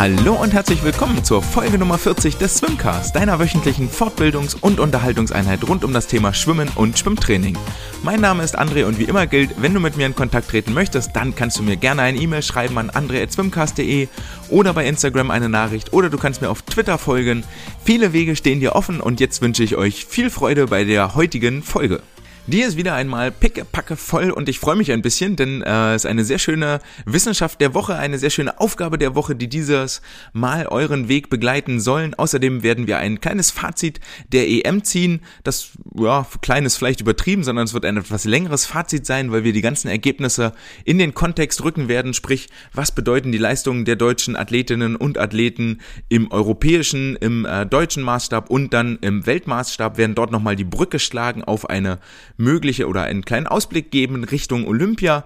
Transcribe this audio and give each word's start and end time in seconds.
Hallo 0.00 0.32
und 0.32 0.54
herzlich 0.54 0.82
willkommen 0.82 1.22
zur 1.24 1.42
Folge 1.42 1.76
Nummer 1.76 1.98
40 1.98 2.38
des 2.38 2.56
Swimcast, 2.56 3.14
deiner 3.14 3.38
wöchentlichen 3.38 3.90
Fortbildungs- 3.90 4.56
und 4.58 4.80
Unterhaltungseinheit 4.80 5.68
rund 5.68 5.84
um 5.84 5.92
das 5.92 6.06
Thema 6.06 6.32
Schwimmen 6.32 6.70
und 6.74 6.98
Schwimmtraining. 6.98 7.58
Mein 8.02 8.22
Name 8.22 8.42
ist 8.42 8.58
André 8.58 8.86
und 8.86 8.98
wie 8.98 9.04
immer 9.04 9.26
gilt, 9.26 9.60
wenn 9.60 9.74
du 9.74 9.78
mit 9.80 9.98
mir 9.98 10.06
in 10.06 10.14
Kontakt 10.14 10.48
treten 10.48 10.72
möchtest, 10.72 11.14
dann 11.14 11.34
kannst 11.34 11.58
du 11.58 11.62
mir 11.62 11.76
gerne 11.76 12.00
eine 12.00 12.18
E-Mail 12.18 12.42
schreiben 12.42 12.78
an 12.78 12.88
andre.swimcast.de 12.88 14.08
oder 14.48 14.72
bei 14.72 14.86
Instagram 14.86 15.30
eine 15.30 15.50
Nachricht 15.50 15.92
oder 15.92 16.08
du 16.08 16.16
kannst 16.16 16.40
mir 16.40 16.48
auf 16.48 16.62
Twitter 16.62 16.96
folgen. 16.96 17.44
Viele 17.84 18.14
Wege 18.14 18.36
stehen 18.36 18.60
dir 18.60 18.76
offen 18.76 19.02
und 19.02 19.20
jetzt 19.20 19.42
wünsche 19.42 19.62
ich 19.62 19.76
euch 19.76 20.06
viel 20.06 20.30
Freude 20.30 20.68
bei 20.68 20.84
der 20.84 21.14
heutigen 21.14 21.62
Folge. 21.62 22.00
Die 22.50 22.62
ist 22.62 22.76
wieder 22.76 22.96
einmal 22.96 23.30
pickepacke 23.30 23.94
voll 23.94 24.32
und 24.32 24.48
ich 24.48 24.58
freue 24.58 24.74
mich 24.74 24.90
ein 24.90 25.02
bisschen, 25.02 25.36
denn 25.36 25.62
äh, 25.62 25.94
es 25.94 26.04
ist 26.04 26.10
eine 26.10 26.24
sehr 26.24 26.40
schöne 26.40 26.80
Wissenschaft 27.06 27.60
der 27.60 27.74
Woche, 27.74 27.94
eine 27.94 28.18
sehr 28.18 28.30
schöne 28.30 28.58
Aufgabe 28.58 28.98
der 28.98 29.14
Woche, 29.14 29.36
die 29.36 29.46
dieses 29.46 30.02
Mal 30.32 30.66
euren 30.66 31.06
Weg 31.06 31.30
begleiten 31.30 31.78
sollen. 31.78 32.12
Außerdem 32.14 32.64
werden 32.64 32.88
wir 32.88 32.98
ein 32.98 33.20
kleines 33.20 33.52
Fazit 33.52 34.00
der 34.32 34.48
EM 34.48 34.82
ziehen. 34.82 35.20
Das, 35.44 35.68
ja, 35.94 36.26
klein 36.42 36.64
ist 36.64 36.76
vielleicht 36.76 37.00
übertrieben, 37.00 37.44
sondern 37.44 37.66
es 37.66 37.72
wird 37.72 37.84
ein 37.84 37.98
etwas 37.98 38.24
längeres 38.24 38.66
Fazit 38.66 39.06
sein, 39.06 39.30
weil 39.30 39.44
wir 39.44 39.52
die 39.52 39.60
ganzen 39.60 39.86
Ergebnisse 39.86 40.52
in 40.84 40.98
den 40.98 41.14
Kontext 41.14 41.62
rücken 41.62 41.86
werden. 41.86 42.14
Sprich, 42.14 42.48
was 42.72 42.90
bedeuten 42.90 43.30
die 43.30 43.38
Leistungen 43.38 43.84
der 43.84 43.94
deutschen 43.94 44.34
Athletinnen 44.34 44.96
und 44.96 45.18
Athleten 45.18 45.80
im 46.08 46.32
europäischen, 46.32 47.14
im 47.14 47.44
äh, 47.44 47.64
deutschen 47.64 48.02
Maßstab 48.02 48.50
und 48.50 48.74
dann 48.74 48.98
im 49.02 49.24
Weltmaßstab 49.24 49.98
werden 49.98 50.16
dort 50.16 50.32
nochmal 50.32 50.56
die 50.56 50.64
Brücke 50.64 50.98
schlagen 50.98 51.44
auf 51.44 51.70
eine 51.70 52.00
mögliche 52.40 52.88
oder 52.88 53.02
einen 53.02 53.24
kleinen 53.24 53.46
Ausblick 53.46 53.90
geben 53.90 54.24
Richtung 54.24 54.66
Olympia. 54.66 55.24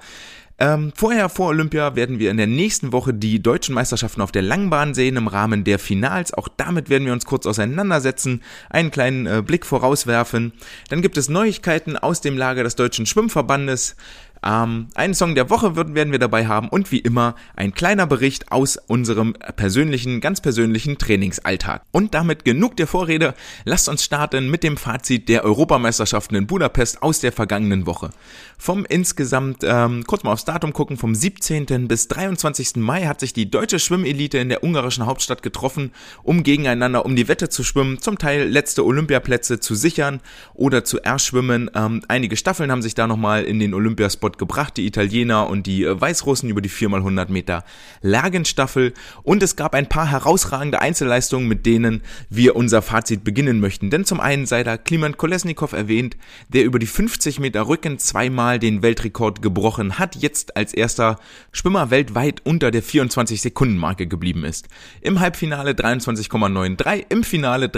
Ähm, 0.57 0.93
vorher, 0.95 1.29
vor 1.29 1.49
Olympia, 1.49 1.97
werden 1.97 2.21
wir 2.21 2.31
in 2.31 2.37
der 2.37 2.47
nächsten 2.47 2.93
Woche 2.93 3.13
die 3.13 3.43
deutschen 3.43 3.75
Meisterschaften 3.75 4.21
auf 4.21 4.31
der 4.31 4.43
Langbahn 4.43 4.95
sehen 4.95 5.17
im 5.17 5.27
Rahmen 5.27 5.65
der 5.65 5.81
Finals. 5.81 6.33
Auch 6.33 6.47
damit 6.47 6.89
werden 6.89 7.07
wir 7.07 7.13
uns 7.13 7.25
kurz 7.25 7.45
auseinandersetzen, 7.47 8.41
einen 8.71 8.93
kleinen 8.93 9.27
äh, 9.27 9.43
Blick 9.45 9.67
vorauswerfen. 9.67 10.53
Dann 10.91 11.03
gibt 11.03 11.17
es 11.17 11.29
Neuigkeiten 11.29 11.97
aus 11.97 12.21
dem 12.21 12.39
Lager 12.39 12.63
des 12.63 12.77
Deutschen 12.77 13.05
Schwimmverbandes. 13.05 13.97
Ähm, 14.45 14.89
einen 14.95 15.15
Song 15.15 15.35
der 15.35 15.49
Woche 15.49 15.77
werden 15.77 16.13
wir 16.13 16.19
dabei 16.19 16.47
haben 16.47 16.69
und 16.69 16.93
wie 16.93 16.99
immer 16.99 17.35
ein 17.57 17.73
kleiner 17.73 18.07
Bericht 18.07 18.53
aus 18.53 18.77
unserem 18.77 19.33
persönlichen, 19.57 20.21
ganz 20.21 20.41
persönlichen 20.41 20.99
Trainingsalltag. 20.99 21.83
Und 21.93 22.15
damit 22.15 22.45
genug 22.45 22.77
der 22.77 22.87
Vorrede. 22.87 23.35
Lasst 23.65 23.89
uns 23.89 24.05
starten 24.05 24.51
mit 24.51 24.63
dem 24.63 24.77
Fazit 24.77 25.29
der 25.29 25.45
Europameisterschaften 25.45 26.37
in 26.37 26.47
Budapest 26.47 27.03
aus 27.03 27.21
der 27.21 27.33
vergangenen 27.33 27.87
Woche. 27.87 28.11
Vom 28.59 28.85
insgesamt, 28.85 29.59
ähm, 29.63 30.05
kurz 30.07 30.23
mal 30.25 30.33
aufs 30.33 30.45
Datum 30.45 30.73
gucken, 30.73 30.97
vom 30.97 31.15
17. 31.15 31.89
bis 31.89 32.09
23. 32.09 32.77
Mai 32.77 33.07
hat 33.07 33.21
sich 33.21 33.33
die 33.33 33.51
deutsche 33.51 33.79
Schwimmelite 33.79 34.39
in 34.39 34.49
der 34.49 34.63
ungarischen 34.63 35.07
Hauptstadt 35.07 35.43
getroffen, 35.43 35.93
um 36.23 36.43
gegeneinander 36.43 37.07
um 37.07 37.17
die 37.17 37.29
Wette 37.29 37.49
zu 37.49 37.65
schwimmen, 37.65 38.01
zum 38.01 38.19
Teil 38.19 38.49
letzte 38.49 38.85
Olympiaplätze 38.85 39.61
zu 39.61 39.75
sichern 39.75 40.21
oder 40.53 40.85
zu 40.85 41.01
erschwimmen. 41.01 41.71
Ähm, 41.75 42.03
einige 42.09 42.37
Staffeln 42.37 42.71
haben 42.71 42.83
sich 42.83 42.95
da 42.95 43.07
nochmal 43.07 43.45
in 43.45 43.59
den 43.59 43.75
Olympiaspot 43.75 44.34
gebracht, 44.39 44.77
die 44.77 44.87
Italiener 44.87 45.49
und 45.49 45.67
die 45.67 45.85
äh, 45.85 46.01
Weißrussen 46.01 46.49
über 46.49 46.61
die 46.61 46.71
4x100 46.71 47.31
Meter 47.31 47.65
Lagenstaffel. 48.03 48.95
Und 49.23 49.43
es 49.43 49.57
gab 49.57 49.75
ein 49.75 49.89
paar 49.89 50.07
herausragende 50.07 50.81
Einzelleistungen, 50.81 51.49
mit 51.49 51.67
denen 51.67 52.03
wir 52.31 52.57
unser 52.57 52.83
Fazit 52.83 53.25
beginnen 53.25 53.61
möchten. 53.61 53.91
Denn 53.91 54.05
zum 54.05 54.21
einen 54.21 54.47
sei 54.47 54.63
da 54.63 54.77
Kliman 54.77 55.17
Kolesnikov 55.17 55.73
erwähnt, 55.73 56.17
der 56.49 56.65
über 56.65 56.79
die 56.79 56.87
50 56.87 57.41
Meter 57.41 57.67
Rücken 57.67 57.99
zweimal 57.99 58.45
Mal 58.45 58.59
den 58.59 58.83
Weltrekord 58.83 59.41
gebrochen 59.41 59.99
hat, 59.99 60.17
jetzt 60.17 60.57
als 60.57 60.75
erster 60.75 61.19
Schwimmer 61.51 61.91
weltweit 61.91 62.43
unter 62.45 62.71
der 62.71 62.83
24 62.83 63.41
Sekunden 63.41 63.79
Marke 63.79 64.07
geblieben 64.07 64.45
ist. 64.45 64.69
Im 65.01 65.21
Halbfinale 65.21 65.71
23,93, 65.71 67.07
im 67.09 67.25
Finale 67.25 67.69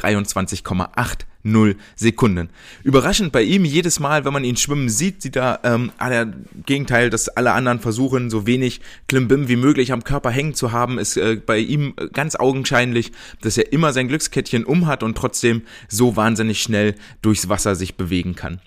23,80 1.45 1.77
Sekunden. 1.97 2.49
Überraschend 2.83 3.33
bei 3.33 3.43
ihm 3.43 3.65
jedes 3.65 4.01
Mal, 4.01 4.25
wenn 4.25 4.33
man 4.33 4.45
ihn 4.45 4.57
schwimmen 4.57 4.89
sieht, 4.89 5.23
sieht 5.23 5.37
er 5.37 5.61
ähm, 5.65 5.93
der 6.01 6.33
Gegenteil, 6.67 7.11
dass 7.11 7.29
alle 7.29 7.53
anderen 7.53 7.81
versuchen, 7.81 8.31
so 8.31 8.47
wenig 8.47 8.81
Klimbim 9.09 9.49
wie 9.49 9.57
möglich 9.57 9.93
am 9.93 10.05
Körper 10.05 10.31
hängen 10.31 10.55
zu 10.55 10.73
haben, 10.73 10.99
ist 10.99 11.17
äh, 11.17 11.37
bei 11.37 11.59
ihm 11.59 11.95
ganz 12.13 12.37
augenscheinlich, 12.37 13.13
dass 13.41 13.59
er 13.59 13.73
immer 13.73 13.93
sein 13.93 14.09
Glückskettchen 14.09 14.65
um 14.65 14.87
hat 14.87 15.03
und 15.03 15.17
trotzdem 15.17 15.63
so 15.89 16.17
wahnsinnig 16.17 16.63
schnell 16.63 16.95
durchs 17.23 17.49
Wasser 17.49 17.75
sich 17.75 17.97
bewegen 17.97 18.35
kann. 18.35 18.61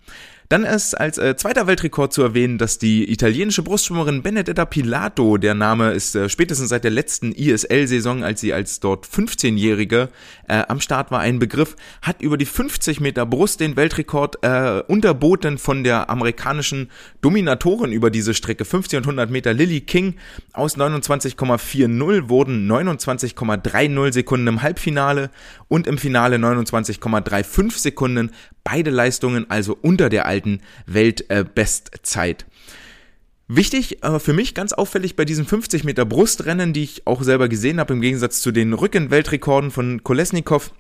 Dann 0.50 0.64
ist 0.64 0.96
als 0.96 1.20
äh, 1.20 1.36
zweiter 1.36 1.68
Weltrekord 1.68 2.12
zu 2.12 2.24
erwähnen, 2.24 2.58
dass 2.58 2.80
die 2.80 3.12
italienische 3.12 3.62
Brustschwimmerin 3.62 4.24
Benedetta 4.24 4.66
Pilato, 4.66 5.38
der 5.38 5.54
Name 5.54 5.92
ist 5.92 6.16
äh, 6.16 6.28
spätestens 6.28 6.70
seit 6.70 6.84
der 6.84 6.90
letzten 6.90 7.34
ISL-Saison, 7.34 8.24
als 8.24 8.42
sie 8.42 8.52
als 8.52 8.80
dort 8.80 9.06
15-Jährige 9.06 10.10
äh, 10.48 10.64
am 10.68 10.82
Start 10.82 11.12
war, 11.12 11.20
ein 11.20 11.38
Begriff, 11.38 11.76
hat 12.02 12.24
über 12.24 12.36
die 12.36 12.48
50 12.48 13.00
Meter 13.00 13.28
Brust 13.28 13.60
den 13.60 13.76
Weltrekord 13.76 14.40
äh, 14.42 14.82
unterboten 14.88 15.60
von 15.60 15.84
der 15.84 16.10
amerikanischen 16.10 16.90
Dominatorin 17.22 17.92
über 17.92 18.10
diese 18.10 18.34
Strecke. 18.34 18.66
50 18.66 18.98
und 18.98 19.04
100 19.04 19.30
Meter 19.30 19.54
Lily 19.54 19.82
King 19.82 20.16
aus 20.54 20.78
29,40 20.78 22.28
wurden 22.28 22.68
29,30 22.68 24.14
Sekunden 24.14 24.48
im 24.48 24.64
Halbfinale 24.64 25.30
und 25.68 25.86
im 25.86 26.00
Finale 26.00 26.38
29,35 26.38 27.78
Sekunden. 27.78 28.32
Beide 28.64 28.90
Leistungen 28.90 29.50
also 29.50 29.78
unter 29.82 30.10
der 30.10 30.26
alten 30.26 30.62
Weltbestzeit. 30.86 32.44
Äh, 32.44 32.46
Wichtig 33.52 34.04
äh, 34.04 34.20
für 34.20 34.34
mich 34.34 34.54
ganz 34.54 34.74
auffällig 34.74 35.16
bei 35.16 35.26
diesen 35.26 35.44
50 35.44 35.84
Meter 35.84 36.06
Brustrennen, 36.06 36.72
die 36.72 36.84
ich 36.84 37.08
auch 37.08 37.24
selber 37.24 37.50
gesehen 37.50 37.80
habe, 37.80 37.94
im 37.94 38.02
Gegensatz 38.02 38.42
zu 38.42 38.52
den 38.52 38.74
Rückenweltrekorden 38.74 39.72
von 39.72 40.04
Kolesnikov, 40.04 40.72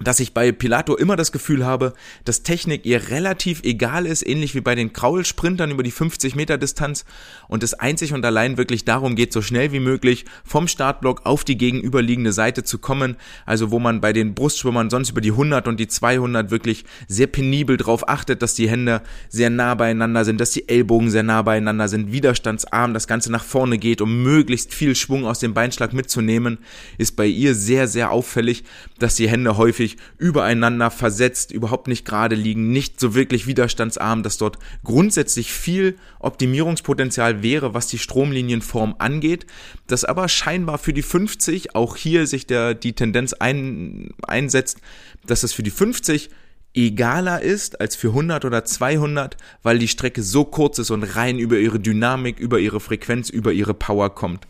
dass 0.00 0.18
ich 0.18 0.34
bei 0.34 0.50
Pilato 0.50 0.96
immer 0.96 1.14
das 1.14 1.30
Gefühl 1.30 1.64
habe, 1.64 1.92
dass 2.24 2.42
Technik 2.42 2.84
ihr 2.84 3.10
relativ 3.10 3.62
egal 3.62 4.06
ist, 4.06 4.26
ähnlich 4.26 4.56
wie 4.56 4.60
bei 4.60 4.74
den 4.74 4.92
Kraul-Sprintern 4.92 5.70
über 5.70 5.84
die 5.84 5.92
50 5.92 6.34
Meter 6.34 6.58
Distanz 6.58 7.04
und 7.46 7.62
es 7.62 7.74
einzig 7.74 8.12
und 8.12 8.24
allein 8.24 8.56
wirklich 8.56 8.84
darum 8.84 9.14
geht, 9.14 9.32
so 9.32 9.40
schnell 9.40 9.70
wie 9.70 9.78
möglich 9.78 10.24
vom 10.44 10.66
Startblock 10.66 11.24
auf 11.24 11.44
die 11.44 11.56
gegenüberliegende 11.56 12.32
Seite 12.32 12.64
zu 12.64 12.78
kommen, 12.78 13.16
also 13.46 13.70
wo 13.70 13.78
man 13.78 14.00
bei 14.00 14.12
den 14.12 14.34
Brustschwimmern 14.34 14.90
sonst 14.90 15.10
über 15.10 15.20
die 15.20 15.30
100 15.30 15.68
und 15.68 15.78
die 15.78 15.86
200 15.86 16.50
wirklich 16.50 16.84
sehr 17.06 17.28
penibel 17.28 17.76
drauf 17.76 18.08
achtet, 18.08 18.42
dass 18.42 18.54
die 18.54 18.68
Hände 18.68 19.00
sehr 19.28 19.50
nah 19.50 19.76
beieinander 19.76 20.24
sind, 20.24 20.40
dass 20.40 20.50
die 20.50 20.68
Ellbogen 20.68 21.08
sehr 21.08 21.22
nah 21.22 21.42
beieinander 21.42 21.86
sind, 21.86 22.10
widerstandsarm 22.10 22.94
das 22.94 23.06
Ganze 23.06 23.30
nach 23.30 23.44
vorne 23.44 23.78
geht, 23.78 24.00
um 24.00 24.24
möglichst 24.24 24.74
viel 24.74 24.96
Schwung 24.96 25.24
aus 25.24 25.38
dem 25.38 25.54
Beinschlag 25.54 25.92
mitzunehmen, 25.92 26.58
ist 26.98 27.14
bei 27.14 27.26
ihr 27.26 27.54
sehr, 27.54 27.86
sehr 27.86 28.10
auffällig, 28.10 28.64
dass 28.98 29.14
die 29.14 29.28
Hände 29.28 29.56
häufig 29.56 29.83
häufig 29.84 29.96
übereinander 30.18 30.90
versetzt, 30.90 31.52
überhaupt 31.52 31.88
nicht 31.88 32.04
gerade 32.04 32.34
liegen, 32.34 32.70
nicht 32.70 32.98
so 32.98 33.14
wirklich 33.14 33.46
widerstandsarm, 33.46 34.22
dass 34.22 34.38
dort 34.38 34.58
grundsätzlich 34.82 35.52
viel 35.52 35.96
Optimierungspotenzial 36.20 37.42
wäre, 37.42 37.74
was 37.74 37.86
die 37.88 37.98
Stromlinienform 37.98 38.96
angeht, 38.98 39.46
dass 39.86 40.04
aber 40.04 40.28
scheinbar 40.28 40.78
für 40.78 40.92
die 40.92 41.02
50 41.02 41.74
auch 41.74 41.96
hier 41.96 42.26
sich 42.26 42.46
der, 42.46 42.74
die 42.74 42.94
Tendenz 42.94 43.34
ein, 43.34 44.10
einsetzt, 44.26 44.78
dass 45.26 45.42
es 45.42 45.52
für 45.52 45.62
die 45.62 45.70
50 45.70 46.30
egaler 46.76 47.40
ist 47.40 47.80
als 47.80 47.94
für 47.94 48.08
100 48.08 48.44
oder 48.44 48.64
200, 48.64 49.36
weil 49.62 49.78
die 49.78 49.88
Strecke 49.88 50.22
so 50.22 50.44
kurz 50.44 50.78
ist 50.78 50.90
und 50.90 51.04
rein 51.04 51.38
über 51.38 51.58
ihre 51.58 51.78
Dynamik, 51.78 52.40
über 52.40 52.58
ihre 52.58 52.80
Frequenz, 52.80 53.30
über 53.30 53.52
ihre 53.52 53.74
Power 53.74 54.12
kommt. 54.12 54.46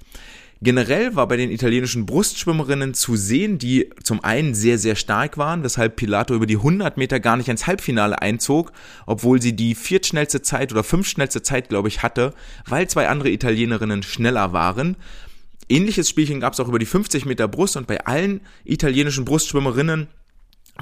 Generell 0.63 1.15
war 1.15 1.29
bei 1.29 1.37
den 1.37 1.51
italienischen 1.51 2.07
Brustschwimmerinnen 2.07 2.95
zu 2.95 3.17
sehen, 3.17 3.59
die 3.59 3.91
zum 4.03 4.23
einen 4.23 4.55
sehr, 4.55 4.79
sehr 4.79 4.97
stark 4.97 5.37
waren, 5.37 5.63
weshalb 5.63 5.97
Pilato 5.97 6.35
über 6.35 6.47
die 6.47 6.57
100 6.57 6.97
Meter 6.97 7.21
gar 7.21 7.37
nicht 7.37 7.49
ins 7.49 7.67
Halbfinale 7.67 8.23
einzog, 8.23 8.73
obwohl 9.07 9.43
sie 9.43 9.57
die 9.57 9.75
viertschnellste 9.75 10.43
Zeit 10.43 10.73
oder 10.73 10.85
fünfschnellste 10.85 11.43
Zeit, 11.43 11.69
glaube 11.69 11.89
ich, 11.89 12.03
hatte, 12.03 12.33
weil 12.67 12.89
zwei 12.89 13.09
andere 13.09 13.31
Italienerinnen 13.31 14.03
schneller 14.03 14.53
waren. 14.53 14.97
Ähnliches 15.69 16.09
Spielchen 16.09 16.41
gab 16.41 16.53
es 16.53 16.61
auch 16.61 16.69
über 16.69 16.79
die 16.79 16.87
50 16.87 17.25
Meter 17.25 17.49
Brust 17.49 17.77
und 17.77 17.87
bei 17.87 18.05
allen 18.07 18.41
italienischen 18.65 19.25
Brustschwimmerinnen 19.25 20.09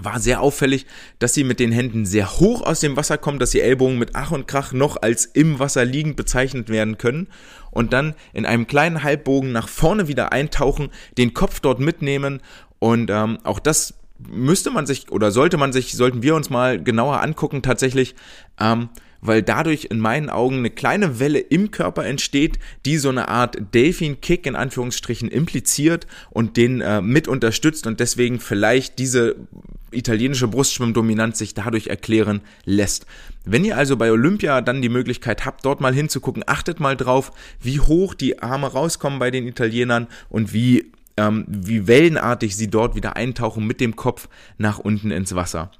war 0.01 0.21
sehr 0.21 0.41
auffällig, 0.41 0.87
dass 1.19 1.35
sie 1.35 1.45
mit 1.45 1.61
den 1.61 1.73
Händen 1.73 2.07
sehr 2.07 2.39
hoch 2.39 2.63
aus 2.63 2.81
dem 2.81 2.97
Wasser 2.97 3.19
kommen, 3.19 3.39
dass 3.39 3.51
die 3.51 3.61
Ellbogen 3.61 3.99
mit 3.99 4.11
Ach 4.15 4.31
und 4.31 4.49
Krach 4.49 4.73
noch 4.73 5.01
als 5.01 5.27
im 5.27 5.59
Wasser 5.59 5.85
liegend 5.85 6.17
bezeichnet 6.17 6.71
werden 6.71 6.97
können 6.97 7.29
und 7.71 7.93
dann 7.93 8.15
in 8.33 8.47
einem 8.47 8.67
kleinen 8.67 9.03
Halbbogen 9.03 9.53
nach 9.53 9.69
vorne 9.69 10.09
wieder 10.09 10.33
eintauchen, 10.33 10.91
den 11.19 11.35
Kopf 11.35 11.61
dort 11.61 11.79
mitnehmen 11.79 12.41
und 12.79 13.11
ähm, 13.11 13.39
auch 13.45 13.59
das 13.59 13.95
müsste 14.31 14.71
man 14.71 14.87
sich 14.87 15.11
oder 15.11 15.31
sollte 15.31 15.57
man 15.57 15.73
sich, 15.73 15.95
sollten 15.95 16.23
wir 16.23 16.35
uns 16.37 16.49
mal 16.49 16.83
genauer 16.83 17.21
angucken 17.21 17.63
tatsächlich, 17.63 18.15
ähm, 18.61 18.89
weil 19.23 19.43
dadurch 19.43 19.87
in 19.91 19.99
meinen 19.99 20.29
Augen 20.29 20.59
eine 20.59 20.71
kleine 20.71 21.19
Welle 21.19 21.39
im 21.39 21.71
Körper 21.71 22.05
entsteht, 22.05 22.59
die 22.85 22.99
so 22.99 23.09
eine 23.09 23.29
Art 23.29 23.57
Delfin-Kick 23.73 24.47
in 24.47 24.57
Anführungsstrichen 24.57 25.29
impliziert 25.29 26.07
und 26.31 26.59
den 26.59 26.83
äh, 26.83 27.01
mit 27.01 27.29
unterstützt 27.29 27.87
und 27.87 28.01
deswegen 28.01 28.41
vielleicht 28.41 28.99
diese 28.99 29.37
italienische 29.93 30.49
Brustschwimmdominanz 30.49 31.39
sich 31.39 31.55
dadurch 31.55 31.87
erklären 31.87 32.41
lässt. 32.65 33.07
Wenn 33.45 33.65
ihr 33.65 33.77
also 33.77 33.97
bei 33.97 34.11
Olympia 34.11 34.61
dann 34.61 34.83
die 34.83 34.89
Möglichkeit 34.89 35.45
habt, 35.45 35.65
dort 35.65 35.81
mal 35.81 35.95
hinzugucken, 35.95 36.45
achtet 36.47 36.81
mal 36.81 36.97
drauf, 36.97 37.33
wie 37.61 37.81
hoch 37.81 38.15
die 38.15 38.43
Arme 38.43 38.67
rauskommen 38.67 39.19
bei 39.19 39.31
den 39.31 39.47
Italienern 39.47 40.09
und 40.29 40.53
wie 40.53 40.91
ähm, 41.17 41.45
wie 41.47 41.87
wellenartig 41.87 42.57
sie 42.57 42.69
dort 42.69 42.95
wieder 42.97 43.17
eintauchen 43.17 43.67
mit 43.67 43.81
dem 43.81 43.97
Kopf 43.97 44.29
nach 44.57 44.79
unten 44.79 45.11
ins 45.11 45.35
Wasser. 45.35 45.71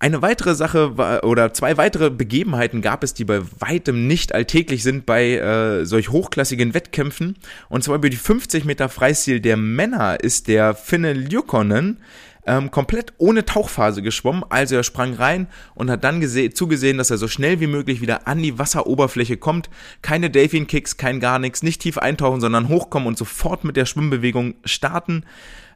Eine 0.00 0.22
weitere 0.22 0.54
Sache 0.54 0.96
war, 0.96 1.24
oder 1.24 1.52
zwei 1.52 1.76
weitere 1.76 2.10
Begebenheiten 2.10 2.82
gab 2.82 3.02
es, 3.02 3.14
die 3.14 3.24
bei 3.24 3.40
weitem 3.58 4.06
nicht 4.06 4.32
alltäglich 4.32 4.84
sind 4.84 5.06
bei 5.06 5.32
äh, 5.32 5.84
solch 5.84 6.10
hochklassigen 6.10 6.72
Wettkämpfen. 6.72 7.36
Und 7.68 7.82
zwar 7.82 7.96
über 7.96 8.08
die 8.08 8.16
50 8.16 8.64
Meter 8.64 8.88
Freistil 8.88 9.40
der 9.40 9.56
Männer 9.56 10.20
ist 10.22 10.46
der 10.46 10.74
Finne 10.74 11.14
Ljukonen 11.14 11.98
ähm, 12.46 12.70
komplett 12.70 13.12
ohne 13.18 13.44
Tauchphase 13.44 14.00
geschwommen. 14.00 14.44
Also 14.48 14.76
er 14.76 14.84
sprang 14.84 15.14
rein 15.14 15.48
und 15.74 15.90
hat 15.90 16.04
dann 16.04 16.22
zugesehen, 16.54 16.96
dass 16.96 17.10
er 17.10 17.18
so 17.18 17.26
schnell 17.26 17.58
wie 17.58 17.66
möglich 17.66 18.00
wieder 18.00 18.28
an 18.28 18.40
die 18.40 18.58
Wasseroberfläche 18.58 19.36
kommt. 19.36 19.68
Keine 20.00 20.30
Delfin-Kicks, 20.30 20.96
kein 20.96 21.18
gar 21.18 21.40
nichts, 21.40 21.64
nicht 21.64 21.82
tief 21.82 21.98
eintauchen, 21.98 22.40
sondern 22.40 22.68
hochkommen 22.68 23.08
und 23.08 23.18
sofort 23.18 23.64
mit 23.64 23.76
der 23.76 23.84
Schwimmbewegung 23.84 24.54
starten. 24.64 25.24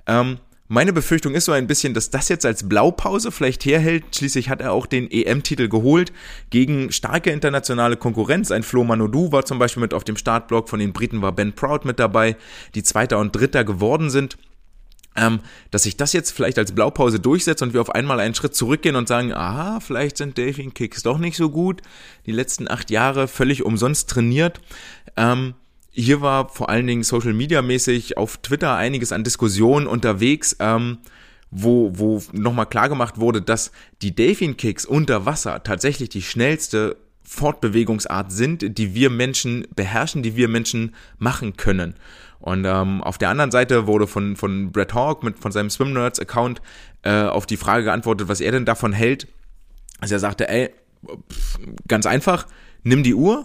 Ähm, 0.06 0.38
meine 0.72 0.94
Befürchtung 0.94 1.34
ist 1.34 1.44
so 1.44 1.52
ein 1.52 1.66
bisschen, 1.66 1.92
dass 1.92 2.08
das 2.08 2.30
jetzt 2.30 2.46
als 2.46 2.66
Blaupause 2.66 3.30
vielleicht 3.30 3.66
herhält. 3.66 4.16
Schließlich 4.16 4.48
hat 4.48 4.62
er 4.62 4.72
auch 4.72 4.86
den 4.86 5.10
EM-Titel 5.10 5.68
geholt 5.68 6.14
gegen 6.48 6.90
starke 6.90 7.28
internationale 7.28 7.98
Konkurrenz. 7.98 8.50
Ein 8.50 8.62
Flo 8.62 8.82
Manodou 8.82 9.32
war 9.32 9.44
zum 9.44 9.58
Beispiel 9.58 9.82
mit 9.82 9.92
auf 9.92 10.04
dem 10.04 10.16
Startblock. 10.16 10.70
Von 10.70 10.78
den 10.78 10.94
Briten 10.94 11.20
war 11.20 11.32
Ben 11.32 11.52
Proud 11.52 11.84
mit 11.84 11.98
dabei, 11.98 12.36
die 12.74 12.82
Zweiter 12.82 13.18
und 13.18 13.36
Dritter 13.36 13.64
geworden 13.64 14.08
sind. 14.08 14.38
Ähm, 15.14 15.40
dass 15.70 15.82
sich 15.82 15.98
das 15.98 16.14
jetzt 16.14 16.30
vielleicht 16.30 16.56
als 16.56 16.72
Blaupause 16.72 17.20
durchsetzt 17.20 17.60
und 17.60 17.74
wir 17.74 17.82
auf 17.82 17.94
einmal 17.94 18.18
einen 18.18 18.34
Schritt 18.34 18.54
zurückgehen 18.54 18.96
und 18.96 19.08
sagen, 19.08 19.34
aha, 19.34 19.78
vielleicht 19.80 20.16
sind 20.16 20.38
Delfin 20.38 20.72
Kicks 20.72 21.02
doch 21.02 21.18
nicht 21.18 21.36
so 21.36 21.50
gut. 21.50 21.82
Die 22.24 22.32
letzten 22.32 22.66
acht 22.66 22.90
Jahre 22.90 23.28
völlig 23.28 23.62
umsonst 23.62 24.08
trainiert. 24.08 24.58
Ähm, 25.18 25.52
hier 25.92 26.22
war 26.22 26.48
vor 26.48 26.70
allen 26.70 26.86
Dingen 26.86 27.02
Social 27.02 27.34
Media 27.34 27.60
mäßig 27.60 28.16
auf 28.16 28.38
Twitter 28.38 28.74
einiges 28.74 29.12
an 29.12 29.24
Diskussionen 29.24 29.86
unterwegs, 29.86 30.56
ähm, 30.58 30.98
wo, 31.50 31.92
wo 31.94 32.22
nochmal 32.32 32.66
klar 32.66 32.88
gemacht 32.88 33.20
wurde, 33.20 33.42
dass 33.42 33.72
die 34.00 34.14
Delfin 34.14 34.56
Kicks 34.56 34.86
unter 34.86 35.26
Wasser 35.26 35.62
tatsächlich 35.62 36.08
die 36.08 36.22
schnellste 36.22 36.96
Fortbewegungsart 37.24 38.32
sind, 38.32 38.78
die 38.78 38.94
wir 38.94 39.10
Menschen 39.10 39.66
beherrschen, 39.76 40.22
die 40.22 40.34
wir 40.34 40.48
Menschen 40.48 40.94
machen 41.18 41.58
können. 41.58 41.94
Und 42.40 42.64
ähm, 42.64 43.02
auf 43.02 43.18
der 43.18 43.28
anderen 43.28 43.50
Seite 43.50 43.86
wurde 43.86 44.06
von, 44.06 44.34
von 44.34 44.72
Brett 44.72 44.94
Hawk 44.94 45.22
mit, 45.22 45.38
von 45.38 45.52
seinem 45.52 45.68
Swim 45.68 45.92
Nerds 45.92 46.18
Account 46.18 46.62
äh, 47.02 47.24
auf 47.24 47.44
die 47.44 47.58
Frage 47.58 47.84
geantwortet, 47.84 48.28
was 48.28 48.40
er 48.40 48.50
denn 48.50 48.64
davon 48.64 48.92
hält. 48.94 49.28
Also 50.00 50.14
er 50.14 50.20
sagte, 50.20 50.48
ey, 50.48 50.70
ganz 51.86 52.06
einfach, 52.06 52.46
nimm 52.82 53.02
die 53.02 53.14
Uhr, 53.14 53.44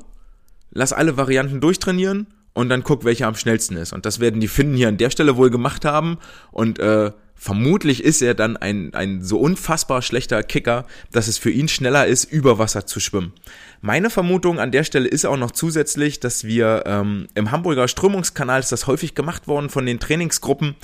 lass 0.71 0.93
alle 0.93 1.17
Varianten 1.17 1.59
durchtrainieren 1.59 2.27
und 2.57 2.69
dann 2.69 2.83
guck, 2.83 3.05
welcher 3.05 3.27
am 3.27 3.35
schnellsten 3.35 3.77
ist. 3.77 3.93
Und 3.93 4.07
das 4.07 4.19
werden 4.19 4.41
die 4.41 4.47
Finnen 4.47 4.75
hier 4.75 4.87
an 4.87 4.97
der 4.97 5.11
Stelle 5.11 5.37
wohl 5.37 5.51
gemacht 5.51 5.85
haben. 5.85 6.17
Und 6.51 6.79
äh, 6.79 7.11
vermutlich 7.35 8.03
ist 8.03 8.23
er 8.23 8.33
dann 8.33 8.57
ein, 8.57 8.95
ein 8.95 9.21
so 9.21 9.39
unfassbar 9.39 10.01
schlechter 10.01 10.41
Kicker, 10.41 10.87
dass 11.11 11.27
es 11.27 11.37
für 11.37 11.51
ihn 11.51 11.67
schneller 11.67 12.07
ist, 12.07 12.23
über 12.23 12.57
Wasser 12.57 12.87
zu 12.87 12.99
schwimmen. 12.99 13.33
Meine 13.81 14.09
Vermutung 14.09 14.59
an 14.59 14.71
der 14.71 14.83
Stelle 14.83 15.07
ist 15.07 15.23
auch 15.27 15.37
noch 15.37 15.51
zusätzlich, 15.51 16.19
dass 16.19 16.45
wir 16.45 16.83
ähm, 16.87 17.27
im 17.35 17.51
Hamburger 17.51 17.87
Strömungskanal 17.87 18.59
ist 18.59 18.71
das 18.71 18.87
häufig 18.87 19.13
gemacht 19.13 19.47
worden 19.47 19.69
von 19.69 19.85
den 19.85 19.99
Trainingsgruppen, 19.99 20.75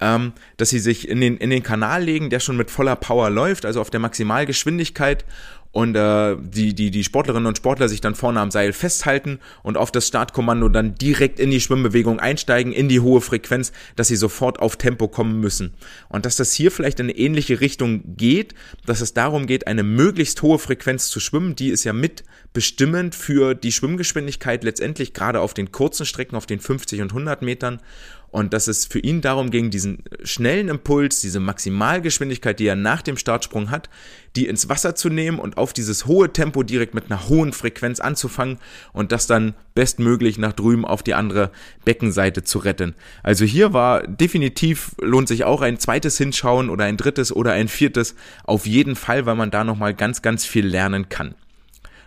ähm, 0.00 0.32
dass 0.56 0.70
sie 0.70 0.78
sich 0.78 1.06
in 1.06 1.20
den, 1.20 1.36
in 1.36 1.50
den 1.50 1.62
Kanal 1.62 2.02
legen, 2.02 2.30
der 2.30 2.40
schon 2.40 2.56
mit 2.56 2.70
voller 2.70 2.96
Power 2.96 3.28
läuft, 3.28 3.66
also 3.66 3.82
auf 3.82 3.90
der 3.90 4.00
Maximalgeschwindigkeit 4.00 5.26
und 5.72 5.94
äh, 5.94 6.36
die, 6.40 6.74
die, 6.74 6.90
die 6.90 7.04
Sportlerinnen 7.04 7.46
und 7.46 7.56
Sportler 7.56 7.88
sich 7.88 8.00
dann 8.00 8.14
vorne 8.14 8.40
am 8.40 8.50
Seil 8.50 8.72
festhalten 8.72 9.38
und 9.62 9.76
auf 9.76 9.92
das 9.92 10.08
Startkommando 10.08 10.68
dann 10.68 10.94
direkt 10.96 11.38
in 11.38 11.50
die 11.50 11.60
Schwimmbewegung 11.60 12.18
einsteigen, 12.18 12.72
in 12.72 12.88
die 12.88 13.00
hohe 13.00 13.20
Frequenz, 13.20 13.72
dass 13.94 14.08
sie 14.08 14.16
sofort 14.16 14.58
auf 14.58 14.76
Tempo 14.76 15.06
kommen 15.06 15.38
müssen. 15.38 15.74
Und 16.08 16.26
dass 16.26 16.36
das 16.36 16.52
hier 16.52 16.72
vielleicht 16.72 16.98
in 16.98 17.06
eine 17.06 17.16
ähnliche 17.16 17.60
Richtung 17.60 18.16
geht, 18.16 18.54
dass 18.84 19.00
es 19.00 19.14
darum 19.14 19.46
geht, 19.46 19.66
eine 19.68 19.84
möglichst 19.84 20.42
hohe 20.42 20.58
Frequenz 20.58 21.08
zu 21.08 21.20
schwimmen, 21.20 21.54
die 21.54 21.68
ist 21.68 21.84
ja 21.84 21.92
mit 21.92 22.24
bestimmend 22.52 23.14
für 23.14 23.54
die 23.54 23.70
Schwimmgeschwindigkeit 23.70 24.64
letztendlich 24.64 25.14
gerade 25.14 25.40
auf 25.40 25.54
den 25.54 25.70
kurzen 25.70 26.04
Strecken, 26.04 26.34
auf 26.34 26.46
den 26.46 26.58
50 26.58 27.00
und 27.00 27.12
100 27.12 27.42
Metern 27.42 27.80
und 28.30 28.52
dass 28.52 28.68
es 28.68 28.86
für 28.86 29.00
ihn 29.00 29.20
darum 29.20 29.50
ging, 29.50 29.70
diesen 29.70 30.04
schnellen 30.22 30.68
Impuls, 30.68 31.20
diese 31.20 31.40
Maximalgeschwindigkeit, 31.40 32.58
die 32.58 32.66
er 32.66 32.76
nach 32.76 33.02
dem 33.02 33.16
Startsprung 33.16 33.70
hat, 33.70 33.90
die 34.36 34.46
ins 34.46 34.68
Wasser 34.68 34.94
zu 34.94 35.08
nehmen 35.08 35.38
und 35.38 35.58
auf 35.58 35.72
dieses 35.72 36.06
hohe 36.06 36.32
Tempo 36.32 36.62
direkt 36.62 36.94
mit 36.94 37.10
einer 37.10 37.28
hohen 37.28 37.52
Frequenz 37.52 37.98
anzufangen 37.98 38.58
und 38.92 39.10
das 39.10 39.26
dann 39.26 39.54
bestmöglich 39.74 40.38
nach 40.38 40.52
drüben 40.52 40.84
auf 40.84 41.02
die 41.02 41.14
andere 41.14 41.50
Beckenseite 41.84 42.44
zu 42.44 42.58
retten. 42.58 42.94
Also 43.22 43.44
hier 43.44 43.72
war 43.72 44.06
definitiv 44.06 44.92
lohnt 45.00 45.28
sich 45.28 45.44
auch 45.44 45.62
ein 45.62 45.78
zweites 45.78 46.16
Hinschauen 46.18 46.70
oder 46.70 46.84
ein 46.84 46.96
drittes 46.96 47.34
oder 47.34 47.52
ein 47.52 47.68
viertes 47.68 48.14
auf 48.44 48.66
jeden 48.66 48.94
Fall, 48.94 49.26
weil 49.26 49.36
man 49.36 49.50
da 49.50 49.64
nochmal 49.64 49.94
ganz, 49.94 50.22
ganz 50.22 50.44
viel 50.44 50.66
lernen 50.66 51.08
kann. 51.08 51.34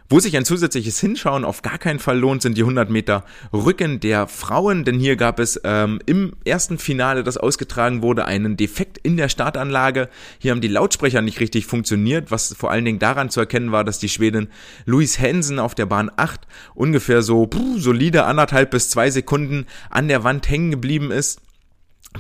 Wo 0.10 0.20
sich 0.20 0.36
ein 0.36 0.46
zusätzliches 0.46 1.00
Hinschauen 1.00 1.46
auf 1.46 1.62
gar 1.62 1.78
keinen 1.78 2.00
Fall 2.00 2.20
lohnt, 2.20 2.42
sind 2.42 2.58
die 2.58 2.62
100 2.62 2.90
Meter 2.90 3.24
Rücken 3.54 4.00
der 4.00 4.28
Frauen, 4.28 4.84
denn 4.84 5.00
hier 5.00 5.16
gab 5.16 5.40
es 5.40 5.60
ähm, 5.64 6.00
im 6.06 6.34
ersten 6.46 6.78
Finale, 6.78 7.24
das 7.24 7.38
ausgetragen 7.38 8.02
wurde, 8.02 8.26
einen 8.26 8.58
Defekt 8.58 8.98
in 8.98 9.18
der 9.18 9.30
Startanlage. 9.30 10.10
Hier 10.40 10.52
haben 10.52 10.62
die 10.62 10.68
Lautsprecher 10.68 11.22
nicht 11.22 11.40
richtig 11.40 11.66
funktioniert, 11.66 12.32
was 12.32 12.54
vor 12.54 12.70
allen 12.70 12.86
Dingen 12.86 13.00
daran 13.00 13.30
zu 13.30 13.40
erkennen 13.40 13.72
war, 13.72 13.84
dass 13.84 14.00
die 14.00 14.10
Schwedin 14.10 14.50
Louise 14.86 15.20
Hensen 15.20 15.58
auf 15.58 15.74
der 15.74 15.86
Bahn 15.86 16.12
8 16.16 16.42
ungefähr 16.76 17.22
so 17.22 17.48
puh, 17.48 17.80
solide 17.80 18.26
anderthalb 18.26 18.72
bis 18.72 18.90
zwei 18.90 19.10
Sekunden 19.10 19.66
an 19.90 20.10
der 20.10 20.24
Wand 20.24 20.50
hängen 20.50 20.72
geblieben 20.72 21.12
ist 21.12 21.43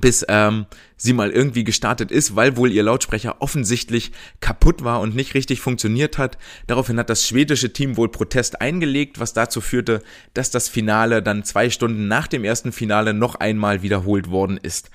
bis 0.02 0.26
ähm, 0.28 0.66
sie 0.98 1.14
mal 1.14 1.32
irgendwie 1.32 1.64
gestartet 1.64 2.12
ist, 2.12 2.36
weil 2.36 2.58
wohl 2.58 2.72
ihr 2.72 2.84
Lautsprecher 2.84 3.42
offensichtlich 3.42 4.12
kaputt 4.40 4.84
war 4.84 5.02
und 5.02 5.16
nicht 5.16 5.34
richtig 5.34 5.62
funktioniert 5.62 6.18
hat. 6.18 6.38
Daraufhin 6.68 6.98
hat 6.98 7.10
das 7.10 7.28
schwedische 7.28 7.74
Team 7.74 7.98
wohl 7.98 8.10
Protest 8.10 8.62
eingelegt, 8.62 9.20
was 9.20 9.34
dazu 9.34 9.62
führte, 9.62 10.02
dass 10.34 10.52
das 10.52 10.70
Finale 10.70 11.22
dann 11.22 11.44
zwei 11.44 11.70
Stunden 11.70 12.08
nach 12.08 12.28
dem 12.28 12.44
ersten 12.44 12.72
Finale 12.72 13.14
noch 13.14 13.36
einmal 13.36 13.82
wiederholt 13.82 14.30
worden 14.30 14.58
ist. 14.62 14.90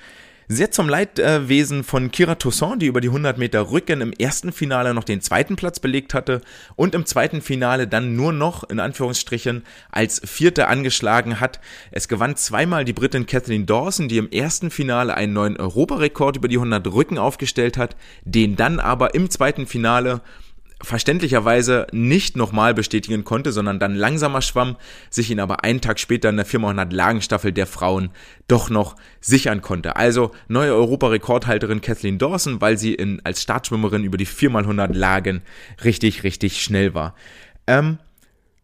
Sehr 0.51 0.71
zum 0.71 0.89
Leidwesen 0.89 1.83
von 1.83 2.09
Kira 2.09 2.33
Toussaint, 2.33 2.81
die 2.81 2.87
über 2.87 3.01
die 3.01 3.09
100 3.09 3.37
Meter 3.37 3.69
Rücken 3.69 4.01
im 4.01 4.11
ersten 4.11 4.51
Finale 4.51 4.95
noch 4.95 5.03
den 5.03 5.21
zweiten 5.21 5.55
Platz 5.55 5.79
belegt 5.79 6.15
hatte 6.15 6.41
und 6.75 6.95
im 6.95 7.05
zweiten 7.05 7.43
Finale 7.43 7.87
dann 7.87 8.15
nur 8.15 8.33
noch 8.33 8.67
in 8.67 8.79
Anführungsstrichen 8.79 9.63
als 9.91 10.19
Vierte 10.25 10.67
angeschlagen 10.67 11.39
hat. 11.39 11.59
Es 11.91 12.07
gewann 12.07 12.35
zweimal 12.35 12.83
die 12.83 12.93
Britin 12.93 13.27
Kathleen 13.27 13.67
Dawson, 13.67 14.07
die 14.07 14.17
im 14.17 14.31
ersten 14.31 14.71
Finale 14.71 15.13
einen 15.13 15.33
neuen 15.33 15.55
Europarekord 15.55 16.37
über 16.37 16.47
die 16.47 16.57
100 16.57 16.87
Rücken 16.87 17.19
aufgestellt 17.19 17.77
hat, 17.77 17.95
den 18.23 18.55
dann 18.55 18.79
aber 18.79 19.13
im 19.13 19.29
zweiten 19.29 19.67
Finale 19.67 20.21
verständlicherweise 20.81 21.87
nicht 21.91 22.37
nochmal 22.37 22.73
bestätigen 22.73 23.23
konnte, 23.23 23.51
sondern 23.51 23.79
dann 23.79 23.95
langsamer 23.95 24.41
schwamm, 24.41 24.77
sich 25.09 25.29
ihn 25.29 25.39
aber 25.39 25.63
einen 25.63 25.81
Tag 25.81 25.99
später 25.99 26.29
in 26.29 26.37
der 26.37 26.45
400 26.45 26.93
Lagenstaffel 26.93 27.51
der 27.51 27.67
Frauen 27.67 28.11
doch 28.47 28.69
noch 28.69 28.95
sichern 29.19 29.61
konnte. 29.61 29.97
Also 29.97 30.31
neue 30.47 30.73
Europarekordhalterin 30.73 31.81
Kathleen 31.81 32.17
Dawson, 32.17 32.61
weil 32.61 32.77
sie 32.77 32.93
in, 32.93 33.21
als 33.25 33.41
Startschwimmerin 33.41 34.03
über 34.03 34.17
die 34.17 34.27
4x100 34.27 34.93
Lagen 34.93 35.41
richtig, 35.83 36.23
richtig 36.23 36.61
schnell 36.61 36.93
war. 36.93 37.13
Ähm, 37.67 37.99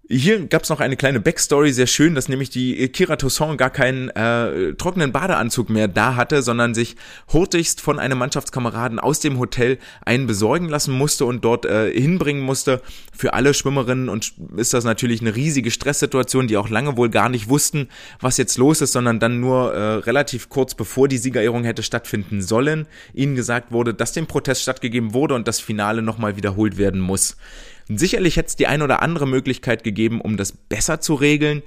hier 0.07 0.45
gab's 0.45 0.69
noch 0.69 0.81
eine 0.81 0.97
kleine 0.97 1.19
Backstory, 1.19 1.71
sehr 1.71 1.87
schön, 1.87 2.13
dass 2.13 2.29
nämlich 2.29 2.51
die 2.51 2.87
Kira 2.89 3.15
Toussaint 3.15 3.57
gar 3.57 3.71
keinen 3.71 4.09
äh, 4.09 4.73
trockenen 4.73 5.11
Badeanzug 5.11 5.69
mehr 5.69 5.87
da 5.87 6.15
hatte, 6.15 6.43
sondern 6.43 6.75
sich 6.75 6.95
hurtigst 7.33 7.81
von 7.81 7.97
einem 7.97 8.19
Mannschaftskameraden 8.19 8.99
aus 8.99 9.19
dem 9.19 9.39
Hotel 9.39 9.79
einen 10.05 10.27
besorgen 10.27 10.69
lassen 10.69 10.93
musste 10.93 11.25
und 11.25 11.43
dort 11.43 11.65
äh, 11.65 11.91
hinbringen 11.91 12.43
musste. 12.43 12.81
Für 13.13 13.33
alle 13.33 13.53
Schwimmerinnen 13.55 14.09
und 14.09 14.33
ist 14.57 14.73
das 14.75 14.83
natürlich 14.83 15.21
eine 15.21 15.35
riesige 15.35 15.71
Stresssituation, 15.71 16.47
die 16.47 16.57
auch 16.57 16.69
lange 16.69 16.97
wohl 16.97 17.09
gar 17.09 17.29
nicht 17.29 17.49
wussten, 17.49 17.87
was 18.19 18.37
jetzt 18.37 18.57
los 18.57 18.81
ist, 18.81 18.91
sondern 18.91 19.19
dann 19.19 19.39
nur 19.39 19.73
äh, 19.73 19.95
relativ 19.95 20.49
kurz 20.49 20.75
bevor 20.75 21.07
die 21.07 21.17
Siegerehrung 21.17 21.63
hätte 21.63 21.81
stattfinden 21.81 22.41
sollen, 22.43 22.87
ihnen 23.13 23.35
gesagt 23.35 23.71
wurde, 23.71 23.95
dass 23.95 24.13
dem 24.13 24.27
Protest 24.27 24.61
stattgegeben 24.61 25.13
wurde 25.13 25.33
und 25.33 25.47
das 25.47 25.59
Finale 25.59 26.03
nochmal 26.03 26.37
wiederholt 26.37 26.77
werden 26.77 26.99
muss. 27.01 27.37
Sicherlich 27.87 28.37
hätte 28.37 28.47
es 28.47 28.55
die 28.55 28.67
ein 28.67 28.81
oder 28.81 29.01
andere 29.01 29.27
Möglichkeit 29.27 29.83
gegeben, 29.83 30.21
um 30.21 30.37
das 30.37 30.51
besser 30.51 31.01
zu 31.01 31.13
regeln. 31.13 31.61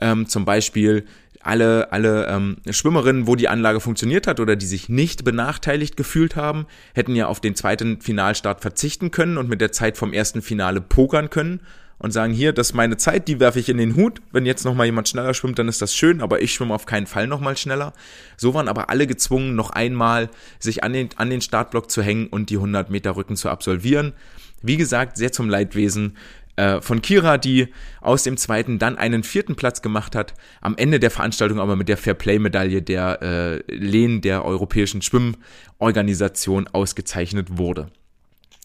Ähm, 0.00 0.28
zum 0.28 0.44
Beispiel 0.44 1.04
alle, 1.40 1.92
alle 1.92 2.26
ähm, 2.28 2.56
Schwimmerinnen, 2.70 3.26
wo 3.26 3.36
die 3.36 3.48
Anlage 3.48 3.80
funktioniert 3.80 4.26
hat 4.26 4.38
oder 4.38 4.54
die 4.54 4.66
sich 4.66 4.88
nicht 4.88 5.24
benachteiligt 5.24 5.96
gefühlt 5.96 6.36
haben, 6.36 6.66
hätten 6.94 7.16
ja 7.16 7.26
auf 7.26 7.40
den 7.40 7.56
zweiten 7.56 8.00
Finalstart 8.00 8.60
verzichten 8.60 9.10
können 9.10 9.38
und 9.38 9.48
mit 9.48 9.60
der 9.60 9.72
Zeit 9.72 9.96
vom 9.96 10.12
ersten 10.12 10.42
Finale 10.42 10.80
pokern 10.80 11.30
können 11.30 11.60
und 12.02 12.10
sagen, 12.10 12.32
hier, 12.32 12.52
das 12.52 12.70
ist 12.70 12.74
meine 12.74 12.96
Zeit, 12.96 13.28
die 13.28 13.38
werfe 13.38 13.60
ich 13.60 13.68
in 13.68 13.78
den 13.78 13.94
Hut. 13.94 14.20
Wenn 14.32 14.44
jetzt 14.44 14.64
nochmal 14.64 14.86
jemand 14.86 15.08
schneller 15.08 15.34
schwimmt, 15.34 15.58
dann 15.60 15.68
ist 15.68 15.80
das 15.80 15.94
schön, 15.94 16.20
aber 16.20 16.42
ich 16.42 16.52
schwimme 16.52 16.74
auf 16.74 16.84
keinen 16.84 17.06
Fall 17.06 17.28
nochmal 17.28 17.56
schneller. 17.56 17.92
So 18.36 18.54
waren 18.54 18.66
aber 18.66 18.90
alle 18.90 19.06
gezwungen, 19.06 19.54
noch 19.54 19.70
einmal 19.70 20.28
sich 20.58 20.82
an 20.82 20.92
den, 20.92 21.10
an 21.16 21.30
den 21.30 21.40
Startblock 21.40 21.90
zu 21.90 22.02
hängen 22.02 22.26
und 22.26 22.50
die 22.50 22.56
100 22.56 22.90
Meter 22.90 23.14
Rücken 23.14 23.36
zu 23.36 23.48
absolvieren. 23.48 24.14
Wie 24.62 24.76
gesagt, 24.76 25.16
sehr 25.16 25.30
zum 25.30 25.48
Leidwesen 25.48 26.16
äh, 26.56 26.80
von 26.80 27.02
Kira, 27.02 27.38
die 27.38 27.68
aus 28.00 28.24
dem 28.24 28.36
zweiten 28.36 28.80
dann 28.80 28.98
einen 28.98 29.22
vierten 29.22 29.54
Platz 29.54 29.80
gemacht 29.80 30.16
hat. 30.16 30.34
Am 30.60 30.76
Ende 30.76 30.98
der 30.98 31.12
Veranstaltung 31.12 31.60
aber 31.60 31.76
mit 31.76 31.88
der 31.88 31.96
Fairplay-Medaille 31.96 32.82
der 32.82 33.22
äh, 33.22 33.72
Lehn 33.72 34.22
der 34.22 34.44
Europäischen 34.44 35.02
Schwimmorganisation 35.02 36.66
ausgezeichnet 36.66 37.58
wurde. 37.58 37.92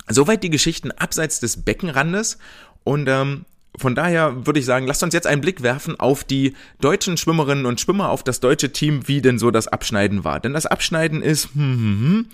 Soweit 0.10 0.42
die 0.42 0.50
Geschichten 0.50 0.92
abseits 0.92 1.42
des 1.42 1.64
Beckenrandes 1.64 2.38
und 2.88 3.10
ähm, 3.10 3.44
von 3.78 3.96
daher 3.96 4.46
würde 4.46 4.62
ich 4.62 4.66
sagen, 4.66 4.88
lasst 4.88 5.04
uns 5.04 5.14
jetzt 5.14 5.28
einen 5.28 5.42
Blick 5.42 5.62
werfen 5.62 6.00
auf 6.00 6.24
die 6.24 6.56
deutschen 6.80 7.18
Schwimmerinnen 7.18 7.66
und 7.66 7.82
Schwimmer, 7.82 8.10
auf 8.10 8.24
das 8.24 8.40
deutsche 8.40 8.72
Team, 8.72 9.10
wie 9.10 9.22
denn 9.22 9.38
so 9.38 9.52
das 9.52 9.68
Abschneiden 9.68 10.24
war. 10.24 10.40
Denn 10.40 10.54
das 10.54 10.66
Abschneiden 10.66 11.22
ist 11.22 11.50
hm, 11.54 11.62
hm, 11.62 12.00
hm, 12.00 12.26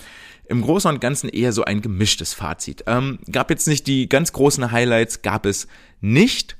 im 0.46 0.62
Großen 0.62 0.92
und 0.92 1.02
Ganzen 1.02 1.28
eher 1.28 1.54
so 1.54 1.64
ein 1.66 1.82
gemischtes 1.82 2.36
Fazit. 2.36 2.84
Ähm, 2.86 3.18
gab 3.32 3.50
jetzt 3.50 3.68
nicht 3.68 3.88
die 3.88 4.08
ganz 4.08 4.32
großen 4.32 4.72
Highlights, 4.72 5.24
gab 5.24 5.48
es 5.48 5.68
nicht 6.02 6.56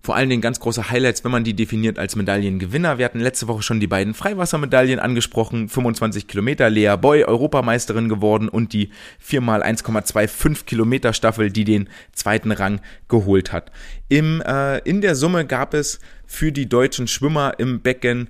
vor 0.00 0.16
allen 0.16 0.28
Dingen 0.28 0.42
ganz 0.42 0.60
große 0.60 0.90
Highlights, 0.90 1.24
wenn 1.24 1.32
man 1.32 1.44
die 1.44 1.54
definiert 1.54 1.98
als 1.98 2.16
Medaillengewinner. 2.16 2.98
Wir 2.98 3.04
hatten 3.04 3.20
letzte 3.20 3.48
Woche 3.48 3.62
schon 3.62 3.80
die 3.80 3.86
beiden 3.86 4.14
Freiwassermedaillen 4.14 4.98
angesprochen. 4.98 5.68
25 5.68 6.26
Kilometer, 6.26 6.70
Lea 6.70 6.96
Boy, 7.00 7.24
Europameisterin 7.24 8.08
geworden 8.08 8.48
und 8.48 8.72
die 8.72 8.90
4x1,25 9.26 10.64
Kilometer 10.64 11.12
Staffel, 11.12 11.50
die 11.50 11.64
den 11.64 11.88
zweiten 12.12 12.52
Rang 12.52 12.80
geholt 13.08 13.52
hat. 13.52 13.72
Im, 14.08 14.40
äh, 14.42 14.78
in 14.78 15.00
der 15.00 15.14
Summe 15.14 15.46
gab 15.46 15.74
es 15.74 15.98
für 16.26 16.52
die 16.52 16.68
deutschen 16.68 17.08
Schwimmer 17.08 17.54
im 17.58 17.80
Becken 17.80 18.28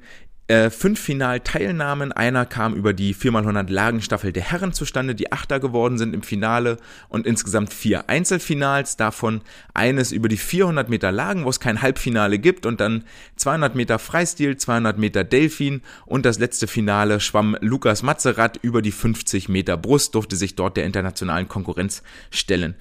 äh, 0.48 0.70
fünf 0.70 0.98
Finalteilnahmen. 0.98 2.10
Einer 2.10 2.46
kam 2.46 2.74
über 2.74 2.94
die 2.94 3.14
4x100 3.14 3.70
Lagenstaffel 3.70 4.32
der 4.32 4.42
Herren 4.42 4.72
zustande, 4.72 5.14
die 5.14 5.30
Achter 5.30 5.60
geworden 5.60 5.98
sind 5.98 6.14
im 6.14 6.22
Finale 6.22 6.78
und 7.08 7.26
insgesamt 7.26 7.72
vier 7.72 8.08
Einzelfinals, 8.08 8.96
davon 8.96 9.42
eines 9.74 10.10
über 10.10 10.28
die 10.28 10.38
400 10.38 10.88
Meter 10.88 11.12
Lagen, 11.12 11.44
wo 11.44 11.50
es 11.50 11.60
kein 11.60 11.82
Halbfinale 11.82 12.38
gibt 12.38 12.64
und 12.64 12.80
dann 12.80 13.04
200 13.36 13.74
Meter 13.74 13.98
Freistil, 13.98 14.56
200 14.56 14.98
Meter 14.98 15.22
Delfin 15.22 15.82
und 16.06 16.24
das 16.24 16.38
letzte 16.38 16.66
Finale 16.66 17.20
schwamm 17.20 17.56
Lukas 17.60 18.02
Matzerath 18.02 18.58
über 18.62 18.80
die 18.80 18.92
50 18.92 19.50
Meter 19.50 19.76
Brust, 19.76 20.14
durfte 20.14 20.36
sich 20.36 20.56
dort 20.56 20.78
der 20.78 20.86
internationalen 20.86 21.48
Konkurrenz 21.48 22.02
stellen. 22.30 22.74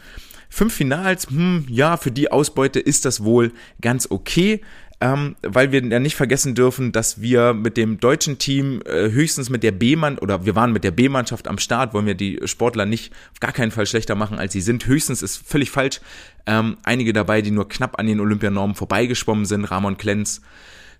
Fünf 0.49 0.73
Finals, 0.73 1.29
hm, 1.29 1.65
ja, 1.67 1.97
für 1.97 2.11
die 2.11 2.31
Ausbeute 2.31 2.79
ist 2.79 3.03
das 3.03 3.25
wohl 3.25 3.51
ganz 3.81 4.09
okay 4.09 4.61
ähm, 4.99 5.35
weil 5.43 5.71
wir 5.71 5.83
ja 5.83 5.99
nicht 5.99 6.15
vergessen 6.15 6.55
dürfen, 6.55 6.91
dass 6.91 7.21
wir 7.21 7.53
mit 7.53 7.77
dem 7.77 7.99
deutschen 7.99 8.39
Team 8.39 8.81
äh, 8.85 9.11
höchstens 9.11 9.49
mit 9.49 9.61
der 9.61 9.71
B-Mann 9.71 10.17
oder 10.17 10.45
wir 10.45 10.55
waren 10.55 10.73
mit 10.73 10.83
der 10.83 10.91
B-Mannschaft 10.91 11.47
am 11.47 11.59
Start, 11.59 11.93
wollen 11.93 12.07
wir 12.07 12.15
die 12.15 12.39
Sportler 12.45 12.85
nicht 12.85 13.13
auf 13.31 13.39
gar 13.39 13.51
keinen 13.51 13.71
Fall 13.71 13.85
schlechter 13.85 14.15
machen, 14.15 14.39
als 14.39 14.53
sie 14.53 14.61
sind. 14.61 14.87
Höchstens 14.87 15.21
ist 15.21 15.37
völlig 15.37 15.69
falsch. 15.69 16.01
Ähm, 16.47 16.77
einige 16.83 17.13
dabei, 17.13 17.43
die 17.43 17.51
nur 17.51 17.69
knapp 17.69 17.99
an 17.99 18.07
den 18.07 18.19
Olympianormen 18.19 18.75
vorbeigeschwommen 18.75 19.45
sind, 19.45 19.65
Ramon 19.65 19.97
Klenz 19.97 20.41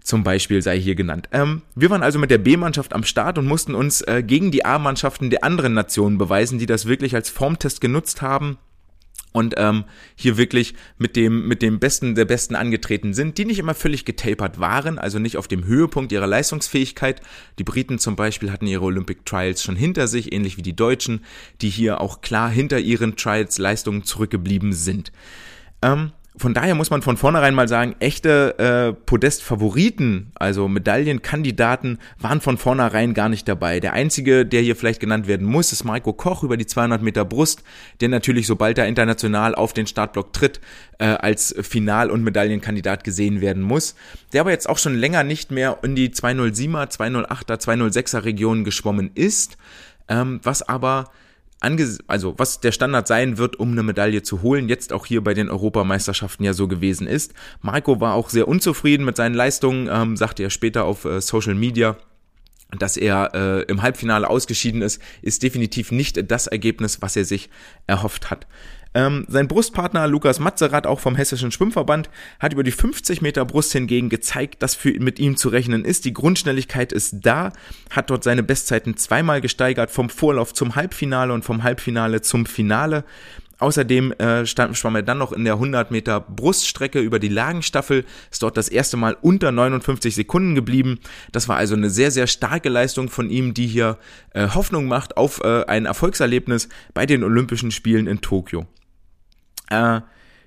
zum 0.04 0.24
Beispiel 0.24 0.62
sei 0.62 0.80
hier 0.80 0.96
genannt. 0.96 1.28
Ähm, 1.32 1.64
wir 1.76 1.90
waren 1.90 2.04
also 2.04 2.20
mit 2.20 2.30
der 2.30 2.38
B-Mannschaft 2.38 2.94
am 2.94 3.04
Start 3.04 3.38
und 3.38 3.48
mussten 3.48 3.76
uns 3.76 4.02
äh, 4.02 4.24
gegen 4.26 4.52
die 4.52 4.64
A-Mannschaften 4.64 5.32
der 5.32 5.44
anderen 5.44 5.74
Nationen 5.74 6.18
beweisen, 6.18 6.60
die 6.60 6.66
das 6.66 6.86
wirklich 6.86 7.16
als 7.16 7.30
Formtest 7.30 7.82
genutzt 7.82 8.22
haben 8.22 8.58
und 9.32 9.56
ähm, 9.58 9.84
hier 10.16 10.38
wirklich 10.38 10.74
mit 10.98 11.16
dem 11.16 11.48
mit 11.48 11.62
dem 11.62 11.80
Besten 11.80 12.16
der 12.16 12.26
Besten 12.26 12.56
angetreten 12.56 13.14
sind, 13.14 13.38
die 13.38 13.46
nicht 13.46 13.60
immer 13.60 13.76
völlig 13.76 14.06
getapert 14.06 14.60
waren, 14.60 14.98
also 14.98 15.20
nicht 15.20 15.38
auf 15.38 15.48
dem 15.48 15.66
Höhepunkt 15.66 16.12
ihrer 16.12 16.28
Leistungsfähigkeit. 16.28 17.22
Die 17.60 17.64
Briten 17.64 18.00
zum 18.00 18.16
Beispiel 18.16 18.52
hatten 18.52 18.68
ihre 18.68 18.86
Olympic 18.86 19.22
Trials 19.26 19.64
schon 19.64 19.76
hinter 19.76 20.08
sich, 20.08 20.34
ähnlich 20.34 20.58
wie 20.58 20.64
die 20.64 20.76
Deutschen, 20.76 21.24
die 21.62 21.70
hier 21.70 22.02
auch 22.02 22.22
klar 22.22 22.50
hinter 22.50 22.80
ihren 22.80 23.16
Trials 23.16 23.58
Leistungen 23.58 24.04
zurückgeblieben 24.04 24.74
sind. 24.74 25.12
Ähm, 25.82 26.12
von 26.38 26.54
daher 26.54 26.76
muss 26.76 26.92
man 26.92 27.02
von 27.02 27.18
vornherein 27.18 27.56
mal 27.56 27.68
sagen, 27.68 27.96
echte 28.00 28.58
äh, 28.60 28.94
Podest-Favoriten, 28.94 30.32
also 30.36 30.68
Medaillenkandidaten, 30.68 31.98
waren 32.20 32.42
von 32.42 32.58
vornherein 32.58 33.16
gar 33.16 33.28
nicht 33.28 33.48
dabei. 33.48 33.80
Der 33.80 33.94
einzige, 33.94 34.46
der 34.46 34.62
hier 34.62 34.76
vielleicht 34.76 35.00
genannt 35.00 35.28
werden 35.28 35.48
muss, 35.48 35.72
ist 35.72 35.84
Marco 35.84 36.14
Koch 36.14 36.44
über 36.44 36.56
die 36.56 36.68
200 36.68 37.02
Meter 37.02 37.26
Brust, 37.26 37.64
der 38.02 38.10
natürlich, 38.10 38.46
sobald 38.46 38.78
er 38.78 38.88
international 38.88 39.56
auf 39.56 39.74
den 39.74 39.88
Startblock 39.88 40.32
tritt, 40.32 40.62
äh, 41.00 41.06
als 41.06 41.56
Final- 41.62 42.12
und 42.12 42.24
Medaillenkandidat 42.24 43.04
gesehen 43.04 43.42
werden 43.42 43.64
muss. 43.64 43.96
Der 44.32 44.42
aber 44.42 44.52
jetzt 44.52 44.70
auch 44.70 44.78
schon 44.78 44.96
länger 44.96 45.24
nicht 45.24 45.50
mehr 45.52 45.80
in 45.82 45.96
die 45.96 46.10
207er, 46.10 46.92
208er, 46.92 47.60
206er 47.60 48.26
Regionen 48.26 48.64
geschwommen 48.64 49.10
ist, 49.16 49.58
ähm, 50.08 50.40
was 50.44 50.62
aber 50.62 51.10
also 51.60 52.36
was 52.38 52.60
der 52.60 52.72
Standard 52.72 53.08
sein 53.08 53.38
wird, 53.38 53.58
um 53.60 53.72
eine 53.72 53.84
Medaille 53.84 54.22
zu 54.22 54.42
holen, 54.42 54.70
jetzt 54.70 54.94
auch 54.94 55.06
hier 55.06 55.24
bei 55.24 55.34
den 55.34 55.50
Europameisterschaften 55.50 56.44
ja 56.44 56.54
so 56.54 56.68
gewesen 56.68 57.08
ist. 57.08 57.34
Marco 57.62 58.00
war 58.00 58.14
auch 58.14 58.30
sehr 58.30 58.48
unzufrieden 58.48 59.06
mit 59.06 59.16
seinen 59.16 59.34
Leistungen, 59.34 59.90
ähm, 59.92 60.18
sagte 60.18 60.44
er 60.44 60.50
später 60.50 60.86
auf 60.86 61.06
äh, 61.06 61.22
Social 61.22 61.56
Media. 61.56 61.98
Dass 62.78 62.98
er 62.98 63.32
äh, 63.34 63.62
im 63.72 63.82
Halbfinale 63.82 64.30
ausgeschieden 64.30 64.82
ist, 64.82 65.02
ist 65.22 65.42
definitiv 65.42 65.92
nicht 65.92 66.30
das 66.30 66.48
Ergebnis, 66.48 67.02
was 67.02 67.16
er 67.16 67.24
sich 67.24 67.50
erhofft 67.88 68.30
hat. 68.30 68.46
Ähm, 68.98 69.26
sein 69.28 69.48
Brustpartner 69.48 70.08
Lukas 70.08 70.40
Matzerath, 70.40 70.88
auch 70.88 71.00
vom 71.00 71.16
Hessischen 71.16 71.52
Schwimmverband, 71.52 72.10
hat 72.40 72.54
über 72.54 72.64
die 72.64 72.72
50 72.72 73.22
Meter 73.22 73.46
Brust 73.46 73.72
hingegen 73.72 74.10
gezeigt, 74.10 74.64
dass 74.64 74.74
für, 74.74 74.90
mit 75.00 75.20
ihm 75.20 75.38
zu 75.38 75.50
rechnen 75.50 75.86
ist. 75.86 76.06
Die 76.06 76.14
Grundschnelligkeit 76.14 76.92
ist 76.92 77.18
da, 77.22 77.54
hat 77.92 78.10
dort 78.10 78.24
seine 78.24 78.42
Bestzeiten 78.42 78.98
zweimal 78.98 79.40
gesteigert, 79.40 79.92
vom 79.92 80.10
Vorlauf 80.10 80.52
zum 80.52 80.76
Halbfinale 80.76 81.32
und 81.32 81.46
vom 81.46 81.62
Halbfinale 81.62 82.24
zum 82.24 82.48
Finale. 82.48 83.04
Außerdem 83.60 84.14
äh, 84.14 84.48
stand, 84.48 84.76
schwamm 84.76 84.96
er 84.96 85.04
dann 85.04 85.20
noch 85.20 85.32
in 85.32 85.44
der 85.44 85.54
100 85.54 85.92
Meter 85.92 86.20
Bruststrecke 86.20 87.00
über 87.00 87.20
die 87.20 87.28
Lagenstaffel, 87.28 88.04
ist 88.32 88.42
dort 88.42 88.58
das 88.58 88.68
erste 88.68 88.98
Mal 88.98 89.16
unter 89.22 89.52
59 89.52 90.16
Sekunden 90.16 90.56
geblieben. 90.56 90.98
Das 91.32 91.48
war 91.48 91.58
also 91.58 91.76
eine 91.76 91.92
sehr, 91.92 92.10
sehr 92.10 92.26
starke 92.26 92.70
Leistung 92.70 93.10
von 93.10 93.30
ihm, 93.30 93.54
die 93.54 93.68
hier 93.68 94.00
äh, 94.34 94.48
Hoffnung 94.48 94.88
macht 94.88 95.18
auf 95.18 95.44
äh, 95.44 95.66
ein 95.66 95.86
Erfolgserlebnis 95.86 96.68
bei 96.96 97.06
den 97.06 97.24
Olympischen 97.24 97.70
Spielen 97.70 98.08
in 98.08 98.22
Tokio. 98.22 98.66
Äh, 99.70 100.02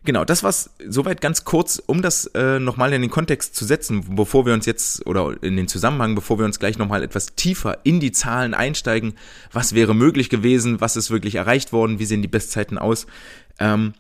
genau, 0.05 0.25
das 0.25 0.43
war's 0.43 0.71
soweit 0.87 1.21
ganz 1.21 1.45
kurz, 1.45 1.83
um 1.85 2.03
das 2.03 2.27
äh, 2.27 2.59
nochmal 2.59 2.93
in 2.93 3.03
den 3.03 3.11
Kontext 3.11 3.55
zu 3.55 3.65
setzen, 3.65 4.17
bevor 4.17 4.47
wir 4.47 4.55
uns 4.55 4.67
jetzt, 4.67 5.07
oder 5.07 5.35
in 5.43 5.57
den 5.57 5.69
Zusammenhang, 5.69 6.15
bevor 6.15 6.39
wir 6.39 6.47
uns 6.47 6.59
gleich 6.59 6.79
nochmal 6.79 7.03
etwas 7.03 7.35
tiefer 7.35 7.79
in 7.85 8.01
die 8.01 8.13
Zahlen 8.13 8.55
einsteigen. 8.55 9.15
Was 9.53 9.75
wäre 9.75 9.95
möglich 9.95 10.31
gewesen? 10.31 10.81
Was 10.81 10.97
ist 10.97 11.11
wirklich 11.11 11.37
erreicht 11.37 11.73
worden? 11.73 11.99
Wie 11.99 12.07
sehen 12.07 12.23
die 12.23 12.29
Bestzeiten 12.29 12.79
aus? 12.79 13.07
Ähm, 13.59 13.95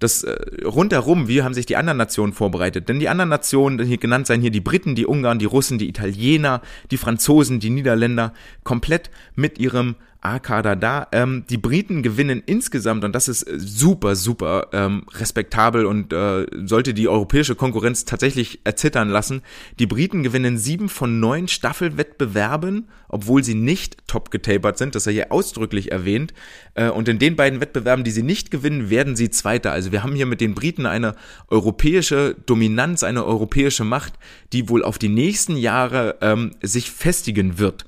das 0.00 0.22
äh, 0.22 0.36
rundherum, 0.64 1.28
wie 1.28 1.42
haben 1.42 1.54
sich 1.54 1.66
die 1.66 1.76
anderen 1.76 1.98
Nationen 1.98 2.32
vorbereitet? 2.32 2.88
Denn 2.88 2.98
die 2.98 3.08
anderen 3.08 3.30
Nationen, 3.30 3.84
hier 3.84 3.98
genannt 3.98 4.26
seien 4.26 4.40
hier 4.40 4.50
die 4.50 4.60
Briten, 4.60 4.94
die 4.94 5.06
Ungarn, 5.06 5.38
die 5.38 5.44
Russen, 5.44 5.78
die 5.78 5.88
Italiener, 5.88 6.62
die 6.90 6.98
Franzosen, 6.98 7.60
die 7.60 7.70
Niederländer, 7.70 8.32
komplett 8.64 9.10
mit 9.34 9.58
ihrem 9.58 9.94
A-Kader 10.24 10.76
da. 10.76 11.06
Ähm, 11.12 11.44
die 11.48 11.58
Briten 11.58 12.02
gewinnen 12.02 12.42
insgesamt, 12.44 13.04
und 13.04 13.14
das 13.14 13.28
ist 13.28 13.42
äh, 13.42 13.58
super, 13.58 14.16
super 14.16 14.68
ähm, 14.72 15.04
respektabel 15.12 15.84
und 15.84 16.12
äh, 16.12 16.46
sollte 16.64 16.94
die 16.94 17.08
europäische 17.08 17.54
Konkurrenz 17.54 18.04
tatsächlich 18.04 18.60
erzittern 18.64 19.08
lassen. 19.08 19.42
Die 19.78 19.86
Briten 19.86 20.22
gewinnen 20.22 20.58
sieben 20.58 20.88
von 20.88 21.20
neun 21.20 21.48
Staffelwettbewerben, 21.48 22.88
obwohl 23.08 23.44
sie 23.44 23.54
nicht 23.54 24.08
top 24.08 24.30
getapert 24.30 24.78
sind, 24.78 24.94
das 24.94 25.06
er 25.06 25.12
hier 25.12 25.30
ausdrücklich 25.30 25.92
erwähnt. 25.92 26.32
Äh, 26.74 26.88
und 26.88 27.08
in 27.08 27.18
den 27.18 27.36
beiden 27.36 27.60
Wettbewerben, 27.60 28.04
die 28.04 28.10
sie 28.10 28.22
nicht 28.22 28.50
gewinnen, 28.50 28.90
werden 28.90 29.16
sie 29.16 29.30
Zweiter. 29.30 29.72
Also 29.72 29.92
wir 29.92 30.02
haben 30.02 30.14
hier 30.14 30.26
mit 30.26 30.40
den 30.40 30.54
Briten 30.54 30.86
eine 30.86 31.14
europäische 31.48 32.34
Dominanz, 32.46 33.02
eine 33.02 33.24
europäische 33.24 33.84
Macht, 33.84 34.14
die 34.52 34.68
wohl 34.68 34.82
auf 34.82 34.98
die 34.98 35.08
nächsten 35.08 35.56
Jahre 35.56 36.16
ähm, 36.22 36.52
sich 36.62 36.90
festigen 36.90 37.58
wird. 37.58 37.84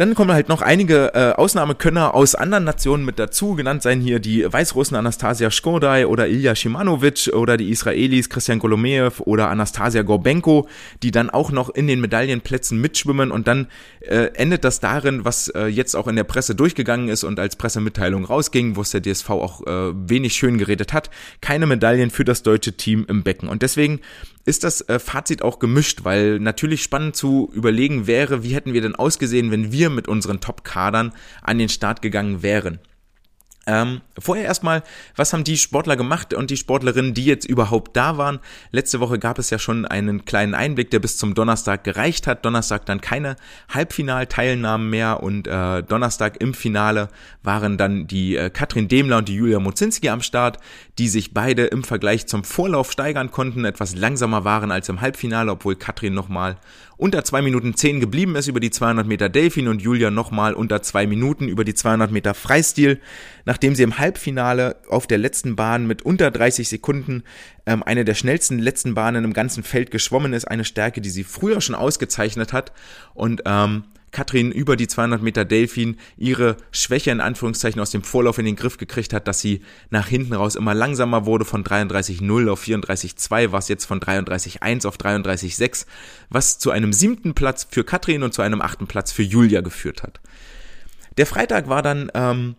Dann 0.00 0.14
kommen 0.14 0.32
halt 0.32 0.48
noch 0.48 0.62
einige 0.62 1.12
äh, 1.12 1.32
Ausnahmekönner 1.32 2.14
aus 2.14 2.34
anderen 2.34 2.64
Nationen 2.64 3.04
mit 3.04 3.18
dazu. 3.18 3.54
Genannt 3.54 3.82
seien 3.82 4.00
hier 4.00 4.18
die 4.18 4.50
Weißrussen 4.50 4.96
Anastasia 4.96 5.50
Shkodai 5.50 6.06
oder 6.06 6.26
Ilya 6.26 6.54
Shimanovic 6.54 7.28
oder 7.34 7.58
die 7.58 7.68
Israelis 7.68 8.30
Christian 8.30 8.60
Golomeev 8.60 9.20
oder 9.20 9.50
Anastasia 9.50 10.00
Gorbenko, 10.00 10.66
die 11.02 11.10
dann 11.10 11.28
auch 11.28 11.52
noch 11.52 11.68
in 11.68 11.86
den 11.86 12.00
Medaillenplätzen 12.00 12.80
mitschwimmen 12.80 13.30
und 13.30 13.46
dann 13.46 13.66
äh, 14.00 14.30
endet 14.36 14.64
das 14.64 14.80
darin, 14.80 15.26
was 15.26 15.48
äh, 15.48 15.66
jetzt 15.66 15.94
auch 15.94 16.08
in 16.08 16.16
der 16.16 16.24
Presse 16.24 16.54
durchgegangen 16.54 17.10
ist 17.10 17.22
und 17.22 17.38
als 17.38 17.56
Pressemitteilung 17.56 18.24
rausging, 18.24 18.76
wo 18.76 18.80
es 18.80 18.92
der 18.92 19.02
DSV 19.02 19.28
auch 19.28 19.66
äh, 19.66 19.92
wenig 19.94 20.32
schön 20.32 20.56
geredet 20.56 20.94
hat. 20.94 21.10
Keine 21.42 21.66
Medaillen 21.66 22.08
für 22.08 22.24
das 22.24 22.42
deutsche 22.42 22.72
Team 22.72 23.04
im 23.06 23.22
Becken. 23.22 23.50
Und 23.50 23.60
deswegen 23.60 24.00
ist 24.44 24.64
das 24.64 24.80
äh, 24.88 24.98
Fazit 24.98 25.42
auch 25.42 25.58
gemischt, 25.58 26.04
weil 26.04 26.40
natürlich 26.40 26.82
spannend 26.82 27.16
zu 27.16 27.50
überlegen 27.52 28.06
wäre, 28.06 28.42
wie 28.42 28.54
hätten 28.54 28.72
wir 28.72 28.80
denn 28.80 28.94
ausgesehen, 28.94 29.50
wenn 29.50 29.72
wir 29.72 29.90
mit 29.90 30.08
unseren 30.08 30.40
Top-Kadern 30.40 31.12
an 31.42 31.58
den 31.58 31.68
Start 31.68 32.02
gegangen 32.02 32.42
wären. 32.42 32.78
Ähm, 33.66 34.00
vorher 34.20 34.44
erstmal, 34.44 34.82
was 35.16 35.32
haben 35.32 35.44
die 35.44 35.56
Sportler 35.56 35.96
gemacht 35.96 36.34
und 36.34 36.50
die 36.50 36.56
Sportlerinnen, 36.56 37.14
die 37.14 37.24
jetzt 37.24 37.44
überhaupt 37.44 37.96
da 37.96 38.16
waren? 38.16 38.40
Letzte 38.70 39.00
Woche 39.00 39.18
gab 39.18 39.38
es 39.38 39.50
ja 39.50 39.58
schon 39.58 39.86
einen 39.86 40.24
kleinen 40.24 40.54
Einblick, 40.54 40.90
der 40.90 40.98
bis 40.98 41.16
zum 41.16 41.34
Donnerstag 41.34 41.84
gereicht 41.84 42.26
hat. 42.26 42.44
Donnerstag 42.44 42.86
dann 42.86 43.00
keine 43.00 43.36
Halbfinalteilnahmen 43.68 44.88
mehr 44.88 45.22
und 45.22 45.46
äh, 45.46 45.82
Donnerstag 45.82 46.40
im 46.40 46.54
Finale 46.54 47.08
waren 47.42 47.76
dann 47.76 48.06
die 48.06 48.36
äh, 48.36 48.50
Katrin 48.50 48.88
Demler 48.88 49.18
und 49.18 49.28
die 49.28 49.34
Julia 49.34 49.60
Mozinski 49.60 50.08
am 50.08 50.22
Start, 50.22 50.58
die 50.98 51.08
sich 51.08 51.34
beide 51.34 51.66
im 51.66 51.84
Vergleich 51.84 52.26
zum 52.26 52.44
Vorlauf 52.44 52.92
steigern 52.92 53.30
konnten, 53.30 53.64
etwas 53.64 53.94
langsamer 53.94 54.44
waren 54.44 54.70
als 54.70 54.88
im 54.88 55.00
Halbfinale, 55.00 55.50
obwohl 55.50 55.76
Katrin 55.76 56.14
nochmal 56.14 56.56
unter 57.00 57.24
zwei 57.24 57.40
Minuten 57.40 57.74
zehn 57.74 57.98
geblieben 57.98 58.36
ist 58.36 58.46
über 58.46 58.60
die 58.60 58.70
200 58.70 59.06
Meter 59.06 59.30
Delfin 59.30 59.68
und 59.68 59.80
Julia 59.80 60.10
nochmal 60.10 60.52
unter 60.52 60.82
zwei 60.82 61.06
Minuten 61.06 61.48
über 61.48 61.64
die 61.64 61.72
200 61.72 62.12
Meter 62.12 62.34
Freistil, 62.34 63.00
nachdem 63.46 63.74
sie 63.74 63.82
im 63.82 63.96
Halbfinale 63.96 64.09
auf 64.88 65.06
der 65.06 65.18
letzten 65.18 65.56
Bahn 65.56 65.86
mit 65.86 66.02
unter 66.02 66.30
30 66.30 66.68
Sekunden 66.68 67.22
ähm, 67.66 67.82
eine 67.82 68.04
der 68.04 68.14
schnellsten 68.14 68.58
letzten 68.58 68.94
Bahnen 68.94 69.24
im 69.24 69.32
ganzen 69.32 69.62
Feld 69.62 69.90
geschwommen 69.90 70.32
ist, 70.32 70.46
eine 70.46 70.64
Stärke, 70.64 71.00
die 71.00 71.10
sie 71.10 71.24
früher 71.24 71.60
schon 71.60 71.74
ausgezeichnet 71.74 72.52
hat 72.52 72.72
und 73.14 73.42
ähm, 73.46 73.84
Katrin 74.10 74.50
über 74.50 74.76
die 74.76 74.88
200 74.88 75.22
Meter 75.22 75.44
Delfin 75.44 75.96
ihre 76.16 76.56
Schwäche 76.72 77.10
in 77.10 77.20
Anführungszeichen 77.20 77.80
aus 77.80 77.90
dem 77.90 78.02
Vorlauf 78.02 78.38
in 78.38 78.44
den 78.44 78.56
Griff 78.56 78.76
gekriegt 78.76 79.12
hat, 79.12 79.28
dass 79.28 79.40
sie 79.40 79.62
nach 79.90 80.08
hinten 80.08 80.34
raus 80.34 80.56
immer 80.56 80.74
langsamer 80.74 81.26
wurde 81.26 81.44
von 81.44 81.64
33,0 81.64 82.50
auf 82.50 82.62
34,2, 82.62 83.52
was 83.52 83.68
jetzt 83.68 83.84
von 83.84 84.00
33,1 84.00 84.86
auf 84.86 84.96
33,6, 84.96 85.86
was 86.28 86.58
zu 86.58 86.70
einem 86.70 86.92
siebten 86.92 87.34
Platz 87.34 87.66
für 87.70 87.84
Katrin 87.84 88.22
und 88.22 88.34
zu 88.34 88.42
einem 88.42 88.60
achten 88.60 88.86
Platz 88.86 89.12
für 89.12 89.22
Julia 89.22 89.60
geführt 89.60 90.02
hat. 90.02 90.20
Der 91.16 91.26
Freitag 91.26 91.68
war 91.68 91.82
dann 91.82 92.10
ähm, 92.14 92.56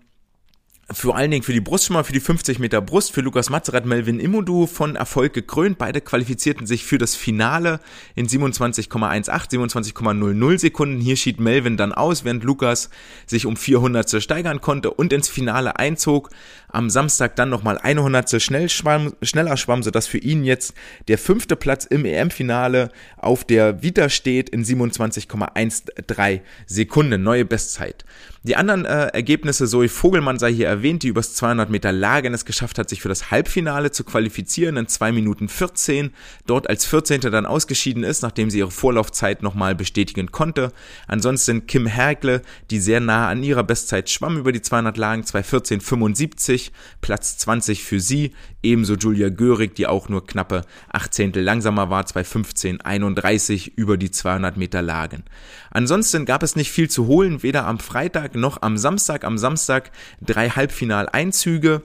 vor 0.93 1.15
allen 1.15 1.31
Dingen 1.31 1.43
für 1.43 1.53
die 1.53 1.61
Brustschwimmer, 1.61 2.03
für 2.03 2.13
die 2.13 2.19
50 2.19 2.59
Meter 2.59 2.81
Brust, 2.81 3.11
für 3.11 3.21
Lukas 3.21 3.49
Mazerat, 3.49 3.85
Melvin 3.85 4.19
Imodu 4.19 4.67
von 4.67 4.95
Erfolg 4.95 5.33
gekrönt. 5.33 5.77
Beide 5.77 6.01
qualifizierten 6.01 6.65
sich 6.65 6.83
für 6.85 6.97
das 6.97 7.15
Finale 7.15 7.79
in 8.15 8.27
27,18, 8.27 9.29
27,00 9.29 10.57
Sekunden. 10.59 10.99
Hier 10.99 11.15
schied 11.15 11.39
Melvin 11.39 11.77
dann 11.77 11.93
aus, 11.93 12.23
während 12.25 12.43
Lukas 12.43 12.89
sich 13.25 13.45
um 13.45 13.55
400 13.55 14.21
steigern 14.21 14.61
konnte 14.61 14.91
und 14.91 15.13
ins 15.13 15.27
Finale 15.27 15.77
einzog. 15.77 16.29
Am 16.71 16.89
Samstag 16.89 17.35
dann 17.35 17.49
nochmal 17.49 17.77
100 17.77 18.41
schnell 18.41 18.69
schwamm, 18.69 19.13
schneller 19.21 19.57
schwamm, 19.57 19.83
sodass 19.83 20.07
für 20.07 20.17
ihn 20.17 20.43
jetzt 20.43 20.73
der 21.07 21.17
fünfte 21.17 21.55
Platz 21.55 21.85
im 21.85 22.05
EM-Finale 22.05 22.89
auf 23.17 23.43
der 23.43 23.83
Vita 23.83 24.09
steht 24.09 24.49
in 24.49 24.63
27,13 24.63 26.41
Sekunden. 26.65 27.23
Neue 27.23 27.45
Bestzeit. 27.45 28.05
Die 28.43 28.55
anderen 28.55 28.85
äh, 28.85 29.07
Ergebnisse, 29.07 29.67
Zoe 29.67 29.87
Vogelmann 29.87 30.39
sei 30.39 30.51
hier 30.51 30.67
erwähnt, 30.67 31.03
die 31.03 31.09
übers 31.09 31.35
200 31.35 31.69
Meter 31.69 31.91
Lagen 31.91 32.33
es 32.33 32.43
geschafft 32.43 32.79
hat, 32.79 32.89
sich 32.89 33.01
für 33.01 33.09
das 33.09 33.29
Halbfinale 33.29 33.91
zu 33.91 34.03
qualifizieren 34.03 34.77
in 34.77 34.87
2 34.87 35.11
Minuten 35.11 35.47
14, 35.47 36.11
dort 36.47 36.67
als 36.67 36.85
14. 36.85 37.21
dann 37.21 37.45
ausgeschieden 37.45 38.03
ist, 38.03 38.23
nachdem 38.23 38.49
sie 38.49 38.59
ihre 38.59 38.71
Vorlaufzeit 38.71 39.43
nochmal 39.43 39.75
bestätigen 39.75 40.31
konnte. 40.31 40.71
Ansonsten 41.07 41.67
Kim 41.67 41.85
Hergle, 41.85 42.41
die 42.71 42.79
sehr 42.79 42.99
nah 42.99 43.29
an 43.29 43.43
ihrer 43.43 43.63
Bestzeit 43.63 44.09
schwamm 44.09 44.37
über 44.37 44.51
die 44.51 44.61
200 44.61 44.97
Lagen, 44.97 45.21
2.14.75, 45.21 46.60
Platz 47.01 47.37
20 47.39 47.83
für 47.83 47.99
sie, 47.99 48.33
ebenso 48.63 48.95
Julia 48.95 49.29
Görig, 49.29 49.75
die 49.75 49.87
auch 49.87 50.09
nur 50.09 50.25
knappe 50.25 50.61
18 50.89 51.33
langsamer 51.33 51.89
war, 51.89 52.03
2.15.31 52.03 53.71
über 53.75 53.97
die 53.97 54.11
200 54.11 54.57
Meter 54.57 54.81
Lagen. 54.81 55.23
Ansonsten 55.71 56.25
gab 56.25 56.43
es 56.43 56.55
nicht 56.55 56.71
viel 56.71 56.89
zu 56.89 57.07
holen, 57.07 57.43
weder 57.43 57.65
am 57.65 57.79
Freitag 57.79 58.35
noch 58.35 58.61
am 58.61 58.77
Samstag. 58.77 59.23
Am 59.23 59.37
Samstag 59.37 59.91
drei 60.21 60.49
Halbfinaleinzüge. 60.49 61.83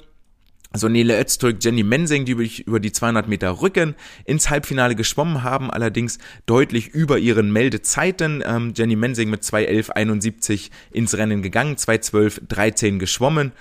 So 0.76 0.88
Nele 0.88 1.18
Öztürk, 1.18 1.62
Jenny 1.62 1.82
Mensing, 1.82 2.24
die 2.24 2.32
über 2.66 2.80
die 2.80 2.92
200 2.92 3.28
Meter 3.28 3.62
Rücken 3.62 3.94
ins 4.24 4.50
Halbfinale 4.50 4.94
geschwommen 4.94 5.42
haben, 5.42 5.70
allerdings 5.70 6.18
deutlich 6.44 6.88
über 6.88 7.18
ihren 7.18 7.52
Meldezeiten. 7.52 8.42
Ähm, 8.46 8.74
Jenny 8.76 8.96
Mensing 8.96 9.30
mit 9.30 9.42
2.11.71 9.42 10.70
ins 10.90 11.16
Rennen 11.16 11.42
gegangen, 11.42 11.76
2.12.13 11.76 12.98
geschwommen 12.98 13.52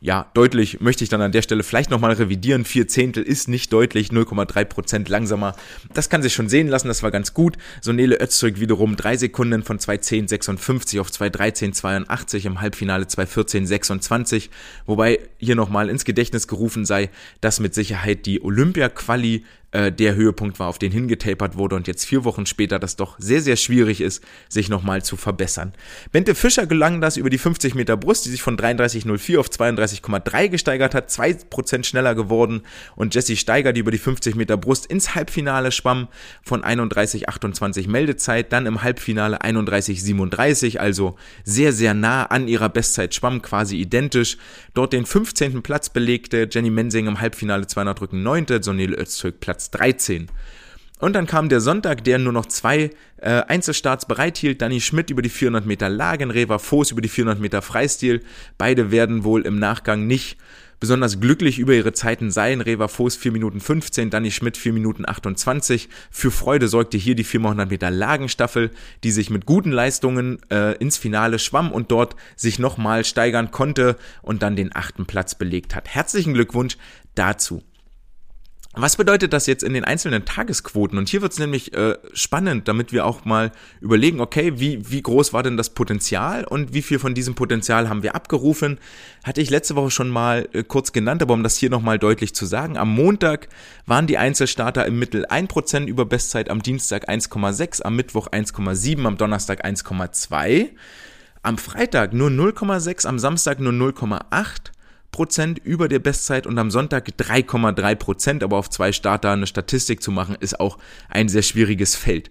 ja, 0.00 0.30
deutlich 0.34 0.80
möchte 0.80 1.04
ich 1.04 1.10
dann 1.10 1.20
an 1.20 1.32
der 1.32 1.42
Stelle 1.42 1.62
vielleicht 1.62 1.90
nochmal 1.90 2.12
revidieren. 2.12 2.64
Vier 2.64 2.88
Zehntel 2.88 3.22
ist 3.22 3.48
nicht 3.48 3.72
deutlich, 3.72 4.08
0,3 4.08 4.64
Prozent 4.64 5.08
langsamer. 5.08 5.56
Das 5.94 6.08
kann 6.08 6.22
sich 6.22 6.34
schon 6.34 6.48
sehen 6.48 6.68
lassen, 6.68 6.88
das 6.88 7.02
war 7.02 7.10
ganz 7.10 7.34
gut. 7.34 7.56
So 7.80 7.92
Nele 7.92 8.20
Öztürk 8.20 8.60
wiederum 8.60 8.96
drei 8.96 9.16
Sekunden 9.16 9.62
von 9.62 9.78
2.10.56 9.78 11.00
auf 11.00 11.08
2.13.82 11.08 12.46
im 12.46 12.60
Halbfinale 12.60 13.04
2.14.26. 13.04 14.50
Wobei 14.86 15.20
hier 15.38 15.56
nochmal 15.56 15.90
ins 15.90 16.04
Gedächtnis 16.04 16.46
gerufen 16.48 16.84
sei, 16.84 17.10
dass 17.40 17.60
mit 17.60 17.74
Sicherheit 17.74 18.26
die 18.26 18.42
Olympia-Quali 18.42 19.44
äh, 19.76 19.92
der 19.92 20.14
Höhepunkt 20.14 20.58
war, 20.58 20.68
auf 20.68 20.78
den 20.78 20.90
hingetapert 20.90 21.56
wurde 21.56 21.76
und 21.76 21.86
jetzt 21.86 22.06
vier 22.06 22.24
Wochen 22.24 22.46
später 22.46 22.78
das 22.78 22.96
doch 22.96 23.16
sehr, 23.18 23.42
sehr 23.42 23.56
schwierig 23.56 24.00
ist, 24.00 24.24
sich 24.48 24.70
nochmal 24.70 25.04
zu 25.04 25.16
verbessern. 25.18 25.74
Bente 26.12 26.34
Fischer 26.34 26.66
gelang 26.66 27.02
das 27.02 27.18
über 27.18 27.28
die 27.28 27.36
50 27.36 27.74
Meter 27.74 27.98
Brust, 27.98 28.24
die 28.24 28.30
sich 28.30 28.40
von 28.40 28.56
33,04 28.56 29.38
auf 29.38 29.48
32,3 29.48 30.48
gesteigert 30.48 30.94
hat, 30.94 31.10
zwei 31.10 31.34
Prozent 31.34 31.84
schneller 31.84 32.14
geworden 32.14 32.62
und 32.94 33.14
Jessie 33.14 33.36
Steiger, 33.36 33.74
die 33.74 33.80
über 33.80 33.90
die 33.90 33.98
50 33.98 34.34
Meter 34.34 34.56
Brust 34.56 34.86
ins 34.86 35.14
Halbfinale 35.14 35.70
schwamm, 35.72 36.08
von 36.42 36.62
31,28 36.62 37.90
Meldezeit, 37.90 38.52
dann 38.54 38.64
im 38.64 38.82
Halbfinale 38.82 39.42
31,37, 39.42 40.78
also 40.78 41.16
sehr, 41.44 41.74
sehr 41.74 41.92
nah 41.92 42.24
an 42.24 42.48
ihrer 42.48 42.70
Bestzeit 42.70 43.14
schwamm, 43.14 43.42
quasi 43.42 43.76
identisch. 43.76 44.38
Dort 44.72 44.94
den 44.94 45.04
15. 45.04 45.62
Platz 45.62 45.90
belegte 45.90 46.48
Jenny 46.50 46.70
Mensing 46.70 47.08
im 47.08 47.20
Halbfinale 47.20 47.66
200 47.66 48.00
Rücken 48.00 48.22
9., 48.22 48.62
Sonil 48.62 48.94
Öztürk 48.94 49.40
Platz 49.40 49.65
13. 49.70 50.28
Und 50.98 51.12
dann 51.12 51.26
kam 51.26 51.48
der 51.48 51.60
Sonntag, 51.60 52.04
der 52.04 52.18
nur 52.18 52.32
noch 52.32 52.46
zwei 52.46 52.90
äh, 53.18 53.42
Einzelstarts 53.42 54.06
bereithielt. 54.06 54.62
Danny 54.62 54.80
Schmidt 54.80 55.10
über 55.10 55.20
die 55.20 55.28
400 55.28 55.66
Meter 55.66 55.90
Lagen, 55.90 56.30
Reva 56.30 56.58
Voß 56.58 56.90
über 56.90 57.02
die 57.02 57.08
400 57.08 57.38
Meter 57.38 57.60
Freistil. 57.60 58.22
Beide 58.56 58.90
werden 58.90 59.24
wohl 59.24 59.42
im 59.42 59.58
Nachgang 59.58 60.06
nicht 60.06 60.38
besonders 60.80 61.20
glücklich 61.20 61.58
über 61.58 61.74
ihre 61.74 61.92
Zeiten 61.92 62.30
sein. 62.30 62.62
Reva 62.62 62.88
Voß 62.88 63.16
4 63.16 63.32
Minuten 63.32 63.60
15, 63.60 64.08
Danny 64.08 64.30
Schmidt 64.30 64.56
4 64.56 64.72
Minuten 64.72 65.06
28. 65.06 65.88
Für 66.10 66.30
Freude 66.30 66.68
sorgte 66.68 66.96
hier 66.96 67.14
die 67.14 67.24
400 67.24 67.68
Meter 67.68 67.90
Lagenstaffel, 67.90 68.70
die 69.04 69.10
sich 69.10 69.28
mit 69.28 69.44
guten 69.44 69.72
Leistungen 69.72 70.38
äh, 70.50 70.76
ins 70.76 70.96
Finale 70.96 71.38
schwamm 71.38 71.72
und 71.72 71.90
dort 71.90 72.16
sich 72.36 72.58
nochmal 72.58 73.04
steigern 73.04 73.50
konnte 73.50 73.96
und 74.22 74.42
dann 74.42 74.56
den 74.56 74.74
achten 74.74 75.04
Platz 75.04 75.34
belegt 75.34 75.74
hat. 75.74 75.88
Herzlichen 75.88 76.34
Glückwunsch 76.34 76.78
dazu. 77.14 77.62
Was 78.78 78.96
bedeutet 78.96 79.32
das 79.32 79.46
jetzt 79.46 79.62
in 79.62 79.72
den 79.72 79.84
einzelnen 79.84 80.26
Tagesquoten? 80.26 80.98
Und 80.98 81.08
hier 81.08 81.22
wird 81.22 81.32
es 81.32 81.38
nämlich 81.38 81.72
äh, 81.72 81.96
spannend, 82.12 82.68
damit 82.68 82.92
wir 82.92 83.06
auch 83.06 83.24
mal 83.24 83.50
überlegen, 83.80 84.20
okay, 84.20 84.60
wie, 84.60 84.90
wie 84.90 85.00
groß 85.00 85.32
war 85.32 85.42
denn 85.42 85.56
das 85.56 85.70
Potenzial 85.70 86.44
und 86.44 86.74
wie 86.74 86.82
viel 86.82 86.98
von 86.98 87.14
diesem 87.14 87.34
Potenzial 87.34 87.88
haben 87.88 88.02
wir 88.02 88.14
abgerufen? 88.14 88.78
Hatte 89.24 89.40
ich 89.40 89.48
letzte 89.48 89.76
Woche 89.76 89.90
schon 89.90 90.10
mal 90.10 90.46
äh, 90.52 90.62
kurz 90.62 90.92
genannt, 90.92 91.22
aber 91.22 91.32
um 91.32 91.42
das 91.42 91.56
hier 91.56 91.70
nochmal 91.70 91.98
deutlich 91.98 92.34
zu 92.34 92.44
sagen, 92.44 92.76
am 92.76 92.90
Montag 92.90 93.48
waren 93.86 94.06
die 94.06 94.18
Einzelstarter 94.18 94.84
im 94.84 94.98
Mittel 94.98 95.24
1% 95.24 95.86
über 95.86 96.04
Bestzeit, 96.04 96.50
am 96.50 96.60
Dienstag 96.60 97.08
1,6, 97.08 97.80
am 97.80 97.96
Mittwoch 97.96 98.28
1,7, 98.28 99.06
am 99.06 99.16
Donnerstag 99.16 99.64
1,2, 99.64 100.68
am 101.42 101.56
Freitag 101.56 102.12
nur 102.12 102.28
0,6, 102.28 103.06
am 103.06 103.18
Samstag 103.18 103.58
nur 103.58 103.72
0,8 103.72 104.75
Prozent 105.16 105.58
über 105.64 105.88
der 105.88 105.98
Bestzeit 105.98 106.46
und 106.46 106.58
am 106.58 106.70
Sonntag 106.70 107.08
3,3 107.18 107.94
Prozent, 107.94 108.42
aber 108.42 108.58
auf 108.58 108.68
zwei 108.68 108.92
Starter 108.92 109.30
eine 109.30 109.46
Statistik 109.46 110.02
zu 110.02 110.10
machen, 110.10 110.36
ist 110.40 110.60
auch 110.60 110.76
ein 111.08 111.30
sehr 111.30 111.40
schwieriges 111.40 111.94
Feld. 111.94 112.30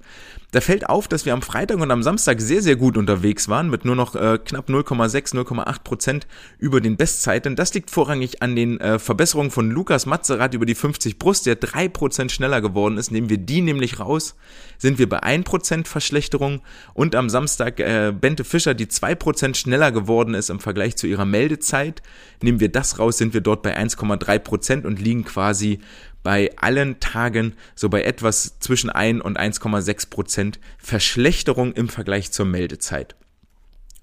Da 0.51 0.61
fällt 0.61 0.89
auf, 0.89 1.07
dass 1.07 1.25
wir 1.25 1.33
am 1.33 1.41
Freitag 1.41 1.79
und 1.79 1.91
am 1.91 2.03
Samstag 2.03 2.39
sehr, 2.39 2.61
sehr 2.61 2.75
gut 2.75 2.97
unterwegs 2.97 3.49
waren, 3.49 3.69
mit 3.69 3.83
nur 3.83 3.95
noch 3.95 4.15
äh, 4.15 4.37
knapp 4.37 4.69
0,6, 4.69 5.35
0,8 5.35 5.83
Prozent 5.83 6.27
über 6.59 6.81
den 6.81 6.97
Bestzeiten. 6.97 7.55
Das 7.55 7.73
liegt 7.73 7.91
vorrangig 7.91 8.41
an 8.41 8.55
den 8.55 8.79
äh, 8.79 8.99
Verbesserungen 8.99 9.51
von 9.51 9.69
Lukas 9.69 10.05
Mazerat 10.05 10.53
über 10.53 10.65
die 10.65 10.75
50 10.75 11.19
Brust, 11.19 11.45
der 11.45 11.55
3 11.55 11.89
Prozent 11.89 12.31
schneller 12.31 12.61
geworden 12.61 12.97
ist. 12.97 13.11
Nehmen 13.11 13.29
wir 13.29 13.37
die 13.37 13.61
nämlich 13.61 13.99
raus, 13.99 14.35
sind 14.77 14.99
wir 14.99 15.09
bei 15.09 15.21
1 15.23 15.43
Prozent 15.43 15.87
Verschlechterung 15.87 16.61
und 16.93 17.15
am 17.15 17.29
Samstag 17.29 17.79
äh, 17.79 18.13
Bente 18.17 18.43
Fischer, 18.43 18.73
die 18.73 18.87
2 18.87 19.15
Prozent 19.15 19.57
schneller 19.57 19.91
geworden 19.91 20.33
ist 20.33 20.49
im 20.49 20.59
Vergleich 20.59 20.95
zu 20.95 21.07
ihrer 21.07 21.25
Meldezeit. 21.25 22.01
Nehmen 22.41 22.59
wir 22.59 22.69
das 22.69 22.99
raus, 22.99 23.17
sind 23.17 23.33
wir 23.33 23.41
dort 23.41 23.63
bei 23.63 23.77
1,3 23.77 24.39
Prozent 24.39 24.85
und 24.85 25.01
liegen 25.01 25.25
quasi 25.25 25.79
bei 26.25 26.49
allen 26.57 26.99
Tagen 26.99 27.53
so 27.75 27.87
bei 27.87 28.01
etwas 28.01 28.57
zwischen 28.59 28.89
1 28.89 29.23
und 29.23 29.39
1,6 29.39 30.09
Prozent 30.09 30.59
Verschlechterung 30.79 31.73
im 31.73 31.87
Vergleich 31.87 32.31
zur 32.31 32.47
Meldezeit. 32.47 33.15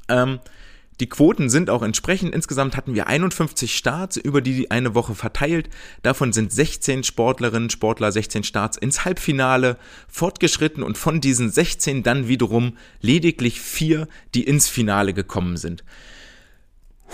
Ähm, 0.08 0.38
die 1.00 1.08
Quoten 1.08 1.50
sind 1.50 1.68
auch 1.68 1.82
entsprechend. 1.82 2.32
Insgesamt 2.32 2.76
hatten 2.76 2.94
wir 2.94 3.08
51 3.08 3.74
Starts 3.74 4.16
über 4.16 4.40
die 4.40 4.70
eine 4.70 4.94
Woche 4.94 5.16
verteilt. 5.16 5.68
Davon 6.02 6.32
sind 6.32 6.52
16 6.52 7.02
Sportlerinnen, 7.02 7.70
Sportler, 7.70 8.12
16 8.12 8.44
Starts 8.44 8.76
ins 8.76 9.04
Halbfinale 9.04 9.76
fortgeschritten 10.06 10.85
und 10.85 10.96
von 10.96 11.20
diesen 11.20 11.50
16 11.50 12.04
dann 12.04 12.28
wiederum 12.28 12.78
lediglich 13.00 13.61
vier, 13.61 14.06
die 14.37 14.44
ins 14.44 14.68
Finale 14.68 15.12
gekommen 15.12 15.56
sind. 15.56 15.82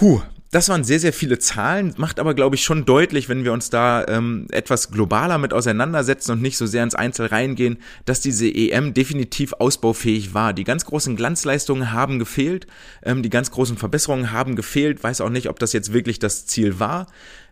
Huh, 0.03 0.21
das 0.51 0.71
waren 0.71 0.83
sehr, 0.83 0.99
sehr 0.99 1.13
viele 1.13 1.39
Zahlen, 1.39 1.93
macht 1.99 2.19
aber, 2.19 2.33
glaube 2.33 2.57
ich, 2.57 2.65
schon 2.65 2.87
deutlich, 2.87 3.29
wenn 3.29 3.45
wir 3.45 3.53
uns 3.53 3.69
da 3.69 4.07
ähm, 4.09 4.47
etwas 4.51 4.91
globaler 4.91 5.37
mit 5.37 5.53
auseinandersetzen 5.53 6.33
und 6.33 6.43
nicht 6.43 6.57
so 6.57 6.65
sehr 6.65 6.83
ins 6.83 6.95
Einzel 6.95 7.27
reingehen, 7.27 7.79
dass 8.07 8.21
diese 8.21 8.49
EM 8.49 8.95
definitiv 8.95 9.53
ausbaufähig 9.55 10.33
war. 10.33 10.55
Die 10.55 10.65
ganz 10.65 10.87
großen 10.87 11.17
Glanzleistungen 11.17 11.93
haben 11.93 12.19
gefehlt, 12.19 12.67
ähm, 13.03 13.23
die 13.23 13.31
ganz 13.31 13.51
großen 13.51 13.77
Verbesserungen 13.77 14.33
haben 14.33 14.57
gefehlt, 14.57 15.05
weiß 15.05 15.21
auch 15.21 15.31
nicht, 15.31 15.51
ob 15.51 15.59
das 15.59 15.75
jetzt 15.75 15.93
wirklich 15.93 16.19
das 16.19 16.47
Ziel 16.47 16.81
war. 16.81 17.09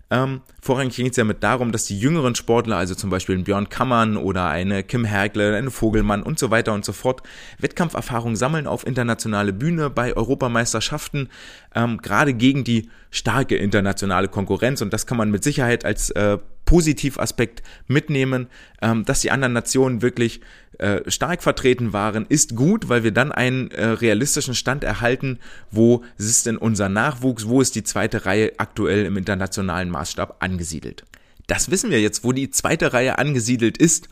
Ähm, 0.09 0.43
vorrangig 0.63 0.95
ging 0.95 1.09
es 1.09 1.17
ja 1.17 1.25
mit 1.25 1.43
darum, 1.43 1.73
dass 1.73 1.87
die 1.87 1.99
jüngeren 1.99 2.37
Sportler, 2.37 2.77
also 2.77 2.95
zum 2.95 3.11
Beispiel 3.11 3.37
ein 3.37 3.43
Björn 3.43 3.69
Kammern 3.69 4.17
oder 4.17 4.49
eine 4.49 4.85
Kim 4.85 5.05
Hergle, 5.05 5.57
eine 5.57 5.73
Vogelmann 5.73 6.23
und 6.23 6.39
so 6.39 6.51
weiter 6.51 6.75
und 6.75 6.85
so 6.85 6.93
fort, 6.93 7.23
Wettkampferfahrung 7.59 8.37
sammeln 8.37 8.69
auf 8.69 8.87
internationale 8.87 9.53
Bühne 9.53 9.91
bei 9.91 10.17
Europameisterschaften, 10.17 11.29
ähm, 11.75 11.99
gerade 11.99 12.35
gegen 12.35 12.63
die 12.63 12.89
starke 13.11 13.57
internationale 13.57 14.29
Konkurrenz. 14.29 14.81
Und 14.81 14.93
das 14.93 15.07
kann 15.07 15.19
man 15.19 15.31
mit 15.31 15.43
Sicherheit 15.43 15.85
als 15.85 16.11
äh, 16.11 16.39
Positivaspekt 16.67 17.63
mitnehmen, 17.87 18.49
ähm, 18.83 19.05
dass 19.05 19.21
die 19.21 19.31
anderen 19.31 19.55
Nationen 19.55 20.03
wirklich 20.03 20.41
äh, 20.79 21.11
stark 21.11 21.43
vertreten 21.43 21.93
waren, 21.93 22.27
ist 22.29 22.55
gut, 22.55 22.89
weil 22.89 23.03
wir 23.03 23.13
dann 23.13 23.33
einen 23.33 23.71
äh, 23.71 23.87
realistischen 23.87 24.55
Stand 24.55 24.85
erhalten, 24.85 25.39
wo 25.71 26.05
ist 26.19 26.47
denn 26.47 26.57
unser 26.59 26.89
Nachwuchs, 26.89 27.47
wo 27.49 27.61
ist 27.61 27.75
die 27.75 27.85
zweite 27.85 28.27
Reihe 28.27 28.53
aktuell 28.59 29.07
im 29.07 29.17
internationalen 29.17 29.91
Maßstab 29.91 30.37
angesiedelt. 30.41 31.05
Das 31.47 31.71
wissen 31.71 31.91
wir 31.91 32.01
jetzt, 32.01 32.25
wo 32.25 32.33
die 32.33 32.51
zweite 32.51 32.93
Reihe 32.93 33.19
angesiedelt 33.19 33.79
ist. 33.79 34.09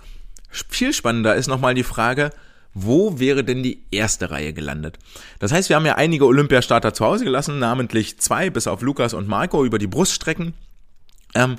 Viel 0.50 0.92
spannender 0.92 1.34
ist 1.34 1.48
nochmal 1.48 1.74
die 1.74 1.82
Frage, 1.82 2.30
wo 2.74 3.18
wäre 3.18 3.44
denn 3.44 3.62
die 3.62 3.84
erste 3.90 4.30
Reihe 4.30 4.52
gelandet? 4.52 4.98
Das 5.38 5.52
heißt, 5.52 5.68
wir 5.68 5.76
haben 5.76 5.86
ja 5.86 5.94
einige 5.94 6.26
Olympiastarter 6.26 6.92
zu 6.92 7.04
Hause 7.04 7.24
gelassen, 7.24 7.58
namentlich 7.58 8.18
zwei, 8.18 8.50
bis 8.50 8.66
auf 8.66 8.82
Lukas 8.82 9.14
und 9.14 9.28
Marco 9.28 9.64
über 9.64 9.78
die 9.78 9.86
Bruststrecken. 9.86 10.54
Ähm, 11.34 11.56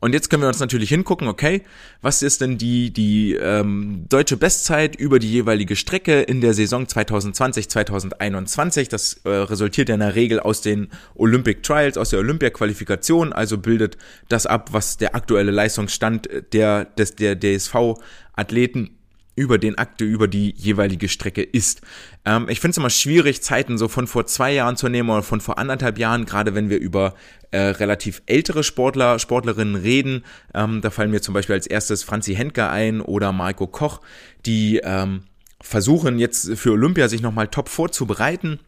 und 0.00 0.12
jetzt 0.12 0.28
können 0.28 0.42
wir 0.42 0.48
uns 0.48 0.60
natürlich 0.60 0.88
hingucken, 0.88 1.28
okay, 1.28 1.62
was 2.02 2.22
ist 2.22 2.40
denn 2.40 2.58
die, 2.58 2.92
die 2.92 3.34
ähm, 3.34 4.06
deutsche 4.08 4.36
Bestzeit 4.36 4.96
über 4.96 5.18
die 5.18 5.30
jeweilige 5.30 5.76
Strecke 5.76 6.20
in 6.22 6.40
der 6.40 6.54
Saison 6.54 6.86
2020, 6.86 7.70
2021? 7.70 8.88
Das 8.88 9.20
äh, 9.24 9.30
resultiert 9.30 9.88
ja 9.88 9.94
in 9.94 10.00
der 10.00 10.14
Regel 10.14 10.40
aus 10.40 10.60
den 10.60 10.88
Olympic 11.14 11.62
Trials, 11.62 11.96
aus 11.96 12.10
der 12.10 12.18
Olympia-Qualifikation, 12.18 13.32
also 13.32 13.58
bildet 13.58 13.96
das 14.28 14.46
ab, 14.46 14.70
was 14.72 14.96
der 14.96 15.14
aktuelle 15.14 15.50
Leistungsstand 15.50 16.28
der, 16.52 16.84
des, 16.84 17.16
der 17.16 17.38
DSV-Athleten 17.38 18.98
über 19.36 19.58
den 19.58 19.78
Akte, 19.78 20.04
über 20.04 20.28
die 20.28 20.54
jeweilige 20.56 21.08
Strecke 21.08 21.42
ist. 21.42 21.80
Ähm, 22.24 22.48
ich 22.48 22.60
finde 22.60 22.72
es 22.72 22.76
immer 22.78 22.90
schwierig, 22.90 23.42
Zeiten 23.42 23.78
so 23.78 23.88
von 23.88 24.06
vor 24.06 24.26
zwei 24.26 24.52
Jahren 24.52 24.76
zu 24.76 24.88
nehmen 24.88 25.10
oder 25.10 25.22
von 25.22 25.40
vor 25.40 25.58
anderthalb 25.58 25.98
Jahren, 25.98 26.24
gerade 26.24 26.54
wenn 26.54 26.70
wir 26.70 26.78
über 26.78 27.14
äh, 27.50 27.58
relativ 27.58 28.22
ältere 28.26 28.64
Sportler, 28.64 29.18
Sportlerinnen 29.18 29.76
reden. 29.76 30.24
Ähm, 30.54 30.80
da 30.80 30.90
fallen 30.90 31.10
mir 31.10 31.20
zum 31.20 31.34
Beispiel 31.34 31.54
als 31.54 31.66
erstes 31.66 32.02
Franzi 32.02 32.34
Henke 32.34 32.68
ein 32.68 33.00
oder 33.00 33.32
Marco 33.32 33.66
Koch, 33.66 34.00
die 34.46 34.80
ähm, 34.82 35.22
versuchen 35.60 36.18
jetzt 36.18 36.56
für 36.56 36.72
Olympia 36.72 37.08
sich 37.08 37.22
nochmal 37.22 37.48
top 37.48 37.68
vorzubereiten 37.68 38.60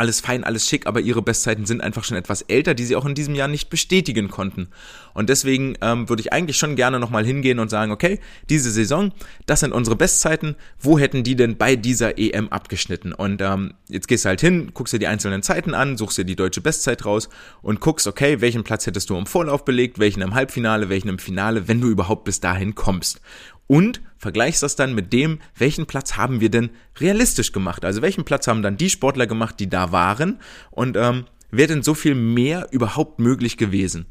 alles 0.00 0.20
fein, 0.20 0.44
alles 0.44 0.66
schick, 0.66 0.86
aber 0.86 1.00
ihre 1.00 1.20
Bestzeiten 1.20 1.66
sind 1.66 1.82
einfach 1.82 2.04
schon 2.04 2.16
etwas 2.16 2.40
älter, 2.42 2.72
die 2.72 2.84
sie 2.84 2.96
auch 2.96 3.04
in 3.04 3.14
diesem 3.14 3.34
Jahr 3.34 3.48
nicht 3.48 3.68
bestätigen 3.68 4.28
konnten. 4.28 4.68
Und 5.12 5.28
deswegen 5.28 5.74
ähm, 5.82 6.08
würde 6.08 6.22
ich 6.22 6.32
eigentlich 6.32 6.56
schon 6.56 6.74
gerne 6.74 6.98
nochmal 6.98 7.24
hingehen 7.24 7.58
und 7.58 7.68
sagen, 7.68 7.92
okay, 7.92 8.18
diese 8.48 8.70
Saison, 8.70 9.12
das 9.44 9.60
sind 9.60 9.72
unsere 9.72 9.96
Bestzeiten, 9.96 10.56
wo 10.80 10.98
hätten 10.98 11.22
die 11.22 11.36
denn 11.36 11.58
bei 11.58 11.76
dieser 11.76 12.18
EM 12.18 12.48
abgeschnitten? 12.48 13.12
Und 13.12 13.42
ähm, 13.42 13.74
jetzt 13.88 14.08
gehst 14.08 14.24
du 14.24 14.30
halt 14.30 14.40
hin, 14.40 14.70
guckst 14.72 14.94
dir 14.94 14.98
die 14.98 15.06
einzelnen 15.06 15.42
Zeiten 15.42 15.74
an, 15.74 15.98
suchst 15.98 16.16
dir 16.16 16.24
die 16.24 16.36
deutsche 16.36 16.62
Bestzeit 16.62 17.04
raus 17.04 17.28
und 17.60 17.80
guckst, 17.80 18.06
okay, 18.06 18.40
welchen 18.40 18.64
Platz 18.64 18.86
hättest 18.86 19.10
du 19.10 19.18
im 19.18 19.26
Vorlauf 19.26 19.66
belegt, 19.66 19.98
welchen 19.98 20.22
im 20.22 20.34
Halbfinale, 20.34 20.88
welchen 20.88 21.08
im 21.08 21.18
Finale, 21.18 21.68
wenn 21.68 21.80
du 21.80 21.88
überhaupt 21.88 22.24
bis 22.24 22.40
dahin 22.40 22.74
kommst 22.74 23.20
und 23.70 24.00
vergleichst 24.18 24.64
das 24.64 24.74
dann 24.74 24.96
mit 24.96 25.12
dem, 25.12 25.38
welchen 25.56 25.86
Platz 25.86 26.16
haben 26.16 26.40
wir 26.40 26.50
denn 26.50 26.70
realistisch 26.98 27.52
gemacht. 27.52 27.84
Also 27.84 28.02
welchen 28.02 28.24
Platz 28.24 28.48
haben 28.48 28.62
dann 28.62 28.76
die 28.76 28.90
Sportler 28.90 29.28
gemacht, 29.28 29.60
die 29.60 29.70
da 29.70 29.92
waren 29.92 30.40
und 30.72 30.96
ähm, 30.96 31.26
wäre 31.52 31.68
denn 31.68 31.84
so 31.84 31.94
viel 31.94 32.16
mehr 32.16 32.66
überhaupt 32.72 33.20
möglich 33.20 33.56
gewesen. 33.58 34.06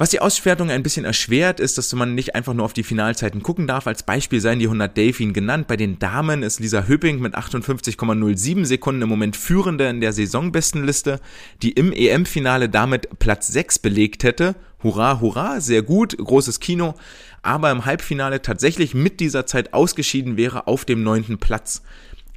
Was 0.00 0.10
die 0.10 0.20
Auswertung 0.20 0.70
ein 0.70 0.82
bisschen 0.82 1.04
erschwert, 1.04 1.60
ist, 1.60 1.78
dass 1.78 1.92
man 1.92 2.14
nicht 2.14 2.34
einfach 2.34 2.54
nur 2.54 2.64
auf 2.64 2.72
die 2.72 2.82
Finalzeiten 2.82 3.42
gucken 3.42 3.66
darf. 3.66 3.86
Als 3.86 4.02
Beispiel 4.02 4.40
seien 4.40 4.58
die 4.58 4.64
100 4.64 4.96
Delfin 4.96 5.32
genannt. 5.32 5.68
Bei 5.68 5.76
den 5.76 5.98
Damen 6.00 6.42
ist 6.42 6.58
Lisa 6.58 6.88
Höpping 6.88 7.20
mit 7.20 7.36
58,07 7.36 8.64
Sekunden 8.64 9.02
im 9.02 9.10
Moment 9.10 9.36
führende 9.36 9.88
in 9.88 10.00
der 10.00 10.14
Saisonbestenliste, 10.14 11.20
die 11.62 11.72
im 11.72 11.92
EM-Finale 11.92 12.68
damit 12.70 13.18
Platz 13.18 13.48
6 13.48 13.78
belegt 13.80 14.24
hätte. 14.24 14.56
Hurra, 14.82 15.20
hurra, 15.20 15.60
sehr 15.60 15.82
gut, 15.82 16.16
großes 16.16 16.60
Kino. 16.60 16.94
Aber 17.42 17.70
im 17.70 17.84
Halbfinale 17.84 18.42
tatsächlich 18.42 18.94
mit 18.94 19.20
dieser 19.20 19.46
Zeit 19.46 19.72
ausgeschieden 19.72 20.36
wäre 20.36 20.66
auf 20.66 20.84
dem 20.84 21.02
neunten 21.02 21.38
Platz. 21.38 21.82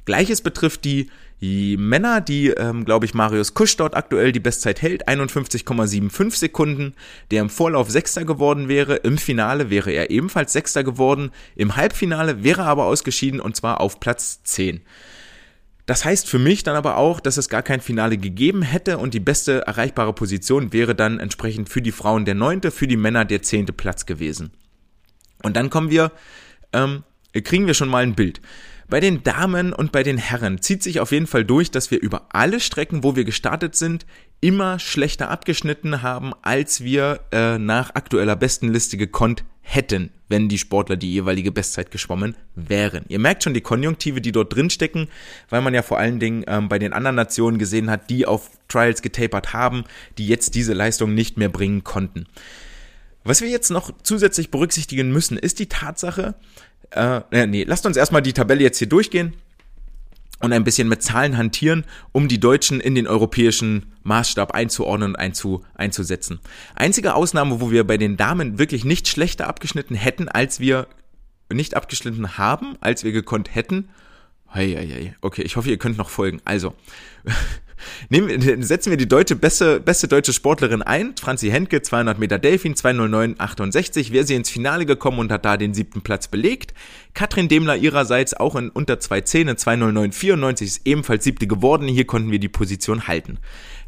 Gleiches 0.04 0.40
betrifft 0.40 0.84
die 0.84 1.10
Männer, 1.40 2.20
die, 2.20 2.48
ähm, 2.48 2.84
glaube 2.84 3.04
ich, 3.04 3.12
Marius 3.12 3.52
Kusch 3.52 3.76
dort 3.76 3.94
aktuell 3.94 4.32
die 4.32 4.40
Bestzeit 4.40 4.80
hält, 4.80 5.08
51,75 5.08 6.38
Sekunden, 6.38 6.94
der 7.30 7.42
im 7.42 7.50
Vorlauf 7.50 7.90
Sechster 7.90 8.24
geworden 8.24 8.68
wäre, 8.68 8.96
im 8.96 9.18
Finale 9.18 9.68
wäre 9.68 9.90
er 9.90 10.10
ebenfalls 10.10 10.52
Sechster 10.54 10.84
geworden, 10.84 11.32
im 11.54 11.76
Halbfinale 11.76 12.44
wäre 12.44 12.62
er 12.62 12.68
aber 12.68 12.86
ausgeschieden 12.86 13.40
und 13.40 13.56
zwar 13.56 13.80
auf 13.80 14.00
Platz 14.00 14.42
10. 14.44 14.80
Das 15.86 16.06
heißt 16.06 16.30
für 16.30 16.38
mich 16.38 16.62
dann 16.62 16.76
aber 16.76 16.96
auch, 16.96 17.20
dass 17.20 17.36
es 17.36 17.50
gar 17.50 17.62
kein 17.62 17.82
Finale 17.82 18.16
gegeben 18.16 18.62
hätte 18.62 18.96
und 18.96 19.12
die 19.12 19.20
beste 19.20 19.66
erreichbare 19.66 20.14
Position 20.14 20.72
wäre 20.72 20.94
dann 20.94 21.20
entsprechend 21.20 21.68
für 21.68 21.82
die 21.82 21.92
Frauen 21.92 22.24
der 22.24 22.34
neunte, 22.34 22.70
für 22.70 22.86
die 22.86 22.96
Männer 22.96 23.26
der 23.26 23.42
zehnte 23.42 23.74
Platz 23.74 24.06
gewesen. 24.06 24.50
Und 25.44 25.56
dann 25.56 25.70
kommen 25.70 25.90
wir, 25.90 26.10
ähm, 26.72 27.04
kriegen 27.32 27.66
wir 27.66 27.74
schon 27.74 27.88
mal 27.88 28.02
ein 28.02 28.14
Bild. 28.14 28.40
Bei 28.88 29.00
den 29.00 29.22
Damen 29.22 29.72
und 29.72 29.92
bei 29.92 30.02
den 30.02 30.18
Herren 30.18 30.60
zieht 30.60 30.82
sich 30.82 31.00
auf 31.00 31.12
jeden 31.12 31.26
Fall 31.26 31.44
durch, 31.44 31.70
dass 31.70 31.90
wir 31.90 32.00
über 32.00 32.26
alle 32.30 32.60
Strecken, 32.60 33.02
wo 33.02 33.16
wir 33.16 33.24
gestartet 33.24 33.74
sind, 33.74 34.04
immer 34.40 34.78
schlechter 34.78 35.30
abgeschnitten 35.30 36.02
haben, 36.02 36.32
als 36.42 36.84
wir 36.84 37.20
äh, 37.32 37.58
nach 37.58 37.94
aktueller 37.94 38.36
Bestenliste 38.36 38.98
gekonnt 38.98 39.44
hätten, 39.62 40.10
wenn 40.28 40.50
die 40.50 40.58
Sportler 40.58 40.96
die 40.96 41.12
jeweilige 41.12 41.50
Bestzeit 41.50 41.90
geschwommen 41.90 42.36
wären. 42.54 43.06
Ihr 43.08 43.18
merkt 43.18 43.42
schon 43.42 43.54
die 43.54 43.62
Konjunktive, 43.62 44.20
die 44.20 44.32
dort 44.32 44.54
drin 44.54 44.68
stecken, 44.68 45.08
weil 45.48 45.62
man 45.62 45.72
ja 45.72 45.80
vor 45.80 45.98
allen 45.98 46.20
Dingen 46.20 46.44
ähm, 46.46 46.68
bei 46.68 46.78
den 46.78 46.92
anderen 46.92 47.16
Nationen 47.16 47.58
gesehen 47.58 47.90
hat, 47.90 48.10
die 48.10 48.26
auf 48.26 48.50
Trials 48.68 49.00
getapert 49.00 49.54
haben, 49.54 49.84
die 50.18 50.28
jetzt 50.28 50.54
diese 50.54 50.74
Leistung 50.74 51.14
nicht 51.14 51.38
mehr 51.38 51.48
bringen 51.48 51.82
konnten. 51.82 52.26
Was 53.24 53.40
wir 53.40 53.48
jetzt 53.48 53.70
noch 53.70 53.90
zusätzlich 54.02 54.50
berücksichtigen 54.50 55.10
müssen, 55.10 55.38
ist 55.38 55.58
die 55.58 55.68
Tatsache, 55.68 56.34
äh, 56.90 57.46
nee, 57.46 57.64
lasst 57.64 57.86
uns 57.86 57.96
erstmal 57.96 58.22
die 58.22 58.34
Tabelle 58.34 58.62
jetzt 58.62 58.78
hier 58.78 58.88
durchgehen 58.88 59.32
und 60.40 60.52
ein 60.52 60.62
bisschen 60.62 60.88
mit 60.88 61.02
Zahlen 61.02 61.38
hantieren, 61.38 61.84
um 62.12 62.28
die 62.28 62.38
Deutschen 62.38 62.80
in 62.80 62.94
den 62.94 63.06
europäischen 63.06 63.94
Maßstab 64.02 64.52
einzuordnen 64.52 65.10
und 65.10 65.16
einzu, 65.16 65.64
einzusetzen. 65.74 66.38
Einzige 66.74 67.14
Ausnahme, 67.14 67.62
wo 67.62 67.70
wir 67.70 67.84
bei 67.84 67.96
den 67.96 68.18
Damen 68.18 68.58
wirklich 68.58 68.84
nicht 68.84 69.08
schlechter 69.08 69.48
abgeschnitten 69.48 69.94
hätten, 69.94 70.28
als 70.28 70.60
wir 70.60 70.86
nicht 71.50 71.74
abgeschnitten 71.74 72.36
haben, 72.36 72.76
als 72.80 73.04
wir 73.04 73.12
gekonnt 73.12 73.54
hätten. 73.54 73.88
Hei, 74.52 74.68
hei, 74.68 74.86
hei. 74.86 75.16
Okay, 75.22 75.42
ich 75.42 75.56
hoffe, 75.56 75.70
ihr 75.70 75.78
könnt 75.78 75.96
noch 75.96 76.10
folgen. 76.10 76.40
Also, 76.44 76.74
Nehmen, 78.08 78.62
setzen 78.62 78.90
wir 78.90 78.96
die 78.96 79.08
deutsche, 79.08 79.36
beste, 79.36 79.80
beste 79.80 80.08
deutsche 80.08 80.32
Sportlerin 80.32 80.82
ein, 80.82 81.14
Franzi 81.20 81.50
Henke, 81.50 81.82
200 81.82 82.18
Meter 82.18 82.38
Delfin, 82.38 82.74
209,68, 82.74 84.12
wäre 84.12 84.24
sie 84.24 84.34
ins 84.34 84.50
Finale 84.50 84.86
gekommen 84.86 85.18
und 85.18 85.32
hat 85.32 85.44
da 85.44 85.56
den 85.56 85.74
siebten 85.74 86.02
Platz 86.02 86.28
belegt. 86.28 86.74
Katrin 87.14 87.48
Demler 87.48 87.76
ihrerseits 87.76 88.34
auch 88.34 88.56
in 88.56 88.70
unter 88.70 88.98
210, 88.98 89.50
209,94 89.50 90.62
ist 90.62 90.80
ebenfalls 90.84 91.24
siebte 91.24 91.46
geworden, 91.46 91.86
hier 91.88 92.06
konnten 92.06 92.30
wir 92.30 92.38
die 92.40 92.48
Position 92.48 93.06
halten. 93.06 93.38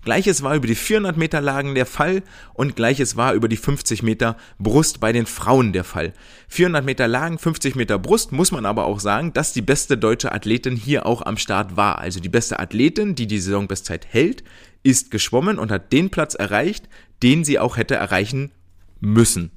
Gleiches 0.07 0.45
war 0.45 0.55
über 0.55 0.69
die 0.69 0.77
400 0.77 1.17
Meter 1.17 1.41
Lagen 1.41 1.75
der 1.75 1.85
Fall 1.85 2.23
und 2.55 2.77
gleiches 2.77 3.17
war 3.17 3.35
über 3.35 3.49
die 3.49 3.57
50 3.57 4.05
Meter 4.05 4.37
Brust 4.61 5.01
bei 5.01 5.11
den 5.11 5.27
Frauen 5.27 5.73
der 5.73 5.83
Fall. 5.83 6.13
400 6.47 6.85
Meter 6.85 7.09
Lagen, 7.09 7.41
50 7.41 7.75
Meter 7.75 7.99
Brust 7.99 8.31
muss 8.31 8.53
man 8.53 8.67
aber 8.67 8.85
auch 8.85 9.01
sagen, 9.01 9.33
dass 9.33 9.53
die 9.53 9.63
beste 9.63 9.99
deutsche 9.99 10.31
Athletin 10.31 10.77
hier 10.77 11.07
auch 11.07 11.23
am 11.23 11.37
Start 11.37 11.77
war. 11.77 11.99
Also 11.99 12.21
die 12.21 12.29
beste 12.29 12.61
Athletin, 12.61 13.17
die 13.17 13.27
die 13.27 13.41
Saisonbestzeit 13.41 14.07
hält, 14.09 14.45
ist 14.85 15.11
geschwommen 15.11 15.59
und 15.59 15.73
hat 15.73 15.93
den 15.93 16.09
Platz 16.09 16.37
erreicht, 16.37 16.89
den 17.25 17.43
sie 17.43 17.59
auch 17.59 17.77
hätte 17.77 17.97
erreichen 17.97 18.53
müssen. 19.01 19.51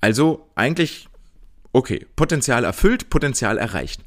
Also 0.00 0.50
eigentlich 0.56 1.06
Okay, 1.76 2.06
Potenzial 2.14 2.62
erfüllt, 2.62 3.10
Potenzial 3.10 3.58
erreicht. 3.58 4.00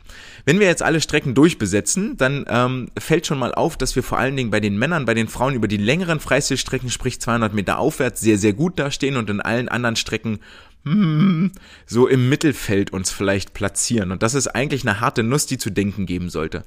Wenn 0.45 0.62
wir 0.62 0.67
jetzt 0.67 0.82
alle 0.82 1.01
Strecken 1.01 1.36
durchbesetzen, 1.36 2.15
dann 2.15 2.45
ähm, 2.47 2.89
fällt 2.97 3.27
schon 3.27 3.39
mal 3.39 3.53
auf, 3.53 3.75
dass 3.75 3.93
wir 3.93 4.03
vor 4.03 4.17
allen 4.17 4.38
Dingen 4.38 4.51
bei 4.51 4.62
den 4.62 4.77
Männern, 4.80 5.03
bei 5.03 5.13
den 5.13 5.27
Frauen 5.27 5.53
über 5.53 5.67
die 5.67 5.75
längeren 5.75 6.21
Freistilstrecken, 6.21 6.89
sprich 6.89 7.19
200 7.19 7.53
Meter 7.53 7.77
aufwärts, 7.77 8.21
sehr, 8.21 8.38
sehr 8.38 8.53
gut 8.53 8.80
dastehen 8.80 9.17
und 9.17 9.30
in 9.30 9.41
allen 9.41 9.67
anderen 9.67 9.97
Strecken 9.97 10.39
hmm, 10.86 11.51
so 11.86 12.08
im 12.08 12.30
Mittelfeld 12.30 12.93
uns 12.93 13.12
vielleicht 13.12 13.53
platzieren. 13.53 14.13
Und 14.13 14.23
das 14.23 14.34
ist 14.34 14.47
eigentlich 14.47 14.88
eine 14.88 15.01
harte 15.01 15.23
Nuss, 15.23 15.45
die 15.45 15.58
zu 15.58 15.69
denken 15.69 16.06
geben 16.06 16.30
sollte. 16.30 16.63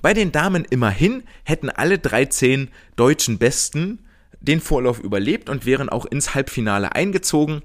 Bei 0.00 0.14
den 0.14 0.32
Damen 0.32 0.64
immerhin 0.64 1.22
hätten 1.44 1.68
alle 1.68 1.98
13 1.98 2.70
deutschen 2.96 3.36
Besten 3.36 3.98
den 4.40 4.62
Vorlauf 4.62 5.00
überlebt 5.00 5.50
und 5.50 5.66
wären 5.66 5.90
auch 5.90 6.06
ins 6.06 6.34
Halbfinale 6.34 6.94
eingezogen. 6.94 7.60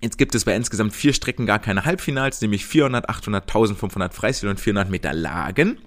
Jetzt 0.00 0.18
gibt 0.18 0.34
es 0.34 0.44
bei 0.44 0.54
insgesamt 0.54 0.94
vier 0.94 1.12
Strecken 1.12 1.46
gar 1.46 1.58
keine 1.58 1.84
Halbfinals, 1.84 2.40
nämlich 2.40 2.66
400, 2.66 3.08
800, 3.08 3.42
1500 3.42 4.14
Freistil 4.14 4.48
und 4.48 4.60
400 4.60 4.90
Meter 4.90 5.12
Lagen. 5.12 5.78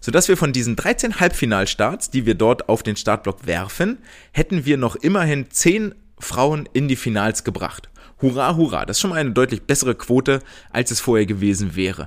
Sodass 0.00 0.28
wir 0.28 0.36
von 0.36 0.52
diesen 0.52 0.76
13 0.76 1.20
Halbfinalstarts, 1.20 2.10
die 2.10 2.26
wir 2.26 2.34
dort 2.34 2.68
auf 2.68 2.82
den 2.82 2.96
Startblock 2.96 3.46
werfen, 3.46 3.98
hätten 4.32 4.66
wir 4.66 4.76
noch 4.76 4.96
immerhin 4.96 5.50
10 5.50 5.94
Frauen 6.18 6.68
in 6.72 6.88
die 6.88 6.96
Finals 6.96 7.44
gebracht. 7.44 7.88
Hurra, 8.20 8.56
hurra. 8.56 8.86
Das 8.86 8.96
ist 8.96 9.00
schon 9.00 9.10
mal 9.10 9.20
eine 9.20 9.32
deutlich 9.32 9.62
bessere 9.62 9.94
Quote, 9.94 10.40
als 10.70 10.90
es 10.90 11.00
vorher 11.00 11.26
gewesen 11.26 11.76
wäre 11.76 12.06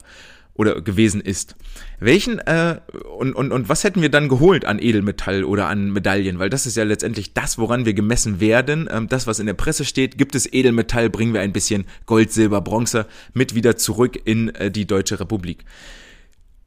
oder 0.57 0.81
gewesen 0.81 1.21
ist. 1.21 1.55
Welchen 1.99 2.39
äh, 2.39 2.79
und, 3.17 3.33
und, 3.33 3.51
und 3.51 3.69
was 3.69 3.83
hätten 3.83 4.01
wir 4.01 4.09
dann 4.09 4.27
geholt 4.27 4.65
an 4.65 4.79
Edelmetall 4.79 5.43
oder 5.43 5.67
an 5.67 5.91
Medaillen? 5.91 6.39
Weil 6.39 6.49
das 6.49 6.65
ist 6.65 6.75
ja 6.75 6.83
letztendlich 6.83 7.33
das, 7.33 7.57
woran 7.57 7.85
wir 7.85 7.93
gemessen 7.93 8.39
werden. 8.39 8.89
Ähm, 8.91 9.07
das, 9.07 9.27
was 9.27 9.39
in 9.39 9.45
der 9.45 9.53
Presse 9.53 9.85
steht, 9.85 10.17
gibt 10.17 10.35
es 10.35 10.51
Edelmetall, 10.51 11.09
bringen 11.09 11.33
wir 11.33 11.41
ein 11.41 11.53
bisschen 11.53 11.85
Gold, 12.05 12.31
Silber, 12.31 12.61
Bronze 12.61 13.05
mit 13.33 13.55
wieder 13.55 13.77
zurück 13.77 14.19
in 14.25 14.49
äh, 14.55 14.69
die 14.69 14.85
Deutsche 14.85 15.19
Republik. 15.19 15.63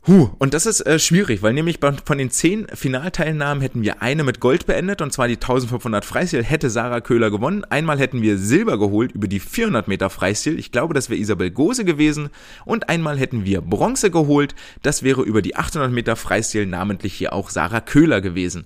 Huh, 0.06 0.30
und 0.38 0.54
das 0.54 0.64
ist 0.64 0.80
äh, 0.86 0.98
schwierig, 0.98 1.42
weil 1.42 1.52
nämlich 1.52 1.78
von 1.78 2.16
den 2.16 2.30
zehn 2.30 2.66
Finalteilnahmen 2.72 3.60
hätten 3.60 3.82
wir 3.82 4.00
eine 4.00 4.24
mit 4.24 4.40
Gold 4.40 4.64
beendet, 4.64 5.02
und 5.02 5.12
zwar 5.12 5.28
die 5.28 5.34
1500 5.34 6.06
Freistil 6.06 6.42
hätte 6.42 6.70
Sarah 6.70 7.02
Köhler 7.02 7.30
gewonnen. 7.30 7.64
Einmal 7.68 7.98
hätten 7.98 8.22
wir 8.22 8.38
Silber 8.38 8.78
geholt 8.78 9.12
über 9.12 9.28
die 9.28 9.40
400 9.40 9.88
Meter 9.88 10.08
Freistil, 10.08 10.58
ich 10.58 10.72
glaube, 10.72 10.94
das 10.94 11.10
wäre 11.10 11.20
Isabel 11.20 11.50
Gose 11.50 11.84
gewesen. 11.84 12.30
Und 12.64 12.88
einmal 12.88 13.18
hätten 13.18 13.44
wir 13.44 13.60
Bronze 13.60 14.10
geholt, 14.10 14.54
das 14.82 15.02
wäre 15.02 15.20
über 15.20 15.42
die 15.42 15.56
800 15.56 15.92
Meter 15.92 16.16
Freistil, 16.16 16.64
namentlich 16.64 17.12
hier 17.12 17.34
auch 17.34 17.50
Sarah 17.50 17.82
Köhler 17.82 18.22
gewesen. 18.22 18.64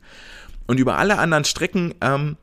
Und 0.68 0.78
über 0.78 0.98
alle 0.98 1.18
anderen 1.18 1.44
Strecken 1.44 1.94
ähm, 2.00 2.36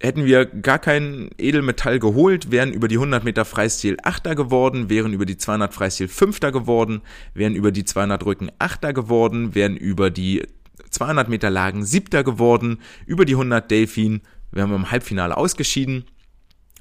hätten 0.00 0.24
wir 0.24 0.46
gar 0.46 0.78
kein 0.78 1.30
Edelmetall 1.38 1.98
geholt, 1.98 2.50
wären 2.50 2.72
über 2.72 2.88
die 2.88 2.96
100 2.96 3.24
Meter 3.24 3.44
Freistil 3.44 3.96
Achter 4.02 4.34
geworden, 4.34 4.88
wären 4.88 5.12
über 5.12 5.26
die 5.26 5.36
200 5.36 5.74
Freistil 5.74 6.08
Fünfter 6.08 6.52
geworden, 6.52 7.02
wären 7.34 7.54
über 7.54 7.72
die 7.72 7.84
200 7.84 8.24
Rücken 8.24 8.50
Achter 8.58 8.92
geworden, 8.92 9.54
wären 9.54 9.76
über 9.76 10.10
die 10.10 10.46
200 10.90 11.28
Meter 11.28 11.50
Lagen 11.50 11.84
Siebter 11.84 12.22
geworden, 12.22 12.80
über 13.06 13.24
die 13.24 13.34
100 13.34 13.70
Delfin 13.70 14.20
wären 14.52 14.70
wir 14.70 14.76
im 14.76 14.90
Halbfinale 14.90 15.36
ausgeschieden, 15.36 16.04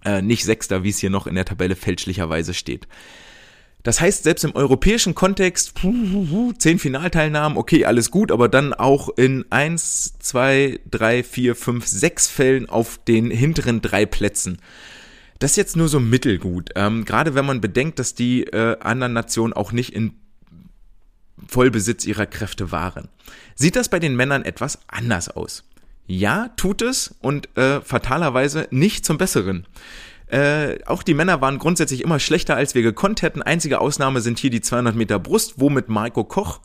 äh, 0.06 0.22
nicht 0.22 0.44
Sechster, 0.46 0.84
wie 0.84 0.90
es 0.90 1.00
hier 1.00 1.10
noch 1.10 1.28
in 1.28 1.36
der 1.36 1.46
Tabelle 1.46 1.76
fälschlicherweise 1.76 2.54
steht. 2.54 2.88
Das 3.88 4.02
heißt, 4.02 4.26
selbst 4.26 4.44
im 4.44 4.54
europäischen 4.54 5.16
Kontext, 5.16 5.76
zehn 6.58 6.78
Finalteilnahmen, 6.78 7.58
okay, 7.58 7.86
alles 7.86 8.12
gut, 8.12 8.34
aber 8.34 8.50
dann 8.50 8.74
auch 8.74 9.08
in 9.16 9.46
eins, 9.50 10.20
zwei, 10.20 10.82
drei, 10.92 11.24
vier, 11.24 11.56
fünf, 11.56 11.88
sechs 11.88 12.28
Fällen 12.28 12.68
auf 12.68 13.00
den 13.08 13.32
hinteren 13.32 13.82
drei 13.82 14.06
Plätzen. 14.06 14.58
Das 15.40 15.52
ist 15.52 15.56
jetzt 15.56 15.78
nur 15.78 15.88
so 15.88 16.02
mittelgut. 16.02 16.72
Ähm, 16.76 17.06
gerade 17.06 17.34
wenn 17.34 17.46
man 17.46 17.62
bedenkt, 17.62 17.98
dass 18.00 18.14
die 18.14 18.44
äh, 18.44 18.78
anderen 18.82 19.14
Nationen 19.14 19.54
auch 19.54 19.72
nicht 19.72 19.94
in 19.94 20.16
Vollbesitz 21.48 22.04
ihrer 22.04 22.26
Kräfte 22.26 22.74
waren. 22.74 23.08
Sieht 23.56 23.78
das 23.78 23.88
bei 23.88 24.00
den 24.00 24.18
Männern 24.18 24.44
etwas 24.44 24.80
anders 24.88 25.30
aus? 25.30 25.64
Ja, 26.08 26.50
tut 26.58 26.82
es 26.82 27.16
und 27.22 27.58
äh, 27.58 27.80
fatalerweise 27.80 28.68
nicht 28.70 29.06
zum 29.06 29.18
Besseren. 29.18 29.66
Äh, 30.28 30.84
auch 30.86 31.04
die 31.04 31.14
Männer 31.14 31.40
waren 31.42 31.58
grundsätzlich 31.58 32.04
immer 32.04 32.20
schlechter, 32.20 32.56
als 32.56 32.76
wir 32.76 32.82
gekonnt 32.82 33.22
hätten. 33.22 33.42
Einzige 33.42 33.80
Ausnahme 33.80 34.22
sind 34.22 34.40
hier 34.40 34.50
die 34.50 34.62
200 34.62 34.96
Meter 34.96 35.20
Brust, 35.20 35.56
wo 35.58 35.70
mit 35.70 35.88
Marco 35.88 36.24
Koch 36.26 36.60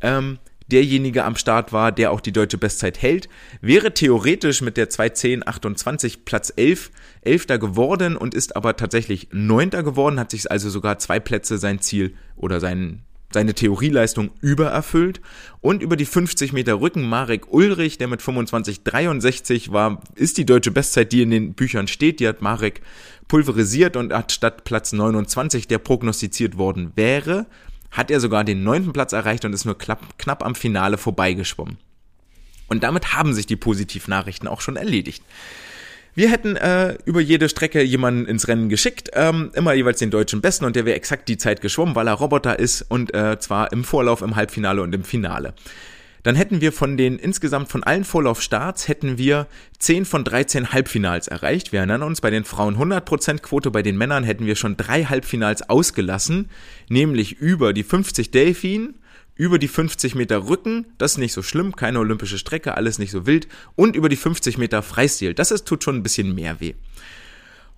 ähm, 0.00 0.38
derjenige 0.68 1.24
am 1.24 1.36
Start 1.36 1.72
war, 1.72 1.92
der 1.92 2.10
auch 2.10 2.20
die 2.20 2.32
deutsche 2.32 2.56
Bestzeit 2.58 3.02
hält, 3.02 3.28
wäre 3.60 3.92
theoretisch 3.92 4.62
mit 4.62 4.76
der 4.76 4.88
2.10.28 4.88 6.20
Platz 6.24 6.52
11 6.56 6.90
Elfter 7.20 7.58
geworden 7.58 8.16
und 8.16 8.34
ist 8.34 8.56
aber 8.56 8.76
tatsächlich 8.76 9.28
Neunter 9.32 9.82
geworden, 9.82 10.18
hat 10.18 10.30
sich 10.30 10.50
also 10.50 10.70
sogar 10.70 10.98
zwei 10.98 11.20
Plätze 11.20 11.58
sein 11.58 11.80
Ziel 11.80 12.14
oder 12.36 12.60
sein 12.60 13.02
seine 13.34 13.54
Theorieleistung 13.54 14.30
übererfüllt 14.40 15.20
und 15.60 15.82
über 15.82 15.96
die 15.96 16.06
50 16.06 16.52
Meter 16.52 16.80
Rücken 16.80 17.08
Marek 17.08 17.52
Ulrich, 17.52 17.98
der 17.98 18.08
mit 18.08 18.20
25,63 18.20 19.72
war, 19.72 20.02
ist 20.14 20.38
die 20.38 20.46
deutsche 20.46 20.70
Bestzeit, 20.70 21.12
die 21.12 21.22
in 21.22 21.30
den 21.30 21.54
Büchern 21.54 21.88
steht, 21.88 22.20
die 22.20 22.28
hat 22.28 22.42
Marek 22.42 22.80
pulverisiert 23.28 23.96
und 23.96 24.12
hat 24.12 24.32
statt 24.32 24.64
Platz 24.64 24.92
29, 24.92 25.68
der 25.68 25.78
prognostiziert 25.78 26.58
worden 26.58 26.92
wäre, 26.94 27.46
hat 27.90 28.10
er 28.10 28.20
sogar 28.20 28.44
den 28.44 28.64
neunten 28.64 28.92
Platz 28.92 29.12
erreicht 29.12 29.44
und 29.44 29.52
ist 29.52 29.64
nur 29.64 29.78
knapp, 29.78 30.18
knapp 30.18 30.44
am 30.44 30.54
Finale 30.54 30.98
vorbeigeschwommen. 30.98 31.78
Und 32.68 32.82
damit 32.82 33.12
haben 33.12 33.34
sich 33.34 33.46
die 33.46 33.56
Positivnachrichten 33.56 34.48
auch 34.48 34.62
schon 34.62 34.76
erledigt. 34.76 35.22
Wir 36.14 36.30
hätten 36.30 36.56
äh, 36.56 36.98
über 37.06 37.20
jede 37.20 37.48
Strecke 37.48 37.82
jemanden 37.82 38.26
ins 38.26 38.46
Rennen 38.46 38.68
geschickt, 38.68 39.10
ähm, 39.14 39.50
immer 39.54 39.72
jeweils 39.72 39.98
den 39.98 40.10
deutschen 40.10 40.42
Besten 40.42 40.66
und 40.66 40.76
der 40.76 40.84
wäre 40.84 40.96
exakt 40.96 41.26
die 41.28 41.38
Zeit 41.38 41.62
geschwommen, 41.62 41.94
weil 41.94 42.06
er 42.06 42.14
Roboter 42.14 42.58
ist 42.58 42.82
und 42.82 43.14
äh, 43.14 43.38
zwar 43.38 43.72
im 43.72 43.82
Vorlauf, 43.82 44.20
im 44.20 44.36
Halbfinale 44.36 44.82
und 44.82 44.94
im 44.94 45.04
Finale. 45.04 45.54
Dann 46.22 46.36
hätten 46.36 46.60
wir 46.60 46.70
von 46.70 46.96
den 46.96 47.18
insgesamt 47.18 47.68
von 47.68 47.82
allen 47.82 48.04
Vorlaufstarts 48.04 48.86
hätten 48.88 49.18
wir 49.18 49.46
10 49.78 50.04
von 50.04 50.22
13 50.22 50.72
Halbfinals 50.72 51.28
erreicht. 51.28 51.72
Wir 51.72 51.80
erinnern 51.80 52.02
uns, 52.02 52.20
bei 52.20 52.30
den 52.30 52.44
Frauen 52.44 52.76
100% 52.76 53.38
Quote, 53.38 53.70
bei 53.70 53.82
den 53.82 53.96
Männern 53.96 54.22
hätten 54.22 54.46
wir 54.46 54.54
schon 54.54 54.76
drei 54.76 55.04
Halbfinals 55.04 55.68
ausgelassen, 55.68 56.48
nämlich 56.88 57.40
über 57.40 57.72
die 57.72 57.82
50 57.82 58.30
Delfin, 58.30 58.94
über 59.34 59.58
die 59.58 59.68
50 59.68 60.14
Meter 60.14 60.48
Rücken, 60.48 60.86
das 60.98 61.12
ist 61.12 61.18
nicht 61.18 61.32
so 61.32 61.42
schlimm, 61.42 61.74
keine 61.74 61.98
olympische 61.98 62.38
Strecke, 62.38 62.76
alles 62.76 62.98
nicht 62.98 63.10
so 63.10 63.26
wild, 63.26 63.48
und 63.76 63.96
über 63.96 64.08
die 64.08 64.16
50 64.16 64.58
Meter 64.58 64.82
Freistil, 64.82 65.34
das 65.34 65.50
ist, 65.50 65.66
tut 65.66 65.84
schon 65.84 65.96
ein 65.96 66.02
bisschen 66.02 66.34
mehr 66.34 66.60
weh. 66.60 66.74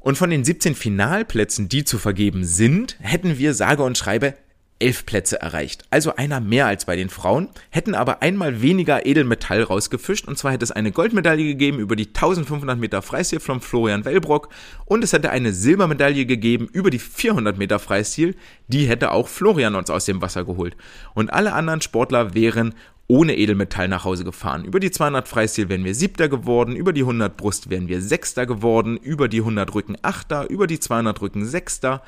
Und 0.00 0.18
von 0.18 0.28
den 0.28 0.44
17 0.44 0.74
Finalplätzen, 0.74 1.68
die 1.68 1.84
zu 1.84 1.98
vergeben 1.98 2.44
sind, 2.44 2.96
hätten 3.00 3.38
wir 3.38 3.54
sage 3.54 3.82
und 3.82 3.96
schreibe 3.96 4.34
elf 4.78 5.06
Plätze 5.06 5.40
erreicht. 5.40 5.84
Also 5.90 6.16
einer 6.16 6.40
mehr 6.40 6.66
als 6.66 6.84
bei 6.84 6.96
den 6.96 7.08
Frauen, 7.08 7.48
hätten 7.70 7.94
aber 7.94 8.22
einmal 8.22 8.60
weniger 8.60 9.06
Edelmetall 9.06 9.62
rausgefischt. 9.62 10.26
Und 10.26 10.37
zwar 10.37 10.52
hätte 10.52 10.64
es 10.64 10.72
eine 10.72 10.92
Goldmedaille 10.92 11.44
gegeben 11.44 11.78
über 11.78 11.96
die 11.96 12.08
1500 12.08 12.78
Meter 12.78 13.00
Freistil 13.00 13.40
von 13.40 13.60
Florian 13.60 14.04
Wellbrock 14.04 14.48
und 14.84 15.04
es 15.04 15.12
hätte 15.12 15.30
eine 15.30 15.52
Silbermedaille 15.52 16.26
gegeben 16.26 16.68
über 16.72 16.90
die 16.90 16.98
400 16.98 17.56
Meter 17.56 17.78
Freistil. 17.78 18.37
Die 18.68 18.87
hätte 18.87 19.12
auch 19.12 19.28
Florian 19.28 19.74
uns 19.76 19.90
aus 19.90 20.06
dem 20.06 20.20
Wasser 20.20 20.44
geholt. 20.44 20.76
Und 21.14 21.32
alle 21.32 21.52
anderen 21.52 21.80
Sportler 21.80 22.34
wären 22.34 22.74
ohne 23.06 23.37
Edelmetall 23.37 23.88
nach 23.88 24.04
Hause 24.04 24.24
gefahren. 24.24 24.64
Über 24.64 24.80
die 24.80 24.90
200 24.90 25.28
Freistil 25.28 25.68
wären 25.68 25.84
wir 25.84 25.94
Siebter 25.94 26.28
geworden, 26.28 26.74
über 26.74 26.92
die 26.92 27.02
100 27.02 27.37
Brust 27.37 27.70
wären 27.70 27.88
wir 27.88 28.00
Sechster 28.00 28.46
geworden, 28.46 28.96
über 28.96 29.28
die 29.28 29.40
100 29.40 29.74
Rücken 29.74 29.96
Achter, 30.02 30.48
über 30.50 30.66
die 30.66 30.80
200 30.80 31.20
Rücken 31.20 31.44
Sechster 31.44 32.02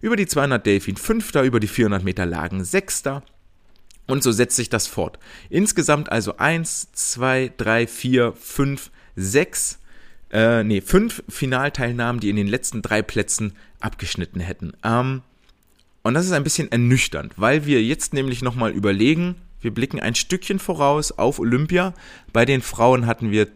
über 0.00 0.16
die 0.16 0.26
200 0.26 0.64
Delfin 0.64 0.96
Fünfter, 0.96 1.42
über 1.42 1.60
die 1.60 1.68
400 1.68 2.02
Meter 2.02 2.26
Lagen 2.26 2.64
Sechster. 2.64 3.22
Und 4.06 4.22
so 4.22 4.32
setzt 4.32 4.56
sich 4.56 4.68
das 4.68 4.86
fort. 4.86 5.18
Insgesamt 5.50 6.10
also 6.10 6.36
eins, 6.38 6.90
zwei, 6.92 7.52
drei, 7.56 7.86
vier, 7.86 8.32
fünf, 8.32 8.90
sechs, 9.14 9.78
äh, 10.32 10.64
nee, 10.64 10.80
fünf 10.80 11.22
Finalteilnahmen, 11.28 12.20
die 12.20 12.30
in 12.30 12.36
den 12.36 12.48
letzten 12.48 12.82
drei 12.82 13.02
Plätzen 13.02 13.52
abgeschnitten 13.78 14.40
hätten. 14.40 14.72
Ähm, 14.82 15.22
und 16.02 16.14
das 16.14 16.26
ist 16.26 16.32
ein 16.32 16.44
bisschen 16.44 16.72
ernüchternd, 16.72 17.34
weil 17.36 17.66
wir 17.66 17.82
jetzt 17.82 18.14
nämlich 18.14 18.42
nochmal 18.42 18.72
überlegen, 18.72 19.36
wir 19.60 19.72
blicken 19.72 20.00
ein 20.00 20.14
Stückchen 20.14 20.58
voraus 20.58 21.12
auf 21.12 21.38
Olympia. 21.38 21.92
Bei 22.32 22.44
den 22.44 22.62
Frauen 22.62 23.06
hatten 23.06 23.30
wir 23.30 23.48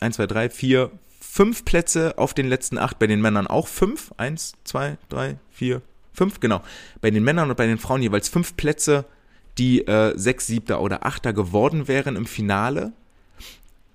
eins, 0.00 0.16
zwei, 0.16 0.26
drei, 0.26 0.50
vier, 0.50 0.90
fünf 1.20 1.64
Plätze 1.64 2.18
auf 2.18 2.34
den 2.34 2.48
letzten 2.48 2.78
acht, 2.78 2.98
bei 2.98 3.06
den 3.06 3.22
Männern 3.22 3.46
auch 3.46 3.66
fünf. 3.66 4.12
Eins, 4.18 4.52
zwei, 4.64 4.98
drei, 5.08 5.38
vier, 5.56 5.80
fünf, 6.12 6.38
genau. 6.38 6.62
Bei 7.00 7.10
den 7.10 7.24
Männern 7.24 7.48
und 7.48 7.56
bei 7.56 7.66
den 7.66 7.78
Frauen 7.78 8.02
jeweils 8.02 8.28
fünf 8.28 8.56
Plätze, 8.56 9.06
die 9.56 9.86
äh, 9.86 10.12
sechs, 10.16 10.46
siebter 10.46 10.82
oder 10.82 11.06
achter 11.06 11.32
geworden 11.32 11.88
wären 11.88 12.14
im 12.14 12.26
Finale. 12.26 12.92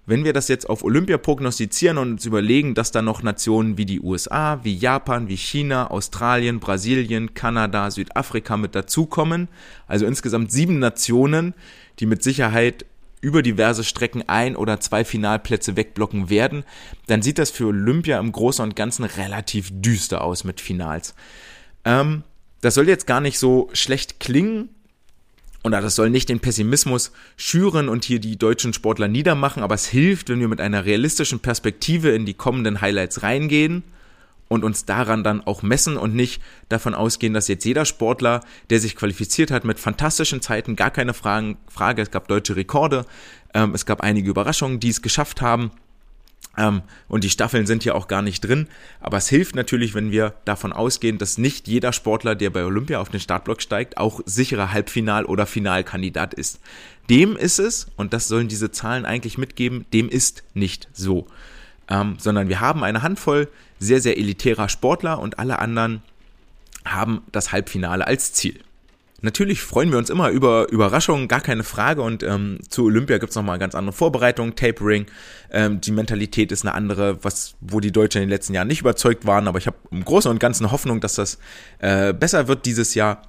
Wenn 0.08 0.26
wir 0.26 0.34
das 0.34 0.48
jetzt 0.48 0.68
auf 0.68 0.84
Olympia 0.84 1.20
prognostizieren 1.20 2.00
und 2.00 2.14
uns 2.14 2.26
überlegen, 2.26 2.74
dass 2.74 2.92
da 2.92 3.04
noch 3.04 3.22
Nationen 3.22 3.78
wie 3.78 3.86
die 3.86 4.02
USA, 4.02 4.60
wie 4.64 4.76
Japan, 4.76 5.28
wie 5.28 5.38
China, 5.38 5.92
Australien, 5.92 6.60
Brasilien, 6.60 7.36
Kanada, 7.36 7.92
Südafrika 7.92 8.58
mit 8.58 8.74
dazukommen, 8.74 9.48
also 9.88 10.08
insgesamt 10.08 10.52
sieben 10.52 10.80
Nationen, 10.80 11.54
die 12.00 12.08
mit 12.08 12.24
Sicherheit 12.24 12.86
über 13.22 13.44
diverse 13.44 13.84
Strecken 13.84 14.24
ein 14.28 14.56
oder 14.56 14.80
zwei 14.80 15.06
Finalplätze 15.06 15.76
wegblocken 15.78 16.32
werden, 16.32 16.64
dann 17.06 17.22
sieht 17.22 17.38
das 17.38 17.52
für 17.52 17.68
Olympia 17.68 18.20
im 18.20 18.32
Großen 18.32 18.64
und 18.64 18.76
Ganzen 18.76 19.06
relativ 19.06 19.70
düster 19.72 20.24
aus 20.24 20.44
mit 20.44 20.60
Finals. 20.60 21.14
Ähm, 21.86 22.24
das 22.62 22.76
soll 22.76 22.88
jetzt 22.88 23.08
gar 23.08 23.22
nicht 23.22 23.40
so 23.40 23.70
schlecht 23.74 24.20
klingen, 24.20 24.70
und 25.64 25.74
das 25.74 25.96
soll 25.96 26.10
nicht 26.10 26.30
den 26.30 26.40
Pessimismus 26.40 27.12
schüren 27.38 27.88
und 27.88 28.04
hier 28.04 28.20
die 28.20 28.38
deutschen 28.38 28.74
Sportler 28.74 29.08
niedermachen, 29.08 29.62
aber 29.62 29.76
es 29.76 29.86
hilft, 29.86 30.30
wenn 30.30 30.40
wir 30.40 30.48
mit 30.48 30.60
einer 30.60 30.86
realistischen 30.86 31.40
Perspektive 31.40 32.10
in 32.10 32.26
die 32.26 32.34
kommenden 32.34 32.82
Highlights 32.82 33.22
reingehen 33.22 33.84
und 34.48 34.64
uns 34.64 34.86
daran 34.86 35.24
dann 35.24 35.42
auch 35.42 35.62
messen 35.62 35.98
und 35.98 36.16
nicht 36.16 36.42
davon 36.68 36.96
ausgehen, 36.96 37.34
dass 37.34 37.48
jetzt 37.48 37.64
jeder 37.64 37.86
Sportler, 37.86 38.42
der 38.72 38.80
sich 38.80 38.96
qualifiziert 38.96 39.52
hat 39.52 39.64
mit 39.64 39.80
fantastischen 39.80 40.42
Zeiten, 40.42 40.76
gar 40.76 40.90
keine 40.90 41.14
Fragen, 41.14 41.58
Frage, 41.70 42.02
es 42.02 42.10
gab 42.10 42.28
deutsche 42.28 42.56
Rekorde, 42.56 43.06
ähm, 43.54 43.76
es 43.76 43.86
gab 43.86 44.02
einige 44.02 44.30
Überraschungen, 44.30 44.80
die 44.80 44.90
es 44.90 45.04
geschafft 45.04 45.42
haben. 45.42 45.72
Ähm, 46.58 46.82
und 47.08 47.24
die 47.24 47.30
Staffeln 47.30 47.66
sind 47.66 47.86
ja 47.86 47.94
auch 47.94 48.08
gar 48.08 48.22
nicht 48.22 48.42
drin. 48.42 48.68
Aber 49.00 49.18
es 49.18 49.30
hilft 49.30 49.56
natürlich, 49.56 49.94
wenn 49.94 50.12
wir 50.12 50.34
davon 50.46 50.74
ausgehen, 50.74 51.18
dass 51.18 51.38
nicht 51.38 51.68
jeder 51.68 51.94
Sportler, 51.94 52.36
der 52.36 52.50
bei 52.50 52.66
Olympia 52.66 53.00
auf 53.00 53.10
den 53.10 53.20
Startblock 53.20 53.62
steigt, 53.62 53.98
auch 53.98 54.22
sicherer 54.26 54.72
Halbfinal- 54.72 55.26
oder 55.26 55.46
Finalkandidat 55.46 56.34
ist. 56.34 56.60
Dem 57.10 57.36
ist 57.36 57.60
es, 57.60 57.88
und 57.96 58.14
das 58.14 58.28
sollen 58.28 58.48
diese 58.48 58.72
Zahlen 58.72 59.06
eigentlich 59.06 59.38
mitgeben, 59.38 59.86
dem 59.94 60.10
ist 60.10 60.44
nicht 60.54 60.90
so. 60.94 61.28
Ähm, 61.90 62.16
sondern 62.20 62.48
wir 62.48 62.60
haben 62.60 62.84
eine 62.84 63.02
Handvoll 63.02 63.48
sehr, 63.80 64.02
sehr 64.02 64.18
elitärer 64.18 64.70
Sportler 64.70 65.20
und 65.20 65.40
alle 65.40 65.60
anderen 65.60 66.02
haben 66.86 67.22
das 67.32 67.52
Halbfinale 67.52 68.08
als 68.08 68.34
Ziel. 68.34 68.60
Natürlich 69.24 69.62
freuen 69.62 69.92
wir 69.92 70.00
uns 70.00 70.10
immer 70.10 70.30
über 70.30 70.72
Überraschungen, 70.72 71.28
gar 71.28 71.42
keine 71.42 71.64
Frage. 71.64 72.02
Und 72.02 72.24
ähm, 72.24 72.60
zu 72.68 72.86
Olympia 72.86 73.20
gibt's 73.20 73.36
noch 73.36 73.44
nochmal 73.44 73.60
ganz 73.60 73.76
andere 73.76 73.94
Vorbereitungen, 73.94 74.56
Tapering. 74.56 75.06
Ähm, 75.52 75.80
die 75.80 75.92
Mentalität 75.92 76.52
ist 76.52 76.66
eine 76.66 76.74
andere, 76.74 77.24
was, 77.24 77.56
wo 77.62 77.80
die 77.80 77.92
Deutschen 77.92 78.22
in 78.22 78.28
den 78.28 78.34
letzten 78.34 78.54
Jahren 78.54 78.68
nicht 78.68 78.82
überzeugt 78.82 79.28
waren. 79.28 79.48
Aber 79.48 79.60
ich 79.60 79.68
habe 79.68 79.78
im 79.92 80.04
Großen 80.04 80.30
und 80.30 80.40
Ganzen 80.40 80.72
Hoffnung, 80.72 81.02
dass 81.02 81.16
das 81.16 81.38
äh, 81.80 82.14
besser 82.14 82.48
wird 82.48 82.66
dieses 82.66 82.96
Jahr. 82.96 83.22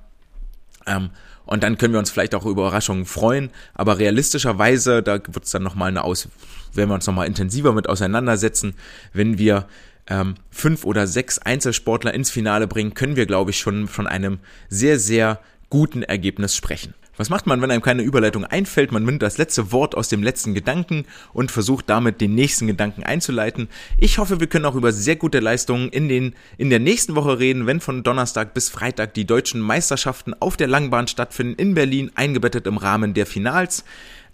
Ähm, 0.86 1.10
und 1.44 1.62
dann 1.62 1.76
können 1.76 1.92
wir 1.92 1.98
uns 1.98 2.10
vielleicht 2.10 2.34
auch 2.34 2.46
über 2.46 2.62
Überraschungen 2.62 3.04
freuen. 3.04 3.50
Aber 3.74 3.98
realistischerweise, 3.98 5.02
da 5.02 5.18
wird's 5.28 5.50
dann 5.50 5.62
nochmal 5.62 5.88
eine 5.88 6.04
Aus, 6.04 6.28
werden 6.72 6.88
wir 6.88 6.94
uns 6.94 7.06
nochmal 7.06 7.26
intensiver 7.26 7.72
mit 7.72 7.88
auseinandersetzen, 7.88 8.74
wenn 9.12 9.36
wir 9.38 9.66
ähm, 10.08 10.34
fünf 10.50 10.84
oder 10.84 11.06
sechs 11.06 11.38
Einzelsportler 11.38 12.14
ins 12.14 12.30
Finale 12.30 12.66
bringen, 12.66 12.94
können 12.94 13.16
wir, 13.16 13.26
glaube 13.26 13.50
ich, 13.50 13.58
schon 13.58 13.88
von 13.88 14.06
einem 14.06 14.38
sehr, 14.68 14.98
sehr 14.98 15.40
guten 15.72 16.02
Ergebnis 16.02 16.54
sprechen. 16.54 16.92
Was 17.16 17.30
macht 17.30 17.46
man, 17.46 17.62
wenn 17.62 17.70
einem 17.70 17.80
keine 17.80 18.02
Überleitung 18.02 18.44
einfällt? 18.44 18.92
Man 18.92 19.06
nimmt 19.06 19.22
das 19.22 19.38
letzte 19.38 19.72
Wort 19.72 19.94
aus 19.94 20.10
dem 20.10 20.22
letzten 20.22 20.52
Gedanken 20.52 21.06
und 21.32 21.50
versucht 21.50 21.88
damit 21.88 22.20
den 22.20 22.34
nächsten 22.34 22.66
Gedanken 22.66 23.04
einzuleiten. 23.04 23.68
Ich 23.96 24.18
hoffe, 24.18 24.38
wir 24.38 24.48
können 24.48 24.66
auch 24.66 24.74
über 24.74 24.92
sehr 24.92 25.16
gute 25.16 25.40
Leistungen 25.40 25.88
in 25.88 26.10
den, 26.10 26.34
in 26.58 26.68
der 26.68 26.78
nächsten 26.78 27.14
Woche 27.14 27.38
reden, 27.38 27.66
wenn 27.66 27.80
von 27.80 28.02
Donnerstag 28.02 28.52
bis 28.52 28.68
Freitag 28.68 29.14
die 29.14 29.24
deutschen 29.24 29.62
Meisterschaften 29.62 30.34
auf 30.40 30.58
der 30.58 30.68
Langbahn 30.68 31.08
stattfinden 31.08 31.54
in 31.54 31.72
Berlin, 31.72 32.10
eingebettet 32.16 32.66
im 32.66 32.76
Rahmen 32.76 33.14
der 33.14 33.24
Finals. 33.24 33.86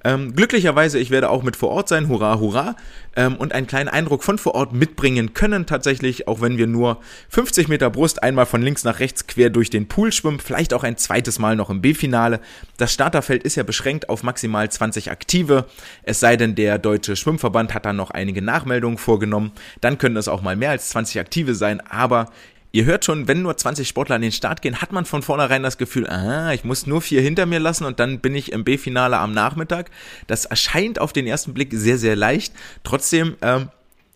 Ähm, 0.05 0.35
glücklicherweise, 0.35 0.99
ich 0.99 1.11
werde 1.11 1.29
auch 1.29 1.43
mit 1.43 1.57
vor 1.57 1.71
Ort 1.71 1.89
sein, 1.89 2.09
hurra, 2.09 2.39
hurra, 2.39 2.77
ähm, 3.17 3.35
und 3.37 3.53
einen 3.53 3.67
kleinen 3.67 3.89
Eindruck 3.89 4.23
von 4.23 4.39
vor 4.39 4.55
Ort 4.55 4.73
mitbringen 4.73 5.35
können 5.35 5.67
tatsächlich, 5.67 6.29
auch 6.29 6.41
wenn 6.41 6.57
wir 6.57 6.69
nur 6.69 7.01
50 7.31 7.67
Meter 7.67 7.91
Brust 7.91 8.23
einmal 8.23 8.47
von 8.47 8.63
links 8.63 8.85
nach 8.85 9.01
rechts 9.01 9.27
quer 9.27 9.51
durch 9.51 9.71
den 9.71 9.89
Pool 9.89 10.13
schwimmen, 10.13 10.39
vielleicht 10.39 10.73
auch 10.73 10.85
ein 10.85 10.97
zweites 10.97 11.41
Mal 11.41 11.57
noch 11.57 11.69
im 11.69 11.81
B-Finale. 11.81 12.41
Das 12.77 12.93
Starterfeld 12.93 13.43
ist 13.43 13.57
ja 13.57 13.65
beschränkt 13.65 14.09
auf 14.09 14.23
maximal 14.23 14.71
20 14.71 15.11
Aktive, 15.11 15.65
es 16.05 16.21
sei 16.21 16.37
denn, 16.37 16.55
der 16.55 16.79
Deutsche 16.79 17.17
Schwimmverband 17.17 17.75
hat 17.75 17.85
da 17.85 17.93
noch 17.93 18.13
einige 18.13 18.41
Nachmeldungen 18.41 18.99
vorgenommen, 18.99 19.51
dann 19.81 19.99
können 19.99 20.17
es 20.17 20.29
auch 20.29 20.43
mal 20.43 20.55
mehr 20.55 20.71
als 20.71 20.91
20 20.91 21.19
Aktive 21.19 21.57
sein, 21.57 21.81
aber 21.81 22.31
Ihr 22.79 22.85
hört 22.85 23.05
schon, 23.05 23.27
wenn 23.27 23.43
nur 23.43 23.57
20 23.57 23.89
Sportler 23.89 24.15
an 24.15 24.23
den 24.23 24.31
Start 24.31 24.63
gehen, 24.63 24.81
hat 24.81 24.93
man 24.93 25.05
von 25.05 25.23
vornherein 25.23 25.65
das 25.65 25.79
Gefühl, 25.79 26.09
ah, 26.09 26.53
ich 26.53 26.63
muss 26.63 26.87
nur 26.87 27.03
vier 27.03 27.21
hinter 27.21 27.45
mir 27.45 27.59
lassen 27.59 27.85
und 27.85 27.99
dann 27.99 28.21
bin 28.21 28.37
ich 28.37 28.53
im 28.53 28.63
B-Finale 28.63 29.19
am 29.19 29.33
Nachmittag. 29.33 29.91
Das 30.29 30.45
erscheint 30.45 31.01
auf 31.01 31.13
den 31.13 31.27
ersten 31.27 31.55
Blick 31.55 31.71
sehr, 31.73 31.99
sehr 31.99 32.15
leicht. 32.15 32.55
Trotzdem 32.85 33.35
ähm, 33.43 33.71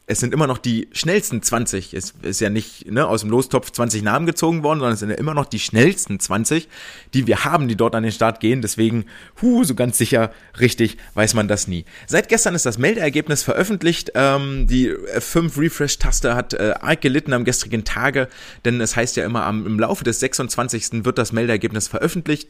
es 0.06 0.18
sind 0.18 0.34
immer 0.34 0.46
noch 0.46 0.58
die 0.58 0.88
schnellsten 0.92 1.42
20. 1.42 1.94
Es 1.94 2.14
ist 2.22 2.40
ja 2.40 2.50
nicht 2.50 2.90
ne, 2.90 3.06
aus 3.06 3.20
dem 3.20 3.30
Lostopf 3.30 3.70
20 3.70 4.02
Namen 4.02 4.26
gezogen 4.26 4.62
worden, 4.62 4.80
sondern 4.80 4.94
es 4.94 5.00
sind 5.00 5.10
ja 5.10 5.16
immer 5.16 5.34
noch 5.34 5.46
die 5.46 5.60
schnellsten 5.60 6.18
20, 6.18 6.68
die 7.14 7.26
wir 7.26 7.44
haben, 7.44 7.68
die 7.68 7.76
dort 7.76 7.94
an 7.94 8.02
den 8.02 8.10
Start 8.10 8.40
gehen. 8.40 8.62
Deswegen, 8.62 9.04
hu, 9.40 9.62
so 9.62 9.74
ganz 9.74 9.98
sicher 9.98 10.32
richtig 10.58 10.96
weiß 11.14 11.34
man 11.34 11.46
das 11.46 11.68
nie. 11.68 11.84
Seit 12.06 12.28
gestern 12.28 12.54
ist 12.56 12.66
das 12.66 12.78
Meldeergebnis 12.78 13.44
veröffentlicht. 13.44 14.12
Ähm, 14.14 14.66
die 14.66 14.90
F5 14.90 15.58
Refresh-Taste 15.58 16.34
hat 16.34 16.54
äh, 16.54 16.74
arg 16.80 17.00
gelitten 17.00 17.32
am 17.32 17.44
gestrigen 17.44 17.84
Tage, 17.84 18.28
denn 18.64 18.80
es 18.80 18.96
heißt 18.96 19.16
ja 19.16 19.24
immer, 19.24 19.44
am, 19.44 19.66
im 19.66 19.78
Laufe 19.78 20.02
des 20.02 20.18
26. 20.18 21.04
wird 21.04 21.16
das 21.16 21.32
Meldeergebnis 21.32 21.86
veröffentlicht 21.86 22.48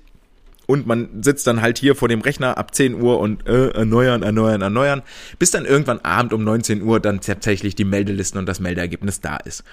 und 0.67 0.87
man 0.87 1.23
sitzt 1.23 1.47
dann 1.47 1.61
halt 1.63 1.79
hier 1.79 1.95
vor 1.95 2.09
dem 2.09 2.21
Rechner 2.21 2.59
ab 2.59 2.75
10 2.75 3.01
Uhr 3.01 3.19
und 3.21 3.47
äh, 3.47 3.69
erneuern, 3.71 4.23
erneuern, 4.23 4.63
erneuern, 4.63 5.03
bis 5.39 5.51
dann 5.51 5.65
irgendwann 5.65 6.01
Abend 6.01 6.33
um 6.33 6.45
19 6.45 6.83
Uhr 6.83 7.01
dann 7.01 7.21
tatsächlich 7.21 7.75
die 7.75 7.85
Meldelisten 7.85 8.39
und 8.39 8.47
das 8.47 8.61
Meldeergebnis 8.61 9.21
da 9.21 9.37
ist. 9.37 9.65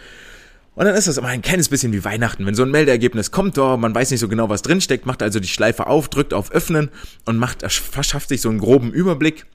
Und 0.75 0.85
dann 0.85 0.95
ist 0.95 1.07
das 1.07 1.17
immer 1.17 1.27
ein 1.27 1.41
kleines 1.41 1.67
bisschen 1.67 1.91
wie 1.91 2.05
Weihnachten. 2.05 2.45
Wenn 2.45 2.55
so 2.55 2.63
ein 2.63 2.71
Meldeergebnis 2.71 3.31
kommt, 3.31 3.57
oh, 3.57 3.75
man 3.75 3.93
weiß 3.93 4.11
nicht 4.11 4.19
so 4.19 4.29
genau, 4.29 4.49
was 4.49 4.61
drinsteckt, 4.61 5.05
macht 5.05 5.21
also 5.21 5.39
die 5.39 5.47
Schleife 5.47 5.87
auf, 5.87 6.07
drückt 6.07 6.33
auf 6.33 6.51
Öffnen 6.51 6.89
und 7.25 7.37
macht, 7.37 7.69
verschafft 7.69 8.29
sich 8.29 8.41
so 8.41 8.49
einen 8.49 8.59
groben 8.59 8.91
Überblick 8.93 9.45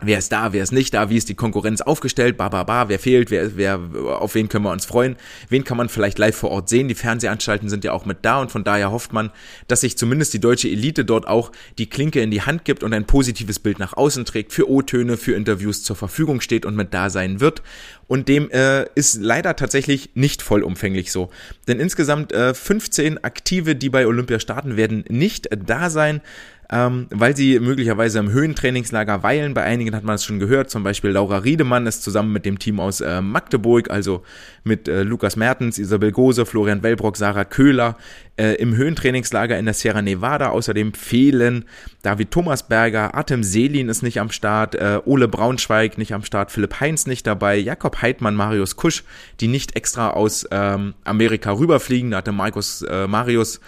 wer 0.00 0.18
ist 0.18 0.30
da, 0.30 0.52
wer 0.52 0.62
ist 0.62 0.72
nicht 0.72 0.94
da, 0.94 1.10
wie 1.10 1.16
ist 1.16 1.28
die 1.28 1.34
Konkurrenz 1.34 1.80
aufgestellt, 1.80 2.36
ba, 2.36 2.48
ba, 2.48 2.62
ba, 2.62 2.88
wer 2.88 2.98
fehlt, 2.98 3.30
wer, 3.30 3.56
wer, 3.56 3.80
auf 4.20 4.34
wen 4.34 4.48
können 4.48 4.64
wir 4.64 4.70
uns 4.70 4.84
freuen, 4.84 5.16
wen 5.48 5.64
kann 5.64 5.76
man 5.76 5.88
vielleicht 5.88 6.18
live 6.18 6.36
vor 6.36 6.50
Ort 6.50 6.68
sehen, 6.68 6.88
die 6.88 6.94
Fernsehanstalten 6.94 7.68
sind 7.68 7.84
ja 7.84 7.92
auch 7.92 8.04
mit 8.04 8.18
da 8.22 8.40
und 8.40 8.52
von 8.52 8.62
daher 8.62 8.92
hofft 8.92 9.12
man, 9.12 9.30
dass 9.66 9.80
sich 9.80 9.98
zumindest 9.98 10.32
die 10.34 10.40
deutsche 10.40 10.68
Elite 10.68 11.04
dort 11.04 11.26
auch 11.26 11.50
die 11.78 11.90
Klinke 11.90 12.20
in 12.20 12.30
die 12.30 12.42
Hand 12.42 12.64
gibt 12.64 12.82
und 12.82 12.94
ein 12.94 13.06
positives 13.06 13.58
Bild 13.58 13.78
nach 13.78 13.96
außen 13.96 14.24
trägt, 14.24 14.52
für 14.52 14.70
O-Töne, 14.70 15.16
für 15.16 15.34
Interviews 15.34 15.82
zur 15.82 15.96
Verfügung 15.96 16.40
steht 16.40 16.64
und 16.64 16.76
mit 16.76 16.94
da 16.94 17.10
sein 17.10 17.40
wird. 17.40 17.62
Und 18.06 18.28
dem 18.28 18.50
äh, 18.50 18.86
ist 18.94 19.20
leider 19.20 19.54
tatsächlich 19.54 20.10
nicht 20.14 20.40
vollumfänglich 20.40 21.12
so. 21.12 21.30
Denn 21.66 21.78
insgesamt 21.78 22.32
äh, 22.32 22.54
15 22.54 23.22
Aktive, 23.22 23.76
die 23.76 23.90
bei 23.90 24.06
Olympia 24.06 24.40
starten, 24.40 24.76
werden 24.76 25.04
nicht 25.08 25.48
da 25.66 25.90
sein 25.90 26.22
ähm, 26.70 27.06
weil 27.10 27.34
sie 27.34 27.58
möglicherweise 27.60 28.18
im 28.18 28.30
Höhentrainingslager 28.30 29.22
weilen. 29.22 29.54
Bei 29.54 29.62
einigen 29.62 29.94
hat 29.94 30.04
man 30.04 30.16
es 30.16 30.24
schon 30.24 30.38
gehört, 30.38 30.68
zum 30.68 30.82
Beispiel 30.82 31.10
Laura 31.10 31.38
Riedemann 31.38 31.86
ist 31.86 32.02
zusammen 32.02 32.32
mit 32.32 32.44
dem 32.44 32.58
Team 32.58 32.78
aus 32.78 33.00
äh, 33.00 33.22
Magdeburg, 33.22 33.90
also 33.90 34.22
mit 34.64 34.86
äh, 34.86 35.02
Lukas 35.02 35.36
Mertens, 35.36 35.78
Isabel 35.78 36.12
Gose, 36.12 36.44
Florian 36.44 36.82
Wellbrock, 36.82 37.16
Sarah 37.16 37.46
Köhler 37.46 37.96
äh, 38.36 38.54
im 38.56 38.76
Höhentrainingslager 38.76 39.58
in 39.58 39.64
der 39.64 39.72
Sierra 39.72 40.02
Nevada. 40.02 40.50
Außerdem 40.50 40.92
fehlen 40.92 41.64
David 42.02 42.30
Thomasberger, 42.32 43.14
Artem 43.14 43.42
Selin 43.42 43.88
ist 43.88 44.02
nicht 44.02 44.20
am 44.20 44.30
Start, 44.30 44.74
äh, 44.74 45.00
Ole 45.06 45.26
Braunschweig 45.26 45.96
nicht 45.96 46.12
am 46.12 46.22
Start, 46.22 46.52
Philipp 46.52 46.80
Heinz 46.80 47.06
nicht 47.06 47.26
dabei, 47.26 47.56
Jakob 47.56 48.02
Heidmann, 48.02 48.34
Marius 48.34 48.76
Kusch, 48.76 49.04
die 49.40 49.48
nicht 49.48 49.74
extra 49.74 50.10
aus 50.10 50.46
ähm, 50.50 50.92
Amerika 51.04 51.52
rüberfliegen. 51.52 52.10
Da 52.10 52.18
hatte 52.18 52.32
Markus, 52.32 52.82
äh, 52.82 53.06
Marius 53.06 53.60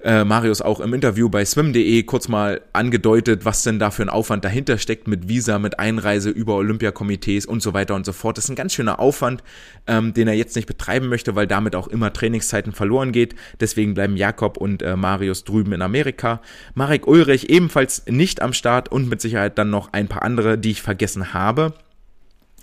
äh, 0.00 0.24
Marius 0.24 0.62
auch 0.62 0.80
im 0.80 0.94
Interview 0.94 1.28
bei 1.28 1.44
swim.de 1.44 2.02
kurz 2.04 2.28
mal 2.28 2.60
angedeutet, 2.72 3.44
was 3.44 3.62
denn 3.62 3.78
da 3.78 3.90
für 3.90 4.02
ein 4.02 4.08
Aufwand 4.08 4.44
dahinter 4.44 4.78
steckt 4.78 5.08
mit 5.08 5.28
Visa, 5.28 5.58
mit 5.58 5.78
Einreise 5.78 6.30
über 6.30 6.54
Olympiakomitees 6.54 7.46
und 7.46 7.62
so 7.62 7.74
weiter 7.74 7.94
und 7.94 8.06
so 8.06 8.12
fort. 8.12 8.38
Das 8.38 8.44
ist 8.44 8.50
ein 8.50 8.56
ganz 8.56 8.74
schöner 8.74 9.00
Aufwand, 9.00 9.42
ähm, 9.86 10.14
den 10.14 10.28
er 10.28 10.34
jetzt 10.34 10.54
nicht 10.56 10.66
betreiben 10.66 11.08
möchte, 11.08 11.34
weil 11.34 11.46
damit 11.46 11.74
auch 11.74 11.88
immer 11.88 12.12
Trainingszeiten 12.12 12.72
verloren 12.72 13.12
geht. 13.12 13.34
Deswegen 13.60 13.94
bleiben 13.94 14.16
Jakob 14.16 14.56
und 14.56 14.82
äh, 14.82 14.96
Marius 14.96 15.44
drüben 15.44 15.72
in 15.72 15.82
Amerika. 15.82 16.40
Marek 16.74 17.06
Ulrich 17.06 17.50
ebenfalls 17.50 18.04
nicht 18.06 18.40
am 18.40 18.52
Start 18.52 18.90
und 18.90 19.08
mit 19.08 19.20
Sicherheit 19.20 19.58
dann 19.58 19.70
noch 19.70 19.92
ein 19.92 20.08
paar 20.08 20.22
andere, 20.22 20.58
die 20.58 20.70
ich 20.70 20.82
vergessen 20.82 21.34
habe. 21.34 21.72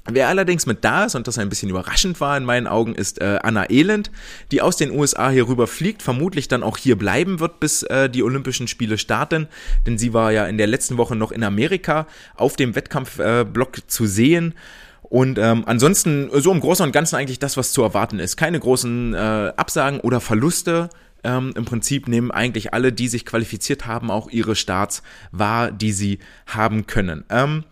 Wer 0.08 0.28
allerdings 0.28 0.68
mit 0.68 0.86
da 0.86 1.06
ist 1.06 1.16
und 1.16 1.28
das 1.28 1.40
ein 1.40 1.50
bisschen 1.50 1.70
überraschend 1.70 2.22
war 2.22 2.38
in 2.38 2.46
meinen 2.46 2.68
Augen, 2.68 2.94
ist 2.94 3.22
äh, 3.22 3.40
Anna 3.42 3.70
Elend, 3.72 4.12
die 4.52 4.62
aus 4.62 4.78
den 4.78 4.92
USA 4.92 5.32
hier 5.32 5.48
rüber 5.48 5.66
fliegt, 5.66 6.04
vermutlich 6.04 6.48
dann 6.48 6.62
auch 6.62 6.78
hier 6.78 6.96
bleiben 6.96 7.40
wird, 7.40 7.60
bis 7.60 7.82
äh, 7.84 8.08
die 8.08 8.22
Olympischen 8.22 8.68
Spiele 8.68 9.00
starten, 9.00 9.48
denn 9.88 9.98
sie 9.98 10.14
war 10.14 10.32
ja 10.32 10.46
in 10.46 10.60
der 10.60 10.68
letzten 10.68 10.98
Woche 10.98 11.16
noch 11.16 11.32
in 11.32 11.44
Amerika 11.44 12.06
auf 12.36 12.56
dem 12.56 12.76
Wettkampfblock 12.76 13.78
äh, 13.78 13.88
zu 13.88 14.06
sehen. 14.06 14.54
Und 15.02 15.40
ähm, 15.40 15.64
ansonsten 15.66 16.30
so 16.34 16.52
im 16.52 16.60
Großen 16.60 16.86
und 16.86 16.92
Ganzen 16.92 17.16
eigentlich 17.16 17.40
das, 17.40 17.58
was 17.58 17.72
zu 17.72 17.82
erwarten 17.82 18.20
ist. 18.20 18.38
Keine 18.38 18.60
großen 18.60 19.14
äh, 19.14 19.18
Absagen 19.56 20.00
oder 20.02 20.20
Verluste. 20.20 20.90
Ähm, 21.24 21.54
Im 21.56 21.66
Prinzip 21.66 22.08
nehmen 22.08 22.32
eigentlich 22.32 22.74
alle, 22.74 22.92
die 22.92 23.08
sich 23.08 23.26
qualifiziert 23.26 23.88
haben, 23.88 24.12
auch 24.12 24.30
ihre 24.30 24.56
Starts 24.56 25.02
wahr, 25.32 25.72
die 25.72 25.92
sie 25.92 26.20
haben 26.46 26.86
können. 26.86 27.24
Ähm, 27.30 27.64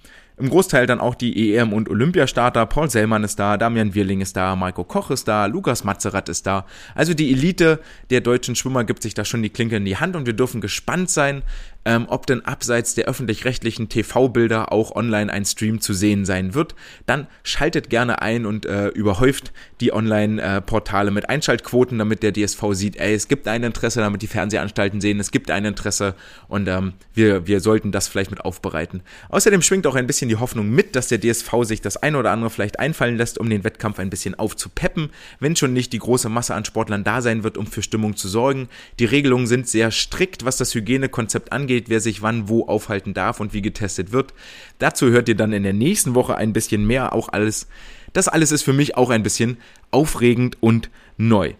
im 0.43 0.49
Großteil 0.49 0.85
dann 0.87 0.99
auch 0.99 1.15
die 1.15 1.55
EM- 1.55 1.71
und 1.71 1.89
Olympiastarter. 1.89 2.65
Paul 2.65 2.89
Sellmann 2.89 3.23
ist 3.23 3.39
da, 3.39 3.55
Damian 3.55 3.95
Wirling 3.95 4.19
ist 4.19 4.35
da, 4.35 4.57
Marco 4.57 4.83
Koch 4.83 5.09
ist 5.09 5.25
da, 5.25 5.45
Lukas 5.45 5.85
Mazerat 5.85 6.27
ist 6.27 6.45
da. 6.45 6.65
Also 6.95 7.13
die 7.13 7.31
Elite 7.31 7.79
der 8.09 8.19
deutschen 8.19 8.53
Schwimmer 8.53 8.83
gibt 8.83 9.03
sich 9.03 9.13
da 9.13 9.23
schon 9.23 9.41
die 9.41 9.49
Klinke 9.49 9.77
in 9.77 9.85
die 9.85 9.95
Hand 9.95 10.17
und 10.17 10.25
wir 10.25 10.33
dürfen 10.33 10.59
gespannt 10.59 11.09
sein, 11.09 11.43
ähm, 11.85 12.05
ob 12.07 12.25
denn 12.27 12.45
abseits 12.45 12.95
der 12.95 13.05
öffentlich-rechtlichen 13.05 13.89
TV-Bilder 13.89 14.71
auch 14.71 14.95
online 14.95 15.31
ein 15.31 15.45
Stream 15.45 15.81
zu 15.81 15.93
sehen 15.93 16.25
sein 16.25 16.53
wird. 16.53 16.75
Dann 17.05 17.27
schaltet 17.43 17.89
gerne 17.89 18.21
ein 18.21 18.45
und 18.45 18.65
äh, 18.65 18.87
überhäuft 18.89 19.51
die 19.81 19.93
Online-Portale 19.93 21.11
mit 21.11 21.29
Einschaltquoten, 21.29 21.97
damit 21.97 22.23
der 22.23 22.33
DSV 22.33 22.61
sieht, 22.71 22.95
ey, 22.95 23.13
es 23.13 23.27
gibt 23.27 23.47
ein 23.47 23.63
Interesse, 23.63 23.99
damit 23.99 24.21
die 24.21 24.27
Fernsehanstalten 24.27 25.01
sehen, 25.01 25.19
es 25.19 25.31
gibt 25.31 25.51
ein 25.51 25.65
Interesse 25.65 26.15
und 26.47 26.67
ähm, 26.67 26.93
wir, 27.13 27.47
wir 27.47 27.59
sollten 27.59 27.91
das 27.91 28.07
vielleicht 28.07 28.31
mit 28.31 28.41
aufbereiten. 28.41 29.01
Außerdem 29.29 29.61
schwingt 29.61 29.87
auch 29.87 29.95
ein 29.95 30.07
bisschen 30.07 30.29
die 30.29 30.37
Hoffnung 30.37 30.69
mit, 30.69 30.95
dass 30.95 31.09
der 31.09 31.19
DSV 31.19 31.51
sich 31.63 31.81
das 31.81 31.97
ein 31.97 32.15
oder 32.15 32.31
andere 32.31 32.49
vielleicht 32.49 32.79
einfallen 32.79 33.17
lässt, 33.17 33.37
um 33.37 33.49
den 33.49 33.63
Wettkampf 33.63 33.99
ein 33.99 34.09
bisschen 34.09 34.35
aufzupeppen, 34.35 35.09
wenn 35.39 35.55
schon 35.55 35.73
nicht 35.73 35.93
die 35.93 35.99
große 35.99 36.29
Masse 36.29 36.55
an 36.55 36.65
Sportlern 36.65 37.03
da 37.03 37.21
sein 37.21 37.43
wird, 37.43 37.57
um 37.57 37.67
für 37.67 37.81
Stimmung 37.81 38.15
zu 38.15 38.27
sorgen. 38.27 38.69
Die 38.99 39.05
Regelungen 39.05 39.47
sind 39.47 39.67
sehr 39.67 39.91
strikt, 39.91 40.45
was 40.45 40.57
das 40.57 40.73
Hygienekonzept 40.73 41.51
angeht, 41.51 41.72
wer 41.87 41.99
sich 41.99 42.21
wann 42.21 42.49
wo 42.49 42.65
aufhalten 42.67 43.13
darf 43.13 43.39
und 43.39 43.53
wie 43.53 43.61
getestet 43.61 44.11
wird. 44.11 44.33
Dazu 44.79 45.09
hört 45.09 45.29
ihr 45.29 45.35
dann 45.35 45.53
in 45.53 45.63
der 45.63 45.73
nächsten 45.73 46.15
Woche 46.15 46.35
ein 46.37 46.53
bisschen 46.53 46.85
mehr, 46.85 47.13
auch 47.13 47.29
alles. 47.29 47.67
Das 48.13 48.27
alles 48.27 48.51
ist 48.51 48.63
für 48.63 48.73
mich 48.73 48.95
auch 48.95 49.09
ein 49.09 49.23
bisschen 49.23 49.57
aufregend 49.91 50.57
und 50.61 50.89
neu. 51.17 51.53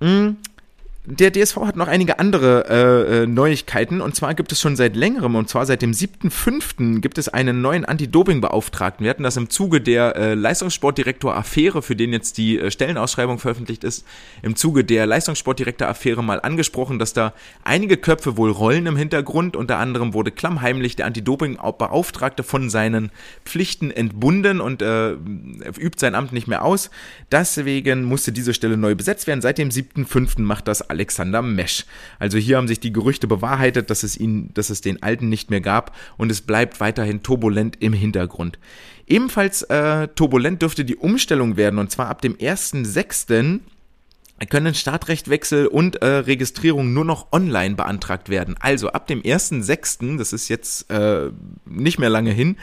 Hm, 0.00 0.36
der 1.10 1.32
DSV 1.32 1.56
hat 1.62 1.76
noch 1.76 1.88
einige 1.88 2.18
andere 2.18 2.66
äh, 2.68 3.22
äh, 3.22 3.26
Neuigkeiten 3.26 4.02
und 4.02 4.14
zwar 4.14 4.34
gibt 4.34 4.52
es 4.52 4.60
schon 4.60 4.76
seit 4.76 4.94
längerem 4.94 5.36
und 5.36 5.48
zwar 5.48 5.64
seit 5.64 5.80
dem 5.80 5.92
7.5. 5.92 7.00
gibt 7.00 7.16
es 7.16 7.30
einen 7.30 7.62
neuen 7.62 7.86
Anti-Doping-Beauftragten. 7.86 9.04
Wir 9.04 9.10
hatten 9.10 9.22
das 9.22 9.38
im 9.38 9.48
Zuge 9.48 9.80
der 9.80 10.16
äh, 10.16 10.34
Leistungssportdirektor-Affäre, 10.34 11.80
für 11.80 11.96
den 11.96 12.12
jetzt 12.12 12.36
die 12.36 12.58
äh, 12.58 12.70
Stellenausschreibung 12.70 13.38
veröffentlicht 13.38 13.84
ist, 13.84 14.04
im 14.42 14.54
Zuge 14.54 14.84
der 14.84 15.06
Leistungssportdirektor-Affäre 15.06 16.22
mal 16.22 16.40
angesprochen, 16.42 16.98
dass 16.98 17.14
da 17.14 17.32
einige 17.64 17.96
Köpfe 17.96 18.36
wohl 18.36 18.50
rollen 18.50 18.84
im 18.84 18.96
Hintergrund. 18.96 19.56
Unter 19.56 19.78
anderem 19.78 20.12
wurde 20.12 20.30
klammheimlich 20.30 20.96
der 20.96 21.06
Anti-Doping-Beauftragte 21.06 22.42
von 22.42 22.68
seinen 22.68 23.10
Pflichten 23.46 23.90
entbunden 23.90 24.60
und 24.60 24.82
äh, 24.82 25.12
übt 25.12 25.98
sein 25.98 26.14
Amt 26.14 26.34
nicht 26.34 26.48
mehr 26.48 26.66
aus. 26.66 26.90
Deswegen 27.32 28.04
musste 28.04 28.30
diese 28.30 28.52
Stelle 28.52 28.76
neu 28.76 28.94
besetzt 28.94 29.26
werden. 29.26 29.40
Seit 29.40 29.56
dem 29.56 29.70
7.5. 29.70 30.42
macht 30.42 30.68
das 30.68 30.90
Alexander 30.98 31.42
Mesch. 31.42 31.86
Also 32.18 32.38
hier 32.38 32.56
haben 32.56 32.68
sich 32.68 32.80
die 32.80 32.92
Gerüchte 32.92 33.28
bewahrheitet, 33.28 33.88
dass 33.88 34.02
es 34.02 34.16
ihn, 34.16 34.50
dass 34.54 34.68
es 34.68 34.80
den 34.80 35.02
alten 35.02 35.28
nicht 35.28 35.48
mehr 35.50 35.60
gab 35.60 35.96
und 36.16 36.32
es 36.32 36.40
bleibt 36.40 36.80
weiterhin 36.80 37.22
turbulent 37.22 37.76
im 37.80 37.92
Hintergrund. 37.92 38.58
Ebenfalls 39.06 39.62
äh, 39.62 40.08
turbulent 40.08 40.60
dürfte 40.60 40.84
die 40.84 40.96
Umstellung 40.96 41.56
werden 41.56 41.78
und 41.78 41.90
zwar 41.90 42.08
ab 42.08 42.20
dem 42.20 42.34
1.6 42.36 43.60
können 44.50 44.74
Startrechtwechsel 44.74 45.66
und 45.66 45.96
äh, 45.96 46.06
Registrierung 46.06 46.92
nur 46.92 47.04
noch 47.04 47.32
online 47.32 47.74
beantragt 47.74 48.28
werden. 48.28 48.56
Also 48.60 48.90
ab 48.90 49.06
dem 49.06 49.22
1.6., 49.22 50.18
das 50.18 50.32
ist 50.32 50.48
jetzt 50.48 50.90
äh, 50.90 51.30
nicht 51.64 51.98
mehr 51.98 52.10
lange 52.10 52.30
hin, 52.30 52.56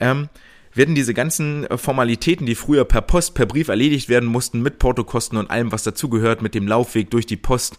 ähm, 0.00 0.28
werden 0.74 0.94
diese 0.94 1.14
ganzen 1.14 1.66
äh, 1.66 1.78
Formalitäten, 1.78 2.46
die 2.46 2.54
früher 2.54 2.84
per 2.84 3.02
Post, 3.02 3.34
per 3.34 3.46
Brief 3.46 3.68
erledigt 3.68 4.08
werden 4.08 4.28
mussten, 4.28 4.62
mit 4.62 4.78
Portokosten 4.78 5.38
und 5.38 5.50
allem, 5.50 5.72
was 5.72 5.82
dazugehört, 5.82 6.42
mit 6.42 6.54
dem 6.54 6.66
Laufweg 6.66 7.10
durch 7.10 7.26
die 7.26 7.36
Post, 7.36 7.78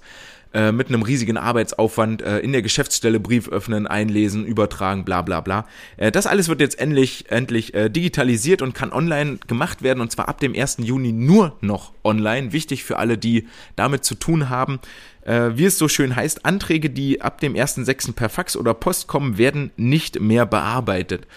äh, 0.54 0.72
mit 0.72 0.89
einem 0.89 1.02
riesigen 1.02 1.38
Arbeitsaufwand 1.38 2.22
äh, 2.22 2.39
in 2.39 2.52
der 2.52 2.62
Geschäftsstelle 2.62 3.20
Brief 3.20 3.50
öffnen, 3.50 3.88
einlesen, 3.88 4.46
übertragen, 4.46 5.06
bla 5.06 5.24
bla 5.24 5.41
bla. 5.41 5.66
Das 5.98 6.28
alles 6.28 6.48
wird 6.48 6.62
jetzt 6.62 6.80
endlich, 6.80 7.26
endlich 7.30 7.74
digitalisiert 7.74 8.62
und 8.62 8.74
kann 8.76 8.91
online 8.91 9.39
gemacht 9.48 9.82
werden 9.82 10.02
und 10.02 10.12
zwar 10.12 10.28
ab 10.28 10.39
dem 10.39 10.54
1. 10.56 10.78
Juni 10.82 11.12
nur 11.12 11.58
noch 11.62 11.94
online. 12.04 12.52
Wichtig 12.52 12.84
für 12.84 13.00
alle, 13.00 13.18
die 13.18 13.48
damit 13.76 14.04
zu 14.04 14.16
tun 14.16 14.50
haben. 14.50 14.80
Wie 15.26 15.66
es 15.66 15.78
so 15.78 15.88
schön 15.88 16.16
heißt, 16.16 16.46
Anträge, 16.46 16.89
die 16.89 17.22
ab 17.22 17.39
dem 17.39 17.54
1.6. 17.54 18.14
per 18.14 18.30
Fax 18.30 18.58
oder 18.58 18.74
Post 18.74 19.08
kommen, 19.08 19.38
werden 19.38 19.72
nicht 19.78 20.20
mehr 20.20 20.46
bearbeitet 20.46 21.28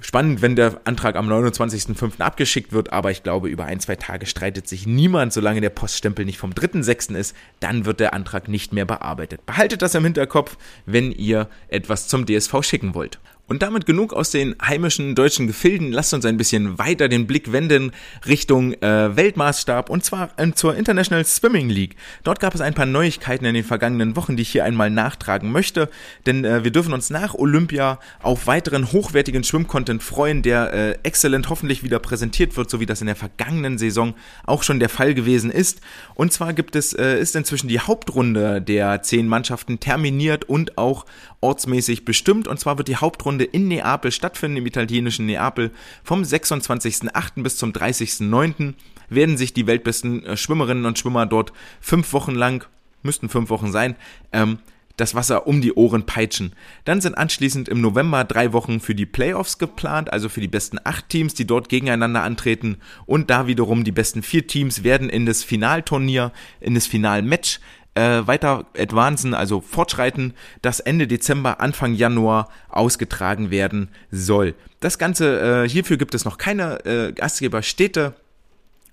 spannend, 0.00 0.42
wenn 0.42 0.56
der 0.56 0.80
Antrag 0.84 1.16
am 1.16 1.30
29.05. 1.30 2.20
abgeschickt 2.20 2.72
wird, 2.72 2.92
aber 2.92 3.10
ich 3.10 3.22
glaube, 3.22 3.48
über 3.48 3.64
ein, 3.64 3.80
zwei 3.80 3.96
Tage 3.96 4.26
streitet 4.26 4.68
sich 4.68 4.86
niemand, 4.86 5.32
solange 5.32 5.60
der 5.60 5.70
Poststempel 5.70 6.24
nicht 6.24 6.38
vom 6.38 6.52
3.06. 6.52 7.16
ist, 7.16 7.36
dann 7.60 7.84
wird 7.84 8.00
der 8.00 8.14
Antrag 8.14 8.48
nicht 8.48 8.72
mehr 8.72 8.84
bearbeitet. 8.84 9.44
Behaltet 9.46 9.82
das 9.82 9.94
im 9.94 10.04
Hinterkopf, 10.04 10.56
wenn 10.86 11.12
ihr 11.12 11.48
etwas 11.68 12.08
zum 12.08 12.26
DSV 12.26 12.62
schicken 12.62 12.94
wollt. 12.94 13.18
Und 13.50 13.62
damit 13.62 13.84
genug 13.84 14.12
aus 14.12 14.30
den 14.30 14.54
heimischen 14.64 15.16
deutschen 15.16 15.48
Gefilden. 15.48 15.90
Lasst 15.90 16.14
uns 16.14 16.24
ein 16.24 16.36
bisschen 16.36 16.78
weiter 16.78 17.08
den 17.08 17.26
Blick 17.26 17.50
wenden 17.50 17.90
Richtung 18.28 18.74
äh, 18.74 19.16
Weltmaßstab 19.16 19.90
und 19.90 20.04
zwar 20.04 20.30
äh, 20.36 20.52
zur 20.52 20.76
International 20.76 21.24
Swimming 21.24 21.68
League. 21.68 21.96
Dort 22.22 22.38
gab 22.38 22.54
es 22.54 22.60
ein 22.60 22.74
paar 22.74 22.86
Neuigkeiten 22.86 23.44
in 23.44 23.54
den 23.54 23.64
vergangenen 23.64 24.14
Wochen, 24.14 24.36
die 24.36 24.42
ich 24.42 24.50
hier 24.50 24.64
einmal 24.64 24.88
nachtragen 24.88 25.50
möchte, 25.50 25.90
denn 26.26 26.44
äh, 26.44 26.62
wir 26.62 26.70
dürfen 26.70 26.92
uns 26.92 27.10
nach 27.10 27.34
Olympia 27.34 27.98
auf 28.22 28.46
weiteren 28.46 28.92
hochwertigen 28.92 29.42
Schwimmcontent 29.42 30.04
freuen, 30.04 30.42
der 30.42 30.72
äh, 30.72 30.98
exzellent 31.02 31.48
hoffentlich 31.48 31.82
wieder 31.82 31.98
präsentiert 31.98 32.56
wird, 32.56 32.70
so 32.70 32.78
wie 32.78 32.86
das 32.86 33.00
in 33.00 33.08
der 33.08 33.16
vergangenen 33.16 33.78
Saison 33.78 34.14
auch 34.46 34.62
schon 34.62 34.78
der 34.78 34.88
Fall 34.88 35.12
gewesen 35.12 35.50
ist. 35.50 35.80
Und 36.14 36.32
zwar 36.32 36.52
gibt 36.52 36.76
es 36.76 36.92
äh, 36.92 37.18
ist 37.18 37.34
inzwischen 37.34 37.66
die 37.66 37.80
Hauptrunde 37.80 38.62
der 38.62 39.02
zehn 39.02 39.26
Mannschaften 39.26 39.80
terminiert 39.80 40.44
und 40.44 40.78
auch 40.78 41.04
ortsmäßig 41.40 42.04
bestimmt. 42.04 42.46
Und 42.46 42.60
zwar 42.60 42.78
wird 42.78 42.88
die 42.88 42.96
Hauptrunde 42.96 43.39
in 43.44 43.68
Neapel 43.68 44.12
stattfinden, 44.12 44.58
im 44.58 44.66
italienischen 44.66 45.26
Neapel. 45.26 45.70
Vom 46.04 46.22
26.08. 46.22 47.42
bis 47.42 47.56
zum 47.56 47.72
30.09. 47.72 48.74
werden 49.08 49.36
sich 49.36 49.52
die 49.52 49.66
weltbesten 49.66 50.24
äh, 50.24 50.36
Schwimmerinnen 50.36 50.86
und 50.86 50.98
Schwimmer 50.98 51.26
dort 51.26 51.52
fünf 51.80 52.12
Wochen 52.12 52.34
lang, 52.34 52.64
müssten 53.02 53.28
fünf 53.28 53.50
Wochen 53.50 53.72
sein, 53.72 53.96
ähm, 54.32 54.58
das 55.00 55.14
Wasser 55.14 55.46
um 55.46 55.60
die 55.60 55.72
Ohren 55.72 56.04
peitschen. 56.04 56.52
Dann 56.84 57.00
sind 57.00 57.16
anschließend 57.16 57.68
im 57.68 57.80
November 57.80 58.24
drei 58.24 58.52
Wochen 58.52 58.80
für 58.80 58.94
die 58.94 59.06
Playoffs 59.06 59.58
geplant, 59.58 60.12
also 60.12 60.28
für 60.28 60.40
die 60.40 60.48
besten 60.48 60.78
acht 60.84 61.08
Teams, 61.08 61.34
die 61.34 61.46
dort 61.46 61.68
gegeneinander 61.68 62.22
antreten. 62.22 62.76
Und 63.06 63.30
da 63.30 63.46
wiederum 63.46 63.84
die 63.84 63.92
besten 63.92 64.22
vier 64.22 64.46
Teams 64.46 64.84
werden 64.84 65.08
in 65.08 65.26
das 65.26 65.42
Finalturnier, 65.42 66.32
in 66.60 66.74
das 66.74 66.86
Finalmatch 66.86 67.60
äh, 67.94 68.26
weiter 68.26 68.66
advancen, 68.78 69.34
also 69.34 69.60
fortschreiten, 69.60 70.34
das 70.62 70.80
Ende 70.80 71.06
Dezember, 71.06 71.60
Anfang 71.60 71.94
Januar 71.94 72.48
ausgetragen 72.68 73.50
werden 73.50 73.88
soll. 74.10 74.54
Das 74.80 74.98
Ganze, 74.98 75.64
äh, 75.64 75.68
hierfür 75.68 75.96
gibt 75.96 76.14
es 76.14 76.24
noch 76.24 76.38
keine 76.38 76.84
äh, 76.84 77.12
Gastgeberstädte. 77.12 78.14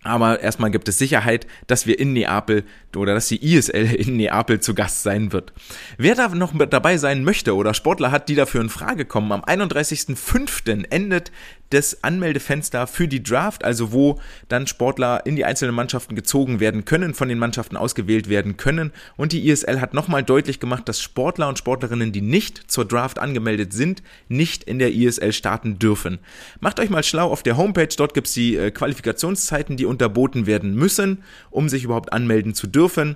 Aber 0.03 0.39
erstmal 0.39 0.71
gibt 0.71 0.87
es 0.87 0.97
Sicherheit, 0.97 1.47
dass 1.65 1.85
wir 1.85 1.99
in 1.99 2.13
Neapel 2.13 2.63
oder 2.95 3.13
dass 3.13 3.27
die 3.27 3.43
ISL 3.43 3.93
in 3.93 4.15
Neapel 4.15 4.59
zu 4.59 4.73
Gast 4.73 5.03
sein 5.03 5.33
wird. 5.33 5.53
Wer 5.97 6.15
da 6.15 6.29
noch 6.29 6.53
mit 6.53 6.71
dabei 6.71 6.97
sein 6.97 7.23
möchte 7.23 7.55
oder 7.55 7.73
Sportler 7.73 8.11
hat, 8.11 8.29
die 8.29 8.35
dafür 8.35 8.61
in 8.61 8.69
Frage 8.69 9.05
kommen, 9.05 9.31
am 9.31 9.43
31.05. 9.43 10.85
endet 10.91 11.31
das 11.69 12.03
Anmeldefenster 12.03 12.87
für 12.87 13.07
die 13.07 13.23
Draft, 13.23 13.63
also 13.63 13.91
wo 13.91 14.19
dann 14.47 14.67
Sportler 14.67 15.25
in 15.25 15.35
die 15.35 15.45
einzelnen 15.45 15.75
Mannschaften 15.75 16.15
gezogen 16.15 16.59
werden 16.59 16.85
können, 16.85 17.13
von 17.13 17.29
den 17.29 17.39
Mannschaften 17.39 17.77
ausgewählt 17.77 18.29
werden 18.29 18.57
können. 18.57 18.91
Und 19.15 19.31
die 19.31 19.47
ISL 19.47 19.81
hat 19.81 19.93
nochmal 19.93 20.23
deutlich 20.23 20.59
gemacht, 20.59 20.87
dass 20.87 21.01
Sportler 21.01 21.47
und 21.47 21.57
Sportlerinnen, 21.57 22.11
die 22.11 22.21
nicht 22.21 22.71
zur 22.71 22.85
Draft 22.85 23.19
angemeldet 23.19 23.73
sind, 23.73 24.01
nicht 24.27 24.63
in 24.63 24.79
der 24.79 24.93
ISL 24.93 25.33
starten 25.33 25.79
dürfen. 25.79 26.19
Macht 26.59 26.79
euch 26.79 26.89
mal 26.89 27.03
schlau 27.03 27.29
auf 27.29 27.43
der 27.43 27.57
Homepage, 27.57 27.89
dort 27.95 28.13
gibt's 28.13 28.33
die 28.33 28.55
äh, 28.55 28.71
Qualifikationszeiten, 28.71 29.77
die 29.77 29.85
unterboten 29.85 30.45
werden 30.45 30.75
müssen, 30.75 31.23
um 31.49 31.69
sich 31.69 31.83
überhaupt 31.83 32.13
anmelden 32.13 32.53
zu 32.53 32.67
dürfen. 32.67 33.15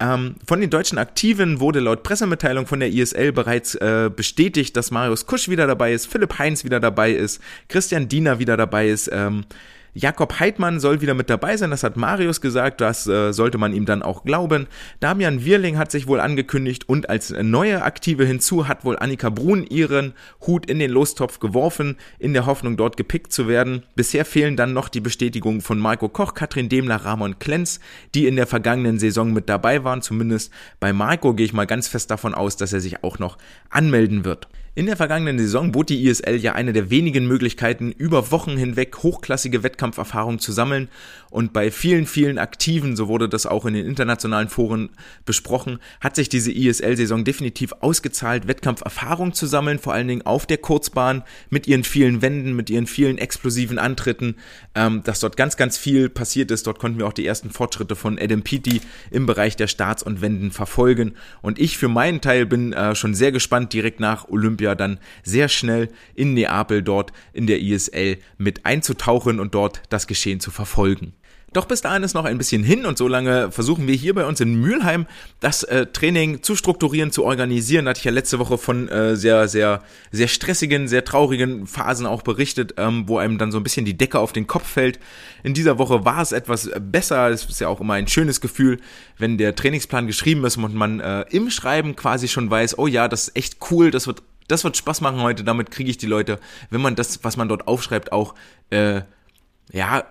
Ähm, 0.00 0.36
von 0.46 0.60
den 0.60 0.70
deutschen 0.70 0.96
Aktiven 0.96 1.60
wurde 1.60 1.80
laut 1.80 2.02
Pressemitteilung 2.02 2.66
von 2.66 2.80
der 2.80 2.90
ISL 2.90 3.32
bereits 3.32 3.74
äh, 3.74 4.10
bestätigt, 4.14 4.74
dass 4.76 4.90
Marius 4.90 5.26
Kusch 5.26 5.48
wieder 5.48 5.66
dabei 5.66 5.92
ist, 5.92 6.06
Philipp 6.06 6.38
Heinz 6.38 6.64
wieder 6.64 6.80
dabei 6.80 7.12
ist, 7.12 7.40
Christian 7.68 8.08
Diener 8.08 8.38
wieder 8.38 8.56
dabei 8.56 8.88
ist. 8.88 9.10
Ähm, 9.12 9.44
Jakob 9.94 10.38
Heidmann 10.38 10.78
soll 10.80 11.00
wieder 11.00 11.14
mit 11.14 11.30
dabei 11.30 11.56
sein, 11.56 11.70
das 11.70 11.82
hat 11.82 11.96
Marius 11.96 12.40
gesagt, 12.40 12.80
das 12.80 13.06
äh, 13.06 13.32
sollte 13.32 13.58
man 13.58 13.72
ihm 13.72 13.86
dann 13.86 14.02
auch 14.02 14.24
glauben. 14.24 14.66
Damian 15.00 15.44
Wirling 15.44 15.78
hat 15.78 15.90
sich 15.90 16.06
wohl 16.06 16.20
angekündigt 16.20 16.88
und 16.88 17.10
als 17.10 17.30
neue 17.30 17.82
Aktive 17.82 18.24
hinzu 18.24 18.68
hat 18.68 18.84
wohl 18.84 18.98
Annika 18.98 19.30
Brun 19.30 19.64
ihren 19.64 20.14
Hut 20.46 20.66
in 20.66 20.78
den 20.78 20.90
Lostopf 20.90 21.40
geworfen, 21.40 21.96
in 22.18 22.32
der 22.32 22.46
Hoffnung 22.46 22.76
dort 22.76 22.96
gepickt 22.96 23.32
zu 23.32 23.48
werden. 23.48 23.82
Bisher 23.96 24.24
fehlen 24.24 24.56
dann 24.56 24.72
noch 24.72 24.88
die 24.88 25.00
Bestätigungen 25.00 25.60
von 25.60 25.78
Marco 25.78 26.08
Koch, 26.08 26.34
Katrin 26.34 26.68
Demler, 26.68 26.96
Ramon 26.96 27.38
Klenz, 27.38 27.80
die 28.14 28.26
in 28.26 28.36
der 28.36 28.46
vergangenen 28.46 28.98
Saison 28.98 29.32
mit 29.32 29.48
dabei 29.48 29.82
waren. 29.84 30.02
Zumindest 30.02 30.52
bei 30.78 30.92
Marco 30.92 31.34
gehe 31.34 31.46
ich 31.46 31.52
mal 31.52 31.66
ganz 31.66 31.88
fest 31.88 32.10
davon 32.10 32.34
aus, 32.34 32.56
dass 32.56 32.72
er 32.72 32.80
sich 32.80 33.02
auch 33.02 33.18
noch 33.18 33.38
anmelden 33.70 34.24
wird. 34.24 34.48
In 34.76 34.86
der 34.86 34.96
vergangenen 34.96 35.36
Saison 35.40 35.72
bot 35.72 35.88
die 35.88 36.06
ISL 36.06 36.36
ja 36.36 36.52
eine 36.52 36.72
der 36.72 36.90
wenigen 36.90 37.26
Möglichkeiten, 37.26 37.90
über 37.90 38.30
Wochen 38.30 38.56
hinweg 38.56 38.98
hochklassige 39.02 39.64
Wettkampferfahrung 39.64 40.38
zu 40.38 40.52
sammeln 40.52 40.88
und 41.30 41.52
bei 41.52 41.70
vielen, 41.70 42.06
vielen 42.06 42.38
Aktiven, 42.38 42.96
so 42.96 43.08
wurde 43.08 43.28
das 43.28 43.46
auch 43.46 43.64
in 43.66 43.74
den 43.74 43.86
internationalen 43.86 44.48
Foren 44.48 44.90
besprochen, 45.24 45.78
hat 46.00 46.16
sich 46.16 46.28
diese 46.28 46.52
ISL-Saison 46.52 47.24
definitiv 47.24 47.72
ausgezahlt, 47.80 48.46
Wettkampferfahrung 48.48 49.32
zu 49.32 49.46
sammeln, 49.46 49.78
vor 49.78 49.94
allen 49.94 50.08
Dingen 50.08 50.26
auf 50.26 50.46
der 50.46 50.58
Kurzbahn 50.58 51.22
mit 51.48 51.66
ihren 51.66 51.84
vielen 51.84 52.20
Wänden, 52.20 52.54
mit 52.54 52.68
ihren 52.68 52.86
vielen 52.86 53.18
explosiven 53.18 53.78
Antritten, 53.78 54.36
ähm, 54.74 55.02
dass 55.04 55.20
dort 55.20 55.36
ganz, 55.36 55.56
ganz 55.56 55.78
viel 55.78 56.08
passiert 56.08 56.50
ist. 56.50 56.66
Dort 56.66 56.78
konnten 56.78 56.98
wir 56.98 57.06
auch 57.06 57.12
die 57.12 57.26
ersten 57.26 57.50
Fortschritte 57.50 57.96
von 57.96 58.18
Adam 58.18 58.42
Peaty 58.42 58.80
im 59.10 59.26
Bereich 59.26 59.56
der 59.56 59.68
Starts 59.68 60.02
und 60.02 60.20
Wänden 60.20 60.50
verfolgen 60.50 61.14
und 61.42 61.58
ich 61.58 61.78
für 61.78 61.88
meinen 61.88 62.20
Teil 62.20 62.44
bin 62.44 62.72
äh, 62.72 62.94
schon 62.94 63.14
sehr 63.14 63.32
gespannt, 63.32 63.72
direkt 63.72 64.00
nach 64.00 64.28
Olympia 64.28 64.50
Olympia 64.50 64.74
dann 64.74 64.98
sehr 65.22 65.48
schnell 65.48 65.88
in 66.14 66.34
Neapel 66.34 66.82
dort 66.82 67.12
in 67.32 67.46
der 67.46 67.60
ISL 67.60 68.18
mit 68.38 68.66
einzutauchen 68.66 69.40
und 69.40 69.54
dort 69.54 69.82
das 69.88 70.06
Geschehen 70.06 70.40
zu 70.40 70.50
verfolgen. 70.50 71.12
Doch 71.52 71.66
bis 71.66 71.80
dahin 71.80 72.04
ist 72.04 72.14
noch 72.14 72.26
ein 72.26 72.38
bisschen 72.38 72.62
hin 72.62 72.86
und 72.86 72.96
so 72.96 73.08
lange 73.08 73.50
versuchen 73.50 73.88
wir 73.88 73.94
hier 73.96 74.14
bei 74.14 74.24
uns 74.24 74.40
in 74.40 74.54
Mülheim 74.60 75.06
das 75.40 75.64
äh, 75.64 75.86
Training 75.86 76.44
zu 76.44 76.54
strukturieren, 76.54 77.10
zu 77.10 77.24
organisieren. 77.24 77.84
Da 77.84 77.90
hatte 77.90 77.98
ich 77.98 78.04
ja 78.04 78.12
letzte 78.12 78.38
Woche 78.38 78.56
von 78.56 78.88
äh, 78.88 79.16
sehr, 79.16 79.48
sehr, 79.48 79.82
sehr 80.12 80.28
stressigen, 80.28 80.86
sehr 80.86 81.04
traurigen 81.04 81.66
Phasen 81.66 82.06
auch 82.06 82.22
berichtet, 82.22 82.74
ähm, 82.76 83.08
wo 83.08 83.18
einem 83.18 83.36
dann 83.36 83.50
so 83.50 83.58
ein 83.58 83.64
bisschen 83.64 83.84
die 83.84 83.98
Decke 83.98 84.20
auf 84.20 84.32
den 84.32 84.46
Kopf 84.46 84.68
fällt. 84.68 85.00
In 85.42 85.52
dieser 85.52 85.78
Woche 85.78 86.04
war 86.04 86.22
es 86.22 86.30
etwas 86.30 86.70
besser. 86.80 87.28
Es 87.30 87.44
ist 87.44 87.60
ja 87.60 87.66
auch 87.66 87.80
immer 87.80 87.94
ein 87.94 88.06
schönes 88.06 88.40
Gefühl, 88.40 88.78
wenn 89.18 89.36
der 89.36 89.56
Trainingsplan 89.56 90.06
geschrieben 90.06 90.44
ist 90.44 90.56
und 90.56 90.74
man 90.74 91.00
äh, 91.00 91.24
im 91.30 91.50
Schreiben 91.50 91.96
quasi 91.96 92.28
schon 92.28 92.48
weiß, 92.48 92.78
oh 92.78 92.86
ja, 92.86 93.08
das 93.08 93.28
ist 93.28 93.36
echt 93.36 93.56
cool, 93.70 93.90
das 93.90 94.06
wird 94.06 94.22
das 94.46 94.64
wird 94.64 94.76
Spaß 94.76 95.00
machen 95.00 95.20
heute, 95.20 95.44
damit 95.44 95.70
kriege 95.70 95.90
ich 95.90 95.96
die 95.96 96.06
Leute, 96.06 96.40
wenn 96.70 96.80
man 96.80 96.96
das, 96.96 97.22
was 97.22 97.36
man 97.36 97.48
dort 97.48 97.68
aufschreibt, 97.68 98.10
auch, 98.10 98.34
äh, 98.70 99.02
ja, 99.72 100.04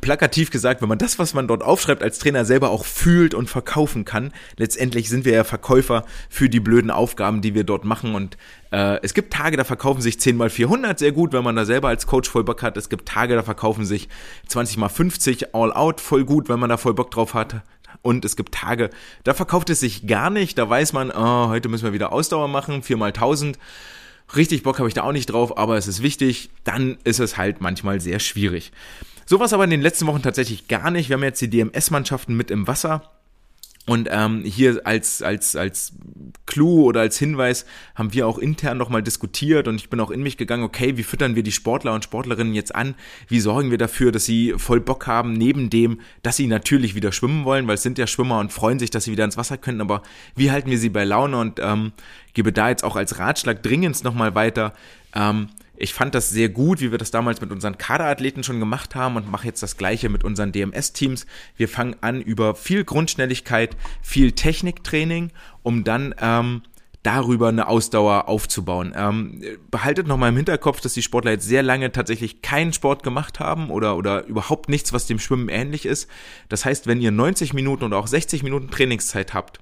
plakativ 0.00 0.50
gesagt, 0.50 0.82
wenn 0.82 0.88
man 0.88 0.98
das, 0.98 1.18
was 1.18 1.34
man 1.34 1.48
dort 1.48 1.62
aufschreibt, 1.62 2.02
als 2.02 2.18
Trainer 2.18 2.44
selber 2.44 2.70
auch 2.70 2.84
fühlt 2.84 3.34
und 3.34 3.48
verkaufen 3.48 4.04
kann, 4.04 4.32
letztendlich 4.56 5.08
sind 5.08 5.24
wir 5.24 5.32
ja 5.32 5.44
Verkäufer 5.44 6.04
für 6.28 6.48
die 6.48 6.60
blöden 6.60 6.90
Aufgaben, 6.90 7.40
die 7.40 7.54
wir 7.54 7.64
dort 7.64 7.84
machen. 7.84 8.14
Und 8.14 8.36
äh, 8.70 8.98
es 9.02 9.14
gibt 9.14 9.32
Tage, 9.32 9.56
da 9.56 9.64
verkaufen 9.64 10.00
sich 10.00 10.20
10 10.20 10.36
mal 10.36 10.50
400 10.50 10.98
sehr 10.98 11.12
gut, 11.12 11.32
wenn 11.32 11.44
man 11.44 11.56
da 11.56 11.64
selber 11.64 11.88
als 11.88 12.06
Coach 12.06 12.28
voll 12.28 12.44
Bock 12.44 12.62
hat. 12.62 12.76
Es 12.76 12.88
gibt 12.88 13.08
Tage, 13.08 13.34
da 13.34 13.42
verkaufen 13.42 13.84
sich 13.84 14.08
20 14.48 14.76
mal 14.76 14.88
50 14.88 15.54
all 15.54 15.72
out 15.72 16.00
voll 16.00 16.24
gut, 16.24 16.48
wenn 16.48 16.60
man 16.60 16.70
da 16.70 16.76
voll 16.76 16.94
Bock 16.94 17.10
drauf 17.10 17.34
hat. 17.34 17.62
Und 18.02 18.24
es 18.24 18.36
gibt 18.36 18.54
Tage, 18.54 18.90
da 19.24 19.34
verkauft 19.34 19.70
es 19.70 19.80
sich 19.80 20.06
gar 20.06 20.30
nicht. 20.30 20.58
Da 20.58 20.68
weiß 20.68 20.92
man, 20.92 21.10
oh, 21.10 21.48
heute 21.48 21.68
müssen 21.68 21.84
wir 21.84 21.92
wieder 21.92 22.12
Ausdauer 22.12 22.48
machen, 22.48 22.82
viermal 22.82 23.12
tausend. 23.12 23.58
Richtig 24.36 24.62
Bock 24.62 24.78
habe 24.78 24.88
ich 24.88 24.94
da 24.94 25.04
auch 25.04 25.12
nicht 25.12 25.26
drauf, 25.26 25.56
aber 25.56 25.76
es 25.76 25.88
ist 25.88 26.02
wichtig. 26.02 26.50
Dann 26.64 26.98
ist 27.04 27.18
es 27.18 27.36
halt 27.36 27.60
manchmal 27.60 28.00
sehr 28.00 28.20
schwierig. 28.20 28.72
Sowas 29.28 29.52
aber 29.52 29.64
in 29.64 29.70
den 29.70 29.82
letzten 29.82 30.06
Wochen 30.06 30.22
tatsächlich 30.22 30.68
gar 30.68 30.90
nicht. 30.90 31.10
Wir 31.10 31.16
haben 31.16 31.22
jetzt 31.22 31.42
die 31.42 31.50
DMS-Mannschaften 31.50 32.34
mit 32.34 32.50
im 32.50 32.66
Wasser. 32.66 33.10
Und 33.84 34.08
ähm, 34.10 34.42
hier 34.42 34.80
als, 34.84 35.20
als, 35.20 35.54
als 35.54 35.92
Clou 36.46 36.84
oder 36.84 37.02
als 37.02 37.18
Hinweis 37.18 37.66
haben 37.94 38.14
wir 38.14 38.26
auch 38.26 38.38
intern 38.38 38.78
nochmal 38.78 39.02
diskutiert 39.02 39.68
und 39.68 39.76
ich 39.76 39.90
bin 39.90 40.00
auch 40.00 40.10
in 40.10 40.22
mich 40.22 40.38
gegangen, 40.38 40.62
okay, 40.62 40.96
wie 40.96 41.02
füttern 41.02 41.36
wir 41.36 41.42
die 41.42 41.52
Sportler 41.52 41.92
und 41.92 42.04
Sportlerinnen 42.04 42.54
jetzt 42.54 42.74
an? 42.74 42.94
Wie 43.28 43.40
sorgen 43.40 43.70
wir 43.70 43.76
dafür, 43.76 44.12
dass 44.12 44.24
sie 44.24 44.54
voll 44.56 44.80
Bock 44.80 45.06
haben, 45.06 45.34
neben 45.34 45.68
dem, 45.68 46.00
dass 46.22 46.36
sie 46.36 46.46
natürlich 46.46 46.94
wieder 46.94 47.12
schwimmen 47.12 47.44
wollen, 47.44 47.66
weil 47.66 47.74
es 47.74 47.82
sind 47.82 47.98
ja 47.98 48.06
Schwimmer 48.06 48.40
und 48.40 48.50
freuen 48.50 48.78
sich, 48.78 48.88
dass 48.88 49.04
sie 49.04 49.12
wieder 49.12 49.24
ins 49.24 49.36
Wasser 49.36 49.58
können, 49.58 49.82
aber 49.82 50.02
wie 50.36 50.50
halten 50.50 50.70
wir 50.70 50.78
sie 50.78 50.88
bei 50.88 51.04
Laune 51.04 51.38
und 51.38 51.60
ähm, 51.62 51.92
gebe 52.32 52.50
da 52.50 52.70
jetzt 52.70 52.84
auch 52.84 52.96
als 52.96 53.18
Ratschlag 53.18 53.62
dringend 53.62 54.02
nochmal 54.04 54.34
weiter, 54.34 54.72
ähm, 55.14 55.48
ich 55.78 55.94
fand 55.94 56.14
das 56.14 56.30
sehr 56.30 56.48
gut, 56.48 56.80
wie 56.80 56.90
wir 56.90 56.98
das 56.98 57.10
damals 57.10 57.40
mit 57.40 57.52
unseren 57.52 57.78
Kaderathleten 57.78 58.42
schon 58.42 58.60
gemacht 58.60 58.94
haben 58.94 59.16
und 59.16 59.30
mache 59.30 59.46
jetzt 59.46 59.62
das 59.62 59.76
gleiche 59.76 60.08
mit 60.08 60.24
unseren 60.24 60.52
DMS-Teams. 60.52 61.26
Wir 61.56 61.68
fangen 61.68 61.96
an 62.00 62.20
über 62.20 62.54
viel 62.54 62.84
Grundschnelligkeit, 62.84 63.76
viel 64.02 64.32
Techniktraining, 64.32 65.30
um 65.62 65.84
dann 65.84 66.14
ähm, 66.20 66.62
darüber 67.02 67.48
eine 67.48 67.68
Ausdauer 67.68 68.28
aufzubauen. 68.28 68.92
Ähm, 68.96 69.40
behaltet 69.70 70.06
nochmal 70.06 70.30
im 70.30 70.36
Hinterkopf, 70.36 70.80
dass 70.80 70.94
die 70.94 71.02
Sportler 71.02 71.30
jetzt 71.30 71.46
sehr 71.46 71.62
lange 71.62 71.92
tatsächlich 71.92 72.42
keinen 72.42 72.72
Sport 72.72 73.02
gemacht 73.02 73.38
haben 73.38 73.70
oder, 73.70 73.96
oder 73.96 74.24
überhaupt 74.26 74.68
nichts, 74.68 74.92
was 74.92 75.06
dem 75.06 75.18
Schwimmen 75.18 75.48
ähnlich 75.48 75.86
ist. 75.86 76.08
Das 76.48 76.64
heißt, 76.64 76.86
wenn 76.86 77.00
ihr 77.00 77.12
90 77.12 77.54
Minuten 77.54 77.84
oder 77.84 77.98
auch 77.98 78.08
60 78.08 78.42
Minuten 78.42 78.70
Trainingszeit 78.70 79.32
habt 79.32 79.60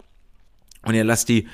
und 0.83 0.95
ihr 0.95 1.05
lasst 1.05 1.29
die 1.29 1.47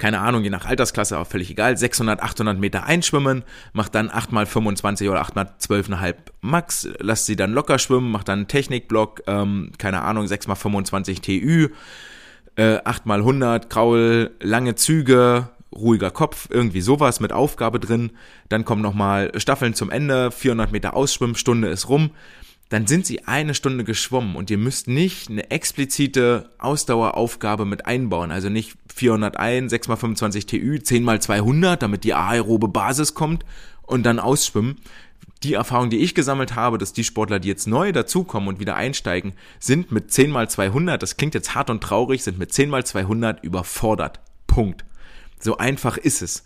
keine 0.00 0.20
Ahnung, 0.20 0.42
je 0.42 0.50
nach 0.50 0.66
Altersklasse, 0.66 1.18
auch 1.18 1.26
völlig 1.26 1.50
egal, 1.50 1.76
600, 1.76 2.20
800 2.20 2.58
Meter 2.58 2.84
einschwimmen, 2.84 3.44
macht 3.72 3.94
dann 3.94 4.10
8 4.10 4.32
mal 4.32 4.46
25 4.46 5.08
oder 5.08 5.20
8 5.20 5.36
mal 5.36 5.54
12,5 5.60 6.14
Max, 6.40 6.88
lasst 6.98 7.26
sie 7.26 7.36
dann 7.36 7.52
locker 7.52 7.78
schwimmen, 7.78 8.10
macht 8.10 8.28
dann 8.28 8.40
einen 8.40 8.48
Technikblock, 8.48 9.22
ähm, 9.28 9.70
keine 9.78 10.02
Ahnung, 10.02 10.26
6 10.26 10.48
mal 10.48 10.56
25 10.56 11.20
TÜ, 11.20 11.68
äh, 12.56 12.78
8 12.84 13.06
mal 13.06 13.20
100 13.20 13.70
Kraul, 13.70 14.32
lange 14.40 14.74
Züge, 14.74 15.50
ruhiger 15.72 16.10
Kopf, 16.10 16.48
irgendwie 16.50 16.80
sowas 16.80 17.20
mit 17.20 17.32
Aufgabe 17.32 17.78
drin. 17.78 18.10
Dann 18.48 18.64
kommen 18.64 18.82
nochmal 18.82 19.30
Staffeln 19.36 19.74
zum 19.74 19.90
Ende, 19.90 20.32
400 20.32 20.72
Meter 20.72 20.94
Ausschwimmen, 20.94 21.36
Stunde 21.36 21.68
ist 21.68 21.88
rum 21.88 22.10
dann 22.70 22.86
sind 22.86 23.04
sie 23.04 23.26
eine 23.26 23.54
Stunde 23.54 23.82
geschwommen 23.82 24.36
und 24.36 24.48
ihr 24.48 24.56
müsst 24.56 24.86
nicht 24.86 25.28
eine 25.28 25.50
explizite 25.50 26.50
Ausdaueraufgabe 26.58 27.64
mit 27.64 27.84
einbauen. 27.84 28.30
Also 28.30 28.48
nicht 28.48 28.76
401, 28.94 29.70
6 29.70 29.88
mal 29.88 29.96
25 29.96 30.46
TÜ, 30.46 30.80
10 30.80 31.02
mal 31.02 31.20
200, 31.20 31.82
damit 31.82 32.04
die 32.04 32.14
aerobe 32.14 32.68
Basis 32.68 33.14
kommt 33.14 33.44
und 33.82 34.04
dann 34.04 34.20
ausschwimmen. 34.20 34.76
Die 35.42 35.54
Erfahrung, 35.54 35.90
die 35.90 35.98
ich 35.98 36.14
gesammelt 36.14 36.54
habe, 36.54 36.78
dass 36.78 36.92
die 36.92 37.02
Sportler, 37.02 37.40
die 37.40 37.48
jetzt 37.48 37.66
neu 37.66 37.90
dazukommen 37.90 38.48
und 38.48 38.60
wieder 38.60 38.76
einsteigen, 38.76 39.32
sind 39.58 39.90
mit 39.90 40.12
10 40.12 40.30
mal 40.30 40.48
200, 40.48 41.02
das 41.02 41.16
klingt 41.16 41.34
jetzt 41.34 41.56
hart 41.56 41.70
und 41.70 41.82
traurig, 41.82 42.22
sind 42.22 42.38
mit 42.38 42.52
10 42.52 42.70
mal 42.70 42.86
200 42.86 43.42
überfordert. 43.42 44.20
Punkt. 44.46 44.84
So 45.40 45.56
einfach 45.56 45.96
ist 45.96 46.22
es. 46.22 46.44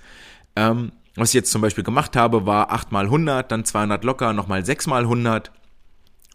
Ähm, 0.56 0.92
was 1.16 1.30
ich 1.30 1.34
jetzt 1.34 1.52
zum 1.52 1.60
Beispiel 1.60 1.84
gemacht 1.84 2.16
habe, 2.16 2.46
war 2.46 2.70
8 2.72 2.92
mal 2.92 3.04
100, 3.04 3.52
dann 3.52 3.66
200 3.66 4.04
locker, 4.04 4.32
nochmal 4.32 4.64
6 4.64 4.86
mal 4.86 5.02
100, 5.02 5.52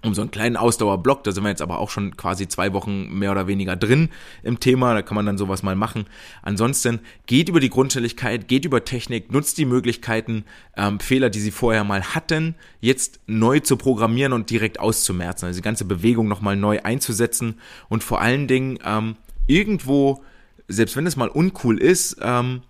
um 0.03 0.13
so 0.13 0.21
einen 0.21 0.31
kleinen 0.31 0.55
Ausdauerblock. 0.55 1.23
Da 1.23 1.31
sind 1.31 1.43
wir 1.43 1.49
jetzt 1.49 1.61
aber 1.61 1.79
auch 1.79 1.89
schon 1.89 2.15
quasi 2.15 2.47
zwei 2.47 2.73
Wochen 2.73 3.09
mehr 3.17 3.31
oder 3.31 3.47
weniger 3.47 3.75
drin 3.75 4.09
im 4.43 4.59
Thema. 4.59 4.93
Da 4.93 5.01
kann 5.01 5.15
man 5.15 5.25
dann 5.25 5.37
sowas 5.37 5.61
mal 5.61 5.75
machen. 5.75 6.05
Ansonsten 6.41 6.99
geht 7.25 7.49
über 7.49 7.59
die 7.59 7.69
Grundstelligkeit, 7.69 8.47
geht 8.47 8.65
über 8.65 8.85
Technik, 8.85 9.31
nutzt 9.31 9.57
die 9.57 9.65
Möglichkeiten, 9.65 10.45
ähm, 10.77 10.99
Fehler, 10.99 11.29
die 11.29 11.41
sie 11.41 11.51
vorher 11.51 11.83
mal 11.83 12.01
hatten, 12.15 12.55
jetzt 12.79 13.19
neu 13.27 13.59
zu 13.59 13.75
programmieren 13.75 14.33
und 14.33 14.49
direkt 14.49 14.79
auszumerzen. 14.79 15.47
Also 15.47 15.59
die 15.59 15.63
ganze 15.65 15.85
Bewegung 15.85 16.27
nochmal 16.27 16.55
neu 16.55 16.79
einzusetzen 16.81 17.59
und 17.89 18.03
vor 18.03 18.21
allen 18.21 18.47
Dingen 18.47 18.79
ähm, 18.85 19.17
irgendwo, 19.47 20.23
selbst 20.67 20.95
wenn 20.95 21.07
es 21.07 21.17
mal 21.17 21.29
uncool 21.29 21.77
ist, 21.77 22.17
ähm, 22.21 22.61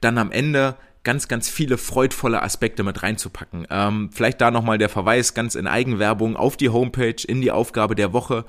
dann 0.00 0.16
am 0.16 0.32
Ende 0.32 0.76
ganz, 1.02 1.28
ganz 1.28 1.48
viele 1.48 1.78
freudvolle 1.78 2.42
Aspekte 2.42 2.82
mit 2.82 3.02
reinzupacken. 3.02 3.66
Ähm, 3.70 4.10
vielleicht 4.12 4.40
da 4.40 4.50
nochmal 4.50 4.78
der 4.78 4.88
Verweis 4.88 5.34
ganz 5.34 5.54
in 5.54 5.66
Eigenwerbung 5.66 6.36
auf 6.36 6.56
die 6.56 6.68
Homepage, 6.68 7.16
in 7.26 7.40
die 7.40 7.50
Aufgabe 7.50 7.94
der 7.94 8.12
Woche. 8.12 8.44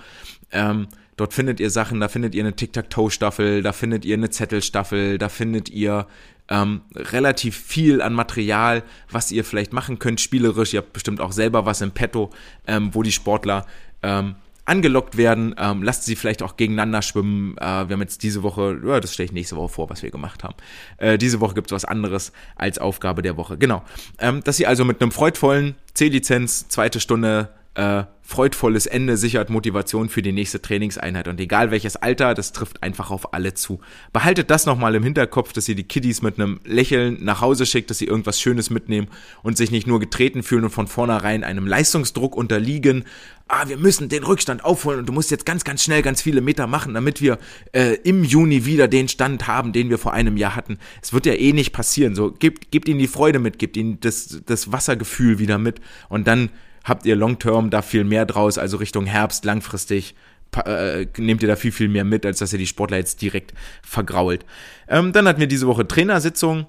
Ähm, 0.51 0.87
dort 1.15 1.33
findet 1.33 1.59
ihr 1.59 1.69
Sachen, 1.69 1.99
da 1.99 2.07
findet 2.07 2.35
ihr 2.35 2.43
eine 2.43 2.55
Tic-Tac-Toe-Staffel, 2.55 3.63
da 3.63 3.71
findet 3.71 4.03
ihr 4.03 4.17
eine 4.17 4.29
Zettelstaffel, 4.29 5.17
da 5.17 5.29
findet 5.29 5.69
ihr 5.69 6.07
ähm, 6.49 6.81
relativ 6.95 7.55
viel 7.55 8.01
an 8.01 8.13
Material, 8.13 8.83
was 9.09 9.31
ihr 9.31 9.45
vielleicht 9.45 9.71
machen 9.71 9.99
könnt, 9.99 10.19
spielerisch. 10.19 10.73
Ihr 10.73 10.81
habt 10.81 10.93
bestimmt 10.93 11.21
auch 11.21 11.31
selber 11.31 11.65
was 11.65 11.79
im 11.79 11.91
Petto, 11.91 12.31
ähm, 12.67 12.93
wo 12.93 13.03
die 13.03 13.13
Sportler 13.13 13.65
ähm, 14.03 14.35
angelockt 14.71 15.17
werden. 15.17 15.53
Ähm, 15.57 15.83
lasst 15.83 16.05
sie 16.05 16.15
vielleicht 16.15 16.41
auch 16.41 16.55
gegeneinander 16.55 17.01
schwimmen. 17.01 17.57
Äh, 17.57 17.61
wir 17.61 17.93
haben 17.93 18.01
jetzt 18.01 18.23
diese 18.23 18.41
Woche, 18.41 18.79
ja, 18.85 19.01
das 19.01 19.13
stelle 19.13 19.25
ich 19.25 19.33
nächste 19.33 19.57
Woche 19.57 19.67
vor, 19.67 19.89
was 19.89 20.01
wir 20.01 20.11
gemacht 20.11 20.45
haben. 20.45 20.55
Äh, 20.97 21.17
diese 21.17 21.41
Woche 21.41 21.55
gibt 21.55 21.67
es 21.67 21.75
was 21.75 21.83
anderes 21.83 22.31
als 22.55 22.79
Aufgabe 22.79 23.21
der 23.21 23.35
Woche. 23.35 23.57
Genau. 23.57 23.83
Ähm, 24.17 24.41
dass 24.45 24.55
sie 24.55 24.65
also 24.65 24.85
mit 24.85 25.01
einem 25.01 25.11
freudvollen 25.11 25.75
C-Lizenz, 25.93 26.69
zweite 26.69 27.01
Stunde 27.01 27.49
äh, 27.73 28.03
freudvolles 28.21 28.85
Ende 28.85 29.17
sichert 29.17 29.49
Motivation 29.49 30.09
für 30.09 30.21
die 30.21 30.31
nächste 30.31 30.61
Trainingseinheit. 30.61 31.27
Und 31.27 31.39
egal 31.39 31.71
welches 31.71 31.95
Alter, 31.97 32.33
das 32.33 32.53
trifft 32.53 32.81
einfach 32.83 33.11
auf 33.11 33.33
alle 33.33 33.53
zu. 33.53 33.79
Behaltet 34.13 34.49
das 34.49 34.65
nochmal 34.65 34.95
im 34.95 35.03
Hinterkopf, 35.03 35.53
dass 35.53 35.67
ihr 35.67 35.75
die 35.75 35.83
Kiddies 35.83 36.21
mit 36.21 36.39
einem 36.39 36.59
Lächeln 36.65 37.17
nach 37.23 37.41
Hause 37.41 37.65
schickt, 37.65 37.89
dass 37.89 37.97
sie 37.97 38.05
irgendwas 38.05 38.39
Schönes 38.39 38.69
mitnehmen 38.69 39.07
und 39.43 39.57
sich 39.57 39.71
nicht 39.71 39.87
nur 39.87 39.99
getreten 39.99 40.43
fühlen 40.43 40.65
und 40.65 40.69
von 40.69 40.87
vornherein 40.87 41.43
einem 41.43 41.67
Leistungsdruck 41.67 42.35
unterliegen. 42.35 43.05
Ah, 43.47 43.67
wir 43.67 43.77
müssen 43.77 44.07
den 44.07 44.23
Rückstand 44.23 44.63
aufholen 44.63 44.99
und 44.99 45.05
du 45.07 45.13
musst 45.13 45.31
jetzt 45.31 45.45
ganz, 45.45 45.65
ganz 45.65 45.83
schnell 45.83 46.01
ganz 46.01 46.21
viele 46.21 46.39
Meter 46.39 46.67
machen, 46.67 46.93
damit 46.93 47.21
wir 47.21 47.37
äh, 47.73 47.95
im 48.03 48.23
Juni 48.23 48.65
wieder 48.65 48.87
den 48.87 49.09
Stand 49.09 49.47
haben, 49.47 49.73
den 49.73 49.89
wir 49.89 49.97
vor 49.97 50.13
einem 50.13 50.37
Jahr 50.37 50.55
hatten. 50.55 50.77
Es 51.01 51.11
wird 51.11 51.25
ja 51.25 51.33
eh 51.33 51.51
nicht 51.51 51.73
passieren. 51.73 52.15
So, 52.15 52.31
gebt, 52.31 52.71
gebt 52.71 52.87
ihnen 52.87 52.99
die 52.99 53.07
Freude 53.07 53.39
mit, 53.39 53.59
gebt 53.59 53.75
ihnen 53.75 53.99
das, 53.99 54.41
das 54.45 54.71
Wassergefühl 54.71 55.39
wieder 55.39 55.57
mit 55.57 55.81
und 56.07 56.27
dann 56.27 56.49
habt 56.83 57.05
ihr 57.05 57.15
long-term 57.15 57.69
da 57.69 57.81
viel 57.81 58.03
mehr 58.03 58.25
draus, 58.25 58.57
also 58.57 58.77
Richtung 58.77 59.05
Herbst 59.05 59.45
langfristig 59.45 60.15
äh, 60.65 61.07
nehmt 61.17 61.41
ihr 61.41 61.47
da 61.47 61.55
viel, 61.55 61.71
viel 61.71 61.87
mehr 61.87 62.03
mit, 62.03 62.25
als 62.25 62.39
dass 62.39 62.51
ihr 62.53 62.59
die 62.59 62.67
Sportler 62.67 62.97
jetzt 62.97 63.21
direkt 63.21 63.53
vergrault. 63.81 64.45
Ähm, 64.87 65.13
dann 65.13 65.27
hatten 65.27 65.39
wir 65.39 65.47
diese 65.47 65.67
Woche 65.67 65.87
Trainersitzung. 65.87 66.67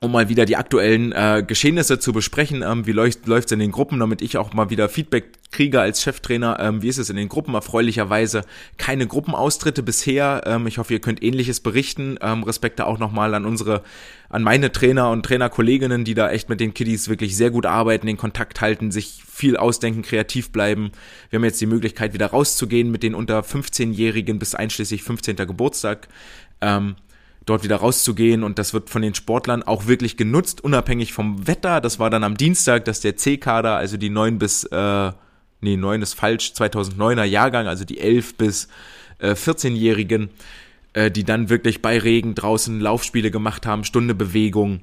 Um 0.00 0.12
mal 0.12 0.28
wieder 0.28 0.44
die 0.44 0.56
aktuellen 0.56 1.12
äh, 1.12 1.42
Geschehnisse 1.46 1.98
zu 1.98 2.12
besprechen. 2.12 2.62
Ähm, 2.62 2.86
wie 2.86 2.92
läuft 2.92 3.26
es 3.26 3.52
in 3.52 3.58
den 3.58 3.72
Gruppen, 3.72 3.98
damit 3.98 4.22
ich 4.22 4.36
auch 4.36 4.52
mal 4.52 4.70
wieder 4.70 4.88
Feedback 4.88 5.38
kriege 5.50 5.80
als 5.80 6.02
Cheftrainer. 6.02 6.58
Ähm, 6.60 6.82
wie 6.82 6.88
ist 6.88 6.98
es 6.98 7.10
in 7.10 7.16
den 7.16 7.28
Gruppen? 7.28 7.54
Erfreulicherweise 7.54 8.42
keine 8.76 9.06
Gruppenaustritte 9.06 9.82
bisher. 9.82 10.42
Ähm, 10.46 10.66
ich 10.66 10.78
hoffe, 10.78 10.92
ihr 10.92 11.00
könnt 11.00 11.22
ähnliches 11.22 11.60
berichten. 11.60 12.16
Ähm, 12.20 12.44
Respekte 12.44 12.86
auch 12.86 12.98
nochmal 12.98 13.34
an 13.34 13.44
unsere, 13.44 13.82
an 14.28 14.42
meine 14.42 14.70
Trainer 14.70 15.10
und 15.10 15.24
Trainerkolleginnen, 15.24 16.04
die 16.04 16.14
da 16.14 16.30
echt 16.30 16.48
mit 16.48 16.60
den 16.60 16.74
Kiddies 16.74 17.08
wirklich 17.08 17.36
sehr 17.36 17.50
gut 17.50 17.66
arbeiten, 17.66 18.06
den 18.06 18.18
Kontakt 18.18 18.60
halten, 18.60 18.92
sich 18.92 19.22
viel 19.26 19.56
ausdenken, 19.56 20.02
kreativ 20.02 20.50
bleiben. 20.50 20.92
Wir 21.30 21.38
haben 21.38 21.44
jetzt 21.44 21.60
die 21.60 21.66
Möglichkeit, 21.66 22.12
wieder 22.12 22.26
rauszugehen 22.26 22.90
mit 22.90 23.02
den 23.02 23.14
unter 23.14 23.40
15-Jährigen 23.40 24.38
bis 24.38 24.54
einschließlich 24.54 25.02
15. 25.02 25.36
Geburtstag. 25.36 26.08
Ähm, 26.60 26.96
dort 27.48 27.64
wieder 27.64 27.76
rauszugehen 27.76 28.44
und 28.44 28.58
das 28.58 28.74
wird 28.74 28.90
von 28.90 29.02
den 29.02 29.14
Sportlern 29.14 29.62
auch 29.62 29.86
wirklich 29.86 30.16
genutzt, 30.16 30.62
unabhängig 30.62 31.12
vom 31.12 31.46
Wetter. 31.46 31.80
Das 31.80 31.98
war 31.98 32.10
dann 32.10 32.24
am 32.24 32.36
Dienstag, 32.36 32.84
dass 32.84 33.00
der 33.00 33.16
C-Kader, 33.16 33.76
also 33.76 33.96
die 33.96 34.10
9 34.10 34.38
bis, 34.38 34.64
äh, 34.64 35.12
nee, 35.60 35.76
9 35.76 36.02
ist 36.02 36.14
falsch, 36.14 36.52
2009er 36.54 37.24
Jahrgang, 37.24 37.66
also 37.66 37.84
die 37.84 38.00
11 38.00 38.36
bis 38.36 38.68
äh, 39.18 39.32
14-Jährigen, 39.32 40.30
äh, 40.92 41.10
die 41.10 41.24
dann 41.24 41.48
wirklich 41.48 41.82
bei 41.82 41.98
Regen 41.98 42.34
draußen 42.34 42.80
Laufspiele 42.80 43.30
gemacht 43.30 43.66
haben, 43.66 43.84
Stunde 43.84 44.14
Bewegung, 44.14 44.82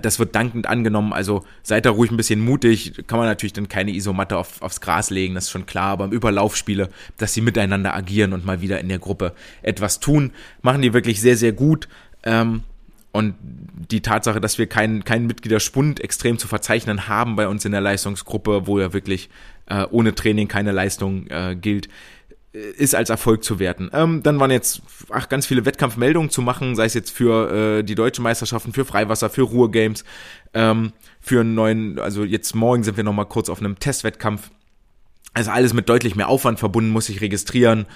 das 0.00 0.18
wird 0.18 0.34
dankend 0.34 0.66
angenommen. 0.66 1.12
Also 1.12 1.44
seid 1.62 1.86
da 1.86 1.90
ruhig 1.90 2.10
ein 2.10 2.16
bisschen 2.16 2.40
mutig. 2.40 3.06
Kann 3.06 3.18
man 3.18 3.28
natürlich 3.28 3.52
dann 3.52 3.68
keine 3.68 3.92
Isomatte 3.92 4.36
auf, 4.36 4.62
aufs 4.62 4.80
Gras 4.80 5.10
legen, 5.10 5.34
das 5.34 5.44
ist 5.44 5.50
schon 5.50 5.66
klar. 5.66 5.90
Aber 5.90 6.06
im 6.06 6.12
Überlaufspiele, 6.12 6.88
dass 7.18 7.34
sie 7.34 7.40
miteinander 7.40 7.94
agieren 7.94 8.32
und 8.32 8.44
mal 8.44 8.60
wieder 8.60 8.80
in 8.80 8.88
der 8.88 8.98
Gruppe 8.98 9.34
etwas 9.62 10.00
tun, 10.00 10.32
machen 10.62 10.82
die 10.82 10.92
wirklich 10.92 11.20
sehr, 11.20 11.36
sehr 11.36 11.52
gut. 11.52 11.88
Ähm, 12.22 12.62
und 13.12 13.36
die 13.40 14.00
Tatsache, 14.00 14.40
dass 14.40 14.58
wir 14.58 14.66
keinen, 14.66 15.04
keinen 15.04 15.28
Mitgliederspund 15.28 16.00
extrem 16.00 16.36
zu 16.36 16.48
verzeichnen 16.48 17.06
haben 17.06 17.36
bei 17.36 17.46
uns 17.46 17.64
in 17.64 17.70
der 17.70 17.80
Leistungsgruppe, 17.80 18.66
wo 18.66 18.80
ja 18.80 18.92
wirklich 18.92 19.28
äh, 19.66 19.84
ohne 19.90 20.16
Training 20.16 20.48
keine 20.48 20.72
Leistung 20.72 21.28
äh, 21.28 21.54
gilt, 21.54 21.88
ist 22.54 22.94
als 22.94 23.10
Erfolg 23.10 23.42
zu 23.42 23.58
werten. 23.58 23.90
Ähm, 23.92 24.22
dann 24.22 24.38
waren 24.38 24.50
jetzt 24.50 24.82
ach, 25.10 25.28
ganz 25.28 25.44
viele 25.46 25.64
Wettkampfmeldungen 25.64 26.30
zu 26.30 26.40
machen, 26.40 26.76
sei 26.76 26.84
es 26.84 26.94
jetzt 26.94 27.10
für 27.10 27.78
äh, 27.78 27.82
die 27.82 27.96
deutsche 27.96 28.22
Meisterschaften, 28.22 28.72
für 28.72 28.84
Freiwasser, 28.84 29.28
für 29.28 29.42
Ruhrgames, 29.42 30.04
ähm, 30.54 30.92
für 31.20 31.40
einen 31.40 31.54
neuen, 31.54 31.98
also 31.98 32.22
jetzt 32.22 32.54
morgen 32.54 32.84
sind 32.84 32.96
wir 32.96 33.02
nochmal 33.04 33.26
kurz 33.26 33.48
auf 33.48 33.58
einem 33.58 33.78
Testwettkampf. 33.78 34.50
Also 35.32 35.50
alles 35.50 35.74
mit 35.74 35.88
deutlich 35.88 36.14
mehr 36.14 36.28
Aufwand 36.28 36.60
verbunden, 36.60 36.90
muss 36.90 37.08
ich 37.08 37.20
registrieren 37.20 37.86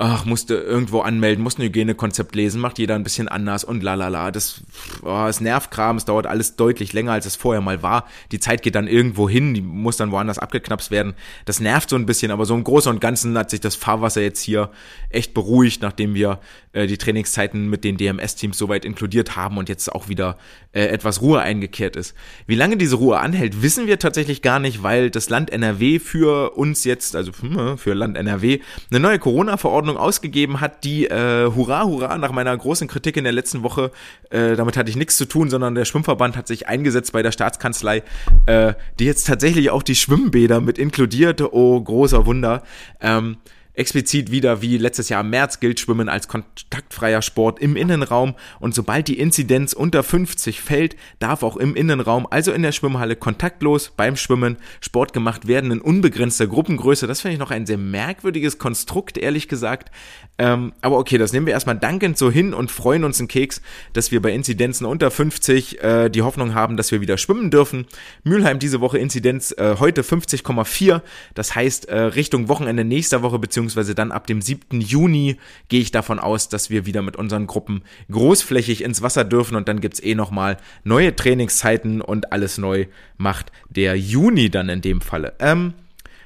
ach, 0.00 0.24
musste 0.24 0.54
irgendwo 0.54 1.00
anmelden, 1.00 1.44
musste 1.44 1.60
ein 1.60 1.66
Hygienekonzept 1.66 2.34
lesen, 2.34 2.58
macht 2.58 2.78
jeder 2.78 2.94
ein 2.94 3.02
bisschen 3.02 3.28
anders 3.28 3.64
und 3.64 3.82
lalala. 3.82 4.30
Das, 4.30 4.62
oh, 5.02 5.26
es 5.26 5.42
Nervkram, 5.42 5.98
es 5.98 6.06
dauert 6.06 6.26
alles 6.26 6.56
deutlich 6.56 6.94
länger, 6.94 7.12
als 7.12 7.26
es 7.26 7.36
vorher 7.36 7.60
mal 7.60 7.82
war. 7.82 8.06
Die 8.32 8.40
Zeit 8.40 8.62
geht 8.62 8.76
dann 8.76 8.88
irgendwo 8.88 9.28
hin, 9.28 9.52
die 9.52 9.60
muss 9.60 9.98
dann 9.98 10.10
woanders 10.10 10.38
abgeknapst 10.38 10.90
werden. 10.90 11.12
Das 11.44 11.60
nervt 11.60 11.90
so 11.90 11.96
ein 11.96 12.06
bisschen, 12.06 12.30
aber 12.30 12.46
so 12.46 12.54
im 12.54 12.64
Großen 12.64 12.90
und 12.90 13.00
Ganzen 13.00 13.36
hat 13.36 13.50
sich 13.50 13.60
das 13.60 13.76
Fahrwasser 13.76 14.22
jetzt 14.22 14.40
hier 14.40 14.70
echt 15.10 15.34
beruhigt, 15.34 15.82
nachdem 15.82 16.14
wir 16.14 16.40
äh, 16.72 16.86
die 16.86 16.96
Trainingszeiten 16.96 17.68
mit 17.68 17.84
den 17.84 17.96
DMS-Teams 17.96 18.56
soweit 18.56 18.84
inkludiert 18.84 19.36
haben 19.36 19.58
und 19.58 19.68
jetzt 19.68 19.92
auch 19.92 20.08
wieder 20.08 20.38
äh, 20.72 20.86
etwas 20.86 21.20
Ruhe 21.20 21.40
eingekehrt 21.40 21.96
ist. 21.96 22.14
Wie 22.46 22.54
lange 22.54 22.76
diese 22.76 22.96
Ruhe 22.96 23.18
anhält, 23.18 23.60
wissen 23.60 23.86
wir 23.86 23.98
tatsächlich 23.98 24.40
gar 24.40 24.60
nicht, 24.60 24.82
weil 24.82 25.10
das 25.10 25.28
Land 25.28 25.50
NRW 25.50 25.98
für 25.98 26.52
uns 26.56 26.84
jetzt, 26.84 27.16
also 27.16 27.32
hm, 27.32 27.76
für 27.76 27.94
Land 27.94 28.16
NRW, 28.16 28.60
eine 28.90 29.00
neue 29.00 29.18
Corona-Verordnung 29.18 29.89
ausgegeben 29.96 30.60
hat, 30.60 30.84
die 30.84 31.06
äh, 31.06 31.50
hurra, 31.54 31.84
hurra, 31.84 32.18
nach 32.18 32.32
meiner 32.32 32.56
großen 32.56 32.88
Kritik 32.88 33.16
in 33.16 33.24
der 33.24 33.32
letzten 33.32 33.62
Woche, 33.62 33.90
äh, 34.30 34.56
damit 34.56 34.76
hatte 34.76 34.90
ich 34.90 34.96
nichts 34.96 35.16
zu 35.16 35.26
tun, 35.26 35.50
sondern 35.50 35.74
der 35.74 35.84
Schwimmverband 35.84 36.36
hat 36.36 36.46
sich 36.46 36.68
eingesetzt 36.68 37.12
bei 37.12 37.22
der 37.22 37.32
Staatskanzlei, 37.32 38.02
äh, 38.46 38.74
die 38.98 39.04
jetzt 39.04 39.26
tatsächlich 39.26 39.70
auch 39.70 39.82
die 39.82 39.94
Schwimmbäder 39.94 40.60
mit 40.60 40.78
inkludierte. 40.78 41.54
Oh, 41.54 41.80
großer 41.80 42.26
Wunder. 42.26 42.62
Ähm, 43.00 43.38
explizit 43.80 44.30
wieder 44.30 44.60
wie 44.60 44.76
letztes 44.76 45.08
Jahr 45.08 45.22
im 45.22 45.30
März 45.30 45.58
gilt 45.58 45.80
Schwimmen 45.80 46.10
als 46.10 46.28
kontaktfreier 46.28 47.22
Sport 47.22 47.58
im 47.60 47.76
Innenraum 47.76 48.34
und 48.60 48.74
sobald 48.74 49.08
die 49.08 49.18
Inzidenz 49.18 49.72
unter 49.72 50.02
50 50.02 50.60
fällt, 50.60 50.96
darf 51.18 51.42
auch 51.42 51.56
im 51.56 51.74
Innenraum, 51.74 52.26
also 52.30 52.52
in 52.52 52.62
der 52.62 52.72
Schwimmhalle, 52.72 53.16
kontaktlos 53.16 53.90
beim 53.96 54.16
Schwimmen 54.16 54.58
Sport 54.82 55.14
gemacht 55.14 55.48
werden 55.48 55.70
in 55.70 55.80
unbegrenzter 55.80 56.46
Gruppengröße. 56.46 57.06
Das 57.06 57.22
finde 57.22 57.34
ich 57.34 57.40
noch 57.40 57.50
ein 57.50 57.64
sehr 57.64 57.78
merkwürdiges 57.78 58.58
Konstrukt, 58.58 59.16
ehrlich 59.16 59.48
gesagt. 59.48 59.90
Ähm, 60.36 60.72
aber 60.82 60.98
okay, 60.98 61.16
das 61.16 61.32
nehmen 61.32 61.46
wir 61.46 61.54
erstmal 61.54 61.78
dankend 61.78 62.18
so 62.18 62.30
hin 62.30 62.52
und 62.52 62.70
freuen 62.70 63.04
uns 63.04 63.18
einen 63.18 63.28
Keks, 63.28 63.62
dass 63.94 64.12
wir 64.12 64.20
bei 64.20 64.32
Inzidenzen 64.32 64.86
unter 64.86 65.10
50 65.10 65.82
äh, 65.82 66.10
die 66.10 66.22
Hoffnung 66.22 66.54
haben, 66.54 66.76
dass 66.76 66.92
wir 66.92 67.00
wieder 67.00 67.16
schwimmen 67.16 67.50
dürfen. 67.50 67.86
Mülheim 68.24 68.58
diese 68.58 68.82
Woche 68.82 68.98
Inzidenz 68.98 69.52
äh, 69.52 69.76
heute 69.78 70.02
50,4. 70.02 71.00
Das 71.34 71.54
heißt, 71.54 71.88
äh, 71.88 71.98
Richtung 71.98 72.48
Wochenende 72.48 72.84
nächster 72.84 73.22
Woche 73.22 73.38
beziehungsweise 73.38 73.69
beziehungsweise 73.70 73.94
dann 73.94 74.12
ab 74.12 74.26
dem 74.26 74.42
7. 74.42 74.80
Juni 74.80 75.36
gehe 75.68 75.80
ich 75.80 75.90
davon 75.90 76.18
aus, 76.18 76.48
dass 76.48 76.70
wir 76.70 76.86
wieder 76.86 77.02
mit 77.02 77.16
unseren 77.16 77.46
Gruppen 77.46 77.82
großflächig 78.10 78.82
ins 78.82 79.02
Wasser 79.02 79.24
dürfen 79.24 79.56
und 79.56 79.68
dann 79.68 79.80
gibt's 79.80 80.02
eh 80.02 80.14
nochmal 80.14 80.56
neue 80.82 81.14
Trainingszeiten 81.14 82.00
und 82.00 82.32
alles 82.32 82.58
neu 82.58 82.86
macht 83.16 83.52
der 83.68 83.96
Juni 83.96 84.50
dann 84.50 84.68
in 84.68 84.80
dem 84.80 85.00
Falle. 85.00 85.34
Ähm, 85.38 85.74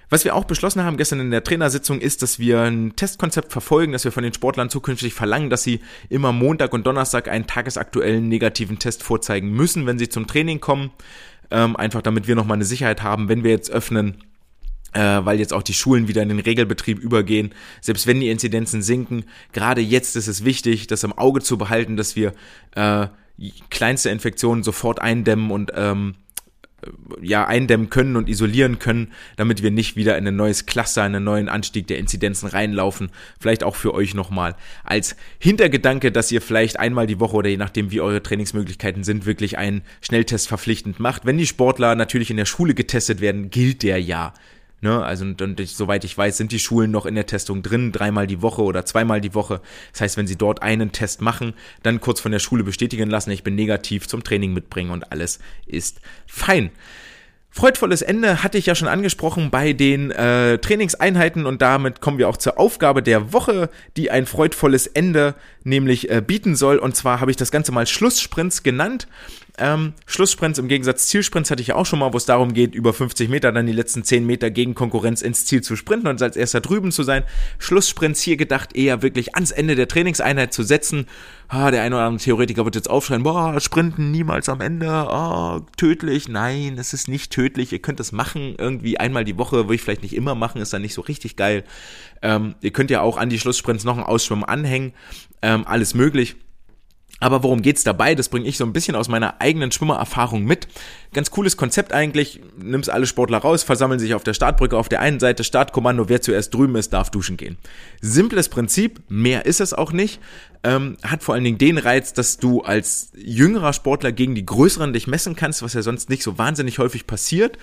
was 0.08 0.24
wir 0.24 0.34
auch 0.34 0.44
beschlossen 0.44 0.84
haben 0.84 0.96
gestern 0.96 1.20
in 1.20 1.30
der 1.30 1.44
Trainersitzung 1.44 2.00
ist, 2.00 2.22
dass 2.22 2.38
wir 2.38 2.62
ein 2.62 2.96
Testkonzept 2.96 3.52
verfolgen, 3.52 3.92
dass 3.92 4.04
wir 4.04 4.12
von 4.12 4.22
den 4.22 4.34
Sportlern 4.34 4.70
zukünftig 4.70 5.12
verlangen, 5.12 5.50
dass 5.50 5.62
sie 5.62 5.80
immer 6.08 6.32
Montag 6.32 6.72
und 6.72 6.86
Donnerstag 6.86 7.28
einen 7.28 7.46
tagesaktuellen 7.46 8.28
negativen 8.28 8.78
Test 8.78 9.02
vorzeigen 9.02 9.50
müssen, 9.50 9.86
wenn 9.86 9.98
sie 9.98 10.08
zum 10.08 10.26
Training 10.26 10.60
kommen. 10.60 10.90
Ähm, 11.50 11.76
einfach 11.76 12.00
damit 12.00 12.26
wir 12.26 12.36
nochmal 12.36 12.56
eine 12.56 12.64
Sicherheit 12.64 13.02
haben, 13.02 13.28
wenn 13.28 13.44
wir 13.44 13.50
jetzt 13.50 13.70
öffnen, 13.70 14.16
weil 15.00 15.38
jetzt 15.38 15.52
auch 15.52 15.62
die 15.62 15.74
Schulen 15.74 16.08
wieder 16.08 16.22
in 16.22 16.28
den 16.28 16.40
Regelbetrieb 16.40 16.98
übergehen. 16.98 17.52
Selbst 17.80 18.06
wenn 18.06 18.20
die 18.20 18.30
Inzidenzen 18.30 18.82
sinken, 18.82 19.24
gerade 19.52 19.80
jetzt 19.80 20.16
ist 20.16 20.28
es 20.28 20.44
wichtig, 20.44 20.86
das 20.86 21.04
im 21.04 21.12
Auge 21.12 21.40
zu 21.40 21.58
behalten, 21.58 21.96
dass 21.96 22.16
wir 22.16 22.32
äh, 22.74 23.08
kleinste 23.70 24.10
Infektionen 24.10 24.62
sofort 24.62 25.00
eindämmen 25.00 25.50
und 25.50 25.72
ähm, 25.74 26.14
ja 27.20 27.46
eindämmen 27.46 27.90
können 27.90 28.16
und 28.16 28.28
isolieren 28.28 28.78
können, 28.78 29.12
damit 29.36 29.62
wir 29.62 29.70
nicht 29.70 29.96
wieder 29.96 30.16
in 30.18 30.26
ein 30.26 30.36
neues 30.36 30.66
Cluster, 30.66 31.02
einen 31.02 31.24
neuen 31.24 31.48
Anstieg 31.48 31.86
der 31.86 31.98
Inzidenzen 31.98 32.48
reinlaufen. 32.48 33.10
Vielleicht 33.40 33.64
auch 33.64 33.76
für 33.76 33.94
euch 33.94 34.14
nochmal 34.14 34.56
als 34.82 35.16
Hintergedanke, 35.38 36.12
dass 36.12 36.32
ihr 36.32 36.40
vielleicht 36.40 36.78
einmal 36.78 37.06
die 37.06 37.20
Woche 37.20 37.36
oder 37.36 37.48
je 37.48 37.56
nachdem, 37.56 37.90
wie 37.90 38.00
eure 38.00 38.22
Trainingsmöglichkeiten 38.22 39.04
sind, 39.04 39.26
wirklich 39.26 39.58
einen 39.58 39.82
Schnelltest 40.00 40.48
verpflichtend 40.48 41.00
macht. 41.00 41.24
Wenn 41.24 41.38
die 41.38 41.46
Sportler 41.46 41.94
natürlich 41.94 42.30
in 42.30 42.36
der 42.36 42.46
Schule 42.46 42.74
getestet 42.74 43.20
werden, 43.20 43.50
gilt 43.50 43.82
der 43.82 44.00
ja. 44.00 44.34
Ne? 44.84 45.02
Also 45.02 45.24
und, 45.24 45.40
und 45.40 45.58
ich, 45.60 45.76
soweit 45.76 46.04
ich 46.04 46.16
weiß, 46.16 46.36
sind 46.36 46.52
die 46.52 46.58
Schulen 46.58 46.90
noch 46.90 47.06
in 47.06 47.14
der 47.14 47.24
Testung 47.24 47.62
drin, 47.62 47.90
dreimal 47.90 48.26
die 48.26 48.42
Woche 48.42 48.62
oder 48.62 48.84
zweimal 48.84 49.22
die 49.22 49.34
Woche. 49.34 49.62
Das 49.92 50.02
heißt, 50.02 50.16
wenn 50.18 50.26
sie 50.26 50.36
dort 50.36 50.60
einen 50.60 50.92
Test 50.92 51.22
machen, 51.22 51.54
dann 51.82 52.02
kurz 52.02 52.20
von 52.20 52.32
der 52.32 52.38
Schule 52.38 52.64
bestätigen 52.64 53.08
lassen, 53.08 53.30
ich 53.30 53.42
bin 53.42 53.54
negativ 53.54 54.06
zum 54.06 54.22
Training 54.22 54.52
mitbringen 54.52 54.90
und 54.90 55.10
alles 55.10 55.38
ist 55.66 56.02
fein. 56.26 56.70
Freudvolles 57.48 58.02
Ende 58.02 58.42
hatte 58.42 58.58
ich 58.58 58.66
ja 58.66 58.74
schon 58.74 58.88
angesprochen 58.88 59.50
bei 59.50 59.72
den 59.72 60.10
äh, 60.10 60.58
Trainingseinheiten 60.58 61.46
und 61.46 61.62
damit 61.62 62.02
kommen 62.02 62.18
wir 62.18 62.28
auch 62.28 62.36
zur 62.36 62.58
Aufgabe 62.58 63.02
der 63.02 63.32
Woche, 63.32 63.70
die 63.96 64.10
ein 64.10 64.26
freudvolles 64.26 64.86
Ende 64.88 65.34
nämlich 65.62 66.10
äh, 66.10 66.20
bieten 66.20 66.56
soll. 66.56 66.76
Und 66.76 66.94
zwar 66.94 67.20
habe 67.20 67.30
ich 67.30 67.38
das 67.38 67.50
Ganze 67.50 67.72
mal 67.72 67.86
Schlusssprints 67.86 68.64
genannt. 68.64 69.08
Ähm, 69.56 69.92
Schlusssprints 70.06 70.58
im 70.58 70.66
Gegensatz 70.66 71.06
Zielsprints 71.06 71.48
hatte 71.48 71.62
ich 71.62 71.68
ja 71.68 71.76
auch 71.76 71.86
schon 71.86 72.00
mal, 72.00 72.12
wo 72.12 72.16
es 72.16 72.24
darum 72.24 72.54
geht, 72.54 72.74
über 72.74 72.92
50 72.92 73.28
Meter 73.28 73.52
dann 73.52 73.66
die 73.66 73.72
letzten 73.72 74.02
10 74.02 74.26
Meter 74.26 74.50
gegen 74.50 74.74
Konkurrenz 74.74 75.22
ins 75.22 75.46
Ziel 75.46 75.62
zu 75.62 75.76
sprinten 75.76 76.08
und 76.08 76.20
als 76.20 76.36
erster 76.36 76.60
drüben 76.60 76.90
zu 76.90 77.04
sein. 77.04 77.22
Schlusssprints 77.58 78.20
hier 78.20 78.36
gedacht, 78.36 78.74
eher 78.74 79.02
wirklich 79.02 79.36
ans 79.36 79.52
Ende 79.52 79.76
der 79.76 79.86
Trainingseinheit 79.86 80.52
zu 80.52 80.64
setzen. 80.64 81.06
Ah, 81.46 81.70
der 81.70 81.82
eine 81.82 81.94
oder 81.94 82.06
andere 82.06 82.24
Theoretiker 82.24 82.64
wird 82.64 82.74
jetzt 82.74 82.90
aufschreien, 82.90 83.22
boah, 83.22 83.60
Sprinten 83.60 84.10
niemals 84.10 84.48
am 84.48 84.60
Ende, 84.60 84.88
ah, 84.88 85.60
tödlich. 85.76 86.28
Nein, 86.28 86.76
es 86.76 86.92
ist 86.92 87.06
nicht 87.06 87.30
tödlich. 87.30 87.72
Ihr 87.72 87.78
könnt 87.78 88.00
es 88.00 88.10
machen, 88.10 88.56
irgendwie 88.58 88.98
einmal 88.98 89.24
die 89.24 89.38
Woche, 89.38 89.58
würde 89.58 89.76
ich 89.76 89.82
vielleicht 89.82 90.02
nicht 90.02 90.16
immer 90.16 90.34
machen, 90.34 90.60
ist 90.60 90.72
dann 90.72 90.82
nicht 90.82 90.94
so 90.94 91.02
richtig 91.02 91.36
geil. 91.36 91.62
Ähm, 92.22 92.56
ihr 92.60 92.72
könnt 92.72 92.90
ja 92.90 93.02
auch 93.02 93.18
an 93.18 93.28
die 93.28 93.38
Schlusssprints 93.38 93.84
noch 93.84 93.98
ein 93.98 94.04
Ausschwimmen 94.04 94.44
anhängen, 94.44 94.94
ähm, 95.42 95.64
alles 95.64 95.94
möglich. 95.94 96.34
Aber 97.20 97.42
worum 97.42 97.62
geht's 97.62 97.84
dabei? 97.84 98.14
Das 98.14 98.28
bringe 98.28 98.46
ich 98.46 98.58
so 98.58 98.64
ein 98.64 98.72
bisschen 98.72 98.96
aus 98.96 99.08
meiner 99.08 99.40
eigenen 99.40 99.70
Schwimmererfahrung 99.70 100.44
mit. 100.44 100.66
Ganz 101.12 101.30
cooles 101.30 101.56
Konzept 101.56 101.92
eigentlich. 101.92 102.40
Nimmst 102.58 102.90
alle 102.90 103.06
Sportler 103.06 103.38
raus, 103.38 103.62
versammeln 103.62 104.00
sich 104.00 104.14
auf 104.14 104.24
der 104.24 104.34
Startbrücke 104.34 104.76
auf 104.76 104.88
der 104.88 105.00
einen 105.00 105.20
Seite, 105.20 105.44
Startkommando, 105.44 106.08
wer 106.08 106.20
zuerst 106.20 106.52
drüben 106.52 106.74
ist, 106.74 106.92
darf 106.92 107.10
duschen 107.10 107.36
gehen. 107.36 107.56
Simples 108.00 108.48
Prinzip, 108.48 109.00
mehr 109.08 109.46
ist 109.46 109.60
es 109.60 109.72
auch 109.72 109.92
nicht. 109.92 110.20
Ähm, 110.64 110.96
hat 111.02 111.22
vor 111.22 111.34
allen 111.34 111.44
Dingen 111.44 111.58
den 111.58 111.78
Reiz, 111.78 112.14
dass 112.14 112.38
du 112.38 112.62
als 112.62 113.12
jüngerer 113.16 113.72
Sportler 113.72 114.12
gegen 114.12 114.34
die 114.34 114.44
größeren 114.44 114.92
dich 114.92 115.06
messen 115.06 115.36
kannst, 115.36 115.62
was 115.62 115.74
ja 115.74 115.82
sonst 115.82 116.10
nicht 116.10 116.22
so 116.22 116.36
wahnsinnig 116.36 116.78
häufig 116.78 117.06
passiert. 117.06 117.58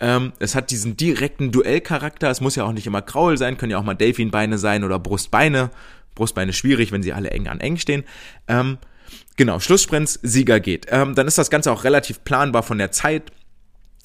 Ähm, 0.00 0.32
es 0.38 0.54
hat 0.54 0.70
diesen 0.70 0.96
direkten 0.96 1.52
Duellcharakter. 1.52 2.30
Es 2.30 2.40
muss 2.40 2.56
ja 2.56 2.64
auch 2.64 2.72
nicht 2.72 2.86
immer 2.86 3.02
Kraul 3.02 3.36
sein, 3.36 3.58
können 3.58 3.70
ja 3.70 3.78
auch 3.78 3.84
mal 3.84 3.94
Delfinbeine 3.94 4.58
sein 4.58 4.82
oder 4.82 4.98
Brustbeine. 4.98 5.70
Brustbeine 6.14 6.52
schwierig, 6.52 6.90
wenn 6.92 7.02
sie 7.02 7.12
alle 7.12 7.30
eng 7.30 7.48
an 7.48 7.60
eng 7.60 7.76
stehen. 7.76 8.04
Ähm, 8.48 8.78
Genau, 9.36 9.58
Schlusssprints, 9.58 10.20
Sieger 10.22 10.60
geht. 10.60 10.86
Ähm, 10.90 11.14
dann 11.14 11.26
ist 11.26 11.38
das 11.38 11.50
Ganze 11.50 11.72
auch 11.72 11.84
relativ 11.84 12.22
planbar 12.24 12.62
von 12.62 12.78
der 12.78 12.92
Zeit. 12.92 13.32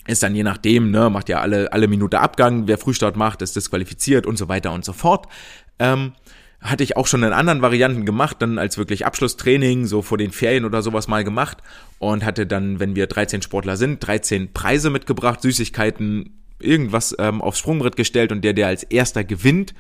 Ist 0.08 0.24
dann 0.24 0.34
je 0.34 0.44
nachdem, 0.44 0.90
ne, 0.90 1.10
macht 1.10 1.30
ja 1.30 1.40
alle, 1.40 1.72
alle 1.72 1.88
Minute 1.88 2.20
Abgang, 2.20 2.68
wer 2.68 2.80
Frühstart 2.80 3.16
macht, 3.16 3.44
ist 3.44 3.56
disqualifiziert 3.56 4.26
und 4.26 4.38
so 4.38 4.48
weiter 4.48 4.74
und 4.74 4.84
so 4.84 4.94
fort. 4.94 5.28
Ähm, 5.78 6.14
hatte 6.62 6.84
ich 6.84 6.98
auch 6.98 7.08
schon 7.08 7.24
in 7.24 7.32
anderen 7.32 7.62
Varianten 7.62 8.06
gemacht, 8.06 8.38
dann 8.40 8.58
als 8.58 8.78
wirklich 8.78 9.06
Abschlusstraining, 9.06 9.86
so 9.86 10.02
vor 10.02 10.18
den 10.18 10.32
Ferien 10.32 10.66
oder 10.66 10.82
sowas 10.82 11.08
mal 11.08 11.24
gemacht 11.24 11.60
und 12.00 12.26
hatte 12.26 12.46
dann, 12.48 12.80
wenn 12.80 12.96
wir 12.96 13.08
13 13.08 13.42
Sportler 13.42 13.78
sind, 13.78 14.06
13 14.06 14.52
Preise 14.52 14.90
mitgebracht, 14.90 15.42
Süßigkeiten, 15.42 16.42
irgendwas 16.60 17.16
ähm, 17.18 17.42
aufs 17.42 17.60
Sprungbrett 17.60 17.96
gestellt 17.96 18.32
und 18.32 18.44
der, 18.44 18.54
der 18.54 18.68
als 18.68 18.84
erster 18.84 19.24
gewinnt, 19.24 19.74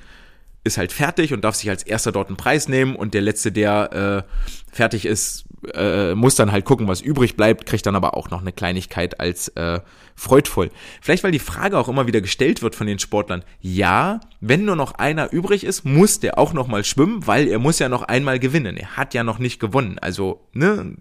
ist 0.63 0.77
halt 0.77 0.91
fertig 0.91 1.33
und 1.33 1.43
darf 1.43 1.55
sich 1.55 1.69
als 1.69 1.83
erster 1.83 2.11
dort 2.11 2.27
einen 2.27 2.37
Preis 2.37 2.67
nehmen 2.67 2.95
und 2.95 3.13
der 3.13 3.21
letzte, 3.21 3.51
der 3.51 4.25
äh, 4.27 4.75
fertig 4.75 5.05
ist, 5.05 5.45
äh, 5.73 6.15
muss 6.15 6.35
dann 6.35 6.51
halt 6.51 6.65
gucken, 6.65 6.87
was 6.87 7.01
übrig 7.01 7.35
bleibt, 7.35 7.65
kriegt 7.65 7.85
dann 7.85 7.95
aber 7.95 8.15
auch 8.15 8.29
noch 8.29 8.41
eine 8.41 8.51
Kleinigkeit 8.51 9.19
als 9.19 9.49
äh, 9.49 9.79
freudvoll. 10.15 10.69
Vielleicht, 11.01 11.23
weil 11.23 11.31
die 11.31 11.39
Frage 11.39 11.77
auch 11.77 11.87
immer 11.87 12.07
wieder 12.07 12.21
gestellt 12.21 12.61
wird 12.61 12.75
von 12.75 12.87
den 12.87 12.99
Sportlern. 12.99 13.43
Ja, 13.61 14.19
wenn 14.41 14.65
nur 14.65 14.75
noch 14.75 14.93
einer 14.93 15.31
übrig 15.31 15.63
ist, 15.63 15.85
muss 15.85 16.19
der 16.19 16.37
auch 16.37 16.53
noch 16.53 16.67
mal 16.67 16.83
schwimmen, 16.83 17.25
weil 17.27 17.47
er 17.47 17.59
muss 17.59 17.79
ja 17.79 17.89
noch 17.89 18.03
einmal 18.03 18.39
gewinnen. 18.39 18.77
Er 18.77 18.97
hat 18.97 19.13
ja 19.13 19.23
noch 19.23 19.39
nicht 19.39 19.59
gewonnen. 19.59 19.97
Also, 19.99 20.47
ne, 20.53 20.95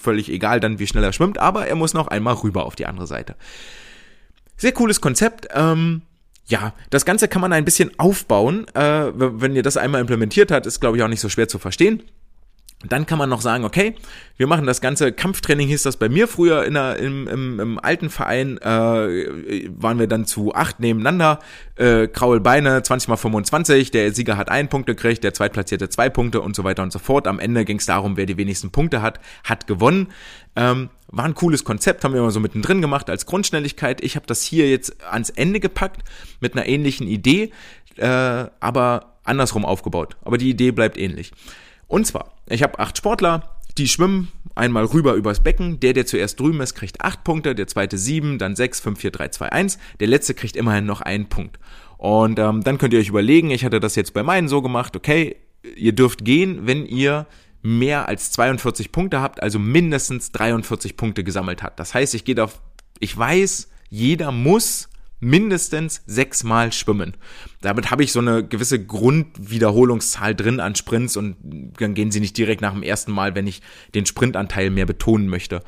völlig 0.00 0.30
egal 0.30 0.60
dann, 0.60 0.78
wie 0.78 0.86
schnell 0.86 1.04
er 1.04 1.12
schwimmt, 1.12 1.38
aber 1.38 1.66
er 1.66 1.76
muss 1.76 1.94
noch 1.94 2.08
einmal 2.08 2.34
rüber 2.34 2.66
auf 2.66 2.76
die 2.76 2.86
andere 2.86 3.06
Seite. 3.06 3.36
Sehr 4.56 4.72
cooles 4.72 5.00
Konzept. 5.00 5.48
Ähm, 5.54 6.02
ja, 6.50 6.74
das 6.90 7.04
Ganze 7.04 7.28
kann 7.28 7.40
man 7.40 7.52
ein 7.52 7.64
bisschen 7.64 7.92
aufbauen. 7.98 8.66
Äh, 8.74 9.12
wenn 9.14 9.54
ihr 9.54 9.62
das 9.62 9.76
einmal 9.76 10.00
implementiert 10.00 10.50
habt, 10.50 10.66
ist, 10.66 10.80
glaube 10.80 10.96
ich, 10.96 11.02
auch 11.02 11.08
nicht 11.08 11.20
so 11.20 11.28
schwer 11.28 11.48
zu 11.48 11.58
verstehen. 11.58 12.02
Dann 12.82 13.04
kann 13.04 13.18
man 13.18 13.28
noch 13.28 13.42
sagen, 13.42 13.64
okay, 13.64 13.94
wir 14.38 14.46
machen 14.46 14.66
das 14.66 14.80
ganze 14.80 15.12
Kampftraining, 15.12 15.68
hieß 15.68 15.82
das 15.82 15.98
bei 15.98 16.08
mir 16.08 16.26
früher 16.26 16.64
in 16.64 16.72
der, 16.72 16.96
im, 16.96 17.28
im, 17.28 17.60
im 17.60 17.78
alten 17.78 18.08
Verein, 18.08 18.56
äh, 18.56 19.68
waren 19.76 19.98
wir 19.98 20.06
dann 20.06 20.24
zu 20.24 20.54
acht 20.54 20.80
nebeneinander, 20.80 21.40
äh, 21.76 22.08
Kraul 22.08 22.40
Beine, 22.40 22.82
20 22.82 23.10
mal 23.10 23.18
25, 23.18 23.90
der 23.90 24.14
Sieger 24.14 24.38
hat 24.38 24.50
einen 24.50 24.68
Punkt 24.68 24.86
gekriegt, 24.86 25.22
der 25.24 25.34
Zweitplatzierte 25.34 25.90
zwei 25.90 26.08
Punkte 26.08 26.40
und 26.40 26.56
so 26.56 26.64
weiter 26.64 26.82
und 26.82 26.90
so 26.90 26.98
fort. 26.98 27.26
Am 27.26 27.38
Ende 27.38 27.66
ging 27.66 27.76
es 27.76 27.84
darum, 27.84 28.16
wer 28.16 28.24
die 28.24 28.38
wenigsten 28.38 28.70
Punkte 28.70 29.02
hat, 29.02 29.20
hat 29.44 29.66
gewonnen. 29.66 30.08
Ähm, 30.56 30.90
war 31.08 31.24
ein 31.24 31.34
cooles 31.34 31.64
Konzept, 31.64 32.04
haben 32.04 32.12
wir 32.12 32.20
immer 32.20 32.30
so 32.30 32.40
mittendrin 32.40 32.80
gemacht 32.80 33.10
als 33.10 33.26
Grundschnelligkeit. 33.26 34.02
Ich 34.02 34.16
habe 34.16 34.26
das 34.26 34.42
hier 34.42 34.68
jetzt 34.68 35.02
ans 35.04 35.30
Ende 35.30 35.60
gepackt 35.60 36.02
mit 36.40 36.54
einer 36.54 36.66
ähnlichen 36.66 37.06
Idee, 37.06 37.50
äh, 37.96 38.06
aber 38.06 39.18
andersrum 39.24 39.64
aufgebaut. 39.64 40.16
Aber 40.22 40.38
die 40.38 40.50
Idee 40.50 40.70
bleibt 40.70 40.96
ähnlich. 40.96 41.32
Und 41.86 42.06
zwar, 42.06 42.34
ich 42.46 42.62
habe 42.62 42.78
acht 42.78 42.96
Sportler, 42.96 43.56
die 43.78 43.88
schwimmen 43.88 44.28
einmal 44.54 44.84
rüber 44.84 45.14
übers 45.14 45.42
Becken. 45.42 45.80
Der, 45.80 45.92
der 45.92 46.06
zuerst 46.06 46.38
drüben 46.38 46.60
ist, 46.60 46.74
kriegt 46.74 47.00
acht 47.00 47.24
Punkte, 47.24 47.54
der 47.54 47.66
zweite 47.66 47.98
sieben, 47.98 48.38
dann 48.38 48.56
sechs, 48.56 48.80
fünf, 48.80 49.00
vier, 49.00 49.10
drei, 49.10 49.28
zwei, 49.28 49.50
eins. 49.50 49.78
Der 49.98 50.08
letzte 50.08 50.34
kriegt 50.34 50.56
immerhin 50.56 50.86
noch 50.86 51.00
einen 51.00 51.28
Punkt. 51.28 51.58
Und 51.98 52.38
ähm, 52.38 52.62
dann 52.62 52.78
könnt 52.78 52.94
ihr 52.94 53.00
euch 53.00 53.08
überlegen, 53.08 53.50
ich 53.50 53.64
hatte 53.64 53.80
das 53.80 53.94
jetzt 53.94 54.14
bei 54.14 54.22
meinen 54.22 54.48
so 54.48 54.62
gemacht, 54.62 54.96
okay, 54.96 55.36
ihr 55.76 55.92
dürft 55.92 56.24
gehen, 56.24 56.66
wenn 56.66 56.86
ihr 56.86 57.26
mehr 57.62 58.08
als 58.08 58.30
42 58.32 58.92
Punkte 58.92 59.20
habt, 59.20 59.42
also 59.42 59.58
mindestens 59.58 60.32
43 60.32 60.96
Punkte 60.96 61.24
gesammelt 61.24 61.62
habt. 61.62 61.78
Das 61.78 61.94
heißt, 61.94 62.14
ich 62.14 62.24
gehe 62.24 62.42
auf, 62.42 62.60
ich 62.98 63.16
weiß, 63.16 63.68
jeder 63.88 64.32
muss 64.32 64.88
mindestens 65.20 66.02
sechsmal 66.06 66.72
schwimmen. 66.72 67.14
Damit 67.60 67.90
habe 67.90 68.02
ich 68.02 68.12
so 68.12 68.20
eine 68.20 68.42
gewisse 68.42 68.82
Grundwiederholungszahl 68.82 70.34
drin 70.34 70.60
an 70.60 70.74
Sprints 70.74 71.16
und 71.16 71.36
dann 71.78 71.94
gehen 71.94 72.10
sie 72.10 72.20
nicht 72.20 72.36
direkt 72.38 72.62
nach 72.62 72.72
dem 72.72 72.82
ersten 72.82 73.12
Mal, 73.12 73.34
wenn 73.34 73.46
ich 73.46 73.60
den 73.94 74.06
Sprintanteil 74.06 74.70
mehr 74.70 74.86
betonen 74.86 75.28
möchte. 75.28 75.62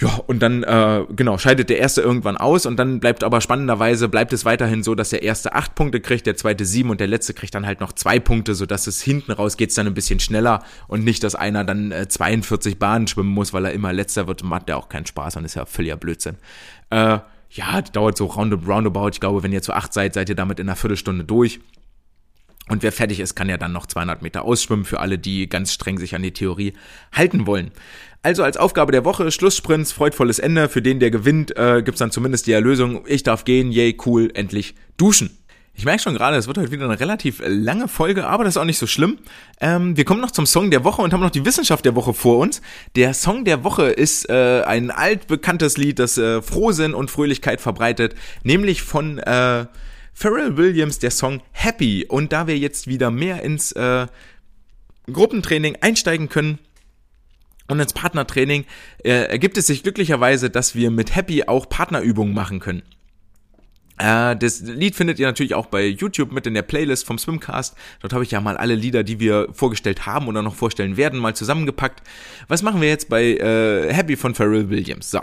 Ja, 0.00 0.08
und 0.26 0.40
dann, 0.40 0.64
äh, 0.64 1.04
genau, 1.14 1.38
scheidet 1.38 1.70
der 1.70 1.78
erste 1.78 2.00
irgendwann 2.02 2.36
aus 2.36 2.66
und 2.66 2.76
dann 2.76 2.98
bleibt 2.98 3.22
aber 3.22 3.40
spannenderweise, 3.40 4.08
bleibt 4.08 4.32
es 4.32 4.44
weiterhin 4.44 4.82
so, 4.82 4.96
dass 4.96 5.10
der 5.10 5.22
erste 5.22 5.54
acht 5.54 5.76
Punkte 5.76 6.00
kriegt, 6.00 6.26
der 6.26 6.36
zweite 6.36 6.64
sieben 6.64 6.90
und 6.90 6.98
der 6.98 7.06
letzte 7.06 7.32
kriegt 7.32 7.54
dann 7.54 7.64
halt 7.64 7.78
noch 7.78 7.92
zwei 7.92 8.18
Punkte, 8.18 8.56
sodass 8.56 8.88
es 8.88 9.00
hinten 9.00 9.30
raus 9.30 9.56
geht's 9.56 9.76
dann 9.76 9.86
ein 9.86 9.94
bisschen 9.94 10.18
schneller 10.18 10.64
und 10.88 11.04
nicht, 11.04 11.22
dass 11.22 11.36
einer 11.36 11.62
dann 11.62 11.92
äh, 11.92 12.08
42 12.08 12.80
Bahnen 12.80 13.06
schwimmen 13.06 13.30
muss, 13.30 13.52
weil 13.52 13.66
er 13.66 13.72
immer 13.72 13.92
letzter 13.92 14.26
wird, 14.26 14.42
macht 14.42 14.68
der 14.68 14.78
auch 14.78 14.88
keinen 14.88 15.06
Spaß 15.06 15.36
und 15.36 15.44
ist 15.44 15.54
ja 15.54 15.64
völliger 15.64 15.96
Blödsinn. 15.96 16.38
Äh, 16.90 17.20
ja, 17.50 17.82
dauert 17.92 18.16
so 18.16 18.26
roundabout. 18.26 19.10
Ich 19.12 19.20
glaube, 19.20 19.44
wenn 19.44 19.52
ihr 19.52 19.62
zu 19.62 19.74
acht 19.74 19.92
seid, 19.92 20.14
seid 20.14 20.28
ihr 20.28 20.34
damit 20.34 20.58
in 20.58 20.68
einer 20.68 20.74
Viertelstunde 20.74 21.22
durch. 21.22 21.60
Und 22.68 22.82
wer 22.82 22.92
fertig 22.92 23.20
ist, 23.20 23.34
kann 23.34 23.48
ja 23.48 23.58
dann 23.58 23.72
noch 23.72 23.86
200 23.86 24.22
Meter 24.22 24.42
ausschwimmen 24.42 24.86
für 24.86 25.00
alle, 25.00 25.18
die 25.18 25.48
ganz 25.48 25.72
streng 25.72 25.98
sich 25.98 26.14
an 26.14 26.22
die 26.22 26.32
Theorie 26.32 26.72
halten 27.12 27.46
wollen. 27.46 27.72
Also 28.22 28.42
als 28.42 28.56
Aufgabe 28.56 28.90
der 28.90 29.04
Woche, 29.04 29.30
Schlusssprints, 29.30 29.92
freudvolles 29.92 30.38
Ende. 30.38 30.70
Für 30.70 30.80
den, 30.80 30.98
der 30.98 31.10
gewinnt, 31.10 31.54
äh, 31.58 31.82
gibt's 31.82 31.98
dann 31.98 32.10
zumindest 32.10 32.46
die 32.46 32.52
Erlösung. 32.52 33.04
Ich 33.06 33.22
darf 33.22 33.44
gehen, 33.44 33.70
yay, 33.70 33.98
cool, 34.06 34.30
endlich 34.32 34.74
duschen. 34.96 35.38
Ich 35.76 35.84
merke 35.84 36.02
schon 36.02 36.14
gerade, 36.14 36.36
es 36.36 36.46
wird 36.46 36.56
heute 36.56 36.70
wieder 36.70 36.84
eine 36.84 37.00
relativ 37.00 37.42
lange 37.44 37.88
Folge, 37.88 38.26
aber 38.26 38.44
das 38.44 38.54
ist 38.54 38.58
auch 38.58 38.64
nicht 38.64 38.78
so 38.78 38.86
schlimm. 38.86 39.18
Ähm, 39.60 39.96
wir 39.96 40.04
kommen 40.04 40.20
noch 40.20 40.30
zum 40.30 40.46
Song 40.46 40.70
der 40.70 40.84
Woche 40.84 41.02
und 41.02 41.12
haben 41.12 41.20
noch 41.20 41.30
die 41.30 41.44
Wissenschaft 41.44 41.84
der 41.84 41.96
Woche 41.96 42.14
vor 42.14 42.38
uns. 42.38 42.62
Der 42.94 43.12
Song 43.12 43.44
der 43.44 43.64
Woche 43.64 43.86
ist 43.86 44.30
äh, 44.30 44.62
ein 44.62 44.92
altbekanntes 44.92 45.76
Lied, 45.76 45.98
das 45.98 46.16
äh, 46.16 46.42
Frohsinn 46.42 46.94
und 46.94 47.10
Fröhlichkeit 47.10 47.60
verbreitet, 47.60 48.14
nämlich 48.44 48.82
von 48.82 49.18
äh, 49.18 49.66
Pharrell 50.14 50.56
Williams, 50.56 50.98
der 50.98 51.10
Song 51.10 51.42
Happy. 51.52 52.06
Und 52.08 52.32
da 52.32 52.46
wir 52.46 52.56
jetzt 52.56 52.86
wieder 52.86 53.10
mehr 53.10 53.42
ins 53.42 53.72
äh, 53.72 54.06
Gruppentraining 55.12 55.76
einsteigen 55.80 56.28
können, 56.28 56.58
und 57.66 57.80
ins 57.80 57.94
Partnertraining 57.94 58.66
äh, 59.04 59.10
ergibt 59.10 59.56
es 59.56 59.66
sich 59.66 59.82
glücklicherweise, 59.82 60.50
dass 60.50 60.74
wir 60.74 60.90
mit 60.90 61.16
Happy 61.16 61.44
auch 61.44 61.68
Partnerübungen 61.68 62.34
machen 62.34 62.60
können. 62.60 62.82
Äh, 63.96 64.36
das 64.36 64.60
Lied 64.60 64.96
findet 64.96 65.18
ihr 65.18 65.26
natürlich 65.26 65.54
auch 65.54 65.66
bei 65.66 65.86
YouTube 65.86 66.32
mit 66.32 66.46
in 66.46 66.54
der 66.54 66.62
Playlist 66.62 67.06
vom 67.06 67.16
Swimcast. 67.16 67.76
Dort 68.00 68.12
habe 68.12 68.24
ich 68.24 68.32
ja 68.32 68.40
mal 68.40 68.56
alle 68.56 68.74
Lieder, 68.74 69.04
die 69.04 69.20
wir 69.20 69.48
vorgestellt 69.52 70.04
haben 70.04 70.26
oder 70.26 70.42
noch 70.42 70.54
vorstellen 70.54 70.96
werden, 70.96 71.20
mal 71.20 71.34
zusammengepackt. 71.34 72.02
Was 72.48 72.62
machen 72.62 72.80
wir 72.80 72.88
jetzt 72.88 73.08
bei 73.08 73.36
äh, 73.36 73.92
Happy 73.92 74.16
von 74.16 74.34
Pharrell 74.34 74.68
Williams? 74.68 75.10
So, 75.10 75.20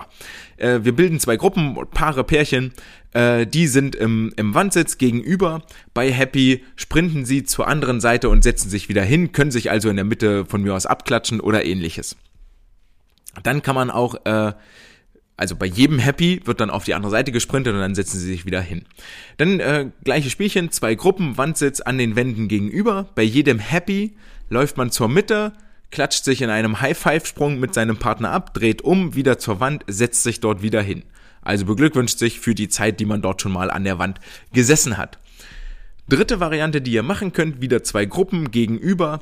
äh, 0.57 0.79
wir 0.83 0.95
bilden 0.95 1.19
zwei 1.19 1.35
Gruppen, 1.35 1.77
Paare, 1.91 2.23
Pärchen. 2.23 2.73
Äh, 3.13 3.45
die 3.47 3.67
sind 3.67 3.95
im, 3.95 4.33
im 4.37 4.53
Wandsitz 4.53 4.97
gegenüber. 4.97 5.63
Bei 5.93 6.11
Happy 6.11 6.63
sprinten 6.75 7.25
sie 7.25 7.43
zur 7.43 7.67
anderen 7.67 7.99
Seite 7.99 8.29
und 8.29 8.43
setzen 8.43 8.69
sich 8.69 8.89
wieder 8.89 9.03
hin, 9.03 9.31
können 9.31 9.51
sich 9.51 9.71
also 9.71 9.89
in 9.89 9.95
der 9.95 10.05
Mitte 10.05 10.45
von 10.45 10.61
mir 10.61 10.73
aus 10.73 10.85
abklatschen 10.85 11.39
oder 11.39 11.65
ähnliches. 11.65 12.15
Dann 13.43 13.61
kann 13.61 13.75
man 13.75 13.89
auch 13.89 14.15
äh, 14.25 14.53
also 15.41 15.55
bei 15.55 15.65
jedem 15.65 15.97
Happy 15.97 16.39
wird 16.45 16.61
dann 16.61 16.69
auf 16.69 16.83
die 16.83 16.93
andere 16.93 17.09
Seite 17.09 17.31
gesprintet 17.31 17.73
und 17.73 17.79
dann 17.79 17.95
setzen 17.95 18.19
sie 18.19 18.27
sich 18.27 18.45
wieder 18.45 18.61
hin. 18.61 18.85
Dann 19.37 19.59
äh, 19.59 19.89
gleiche 20.03 20.29
Spielchen, 20.29 20.69
zwei 20.69 20.93
Gruppen, 20.93 21.35
Wandsitz 21.35 21.81
an 21.81 21.97
den 21.97 22.15
Wänden 22.15 22.47
gegenüber. 22.47 23.09
Bei 23.15 23.23
jedem 23.23 23.57
Happy 23.57 24.15
läuft 24.49 24.77
man 24.77 24.91
zur 24.91 25.09
Mitte, 25.09 25.53
klatscht 25.89 26.25
sich 26.25 26.43
in 26.43 26.51
einem 26.51 26.79
High-Five-Sprung 26.79 27.59
mit 27.59 27.73
seinem 27.73 27.97
Partner 27.97 28.29
ab, 28.29 28.53
dreht 28.53 28.83
um, 28.83 29.15
wieder 29.15 29.39
zur 29.39 29.59
Wand, 29.59 29.83
setzt 29.87 30.21
sich 30.21 30.41
dort 30.41 30.61
wieder 30.61 30.83
hin. 30.83 31.01
Also 31.41 31.65
beglückwünscht 31.65 32.19
sich 32.19 32.39
für 32.39 32.55
die 32.55 32.69
Zeit, 32.69 32.99
die 32.99 33.05
man 33.05 33.21
dort 33.21 33.41
schon 33.41 33.51
mal 33.51 33.71
an 33.71 33.83
der 33.83 33.99
Wand 33.99 34.19
gesessen 34.53 34.97
hat. 34.97 35.19
Dritte 36.07 36.39
Variante, 36.39 36.81
die 36.81 36.91
ihr 36.91 37.03
machen 37.03 37.33
könnt, 37.33 37.61
wieder 37.61 37.83
zwei 37.83 38.05
Gruppen 38.05 38.51
gegenüber. 38.51 39.21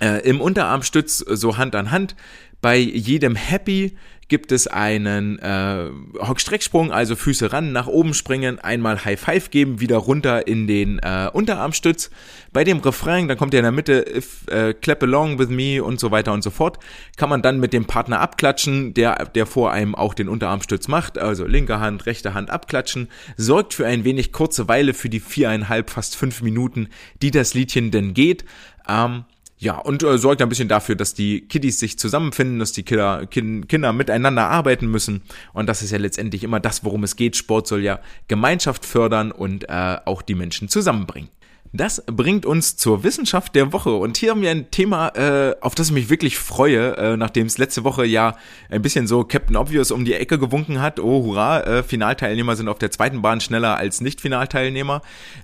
Äh, 0.00 0.28
Im 0.28 0.40
Unterarmstütz 0.40 1.18
so 1.18 1.56
Hand 1.56 1.74
an 1.74 1.90
Hand. 1.90 2.16
Bei 2.60 2.76
jedem 2.76 3.36
Happy 3.36 3.96
gibt 4.28 4.52
es 4.52 4.66
einen 4.66 5.38
äh, 5.38 5.90
Hockstrecksprung, 6.20 6.92
also 6.92 7.16
Füße 7.16 7.52
ran, 7.52 7.72
nach 7.72 7.86
oben 7.86 8.14
springen, 8.14 8.58
einmal 8.58 9.04
High 9.04 9.18
Five 9.18 9.50
geben, 9.50 9.80
wieder 9.80 9.96
runter 9.96 10.46
in 10.46 10.66
den 10.66 10.98
äh, 10.98 11.30
Unterarmstütz. 11.32 12.10
Bei 12.52 12.64
dem 12.64 12.78
Refrain, 12.78 13.28
dann 13.28 13.38
kommt 13.38 13.54
ja 13.54 13.60
in 13.60 13.64
der 13.64 13.72
Mitte 13.72 14.04
if, 14.14 14.46
äh, 14.48 14.74
clap 14.74 15.02
along 15.02 15.38
with 15.38 15.48
me 15.48 15.82
und 15.82 15.98
so 15.98 16.10
weiter 16.10 16.32
und 16.32 16.42
so 16.42 16.50
fort, 16.50 16.78
kann 17.16 17.28
man 17.28 17.42
dann 17.42 17.58
mit 17.58 17.72
dem 17.72 17.86
Partner 17.86 18.20
abklatschen, 18.20 18.94
der 18.94 19.26
der 19.34 19.46
vor 19.46 19.72
einem 19.72 19.94
auch 19.94 20.14
den 20.14 20.28
Unterarmstütz 20.28 20.88
macht, 20.88 21.18
also 21.18 21.46
linke 21.46 21.80
Hand, 21.80 22.06
rechte 22.06 22.34
Hand 22.34 22.50
abklatschen, 22.50 23.08
sorgt 23.36 23.74
für 23.74 23.86
ein 23.86 24.04
wenig 24.04 24.32
kurze 24.32 24.68
Weile 24.68 24.94
für 24.94 25.08
die 25.08 25.20
viereinhalb, 25.20 25.90
fast 25.90 26.16
fünf 26.16 26.42
Minuten, 26.42 26.88
die 27.22 27.30
das 27.30 27.54
Liedchen 27.54 27.90
denn 27.90 28.14
geht. 28.14 28.44
Ähm, 28.88 29.24
ja, 29.58 29.76
und 29.76 30.04
äh, 30.04 30.18
sorgt 30.18 30.40
ein 30.40 30.48
bisschen 30.48 30.68
dafür, 30.68 30.94
dass 30.94 31.14
die 31.14 31.40
Kiddies 31.40 31.80
sich 31.80 31.98
zusammenfinden, 31.98 32.60
dass 32.60 32.72
die 32.72 32.84
Kinder, 32.84 33.26
kind, 33.26 33.68
Kinder 33.68 33.92
miteinander 33.92 34.48
arbeiten 34.48 34.86
müssen. 34.86 35.22
Und 35.52 35.68
das 35.68 35.82
ist 35.82 35.90
ja 35.90 35.98
letztendlich 35.98 36.44
immer 36.44 36.60
das, 36.60 36.84
worum 36.84 37.02
es 37.02 37.16
geht. 37.16 37.36
Sport 37.36 37.66
soll 37.66 37.82
ja 37.82 37.98
Gemeinschaft 38.28 38.86
fördern 38.86 39.32
und 39.32 39.68
äh, 39.68 39.96
auch 40.04 40.22
die 40.22 40.36
Menschen 40.36 40.68
zusammenbringen. 40.68 41.30
Das 41.72 42.02
bringt 42.06 42.46
uns 42.46 42.76
zur 42.76 43.02
Wissenschaft 43.02 43.54
der 43.54 43.72
Woche. 43.72 43.92
Und 43.92 44.16
hier 44.16 44.30
haben 44.30 44.40
wir 44.40 44.50
ein 44.50 44.70
Thema, 44.70 45.08
äh, 45.08 45.54
auf 45.60 45.74
das 45.74 45.88
ich 45.88 45.94
mich 45.94 46.08
wirklich 46.08 46.38
freue, 46.38 46.96
äh, 46.96 47.16
nachdem 47.16 47.46
es 47.46 47.58
letzte 47.58 47.84
Woche 47.84 48.06
ja 48.06 48.36
ein 48.70 48.80
bisschen 48.80 49.06
so 49.06 49.24
Captain 49.24 49.56
Obvious 49.56 49.90
um 49.90 50.04
die 50.04 50.14
Ecke 50.14 50.38
gewunken 50.38 50.80
hat. 50.80 50.98
Oh, 50.98 51.24
hurra, 51.24 51.60
äh, 51.60 51.82
Finalteilnehmer 51.82 52.56
sind 52.56 52.68
auf 52.68 52.78
der 52.78 52.90
zweiten 52.90 53.20
Bahn 53.20 53.40
schneller 53.40 53.76
als 53.76 54.00
Nicht-Finalteilnehmer. 54.00 55.02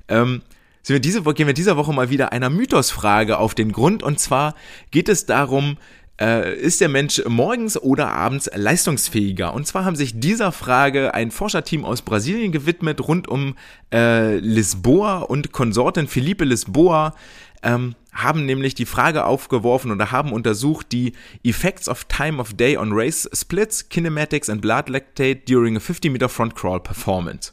Ähm, 0.08 0.40
sind 0.84 0.94
wir 0.94 1.00
diese, 1.00 1.22
gehen 1.22 1.46
wir 1.46 1.54
dieser 1.54 1.78
Woche 1.78 1.94
mal 1.94 2.10
wieder 2.10 2.32
einer 2.32 2.50
Mythosfrage 2.50 3.38
auf 3.38 3.54
den 3.54 3.72
Grund. 3.72 4.02
Und 4.02 4.20
zwar 4.20 4.54
geht 4.90 5.08
es 5.08 5.24
darum, 5.24 5.78
äh, 6.20 6.54
ist 6.56 6.82
der 6.82 6.90
Mensch 6.90 7.22
morgens 7.26 7.80
oder 7.80 8.12
abends 8.12 8.50
leistungsfähiger? 8.54 9.54
Und 9.54 9.66
zwar 9.66 9.86
haben 9.86 9.96
sich 9.96 10.20
dieser 10.20 10.52
Frage 10.52 11.14
ein 11.14 11.30
Forscherteam 11.30 11.86
aus 11.86 12.02
Brasilien 12.02 12.52
gewidmet, 12.52 13.00
rund 13.08 13.28
um 13.28 13.56
äh, 13.92 14.36
Lisboa 14.36 15.20
und 15.20 15.52
Konsortin 15.52 16.06
Felipe 16.06 16.44
Lisboa. 16.44 17.14
Ähm, 17.62 17.94
haben 18.12 18.44
nämlich 18.44 18.74
die 18.74 18.84
Frage 18.84 19.24
aufgeworfen 19.24 19.90
oder 19.90 20.12
haben 20.12 20.32
untersucht 20.32 20.92
die 20.92 21.14
Effects 21.42 21.88
of 21.88 22.04
Time 22.04 22.38
of 22.38 22.52
Day 22.52 22.76
on 22.76 22.90
Race 22.92 23.28
Splits, 23.34 23.88
Kinematics 23.88 24.50
and 24.50 24.60
Blood 24.60 24.90
Lactate 24.90 25.46
during 25.46 25.78
a 25.78 25.80
50 25.80 26.12
Meter 26.12 26.28
Front 26.28 26.54
Crawl 26.54 26.78
Performance. 26.78 27.52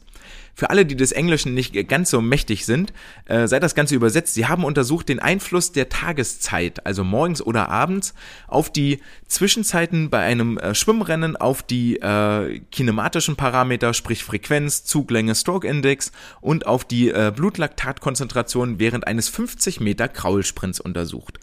Für 0.54 0.70
alle, 0.70 0.84
die 0.84 0.96
des 0.96 1.12
Englischen 1.12 1.54
nicht 1.54 1.88
ganz 1.88 2.10
so 2.10 2.20
mächtig 2.20 2.66
sind, 2.66 2.92
äh, 3.24 3.46
sei 3.46 3.58
das 3.58 3.74
Ganze 3.74 3.94
übersetzt. 3.94 4.34
Sie 4.34 4.46
haben 4.46 4.64
untersucht 4.64 5.08
den 5.08 5.18
Einfluss 5.18 5.72
der 5.72 5.88
Tageszeit, 5.88 6.84
also 6.84 7.04
morgens 7.04 7.40
oder 7.40 7.70
abends, 7.70 8.14
auf 8.48 8.70
die 8.70 9.00
Zwischenzeiten 9.26 10.10
bei 10.10 10.20
einem 10.20 10.58
äh, 10.58 10.74
Schwimmrennen, 10.74 11.36
auf 11.36 11.62
die 11.62 11.96
äh, 11.96 12.60
kinematischen 12.70 13.36
Parameter, 13.36 13.94
sprich 13.94 14.24
Frequenz, 14.24 14.84
Zuglänge, 14.84 15.34
Stroke 15.34 15.66
Index 15.66 16.12
und 16.42 16.66
auf 16.66 16.84
die 16.84 17.08
äh, 17.08 17.32
Blutlaktatkonzentration 17.34 18.78
während 18.78 19.06
eines 19.06 19.30
50 19.30 19.80
Meter 19.80 20.08
Kraulsprints 20.08 20.80
untersucht. 20.80 21.40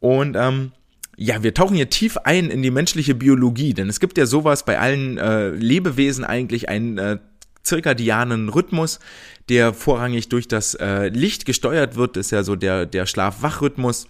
Und 0.00 0.36
ähm, 0.36 0.72
ja, 1.16 1.42
wir 1.42 1.54
tauchen 1.54 1.76
hier 1.76 1.90
tief 1.90 2.16
ein 2.16 2.50
in 2.50 2.62
die 2.62 2.70
menschliche 2.70 3.14
Biologie, 3.14 3.74
denn 3.74 3.88
es 3.88 4.00
gibt 4.00 4.18
ja 4.18 4.26
sowas 4.26 4.64
bei 4.64 4.78
allen 4.80 5.18
äh, 5.18 5.50
Lebewesen 5.50 6.24
eigentlich 6.24 6.68
ein 6.68 6.98
äh, 6.98 7.18
zirkadianen 7.62 8.48
Rhythmus, 8.48 8.98
der 9.48 9.74
vorrangig 9.74 10.28
durch 10.28 10.48
das 10.48 10.74
äh, 10.74 11.08
Licht 11.08 11.46
gesteuert 11.46 11.96
wird, 11.96 12.16
ist 12.16 12.30
ja 12.30 12.42
so 12.42 12.56
der, 12.56 12.86
der 12.86 13.06
Schlaf-Wach-Rhythmus. 13.06 14.06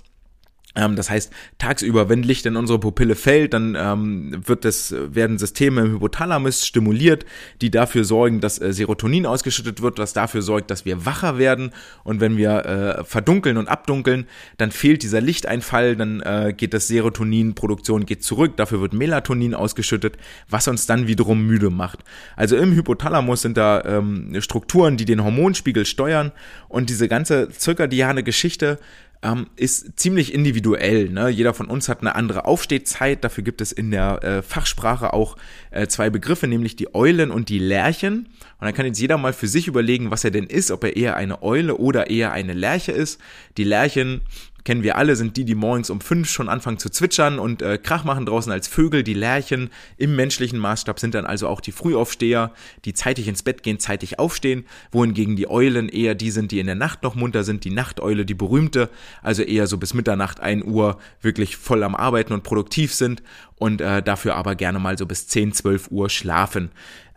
Ähm, 0.74 0.96
das 0.96 1.10
heißt, 1.10 1.32
tagsüber, 1.58 2.08
wenn 2.08 2.22
Licht 2.22 2.46
in 2.46 2.56
unsere 2.56 2.78
Pupille 2.78 3.14
fällt, 3.14 3.54
dann 3.54 3.76
ähm, 3.78 4.42
wird 4.46 4.64
das, 4.64 4.94
werden 4.96 5.38
Systeme 5.38 5.82
im 5.82 5.92
Hypothalamus 5.92 6.66
stimuliert, 6.66 7.26
die 7.60 7.70
dafür 7.70 8.04
sorgen, 8.04 8.40
dass 8.40 8.60
äh, 8.60 8.72
Serotonin 8.72 9.26
ausgeschüttet 9.26 9.82
wird, 9.82 9.98
was 9.98 10.12
dafür 10.12 10.42
sorgt, 10.42 10.70
dass 10.70 10.84
wir 10.84 11.04
wacher 11.04 11.38
werden. 11.38 11.72
Und 12.04 12.20
wenn 12.20 12.36
wir 12.36 12.64
äh, 12.64 13.04
verdunkeln 13.04 13.56
und 13.56 13.68
abdunkeln, 13.68 14.26
dann 14.56 14.70
fehlt 14.70 15.02
dieser 15.02 15.20
Lichteinfall, 15.20 15.96
dann 15.96 16.20
äh, 16.20 16.54
geht 16.56 16.74
das 16.74 16.88
Serotoninproduktion 16.88 18.06
geht 18.06 18.24
zurück, 18.24 18.56
dafür 18.56 18.80
wird 18.80 18.92
Melatonin 18.92 19.54
ausgeschüttet, 19.54 20.16
was 20.48 20.68
uns 20.68 20.86
dann 20.86 21.06
wiederum 21.06 21.46
müde 21.46 21.70
macht. 21.70 22.00
Also 22.36 22.56
im 22.56 22.72
Hypothalamus 22.74 23.42
sind 23.42 23.56
da 23.56 23.82
ähm, 23.84 24.40
Strukturen, 24.40 24.96
die 24.96 25.04
den 25.04 25.22
Hormonspiegel 25.22 25.84
steuern 25.84 26.32
und 26.68 26.88
diese 26.88 27.08
ganze 27.08 27.50
zirkadiane 27.50 28.22
Geschichte 28.22 28.78
ähm, 29.22 29.46
ist 29.56 29.98
ziemlich 29.98 30.34
individuell. 30.34 31.08
Ne? 31.08 31.28
Jeder 31.28 31.54
von 31.54 31.66
uns 31.66 31.88
hat 31.88 32.00
eine 32.00 32.14
andere 32.14 32.44
Aufstehzeit. 32.44 33.22
Dafür 33.22 33.44
gibt 33.44 33.60
es 33.60 33.72
in 33.72 33.90
der 33.90 34.22
äh, 34.22 34.42
Fachsprache 34.42 35.12
auch 35.12 35.36
äh, 35.70 35.86
zwei 35.86 36.10
Begriffe, 36.10 36.48
nämlich 36.48 36.76
die 36.76 36.94
Eulen 36.94 37.30
und 37.30 37.48
die 37.48 37.58
Lerchen. 37.58 38.26
Und 38.58 38.66
dann 38.66 38.74
kann 38.74 38.86
jetzt 38.86 39.00
jeder 39.00 39.18
mal 39.18 39.32
für 39.32 39.48
sich 39.48 39.68
überlegen, 39.68 40.10
was 40.10 40.24
er 40.24 40.30
denn 40.30 40.46
ist, 40.46 40.70
ob 40.70 40.84
er 40.84 40.96
eher 40.96 41.16
eine 41.16 41.42
Eule 41.42 41.76
oder 41.76 42.10
eher 42.10 42.32
eine 42.32 42.52
Lerche 42.52 42.92
ist. 42.92 43.20
Die 43.56 43.64
Lerchen 43.64 44.22
kennen 44.64 44.82
wir 44.82 44.96
alle, 44.96 45.16
sind 45.16 45.36
die, 45.36 45.44
die 45.44 45.54
morgens 45.54 45.90
um 45.90 46.00
fünf 46.00 46.30
schon 46.30 46.48
anfangen 46.48 46.78
zu 46.78 46.88
zwitschern 46.88 47.38
und 47.38 47.62
äh, 47.62 47.78
Krach 47.78 48.04
machen 48.04 48.26
draußen 48.26 48.52
als 48.52 48.68
Vögel. 48.68 49.02
Die 49.02 49.14
Lerchen 49.14 49.70
im 49.96 50.16
menschlichen 50.16 50.58
Maßstab 50.58 51.00
sind 51.00 51.14
dann 51.14 51.26
also 51.26 51.48
auch 51.48 51.60
die 51.60 51.72
Frühaufsteher, 51.72 52.52
die 52.84 52.94
zeitig 52.94 53.28
ins 53.28 53.42
Bett 53.42 53.62
gehen, 53.62 53.78
zeitig 53.78 54.18
aufstehen, 54.18 54.64
wohingegen 54.90 55.36
die 55.36 55.48
Eulen 55.48 55.88
eher 55.88 56.14
die 56.14 56.30
sind, 56.30 56.52
die 56.52 56.60
in 56.60 56.66
der 56.66 56.74
Nacht 56.74 57.02
noch 57.02 57.14
munter 57.14 57.44
sind. 57.44 57.64
Die 57.64 57.70
Nachteule, 57.70 58.24
die 58.24 58.34
berühmte, 58.34 58.88
also 59.22 59.42
eher 59.42 59.66
so 59.66 59.78
bis 59.78 59.94
Mitternacht, 59.94 60.40
ein 60.40 60.64
Uhr 60.64 60.98
wirklich 61.20 61.56
voll 61.56 61.82
am 61.82 61.94
Arbeiten 61.94 62.32
und 62.32 62.42
produktiv 62.42 62.94
sind 62.94 63.22
und 63.56 63.80
äh, 63.80 64.02
dafür 64.02 64.36
aber 64.36 64.54
gerne 64.54 64.78
mal 64.78 64.98
so 64.98 65.06
bis 65.06 65.28
10, 65.28 65.52
12 65.52 65.90
Uhr 65.90 66.10
schlafen. 66.10 66.70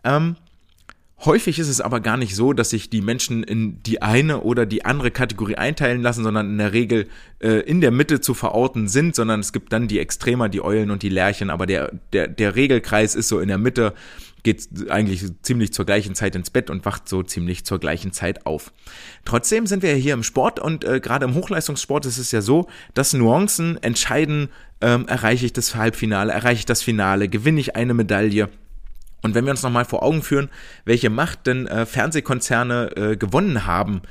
Ähm, 0.04 0.36
Häufig 1.24 1.58
ist 1.58 1.68
es 1.68 1.80
aber 1.80 2.00
gar 2.00 2.18
nicht 2.18 2.36
so, 2.36 2.52
dass 2.52 2.70
sich 2.70 2.90
die 2.90 3.00
Menschen 3.00 3.42
in 3.42 3.82
die 3.82 4.02
eine 4.02 4.42
oder 4.42 4.66
die 4.66 4.84
andere 4.84 5.10
Kategorie 5.10 5.54
einteilen 5.56 6.02
lassen, 6.02 6.22
sondern 6.22 6.50
in 6.50 6.58
der 6.58 6.74
Regel 6.74 7.08
äh, 7.40 7.60
in 7.60 7.80
der 7.80 7.90
Mitte 7.90 8.20
zu 8.20 8.34
verorten 8.34 8.86
sind, 8.86 9.14
sondern 9.14 9.40
es 9.40 9.54
gibt 9.54 9.72
dann 9.72 9.88
die 9.88 9.98
Extremer, 9.98 10.50
die 10.50 10.62
Eulen 10.62 10.90
und 10.90 11.02
die 11.02 11.08
Lerchen, 11.08 11.48
aber 11.48 11.64
der, 11.64 11.92
der, 12.12 12.28
der 12.28 12.54
Regelkreis 12.54 13.14
ist 13.14 13.28
so 13.28 13.40
in 13.40 13.48
der 13.48 13.56
Mitte, 13.56 13.94
geht 14.42 14.90
eigentlich 14.90 15.24
ziemlich 15.42 15.72
zur 15.72 15.86
gleichen 15.86 16.14
Zeit 16.14 16.36
ins 16.36 16.50
Bett 16.50 16.68
und 16.68 16.84
wacht 16.84 17.08
so 17.08 17.22
ziemlich 17.22 17.64
zur 17.64 17.80
gleichen 17.80 18.12
Zeit 18.12 18.44
auf. 18.44 18.72
Trotzdem 19.24 19.66
sind 19.66 19.82
wir 19.82 19.94
hier 19.94 20.14
im 20.14 20.22
Sport 20.22 20.60
und 20.60 20.84
äh, 20.84 21.00
gerade 21.00 21.24
im 21.24 21.34
Hochleistungssport 21.34 22.04
ist 22.04 22.18
es 22.18 22.30
ja 22.30 22.42
so, 22.42 22.68
dass 22.92 23.14
Nuancen 23.14 23.82
entscheiden, 23.82 24.50
ähm, 24.82 25.08
erreiche 25.08 25.46
ich 25.46 25.54
das 25.54 25.74
Halbfinale, 25.74 26.32
erreiche 26.32 26.60
ich 26.60 26.66
das 26.66 26.82
Finale, 26.82 27.28
gewinne 27.28 27.58
ich 27.58 27.74
eine 27.74 27.94
Medaille 27.94 28.50
und 29.22 29.34
wenn 29.34 29.44
wir 29.44 29.50
uns 29.50 29.62
nochmal 29.62 29.84
vor 29.84 30.02
Augen 30.02 30.22
führen, 30.22 30.50
welche 30.84 31.10
Macht 31.10 31.46
denn 31.46 31.66
äh, 31.66 31.86
Fernsehkonzerne 31.86 32.96
äh, 32.96 33.16
gewonnen 33.16 33.66
haben 33.66 34.02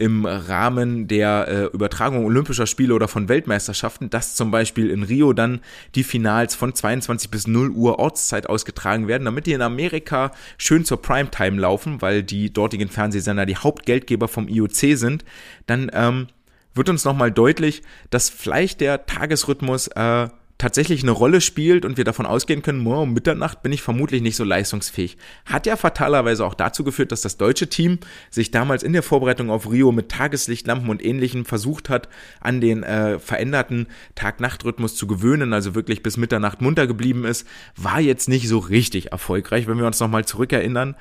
im 0.00 0.24
Rahmen 0.24 1.08
der 1.08 1.46
äh, 1.46 1.64
Übertragung 1.74 2.24
olympischer 2.24 2.66
Spiele 2.66 2.94
oder 2.94 3.06
von 3.06 3.28
Weltmeisterschaften, 3.28 4.08
dass 4.08 4.34
zum 4.34 4.50
Beispiel 4.50 4.88
in 4.88 5.02
Rio 5.02 5.34
dann 5.34 5.60
die 5.94 6.04
Finals 6.04 6.54
von 6.54 6.74
22 6.74 7.30
bis 7.30 7.46
0 7.46 7.68
Uhr 7.68 7.98
Ortszeit 7.98 8.48
ausgetragen 8.48 9.08
werden, 9.08 9.26
damit 9.26 9.44
die 9.44 9.52
in 9.52 9.60
Amerika 9.60 10.32
schön 10.56 10.86
zur 10.86 11.02
Primetime 11.02 11.60
laufen, 11.60 12.00
weil 12.00 12.22
die 12.22 12.50
dortigen 12.50 12.88
Fernsehsender 12.88 13.44
die 13.44 13.58
Hauptgeldgeber 13.58 14.26
vom 14.26 14.48
IOC 14.48 14.96
sind, 14.96 15.22
dann 15.66 15.90
ähm, 15.92 16.28
wird 16.72 16.88
uns 16.88 17.04
nochmal 17.04 17.30
deutlich, 17.30 17.82
dass 18.08 18.30
vielleicht 18.30 18.80
der 18.80 19.04
Tagesrhythmus 19.04 19.88
äh, 19.88 20.28
tatsächlich 20.60 21.02
eine 21.02 21.10
Rolle 21.10 21.40
spielt 21.40 21.84
und 21.84 21.96
wir 21.96 22.04
davon 22.04 22.26
ausgehen 22.26 22.62
können, 22.62 22.86
oh, 22.86 23.02
um 23.02 23.14
Mitternacht 23.14 23.62
bin 23.62 23.72
ich 23.72 23.82
vermutlich 23.82 24.20
nicht 24.20 24.36
so 24.36 24.44
leistungsfähig. 24.44 25.16
Hat 25.46 25.66
ja 25.66 25.76
fatalerweise 25.76 26.44
auch 26.44 26.54
dazu 26.54 26.84
geführt, 26.84 27.12
dass 27.12 27.22
das 27.22 27.38
deutsche 27.38 27.68
Team 27.68 27.98
sich 28.30 28.50
damals 28.50 28.82
in 28.82 28.92
der 28.92 29.02
Vorbereitung 29.02 29.50
auf 29.50 29.70
Rio 29.70 29.90
mit 29.90 30.10
Tageslichtlampen 30.10 30.90
und 30.90 31.04
ähnlichem 31.04 31.44
versucht 31.44 31.88
hat, 31.88 32.08
an 32.40 32.60
den 32.60 32.82
äh, 32.82 33.18
veränderten 33.18 33.88
Tag-Nacht-Rhythmus 34.14 34.96
zu 34.96 35.06
gewöhnen, 35.06 35.52
also 35.54 35.74
wirklich 35.74 36.02
bis 36.02 36.18
Mitternacht 36.18 36.60
munter 36.60 36.86
geblieben 36.86 37.24
ist, 37.24 37.46
war 37.76 38.00
jetzt 38.00 38.28
nicht 38.28 38.46
so 38.46 38.58
richtig 38.58 39.12
erfolgreich, 39.12 39.66
wenn 39.66 39.78
wir 39.78 39.86
uns 39.86 39.98
nochmal 39.98 40.26
zurückerinnern. 40.26 40.94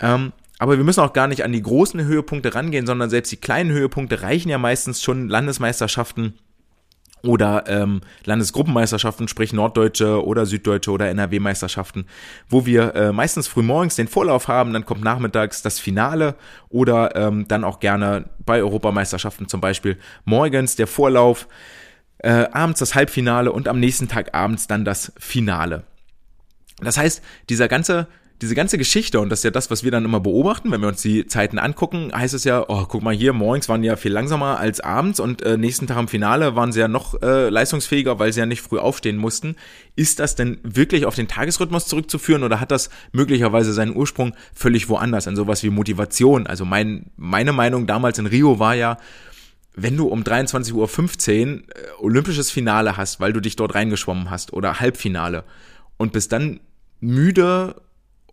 Ähm, 0.00 0.32
aber 0.58 0.76
wir 0.76 0.84
müssen 0.84 1.00
auch 1.00 1.12
gar 1.12 1.28
nicht 1.28 1.44
an 1.44 1.52
die 1.52 1.62
großen 1.62 2.04
Höhepunkte 2.04 2.54
rangehen, 2.54 2.86
sondern 2.86 3.10
selbst 3.10 3.30
die 3.30 3.36
kleinen 3.36 3.70
Höhepunkte 3.70 4.22
reichen 4.22 4.48
ja 4.48 4.58
meistens 4.58 5.02
schon 5.02 5.28
Landesmeisterschaften 5.28 6.34
oder 7.24 7.64
ähm, 7.66 8.00
Landesgruppenmeisterschaften, 8.24 9.28
sprich 9.28 9.52
norddeutsche 9.52 10.24
oder 10.24 10.46
süddeutsche 10.46 10.90
oder 10.90 11.08
NRW-Meisterschaften, 11.08 12.06
wo 12.48 12.66
wir 12.66 12.94
äh, 12.94 13.12
meistens 13.12 13.48
frühmorgens 13.48 13.96
den 13.96 14.08
Vorlauf 14.08 14.48
haben, 14.48 14.72
dann 14.72 14.84
kommt 14.84 15.02
nachmittags 15.02 15.62
das 15.62 15.80
Finale 15.80 16.36
oder 16.68 17.16
ähm, 17.16 17.48
dann 17.48 17.64
auch 17.64 17.80
gerne 17.80 18.30
bei 18.44 18.62
Europameisterschaften 18.62 19.48
zum 19.48 19.60
Beispiel 19.60 19.98
morgens 20.24 20.76
der 20.76 20.86
Vorlauf, 20.86 21.48
äh, 22.18 22.46
abends 22.52 22.80
das 22.80 22.94
Halbfinale 22.94 23.52
und 23.52 23.68
am 23.68 23.80
nächsten 23.80 24.08
Tag 24.08 24.34
abends 24.34 24.66
dann 24.66 24.84
das 24.84 25.12
Finale. 25.18 25.84
Das 26.80 26.96
heißt, 26.96 27.22
dieser 27.48 27.68
ganze 27.68 28.08
diese 28.42 28.54
ganze 28.56 28.78
Geschichte, 28.78 29.20
und 29.20 29.30
das 29.30 29.40
ist 29.40 29.44
ja 29.44 29.50
das, 29.50 29.70
was 29.70 29.84
wir 29.84 29.92
dann 29.92 30.04
immer 30.04 30.18
beobachten, 30.18 30.72
wenn 30.72 30.80
wir 30.80 30.88
uns 30.88 31.00
die 31.02 31.26
Zeiten 31.26 31.58
angucken, 31.58 32.10
heißt 32.12 32.34
es 32.34 32.42
ja, 32.44 32.64
oh, 32.68 32.84
guck 32.88 33.02
mal 33.02 33.14
hier, 33.14 33.32
morgens 33.32 33.68
waren 33.68 33.80
die 33.80 33.88
ja 33.88 33.96
viel 33.96 34.12
langsamer 34.12 34.58
als 34.58 34.80
abends 34.80 35.20
und 35.20 35.42
äh, 35.42 35.56
nächsten 35.56 35.86
Tag 35.86 35.98
im 35.98 36.08
Finale 36.08 36.56
waren 36.56 36.72
sie 36.72 36.80
ja 36.80 36.88
noch 36.88 37.22
äh, 37.22 37.48
leistungsfähiger, 37.48 38.18
weil 38.18 38.32
sie 38.32 38.40
ja 38.40 38.46
nicht 38.46 38.60
früh 38.60 38.78
aufstehen 38.78 39.18
mussten. 39.18 39.54
Ist 39.94 40.18
das 40.18 40.34
denn 40.34 40.58
wirklich 40.64 41.06
auf 41.06 41.14
den 41.14 41.28
Tagesrhythmus 41.28 41.86
zurückzuführen 41.86 42.42
oder 42.42 42.58
hat 42.58 42.72
das 42.72 42.90
möglicherweise 43.12 43.72
seinen 43.72 43.94
Ursprung 43.94 44.34
völlig 44.52 44.88
woanders, 44.88 45.28
in 45.28 45.36
sowas 45.36 45.62
wie 45.62 45.70
Motivation? 45.70 46.48
Also 46.48 46.64
mein, 46.64 47.12
meine 47.16 47.52
Meinung 47.52 47.86
damals 47.86 48.18
in 48.18 48.26
Rio 48.26 48.58
war 48.58 48.74
ja, 48.74 48.98
wenn 49.76 49.96
du 49.96 50.08
um 50.08 50.22
23.15 50.22 50.72
Uhr 50.72 50.88
äh, 50.88 51.62
olympisches 52.00 52.50
Finale 52.50 52.96
hast, 52.96 53.20
weil 53.20 53.32
du 53.32 53.40
dich 53.40 53.54
dort 53.54 53.76
reingeschwommen 53.76 54.30
hast 54.30 54.52
oder 54.52 54.80
Halbfinale 54.80 55.44
und 55.96 56.12
bist 56.12 56.32
dann 56.32 56.60
müde 57.00 57.76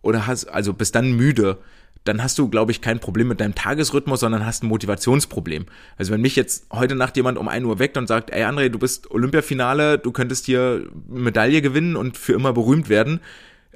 oder 0.02 0.26
hast, 0.26 0.46
also 0.46 0.72
bist 0.72 0.94
dann 0.94 1.12
müde, 1.12 1.58
dann 2.04 2.22
hast 2.22 2.38
du, 2.38 2.48
glaube 2.48 2.72
ich, 2.72 2.80
kein 2.80 2.98
Problem 2.98 3.28
mit 3.28 3.40
deinem 3.40 3.54
Tagesrhythmus, 3.54 4.20
sondern 4.20 4.44
hast 4.44 4.64
ein 4.64 4.68
Motivationsproblem. 4.68 5.66
Also 5.96 6.12
wenn 6.12 6.20
mich 6.20 6.34
jetzt 6.34 6.66
heute 6.72 6.96
Nacht 6.96 7.16
jemand 7.16 7.38
um 7.38 7.48
1 7.48 7.64
Uhr 7.64 7.78
weckt 7.78 7.96
und 7.96 8.08
sagt, 8.08 8.30
ey 8.30 8.42
André, 8.42 8.68
du 8.68 8.78
bist 8.78 9.10
Olympiafinale, 9.10 9.98
du 9.98 10.10
könntest 10.10 10.46
hier 10.46 10.88
Medaille 11.08 11.62
gewinnen 11.62 11.96
und 11.96 12.16
für 12.16 12.32
immer 12.32 12.52
berühmt 12.52 12.88
werden, 12.88 13.20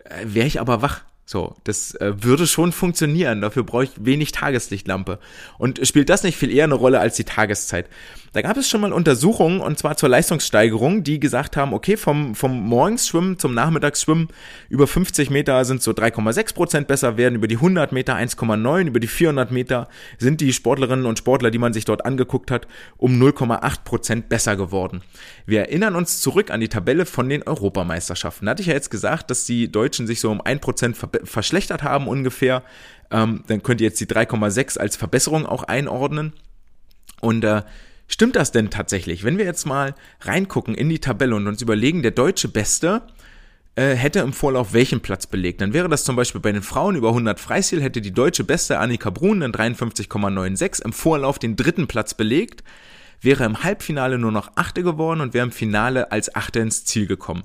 äh, 0.04 0.24
wäre 0.24 0.46
ich 0.46 0.60
aber 0.60 0.82
wach. 0.82 1.02
So, 1.28 1.56
das 1.64 1.94
äh, 1.96 2.22
würde 2.22 2.46
schon 2.46 2.70
funktionieren. 2.70 3.40
Dafür 3.40 3.64
brauche 3.64 3.84
ich 3.84 3.90
wenig 3.96 4.30
Tageslichtlampe. 4.30 5.18
Und 5.58 5.84
spielt 5.86 6.08
das 6.08 6.22
nicht 6.22 6.36
viel 6.36 6.52
eher 6.52 6.64
eine 6.64 6.74
Rolle 6.74 7.00
als 7.00 7.16
die 7.16 7.24
Tageszeit? 7.24 7.88
Da 8.36 8.42
gab 8.42 8.58
es 8.58 8.68
schon 8.68 8.82
mal 8.82 8.92
Untersuchungen, 8.92 9.62
und 9.62 9.78
zwar 9.78 9.96
zur 9.96 10.10
Leistungssteigerung, 10.10 11.02
die 11.02 11.18
gesagt 11.18 11.56
haben, 11.56 11.72
okay, 11.72 11.96
vom, 11.96 12.34
vom 12.34 12.68
Morgensschwimmen 12.68 13.38
zum 13.38 13.54
Nachmittagsschwimmen 13.54 14.28
über 14.68 14.86
50 14.86 15.30
Meter 15.30 15.64
sind 15.64 15.80
so 15.80 15.92
3,6 15.92 16.54
Prozent 16.54 16.86
besser 16.86 17.16
werden, 17.16 17.36
über 17.36 17.48
die 17.48 17.54
100 17.54 17.92
Meter 17.92 18.14
1,9, 18.14 18.88
über 18.88 19.00
die 19.00 19.06
400 19.06 19.52
Meter 19.52 19.88
sind 20.18 20.42
die 20.42 20.52
Sportlerinnen 20.52 21.06
und 21.06 21.16
Sportler, 21.16 21.50
die 21.50 21.56
man 21.56 21.72
sich 21.72 21.86
dort 21.86 22.04
angeguckt 22.04 22.50
hat, 22.50 22.68
um 22.98 23.18
0,8 23.18 23.84
Prozent 23.84 24.28
besser 24.28 24.54
geworden. 24.54 25.00
Wir 25.46 25.60
erinnern 25.60 25.96
uns 25.96 26.20
zurück 26.20 26.50
an 26.50 26.60
die 26.60 26.68
Tabelle 26.68 27.06
von 27.06 27.30
den 27.30 27.42
Europameisterschaften. 27.42 28.44
Da 28.44 28.50
hatte 28.50 28.60
ich 28.60 28.68
ja 28.68 28.74
jetzt 28.74 28.90
gesagt, 28.90 29.30
dass 29.30 29.46
die 29.46 29.72
Deutschen 29.72 30.06
sich 30.06 30.20
so 30.20 30.30
um 30.30 30.42
1 30.42 30.60
Prozent 30.60 30.98
verschlechtert 31.24 31.84
haben 31.84 32.06
ungefähr. 32.06 32.64
Ähm, 33.10 33.44
dann 33.46 33.62
könnt 33.62 33.80
ihr 33.80 33.86
jetzt 33.86 34.00
die 34.00 34.06
3,6 34.06 34.76
als 34.76 34.94
Verbesserung 34.94 35.46
auch 35.46 35.62
einordnen. 35.62 36.34
Und 37.22 37.44
äh, 37.44 37.62
Stimmt 38.08 38.36
das 38.36 38.52
denn 38.52 38.70
tatsächlich? 38.70 39.24
Wenn 39.24 39.38
wir 39.38 39.44
jetzt 39.44 39.66
mal 39.66 39.94
reingucken 40.20 40.74
in 40.74 40.88
die 40.88 41.00
Tabelle 41.00 41.34
und 41.34 41.46
uns 41.46 41.60
überlegen, 41.60 42.02
der 42.02 42.12
deutsche 42.12 42.48
Beste 42.48 43.02
äh, 43.74 43.94
hätte 43.94 44.20
im 44.20 44.32
Vorlauf 44.32 44.72
welchen 44.72 45.00
Platz 45.00 45.26
belegt, 45.26 45.60
dann 45.60 45.72
wäre 45.72 45.88
das 45.88 46.04
zum 46.04 46.16
Beispiel 46.16 46.40
bei 46.40 46.52
den 46.52 46.62
Frauen 46.62 46.94
über 46.96 47.08
100 47.08 47.40
Freistil 47.40 47.82
hätte 47.82 48.00
die 48.00 48.12
deutsche 48.12 48.44
Beste 48.44 48.78
Annika 48.78 49.10
Brun 49.10 49.42
in 49.42 49.52
53,96 49.52 50.84
im 50.84 50.92
Vorlauf 50.92 51.38
den 51.38 51.56
dritten 51.56 51.88
Platz 51.88 52.14
belegt, 52.14 52.62
wäre 53.20 53.44
im 53.44 53.64
Halbfinale 53.64 54.18
nur 54.18 54.32
noch 54.32 54.52
Achte 54.54 54.82
geworden 54.82 55.20
und 55.20 55.34
wäre 55.34 55.46
im 55.46 55.52
Finale 55.52 56.12
als 56.12 56.34
Achte 56.34 56.60
ins 56.60 56.84
Ziel 56.84 57.06
gekommen. 57.06 57.44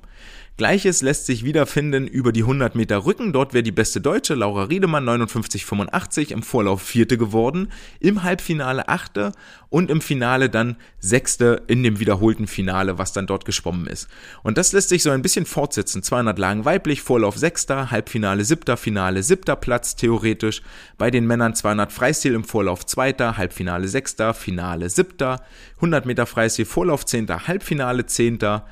Gleiches 0.62 1.02
lässt 1.02 1.26
sich 1.26 1.44
wiederfinden 1.44 2.06
über 2.06 2.32
die 2.32 2.44
100 2.44 2.76
Meter 2.76 3.04
Rücken. 3.04 3.34
Dort 3.34 3.56
wäre 3.56 3.64
die 3.64 3.72
beste 3.72 4.00
Deutsche, 4.00 4.36
Laura 4.36 4.66
Riedemann, 4.66 5.10
59,85, 5.10 6.32
im 6.32 6.44
Vorlauf 6.44 6.84
Vierte 6.84 7.18
geworden, 7.18 7.72
im 8.00 8.22
Halbfinale 8.22 8.88
Achte 8.88 9.32
und 9.70 9.90
im 9.90 10.02
Finale 10.02 10.52
dann 10.52 10.76
Sechste 11.00 11.64
in 11.66 11.82
dem 11.82 12.00
wiederholten 12.00 12.46
Finale, 12.46 13.00
was 13.00 13.12
dann 13.12 13.26
dort 13.26 13.44
geschwommen 13.46 13.88
ist. 13.88 14.08
Und 14.44 14.60
das 14.60 14.72
lässt 14.72 14.90
sich 14.90 15.02
so 15.02 15.10
ein 15.10 15.24
bisschen 15.24 15.48
fortsetzen. 15.48 16.04
200 16.04 16.38
Lagen 16.38 16.64
weiblich, 16.64 17.02
Vorlauf 17.02 17.40
Sechster, 17.40 17.90
Halbfinale 17.90 18.46
Siebter, 18.46 18.78
Finale 18.78 19.24
Siebter 19.24 19.56
Platz, 19.56 19.96
theoretisch. 19.96 20.62
Bei 21.00 21.10
den 21.10 21.26
Männern 21.26 21.56
200 21.56 21.92
Freistil 21.92 22.36
im 22.36 22.44
Vorlauf 22.44 22.86
Zweiter, 22.86 23.36
Halbfinale 23.36 23.88
Sechster, 23.88 24.36
Finale 24.36 24.92
Siebter, 24.92 25.44
100 25.78 26.06
Meter 26.06 26.28
Freistil, 26.28 26.66
Vorlauf 26.66 27.04
Zehnter, 27.08 27.48
Halbfinale 27.48 28.06
Zehnter, 28.06 28.68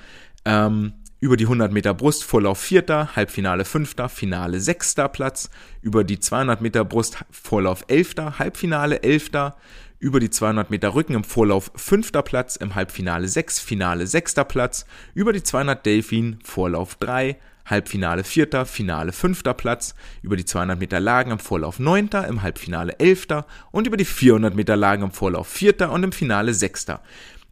ähm, 0.45 0.93
über 1.19 1.35
die 1.35 1.45
100 1.45 1.71
Meter 1.71 1.93
Brust 1.93 2.23
Vorlauf 2.23 2.59
Vierter, 2.59 3.15
Halbfinale 3.15 3.65
Fünfter, 3.65 4.07
Finale 4.07 4.59
Sechster 4.61 5.09
Platz. 5.09 5.49
Über 5.81 6.03
die 6.03 6.19
200 6.19 6.61
Meter 6.61 6.85
Brust 6.85 7.17
Vorlauf 7.29 7.83
Elfter, 7.87 8.39
Halbfinale 8.39 9.03
Elfter. 9.03 9.57
Über 9.99 10.21
die 10.21 10.29
200 10.29 10.69
Meter 10.69 10.95
Rücken 10.95 11.15
im 11.15 11.25
Vorlauf 11.25 11.71
Fünfter 11.75 12.21
Platz, 12.21 12.55
im 12.55 12.73
Halbfinale 12.75 13.27
Sechs, 13.27 13.59
Finale 13.59 14.07
Sechster 14.07 14.45
Platz. 14.45 14.85
Über 15.13 15.33
die 15.33 15.43
200 15.43 15.85
Delfin 15.85 16.39
Vorlauf 16.41 16.95
Drei, 16.95 17.37
Halbfinale 17.65 18.23
Vierter, 18.23 18.65
Finale 18.65 19.11
Fünfter 19.11 19.53
Platz. 19.53 19.95
Über 20.21 20.37
die 20.37 20.45
200 20.45 20.79
Meter 20.79 21.01
Lagen 21.01 21.31
im 21.31 21.39
Vorlauf 21.39 21.79
Neunter, 21.79 22.29
im 22.29 22.43
Halbfinale 22.43 22.97
Elfter. 22.97 23.45
Und 23.71 23.87
über 23.87 23.97
die 23.97 24.05
400 24.05 24.55
Meter 24.55 24.77
Lagen 24.77 25.03
im 25.03 25.11
Vorlauf 25.11 25.49
Vierter 25.49 25.91
und 25.91 26.01
im 26.01 26.13
Finale 26.13 26.53
Sechster. 26.53 27.01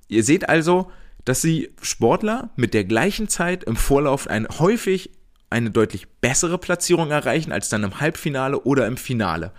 Ihr 0.08 0.24
seht 0.24 0.48
also, 0.48 0.90
dass 1.28 1.42
sie 1.42 1.74
Sportler 1.82 2.52
mit 2.56 2.74
der 2.74 2.86
gleichen 2.86 3.28
Zeit 3.28 3.66
im 3.66 3.76
Vorlauf 3.76 4.28
ein, 4.28 4.48
häufig 4.60 5.12
eine 5.50 5.72
deutlich 5.72 6.08
bessere 6.22 6.58
Platzierung 6.58 7.12
erreichen 7.12 7.52
als 7.52 7.68
dann 7.68 7.84
im 7.84 8.00
Halbfinale 8.00 8.62
oder 8.62 8.88
im 8.88 8.96
Finale. 8.96 9.52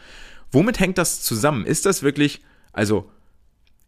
Womit 0.51 0.81
hängt 0.81 0.97
das 0.97 1.21
zusammen? 1.21 1.67
Ist 1.67 1.85
das 1.85 2.03
wirklich, 2.03 2.41
also 2.73 3.11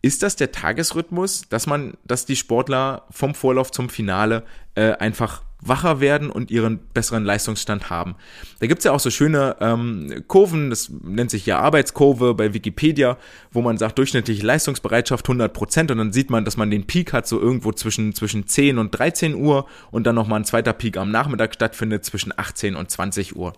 ist 0.02 0.22
das 0.22 0.36
der 0.36 0.52
Tagesrhythmus, 0.52 1.48
dass 1.48 1.66
man, 1.66 1.94
dass 2.04 2.26
die 2.26 2.36
Sportler 2.36 3.06
vom 3.10 3.34
Vorlauf 3.34 3.70
zum 3.70 3.88
Finale 3.88 4.44
äh, 4.74 4.92
einfach 4.92 5.42
wacher 5.62 6.00
werden 6.00 6.30
und 6.30 6.50
ihren 6.50 6.78
besseren 6.94 7.24
Leistungsstand 7.24 7.90
haben. 7.90 8.16
Da 8.60 8.66
gibt's 8.66 8.84
ja 8.84 8.92
auch 8.92 9.00
so 9.00 9.10
schöne 9.10 9.56
ähm, 9.60 10.24
Kurven, 10.26 10.70
das 10.70 10.90
nennt 11.02 11.30
sich 11.30 11.46
ja 11.46 11.58
Arbeitskurve 11.60 12.34
bei 12.34 12.54
Wikipedia, 12.54 13.18
wo 13.52 13.62
man 13.62 13.78
sagt, 13.78 13.98
durchschnittliche 13.98 14.44
Leistungsbereitschaft 14.44 15.26
100 15.26 15.52
Prozent 15.52 15.90
und 15.90 15.98
dann 15.98 16.12
sieht 16.12 16.30
man, 16.30 16.44
dass 16.44 16.56
man 16.56 16.70
den 16.70 16.86
Peak 16.86 17.12
hat, 17.12 17.26
so 17.26 17.40
irgendwo 17.40 17.72
zwischen, 17.72 18.14
zwischen 18.14 18.46
10 18.46 18.78
und 18.78 18.90
13 18.90 19.34
Uhr 19.34 19.66
und 19.90 20.06
dann 20.06 20.14
nochmal 20.14 20.40
ein 20.40 20.44
zweiter 20.44 20.72
Peak 20.72 20.96
am 20.96 21.10
Nachmittag 21.10 21.54
stattfindet 21.54 22.04
zwischen 22.04 22.32
18 22.36 22.76
und 22.76 22.90
20 22.90 23.36
Uhr. 23.36 23.52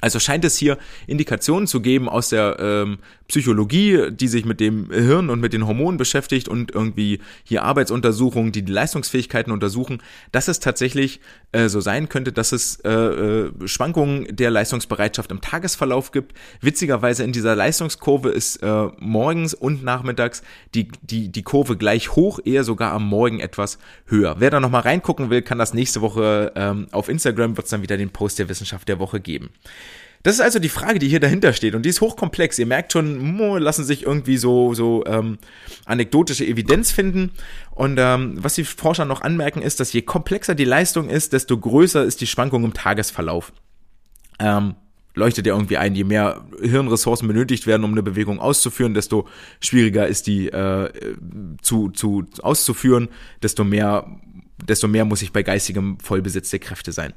Also 0.00 0.20
scheint 0.20 0.44
es 0.44 0.56
hier 0.56 0.78
Indikationen 1.08 1.66
zu 1.66 1.80
geben 1.80 2.08
aus 2.08 2.28
der 2.28 2.56
ähm, 2.60 2.98
Psychologie, 3.28 4.10
die 4.10 4.26
sich 4.26 4.46
mit 4.46 4.58
dem 4.58 4.90
Hirn 4.90 5.28
und 5.28 5.38
mit 5.40 5.52
den 5.52 5.66
Hormonen 5.66 5.98
beschäftigt 5.98 6.48
und 6.48 6.74
irgendwie 6.74 7.20
hier 7.44 7.62
Arbeitsuntersuchungen, 7.62 8.52
die 8.52 8.62
die 8.62 8.72
Leistungsfähigkeiten 8.72 9.52
untersuchen, 9.52 10.02
dass 10.32 10.48
es 10.48 10.60
tatsächlich 10.60 11.20
äh, 11.52 11.68
so 11.68 11.80
sein 11.80 12.08
könnte, 12.08 12.32
dass 12.32 12.52
es 12.52 12.80
äh, 12.84 12.90
äh, 12.90 13.50
Schwankungen 13.66 14.34
der 14.34 14.50
Leistungsbereitschaft 14.50 15.30
im 15.30 15.42
Tagesverlauf 15.42 16.10
gibt. 16.10 16.32
Witzigerweise 16.62 17.22
in 17.22 17.32
dieser 17.32 17.54
Leistungskurve 17.54 18.30
ist 18.30 18.62
äh, 18.62 18.88
morgens 18.98 19.52
und 19.52 19.84
nachmittags 19.84 20.42
die, 20.74 20.88
die, 21.02 21.30
die 21.30 21.42
Kurve 21.42 21.76
gleich 21.76 22.16
hoch, 22.16 22.40
eher 22.42 22.64
sogar 22.64 22.92
am 22.92 23.06
Morgen 23.06 23.40
etwas 23.40 23.78
höher. 24.06 24.36
Wer 24.38 24.48
da 24.48 24.58
nochmal 24.58 24.82
reingucken 24.82 25.28
will, 25.28 25.42
kann 25.42 25.58
das 25.58 25.74
nächste 25.74 26.00
Woche 26.00 26.52
ähm, 26.56 26.86
auf 26.92 27.10
Instagram, 27.10 27.58
wird 27.58 27.66
es 27.66 27.70
dann 27.70 27.82
wieder 27.82 27.98
den 27.98 28.08
Post 28.08 28.38
der 28.38 28.48
Wissenschaft 28.48 28.88
der 28.88 28.98
Woche 28.98 29.20
geben. 29.20 29.50
Das 30.22 30.34
ist 30.34 30.40
also 30.40 30.58
die 30.58 30.68
Frage, 30.68 30.98
die 30.98 31.08
hier 31.08 31.20
dahinter 31.20 31.52
steht 31.52 31.74
und 31.74 31.84
die 31.84 31.90
ist 31.90 32.00
hochkomplex. 32.00 32.58
Ihr 32.58 32.66
merkt 32.66 32.92
schon, 32.92 33.38
lassen 33.58 33.84
sich 33.84 34.04
irgendwie 34.04 34.36
so, 34.36 34.74
so 34.74 35.04
ähm, 35.06 35.38
anekdotische 35.84 36.44
Evidenz 36.44 36.90
finden. 36.90 37.30
Und 37.70 37.98
ähm, 37.98 38.36
was 38.40 38.54
die 38.54 38.64
Forscher 38.64 39.04
noch 39.04 39.22
anmerken, 39.22 39.62
ist, 39.62 39.80
dass 39.80 39.92
je 39.92 40.02
komplexer 40.02 40.54
die 40.54 40.64
Leistung 40.64 41.08
ist, 41.08 41.32
desto 41.32 41.56
größer 41.56 42.04
ist 42.04 42.20
die 42.20 42.26
Schwankung 42.26 42.64
im 42.64 42.74
Tagesverlauf. 42.74 43.52
Ähm, 44.40 44.74
leuchtet 45.14 45.46
ja 45.46 45.54
irgendwie 45.54 45.76
ein, 45.76 45.94
je 45.94 46.04
mehr 46.04 46.44
Hirnressourcen 46.60 47.28
benötigt 47.28 47.66
werden, 47.66 47.84
um 47.84 47.92
eine 47.92 48.02
Bewegung 48.02 48.40
auszuführen, 48.40 48.94
desto 48.94 49.28
schwieriger 49.60 50.06
ist 50.06 50.26
die 50.26 50.48
äh, 50.48 50.90
zu, 51.60 51.90
zu 51.90 52.26
auszuführen, 52.42 53.08
desto 53.42 53.64
mehr 53.64 54.06
desto 54.66 54.88
mehr 54.88 55.04
muss 55.04 55.22
ich 55.22 55.32
bei 55.32 55.42
geistigem 55.42 55.98
Vollbesitz 56.00 56.50
der 56.50 56.58
Kräfte 56.58 56.92
sein. 56.92 57.12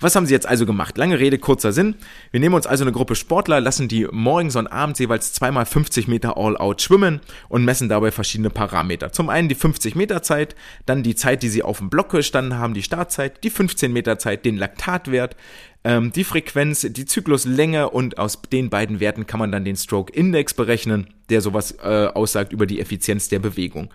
Was 0.00 0.14
haben 0.14 0.26
sie 0.26 0.34
jetzt 0.34 0.46
also 0.46 0.66
gemacht? 0.66 0.96
Lange 0.98 1.18
Rede, 1.18 1.38
kurzer 1.38 1.72
Sinn. 1.72 1.96
Wir 2.30 2.40
nehmen 2.40 2.54
uns 2.54 2.66
also 2.66 2.84
eine 2.84 2.92
Gruppe 2.92 3.14
Sportler, 3.14 3.60
lassen 3.60 3.88
die 3.88 4.06
morgens 4.10 4.56
und 4.56 4.66
abends 4.66 4.98
jeweils 4.98 5.32
zweimal 5.32 5.66
50 5.66 6.06
Meter 6.08 6.36
All-Out 6.36 6.82
schwimmen 6.82 7.20
und 7.48 7.64
messen 7.64 7.88
dabei 7.88 8.10
verschiedene 8.10 8.50
Parameter. 8.50 9.12
Zum 9.12 9.28
einen 9.28 9.48
die 9.48 9.54
50 9.54 9.94
Meter 9.94 10.22
Zeit, 10.22 10.54
dann 10.84 11.02
die 11.02 11.14
Zeit, 11.14 11.42
die 11.42 11.48
sie 11.48 11.62
auf 11.62 11.78
dem 11.78 11.90
Block 11.90 12.10
gestanden 12.10 12.58
haben, 12.58 12.74
die 12.74 12.82
Startzeit, 12.82 13.42
die 13.42 13.50
15 13.50 13.92
Meter 13.92 14.18
Zeit, 14.18 14.44
den 14.44 14.56
Laktatwert, 14.56 15.36
ähm, 15.84 16.12
die 16.12 16.24
Frequenz, 16.24 16.80
die 16.80 17.04
Zykluslänge 17.04 17.90
und 17.90 18.18
aus 18.18 18.42
den 18.42 18.70
beiden 18.70 19.00
Werten 19.00 19.26
kann 19.26 19.38
man 19.38 19.52
dann 19.52 19.64
den 19.64 19.76
Stroke 19.76 20.12
Index 20.12 20.52
berechnen, 20.52 21.08
der 21.30 21.40
sowas 21.40 21.76
äh, 21.82 22.08
aussagt 22.08 22.52
über 22.52 22.66
die 22.66 22.80
Effizienz 22.80 23.28
der 23.28 23.38
Bewegung. 23.38 23.88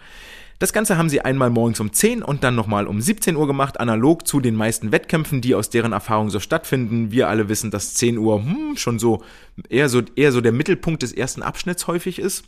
Das 0.62 0.74
Ganze 0.74 0.95
haben 0.95 1.09
sie 1.09 1.22
einmal 1.22 1.49
morgens 1.49 1.80
um 1.80 1.91
10 1.91 2.22
und 2.22 2.43
dann 2.43 2.53
nochmal 2.53 2.86
um 2.86 3.01
17 3.01 3.36
Uhr 3.36 3.47
gemacht, 3.47 3.80
analog 3.80 4.28
zu 4.28 4.39
den 4.39 4.53
meisten 4.53 4.91
Wettkämpfen, 4.91 5.41
die 5.41 5.55
aus 5.55 5.72
deren 5.72 5.91
Erfahrung 5.91 6.30
so 6.30 6.39
stattfinden. 6.39 7.09
Wir 7.09 7.30
alle 7.30 7.49
wissen, 7.49 7.72
dass 7.72 7.95
10 7.95 8.20
Uhr 8.20 8.43
hm, 8.43 8.78
schon 8.78 8.99
so 8.99 9.24
eher 9.70 9.89
so 9.89 10.03
eher 10.16 10.32
so 10.32 10.39
der 10.39 10.51
Mittelpunkt 10.51 11.01
des 11.01 11.14
ersten 11.14 11.41
Abschnitts 11.41 11.88
häufig 11.88 12.20
ist. 12.20 12.43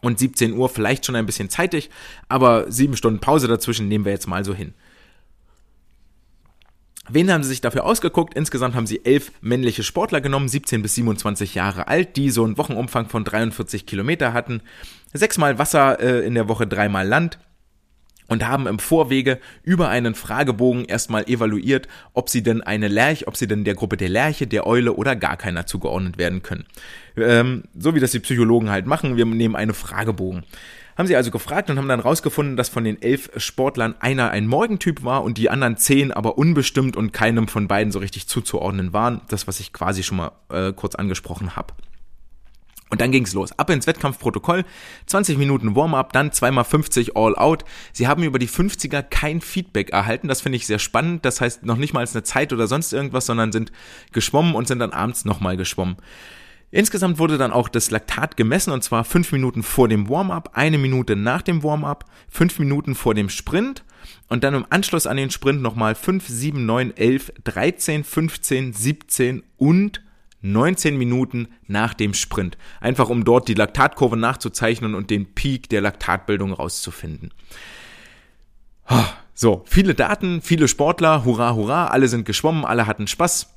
Und 0.00 0.18
17 0.18 0.54
Uhr 0.54 0.68
vielleicht 0.68 1.06
schon 1.06 1.14
ein 1.14 1.24
bisschen 1.24 1.50
zeitig, 1.50 1.88
aber 2.28 2.68
sieben 2.72 2.96
Stunden 2.96 3.20
Pause 3.20 3.46
dazwischen 3.46 3.86
nehmen 3.86 4.04
wir 4.04 4.12
jetzt 4.12 4.26
mal 4.26 4.44
so 4.44 4.52
hin. 4.52 4.74
Wen 7.08 7.30
haben 7.30 7.44
sie 7.44 7.50
sich 7.50 7.60
dafür 7.60 7.84
ausgeguckt? 7.84 8.34
Insgesamt 8.34 8.74
haben 8.74 8.86
sie 8.86 9.04
elf 9.04 9.30
männliche 9.40 9.84
Sportler 9.84 10.20
genommen, 10.20 10.48
17 10.48 10.82
bis 10.82 10.94
27 10.96 11.54
Jahre 11.54 11.86
alt, 11.86 12.16
die 12.16 12.30
so 12.30 12.44
einen 12.44 12.58
Wochenumfang 12.58 13.08
von 13.08 13.24
43 13.24 13.86
Kilometer 13.86 14.32
hatten, 14.32 14.62
sechsmal 15.14 15.58
Wasser 15.58 16.00
äh, 16.00 16.26
in 16.26 16.34
der 16.34 16.48
Woche, 16.48 16.66
dreimal 16.66 17.06
Land 17.06 17.38
und 18.28 18.46
haben 18.46 18.66
im 18.66 18.78
Vorwege 18.78 19.38
über 19.62 19.88
einen 19.88 20.14
Fragebogen 20.14 20.84
erstmal 20.84 21.24
evaluiert, 21.28 21.88
ob 22.12 22.28
sie 22.28 22.42
denn 22.42 22.62
eine 22.62 22.88
Lerche, 22.88 23.26
ob 23.26 23.36
sie 23.36 23.46
denn 23.46 23.64
der 23.64 23.74
Gruppe 23.74 23.96
der 23.96 24.08
Lerche, 24.08 24.46
der 24.46 24.66
Eule 24.66 24.94
oder 24.94 25.16
gar 25.16 25.36
keiner 25.36 25.66
zugeordnet 25.66 26.18
werden 26.18 26.42
können. 26.42 26.64
Ähm, 27.16 27.64
so 27.78 27.94
wie 27.94 28.00
das 28.00 28.12
die 28.12 28.20
Psychologen 28.20 28.70
halt 28.70 28.86
machen, 28.86 29.16
wir 29.16 29.26
nehmen 29.26 29.56
einen 29.56 29.74
Fragebogen. 29.74 30.44
Haben 30.96 31.08
sie 31.08 31.16
also 31.16 31.32
gefragt 31.32 31.70
und 31.70 31.78
haben 31.78 31.88
dann 31.88 31.98
rausgefunden, 31.98 32.56
dass 32.56 32.68
von 32.68 32.84
den 32.84 33.02
elf 33.02 33.30
Sportlern 33.36 33.96
einer 33.98 34.30
ein 34.30 34.46
Morgentyp 34.46 35.02
war 35.02 35.24
und 35.24 35.38
die 35.38 35.50
anderen 35.50 35.76
zehn 35.76 36.12
aber 36.12 36.38
unbestimmt 36.38 36.96
und 36.96 37.12
keinem 37.12 37.48
von 37.48 37.66
beiden 37.66 37.92
so 37.92 37.98
richtig 37.98 38.28
zuzuordnen 38.28 38.92
waren. 38.92 39.20
Das, 39.28 39.48
was 39.48 39.58
ich 39.58 39.72
quasi 39.72 40.04
schon 40.04 40.18
mal 40.18 40.32
äh, 40.50 40.72
kurz 40.72 40.94
angesprochen 40.94 41.56
habe. 41.56 41.74
Und 42.90 43.00
dann 43.00 43.12
ging's 43.12 43.32
los. 43.32 43.58
Ab 43.58 43.70
ins 43.70 43.86
Wettkampfprotokoll. 43.86 44.64
20 45.06 45.38
Minuten 45.38 45.74
Warm-up, 45.74 46.12
dann 46.12 46.32
zweimal 46.32 46.64
50 46.64 47.16
All-Out. 47.16 47.64
Sie 47.92 48.06
haben 48.06 48.22
über 48.22 48.38
die 48.38 48.48
50er 48.48 49.02
kein 49.02 49.40
Feedback 49.40 49.90
erhalten. 49.90 50.28
Das 50.28 50.42
finde 50.42 50.56
ich 50.56 50.66
sehr 50.66 50.78
spannend. 50.78 51.24
Das 51.24 51.40
heißt 51.40 51.64
noch 51.64 51.76
nicht 51.76 51.92
mal 51.92 52.06
eine 52.06 52.22
Zeit 52.22 52.52
oder 52.52 52.66
sonst 52.66 52.92
irgendwas, 52.92 53.26
sondern 53.26 53.52
sind 53.52 53.72
geschwommen 54.12 54.54
und 54.54 54.68
sind 54.68 54.78
dann 54.78 54.92
abends 54.92 55.24
nochmal 55.24 55.56
geschwommen. 55.56 55.96
Insgesamt 56.70 57.18
wurde 57.18 57.38
dann 57.38 57.52
auch 57.52 57.68
das 57.68 57.90
Laktat 57.90 58.36
gemessen 58.36 58.72
und 58.72 58.82
zwar 58.82 59.04
fünf 59.04 59.30
Minuten 59.30 59.62
vor 59.62 59.88
dem 59.88 60.08
Warm-up, 60.08 60.50
eine 60.54 60.76
Minute 60.76 61.14
nach 61.14 61.40
dem 61.40 61.62
Warm-up, 61.62 62.04
fünf 62.28 62.58
Minuten 62.58 62.96
vor 62.96 63.14
dem 63.14 63.28
Sprint 63.28 63.84
und 64.28 64.42
dann 64.42 64.54
im 64.54 64.66
Anschluss 64.70 65.06
an 65.06 65.16
den 65.16 65.30
Sprint 65.30 65.62
nochmal 65.62 65.94
5, 65.94 66.26
7, 66.26 66.66
9, 66.66 66.96
11, 66.96 67.32
13, 67.44 68.04
15, 68.04 68.72
17 68.72 69.42
und 69.56 70.03
19 70.44 70.96
Minuten 70.96 71.48
nach 71.66 71.94
dem 71.94 72.12
Sprint. 72.14 72.58
Einfach 72.80 73.08
um 73.08 73.24
dort 73.24 73.48
die 73.48 73.54
Laktatkurve 73.54 74.16
nachzuzeichnen 74.16 74.94
und 74.94 75.10
den 75.10 75.34
Peak 75.34 75.68
der 75.70 75.80
Laktatbildung 75.80 76.52
rauszufinden. 76.52 77.32
So, 79.32 79.64
viele 79.66 79.94
Daten, 79.94 80.42
viele 80.42 80.68
Sportler, 80.68 81.24
hurra, 81.24 81.54
hurra, 81.54 81.86
alle 81.88 82.08
sind 82.08 82.24
geschwommen, 82.26 82.64
alle 82.64 82.86
hatten 82.86 83.06
Spaß. 83.06 83.53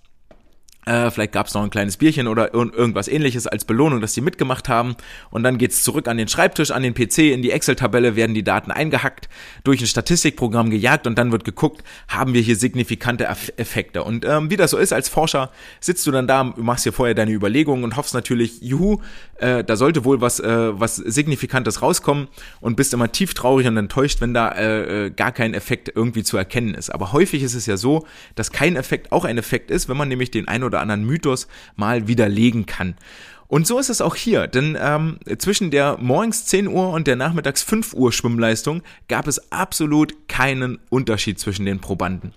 Äh, 0.88 1.12
vielleicht 1.12 1.34
gab 1.34 1.48
es 1.48 1.54
noch 1.54 1.64
ein 1.64 1.70
kleines 1.70 1.98
Bierchen 1.98 2.28
oder 2.28 2.54
ir 2.54 2.74
irgendwas 2.74 3.08
ähnliches 3.08 3.46
als 3.46 3.66
Belohnung, 3.66 4.00
dass 4.00 4.14
sie 4.14 4.22
mitgemacht 4.22 4.70
haben. 4.70 4.96
Und 5.30 5.44
dann 5.44 5.58
geht's 5.58 5.84
zurück 5.84 6.08
an 6.08 6.18
den 6.18 6.30
Schreibtisch, 6.30 6.72
an 6.72 6.82
den 6.82 6.94
PC, 6.94 7.34
in 7.34 7.42
die 7.42 7.52
Excel-Tabelle 7.52 8.16
werden 8.16 8.34
die 8.34 8.44
Daten 8.44 8.72
eingehackt, 8.72 9.28
durch 9.64 9.82
ein 9.82 9.88
Statistikprogramm 9.88 10.70
gejagt 10.70 11.06
und 11.06 11.18
dann 11.18 11.32
wird 11.32 11.44
geguckt, 11.44 11.84
haben 12.08 12.34
wir 12.34 12.42
hier 12.42 12.56
signifikante 12.56 13.26
Effekte. 13.26 14.04
Und 14.04 14.24
ähm, 14.26 14.50
wie 14.50 14.56
das 14.56 14.72
so 14.72 14.78
ist 14.78 14.94
als 14.94 15.10
Forscher, 15.10 15.52
sitzt 15.82 16.08
du 16.08 16.12
dann 16.12 16.28
da, 16.28 16.44
machst 16.44 16.84
hier 16.84 16.94
vorher 16.94 17.16
deine 17.16 17.32
Überlegungen 17.32 17.84
und 17.84 17.98
hoffst 17.98 18.14
natürlich, 18.14 18.62
juhu, 18.62 19.02
äh, 19.40 19.64
da 19.64 19.76
sollte 19.76 20.06
wohl 20.06 20.22
was, 20.22 20.40
äh, 20.40 20.80
was 20.80 20.96
Signifikantes 20.96 21.82
rauskommen 21.82 22.28
und 22.62 22.76
bist 22.76 22.94
immer 22.94 23.12
tief 23.12 23.34
traurig 23.34 23.68
und 23.68 23.78
enttäuscht, 23.78 24.22
wenn 24.22 24.34
da 24.34 24.50
äh, 24.50 25.08
äh, 25.08 25.10
gar 25.10 25.32
kein 25.32 25.54
Effekt 25.54 25.92
irgendwie 25.94 26.24
zu 26.24 26.38
erkennen 26.38 26.74
ist. 26.74 26.90
Aber 26.90 27.12
häufig 27.12 27.44
ist 27.44 27.56
es 27.56 27.66
ja 27.66 27.78
so, 27.78 28.08
dass 28.36 28.52
kein 28.52 28.76
Effekt 28.76 29.12
auch 29.12 29.26
ein 29.26 29.38
Effekt 29.38 29.70
ist, 29.70 29.90
wenn 29.90 29.98
man 29.98 30.08
nämlich 30.08 30.32
den 30.32 30.48
ein 30.48 30.64
oder 30.64 30.76
oder 30.78 30.82
anderen 30.82 31.05
Mythos 31.05 31.47
mal 31.75 32.07
widerlegen 32.07 32.65
kann. 32.65 32.95
Und 33.47 33.65
so 33.65 33.80
ist 33.80 33.89
es 33.89 34.01
auch 34.01 34.15
hier, 34.15 34.47
denn 34.47 34.78
ähm, 34.80 35.17
zwischen 35.38 35.71
der 35.71 35.97
morgens 35.99 36.45
10 36.45 36.67
Uhr 36.67 36.89
und 36.89 37.07
der 37.07 37.15
nachmittags 37.15 37.63
5 37.63 37.93
Uhr 37.93 38.11
Schwimmleistung 38.11 38.84
gab 39.07 39.28
es 39.28 39.51
absolut 39.51 40.28
keinen 40.28 40.80
Unterschied 40.89 41.39
zwischen 41.39 41.65
den 41.65 41.80
Probanden. 41.80 42.34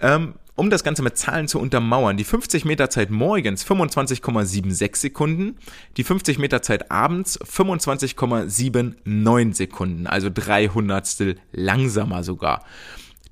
Ähm, 0.00 0.34
um 0.56 0.68
das 0.68 0.84
Ganze 0.84 1.02
mit 1.02 1.16
Zahlen 1.16 1.48
zu 1.48 1.58
untermauern, 1.58 2.18
die 2.18 2.24
50 2.24 2.66
Meter 2.66 2.90
Zeit 2.90 3.10
morgens 3.10 3.64
25,76 3.64 4.96
Sekunden, 4.96 5.56
die 5.96 6.04
50 6.04 6.38
Meter 6.38 6.60
Zeit 6.60 6.90
abends 6.90 7.40
25,79 7.40 9.54
Sekunden, 9.54 10.06
also 10.06 10.28
300 10.32 11.36
langsamer 11.52 12.22
sogar. 12.24 12.64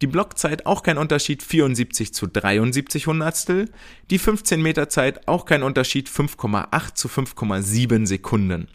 Die 0.00 0.06
Blockzeit 0.06 0.66
auch 0.66 0.82
kein 0.82 0.98
Unterschied, 0.98 1.42
74 1.42 2.14
zu 2.14 2.26
73 2.26 3.06
Hundertstel. 3.06 3.68
Die 4.10 4.18
15 4.18 4.62
Meter 4.62 4.88
Zeit 4.88 5.26
auch 5.26 5.44
kein 5.44 5.62
Unterschied, 5.62 6.08
5,8 6.08 6.94
zu 6.94 7.08
5,7 7.08 8.06
Sekunden. 8.06 8.68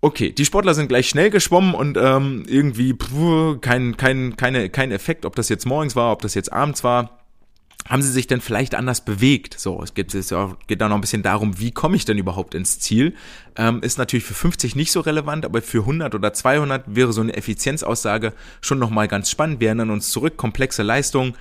Okay, 0.00 0.32
die 0.32 0.44
Sportler 0.44 0.74
sind 0.74 0.88
gleich 0.88 1.08
schnell 1.08 1.30
geschwommen 1.30 1.74
und 1.74 1.96
ähm, 1.96 2.44
irgendwie 2.46 2.92
pff, 2.92 3.60
kein, 3.62 3.96
kein, 3.96 4.36
keine, 4.36 4.68
kein 4.68 4.92
Effekt, 4.92 5.24
ob 5.24 5.34
das 5.34 5.48
jetzt 5.48 5.64
morgens 5.64 5.96
war, 5.96 6.12
ob 6.12 6.20
das 6.20 6.34
jetzt 6.34 6.52
abends 6.52 6.84
war 6.84 7.23
haben 7.88 8.02
sie 8.02 8.10
sich 8.10 8.26
denn 8.26 8.40
vielleicht 8.40 8.74
anders 8.74 9.04
bewegt? 9.04 9.58
So, 9.58 9.82
es 9.82 9.92
geht, 9.94 10.14
es 10.14 10.34
geht 10.66 10.80
da 10.80 10.88
noch 10.88 10.96
ein 10.96 11.00
bisschen 11.00 11.22
darum, 11.22 11.60
wie 11.60 11.70
komme 11.70 11.96
ich 11.96 12.04
denn 12.04 12.16
überhaupt 12.16 12.54
ins 12.54 12.80
Ziel? 12.80 13.14
Ähm, 13.56 13.82
ist 13.82 13.98
natürlich 13.98 14.24
für 14.24 14.34
50 14.34 14.74
nicht 14.74 14.90
so 14.90 15.00
relevant, 15.00 15.44
aber 15.44 15.60
für 15.60 15.80
100 15.80 16.14
oder 16.14 16.32
200 16.32 16.94
wäre 16.94 17.12
so 17.12 17.20
eine 17.20 17.36
Effizienzaussage 17.36 18.32
schon 18.62 18.78
nochmal 18.78 19.06
ganz 19.06 19.30
spannend. 19.30 19.60
Wir 19.60 19.68
erinnern 19.68 19.90
uns 19.90 20.10
zurück, 20.10 20.38
komplexe 20.38 20.82
Leistung, 20.82 21.34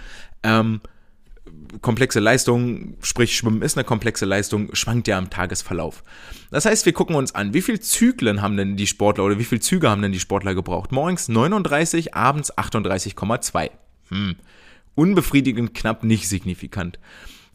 ähm, 0.44 0.82
komplexe 1.82 2.20
Leistung, 2.20 2.96
sprich 3.02 3.36
Schwimmen 3.38 3.62
ist 3.62 3.78
eine 3.78 3.86
komplexe 3.86 4.26
Leistung, 4.26 4.76
schwankt 4.76 5.08
ja 5.08 5.18
im 5.18 5.30
Tagesverlauf. 5.30 6.04
Das 6.52 6.66
heißt, 6.66 6.86
wir 6.86 6.94
gucken 6.94 7.16
uns 7.16 7.34
an, 7.34 7.54
wie 7.54 7.62
viel 7.62 7.80
Zyklen 7.80 8.42
haben 8.42 8.58
denn 8.58 8.76
die 8.76 8.88
Sportler 8.88 9.24
oder 9.24 9.40
wie 9.40 9.46
viel 9.46 9.62
Züge 9.62 9.90
haben 9.90 10.02
denn 10.02 10.12
die 10.12 10.20
Sportler 10.20 10.56
gebraucht? 10.56 10.92
Morgens 10.92 11.30
39, 11.30 12.16
abends 12.16 12.56
38,2. 12.58 13.72
Hm 14.10 14.36
unbefriedigend 14.96 15.74
knapp 15.74 16.04
nicht 16.04 16.28
signifikant. 16.28 17.00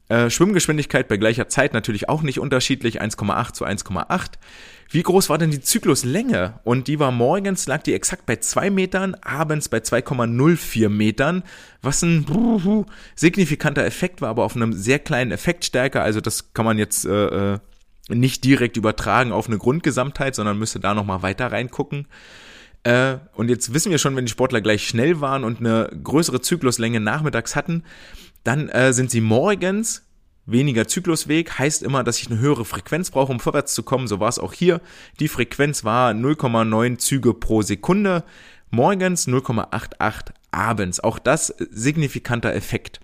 Äh, 0.08 0.30
Schwimmgeschwindigkeit 0.30 1.06
bei 1.06 1.18
gleicher 1.18 1.48
Zeit 1.48 1.74
natürlich 1.74 2.08
auch 2.08 2.22
nicht 2.22 2.40
unterschiedlich, 2.40 3.02
1,8 3.02 3.52
zu 3.52 3.66
1,8. 3.66 4.38
Wie 4.90 5.02
groß 5.02 5.28
war 5.28 5.36
denn 5.36 5.50
die 5.50 5.60
Zykluslänge? 5.60 6.60
Und 6.64 6.88
die 6.88 6.98
war 6.98 7.12
morgens, 7.12 7.66
lag 7.66 7.82
die 7.82 7.92
exakt 7.92 8.24
bei 8.24 8.36
2 8.36 8.70
Metern, 8.70 9.14
abends 9.16 9.68
bei 9.68 9.78
2,04 9.78 10.88
Metern, 10.88 11.42
was 11.82 12.00
ein 12.02 12.24
bruhu, 12.24 12.86
signifikanter 13.14 13.84
Effekt 13.84 14.22
war, 14.22 14.30
aber 14.30 14.44
auf 14.44 14.56
einem 14.56 14.72
sehr 14.72 14.98
kleinen 14.98 15.30
Effektstärke. 15.30 16.00
Also 16.00 16.22
das 16.22 16.54
kann 16.54 16.64
man 16.64 16.78
jetzt 16.78 17.04
äh, 17.04 17.54
äh 17.54 17.58
nicht 18.10 18.44
direkt 18.44 18.78
übertragen 18.78 19.32
auf 19.32 19.48
eine 19.48 19.58
Grundgesamtheit, 19.58 20.34
sondern 20.34 20.58
müsste 20.58 20.80
da 20.80 20.94
nochmal 20.94 21.20
weiter 21.20 21.52
reingucken. 21.52 22.06
Äh, 22.84 23.18
und 23.34 23.48
jetzt 23.48 23.74
wissen 23.74 23.90
wir 23.90 23.98
schon, 23.98 24.16
wenn 24.16 24.26
die 24.26 24.32
Sportler 24.32 24.60
gleich 24.60 24.86
schnell 24.86 25.20
waren 25.20 25.44
und 25.44 25.60
eine 25.60 25.90
größere 26.02 26.40
Zykluslänge 26.40 27.00
nachmittags 27.00 27.56
hatten, 27.56 27.84
dann 28.44 28.68
äh, 28.68 28.92
sind 28.92 29.10
sie 29.10 29.20
morgens 29.20 30.04
weniger 30.46 30.88
Zyklusweg, 30.88 31.58
heißt 31.58 31.82
immer, 31.82 32.02
dass 32.02 32.20
ich 32.20 32.30
eine 32.30 32.40
höhere 32.40 32.64
Frequenz 32.64 33.10
brauche, 33.10 33.30
um 33.30 33.40
vorwärts 33.40 33.74
zu 33.74 33.82
kommen. 33.82 34.08
So 34.08 34.18
war 34.20 34.28
es 34.28 34.38
auch 34.38 34.52
hier. 34.52 34.80
Die 35.20 35.28
Frequenz 35.28 35.84
war 35.84 36.12
0,9 36.12 36.98
Züge 36.98 37.34
pro 37.34 37.62
Sekunde. 37.62 38.24
Morgens 38.70 39.28
0,88 39.28 40.32
abends. 40.50 41.00
Auch 41.00 41.18
das 41.18 41.48
signifikanter 41.70 42.54
Effekt. 42.54 43.00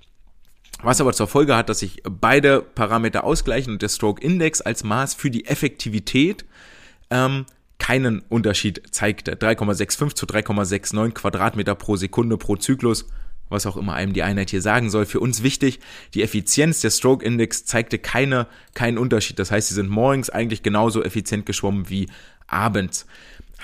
Was 0.82 1.00
aber 1.00 1.12
zur 1.12 1.28
Folge 1.28 1.56
hat, 1.56 1.68
dass 1.68 1.78
sich 1.78 2.02
beide 2.04 2.60
Parameter 2.60 3.24
ausgleichen 3.24 3.74
und 3.74 3.82
der 3.82 3.88
Stroke 3.88 4.22
Index 4.22 4.60
als 4.60 4.84
Maß 4.84 5.14
für 5.14 5.30
die 5.30 5.46
Effektivität 5.46 6.44
ähm, 7.10 7.46
keinen 7.84 8.20
Unterschied 8.30 8.80
zeigte. 8.92 9.34
3,65 9.34 10.14
zu 10.14 10.24
3,69 10.24 11.10
Quadratmeter 11.12 11.74
pro 11.74 11.96
Sekunde 11.96 12.38
pro 12.38 12.56
Zyklus, 12.56 13.04
was 13.50 13.66
auch 13.66 13.76
immer 13.76 13.92
einem 13.92 14.14
die 14.14 14.22
Einheit 14.22 14.48
hier 14.48 14.62
sagen 14.62 14.88
soll. 14.88 15.04
Für 15.04 15.20
uns 15.20 15.42
wichtig, 15.42 15.80
die 16.14 16.22
Effizienz 16.22 16.80
der 16.80 16.88
Stroke 16.88 17.22
Index 17.22 17.66
zeigte 17.66 17.98
keine, 17.98 18.46
keinen 18.72 18.96
Unterschied. 18.96 19.38
Das 19.38 19.50
heißt, 19.50 19.68
sie 19.68 19.74
sind 19.74 19.90
morgens 19.90 20.30
eigentlich 20.30 20.62
genauso 20.62 21.04
effizient 21.04 21.44
geschwommen 21.44 21.90
wie 21.90 22.08
abends. 22.46 23.04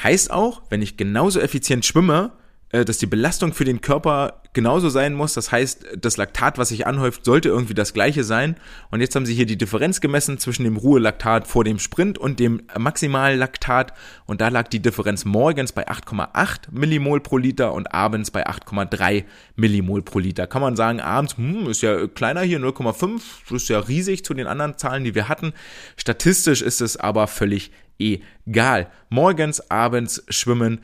Heißt 0.02 0.30
auch, 0.30 0.60
wenn 0.68 0.82
ich 0.82 0.98
genauso 0.98 1.40
effizient 1.40 1.86
schwimme, 1.86 2.32
dass 2.72 2.98
die 2.98 3.06
Belastung 3.06 3.52
für 3.52 3.64
den 3.64 3.80
Körper 3.80 4.42
genauso 4.52 4.88
sein 4.88 5.14
muss. 5.14 5.34
Das 5.34 5.50
heißt, 5.50 5.86
das 6.00 6.16
Laktat, 6.16 6.56
was 6.56 6.68
sich 6.68 6.86
anhäuft, 6.86 7.24
sollte 7.24 7.48
irgendwie 7.48 7.74
das 7.74 7.92
gleiche 7.92 8.22
sein. 8.22 8.56
Und 8.90 9.00
jetzt 9.00 9.16
haben 9.16 9.26
sie 9.26 9.34
hier 9.34 9.46
die 9.46 9.58
Differenz 9.58 10.00
gemessen 10.00 10.38
zwischen 10.38 10.64
dem 10.64 10.76
Ruhelaktat 10.76 11.48
vor 11.48 11.64
dem 11.64 11.78
Sprint 11.78 12.16
und 12.18 12.38
dem 12.38 12.62
Maximallaktat. 12.78 13.92
Und 14.26 14.40
da 14.40 14.48
lag 14.48 14.68
die 14.68 14.80
Differenz 14.80 15.24
morgens 15.24 15.72
bei 15.72 15.88
8,8 15.88 16.70
Millimol 16.70 17.20
pro 17.20 17.38
Liter 17.38 17.72
und 17.72 17.92
abends 17.92 18.30
bei 18.30 18.46
8,3 18.46 19.24
Millimol 19.56 20.02
pro 20.02 20.20
Liter. 20.20 20.46
Kann 20.46 20.62
man 20.62 20.76
sagen, 20.76 21.00
abends, 21.00 21.36
hm, 21.36 21.68
ist 21.68 21.82
ja 21.82 22.06
kleiner 22.06 22.42
hier, 22.42 22.60
0,5, 22.60 23.52
ist 23.54 23.68
ja 23.68 23.80
riesig 23.80 24.24
zu 24.24 24.34
den 24.34 24.46
anderen 24.46 24.78
Zahlen, 24.78 25.02
die 25.02 25.16
wir 25.16 25.28
hatten. 25.28 25.52
Statistisch 25.96 26.62
ist 26.62 26.80
es 26.80 26.96
aber 26.96 27.26
völlig 27.26 27.72
egal. 28.00 28.90
Morgens, 29.08 29.70
abends 29.70 30.24
schwimmen 30.28 30.80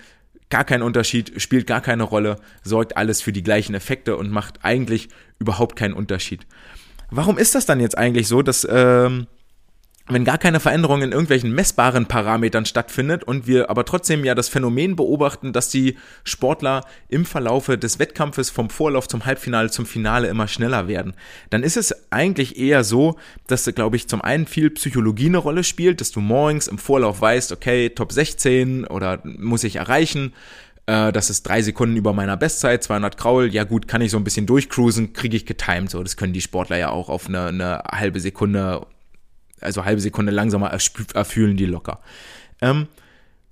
gar 0.51 0.65
kein 0.65 0.83
Unterschied, 0.83 1.41
spielt 1.41 1.67
gar 1.67 1.81
keine 1.81 2.05
Rolle, 2.05 2.37
sorgt 2.63 2.97
alles 2.97 3.21
für 3.21 3.33
die 3.33 3.43
gleichen 3.43 3.75
Effekte 3.75 4.17
und 4.17 4.31
macht 4.31 4.61
eigentlich 4.63 5.09
überhaupt 5.39 5.77
keinen 5.77 5.95
Unterschied. 5.95 6.47
Warum 7.11 7.39
ist 7.39 7.55
das 7.55 7.67
dann 7.67 7.81
jetzt 7.81 7.97
eigentlich 7.97 8.29
so, 8.29 8.43
dass 8.43 8.67
ähm, 8.69 9.27
wenn 10.09 10.25
gar 10.25 10.39
keine 10.39 10.61
Veränderung 10.61 11.03
in 11.03 11.11
irgendwelchen 11.11 11.53
messbaren 11.53 12.07
Parametern 12.07 12.65
stattfindet 12.65 13.25
und 13.25 13.47
wir 13.47 13.71
aber 13.71 13.85
trotzdem 13.85 14.25
ja 14.25 14.35
das 14.35 14.49
Phänomen 14.49 14.95
beobachten, 14.95 15.53
dass 15.53 15.69
die 15.69 15.97
Sportler 16.23 16.85
im 17.09 17.25
Verlaufe 17.25 17.77
des 17.77 17.99
Wettkampfes 17.99 18.51
vom 18.51 18.71
Vorlauf 18.71 19.09
zum 19.09 19.27
Halbfinale 19.27 19.71
zum 19.71 19.85
Finale 19.85 20.29
immer 20.29 20.47
schneller 20.47 20.87
werden, 20.87 21.15
dann 21.51 21.63
ist 21.63 21.77
es 21.77 22.13
eigentlich 22.13 22.59
eher 22.59 22.85
so, 22.85 23.17
dass, 23.49 23.65
glaube 23.75 23.97
ich, 23.97 24.09
zum 24.09 24.23
einen 24.23 24.47
viel 24.47 24.71
Psychologie 24.71 25.27
eine 25.27 25.39
Rolle 25.39 25.65
spielt, 25.65 26.01
dass 26.01 26.13
du 26.13 26.21
morgens 26.21 26.69
im 26.69 26.79
Vorlauf 26.79 27.21
weißt, 27.21 27.51
okay, 27.53 27.91
Top 27.91 28.13
16 28.13 28.87
oder 28.87 29.21
muss 29.25 29.65
ich 29.65 29.77
erreichen, 29.77 30.33
äh, 30.87 31.11
das 31.11 31.31
ist 31.31 31.43
drei 31.43 31.63
Sekunden 31.63 31.97
über 31.97 32.13
meiner 32.13 32.37
Bestzeit, 32.37 32.85
200 32.85 33.17
Kraul, 33.17 33.53
ja 33.53 33.65
gut, 33.65 33.89
kann 33.89 34.03
ich 34.03 34.13
so 34.13 34.17
ein 34.19 34.25
bisschen 34.25 34.47
durchcruisen, 34.47 35.13
kriege 35.15 35.37
ich 35.37 35.47
getimed, 35.47 35.91
so, 35.91 36.03
das 36.03 36.17
können 36.17 36.33
die 36.33 36.41
Sportler 36.41 36.79
ja 36.79 36.91
auch 36.91 37.09
auf 37.09 37.29
eine, 37.29 37.47
eine 37.47 37.83
halbe 37.91 38.21
Sekunde 38.21 38.87
also 39.61 39.85
halbe 39.85 40.01
Sekunde 40.01 40.33
langsamer 40.33 40.71
erfühlen 41.15 41.57
die 41.57 41.67
locker. 41.67 42.01
Ähm, 42.61 42.89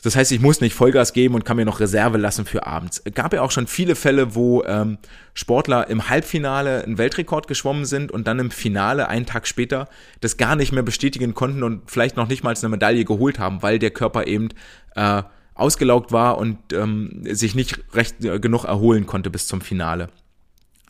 Das 0.02 0.16
heißt, 0.16 0.32
ich 0.32 0.40
muss 0.40 0.60
nicht 0.60 0.74
Vollgas 0.74 1.14
geben 1.14 1.34
und 1.34 1.46
kann 1.46 1.56
mir 1.56 1.64
noch 1.64 1.80
Reserve 1.80 2.18
lassen 2.18 2.44
für 2.44 2.66
abends. 2.66 3.02
Gab 3.14 3.32
ja 3.32 3.40
auch 3.40 3.50
schon 3.50 3.66
viele 3.66 3.94
Fälle, 3.94 4.34
wo 4.34 4.62
ähm, 4.64 4.98
Sportler 5.32 5.88
im 5.88 6.10
Halbfinale 6.10 6.84
einen 6.84 6.98
Weltrekord 6.98 7.48
geschwommen 7.48 7.86
sind 7.86 8.12
und 8.12 8.26
dann 8.26 8.38
im 8.38 8.50
Finale 8.50 9.08
einen 9.08 9.24
Tag 9.24 9.46
später 9.46 9.88
das 10.20 10.36
gar 10.36 10.56
nicht 10.56 10.72
mehr 10.72 10.82
bestätigen 10.82 11.32
konnten 11.32 11.62
und 11.62 11.90
vielleicht 11.90 12.18
noch 12.18 12.28
nicht 12.28 12.44
mal 12.44 12.54
eine 12.54 12.68
Medaille 12.68 13.06
geholt 13.06 13.38
haben, 13.38 13.62
weil 13.62 13.78
der 13.78 13.92
Körper 13.92 14.26
eben 14.26 14.50
äh, 14.94 15.22
ausgelaugt 15.54 16.12
war 16.12 16.36
und 16.36 16.58
ähm, 16.74 17.22
sich 17.30 17.54
nicht 17.54 17.80
recht 17.94 18.22
äh, 18.22 18.38
genug 18.40 18.64
erholen 18.64 19.06
konnte 19.06 19.30
bis 19.30 19.46
zum 19.46 19.62
Finale. 19.62 20.08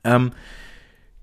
Ähm, 0.02 0.32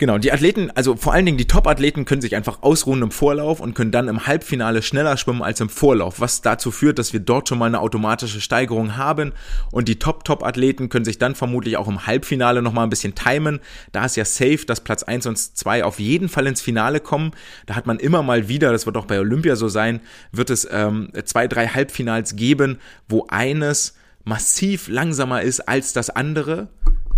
Genau, 0.01 0.17
die 0.17 0.31
Athleten, 0.31 0.71
also 0.71 0.95
vor 0.95 1.13
allen 1.13 1.27
Dingen 1.27 1.37
die 1.37 1.45
Top-Athleten 1.45 2.05
können 2.05 2.23
sich 2.23 2.35
einfach 2.35 2.63
ausruhen 2.63 3.03
im 3.03 3.11
Vorlauf 3.11 3.59
und 3.59 3.75
können 3.75 3.91
dann 3.91 4.07
im 4.07 4.25
Halbfinale 4.25 4.81
schneller 4.81 5.15
schwimmen 5.15 5.43
als 5.43 5.59
im 5.59 5.69
Vorlauf, 5.69 6.19
was 6.19 6.41
dazu 6.41 6.71
führt, 6.71 6.97
dass 6.97 7.13
wir 7.13 7.19
dort 7.19 7.47
schon 7.47 7.59
mal 7.59 7.67
eine 7.67 7.79
automatische 7.79 8.41
Steigerung 8.41 8.97
haben 8.97 9.31
und 9.71 9.87
die 9.87 9.99
Top-Top-Athleten 9.99 10.89
können 10.89 11.05
sich 11.05 11.19
dann 11.19 11.35
vermutlich 11.35 11.77
auch 11.77 11.87
im 11.87 12.07
Halbfinale 12.07 12.63
nochmal 12.63 12.87
ein 12.87 12.89
bisschen 12.89 13.13
timen. 13.13 13.59
Da 13.91 14.03
ist 14.05 14.15
ja 14.15 14.25
safe, 14.25 14.65
dass 14.65 14.81
Platz 14.81 15.03
1 15.03 15.27
und 15.27 15.37
2 15.37 15.83
auf 15.83 15.99
jeden 15.99 16.29
Fall 16.29 16.47
ins 16.47 16.61
Finale 16.61 16.99
kommen. 16.99 17.33
Da 17.67 17.75
hat 17.75 17.85
man 17.85 17.99
immer 17.99 18.23
mal 18.23 18.47
wieder, 18.47 18.71
das 18.71 18.87
wird 18.87 18.97
auch 18.97 19.05
bei 19.05 19.19
Olympia 19.19 19.55
so 19.55 19.67
sein, 19.67 19.99
wird 20.31 20.49
es 20.49 20.67
ähm, 20.71 21.09
zwei, 21.25 21.47
drei 21.47 21.67
Halbfinals 21.67 22.35
geben, 22.35 22.79
wo 23.07 23.27
eines 23.27 23.93
massiv 24.23 24.87
langsamer 24.87 25.43
ist 25.43 25.59
als 25.59 25.93
das 25.93 26.09
andere. 26.09 26.69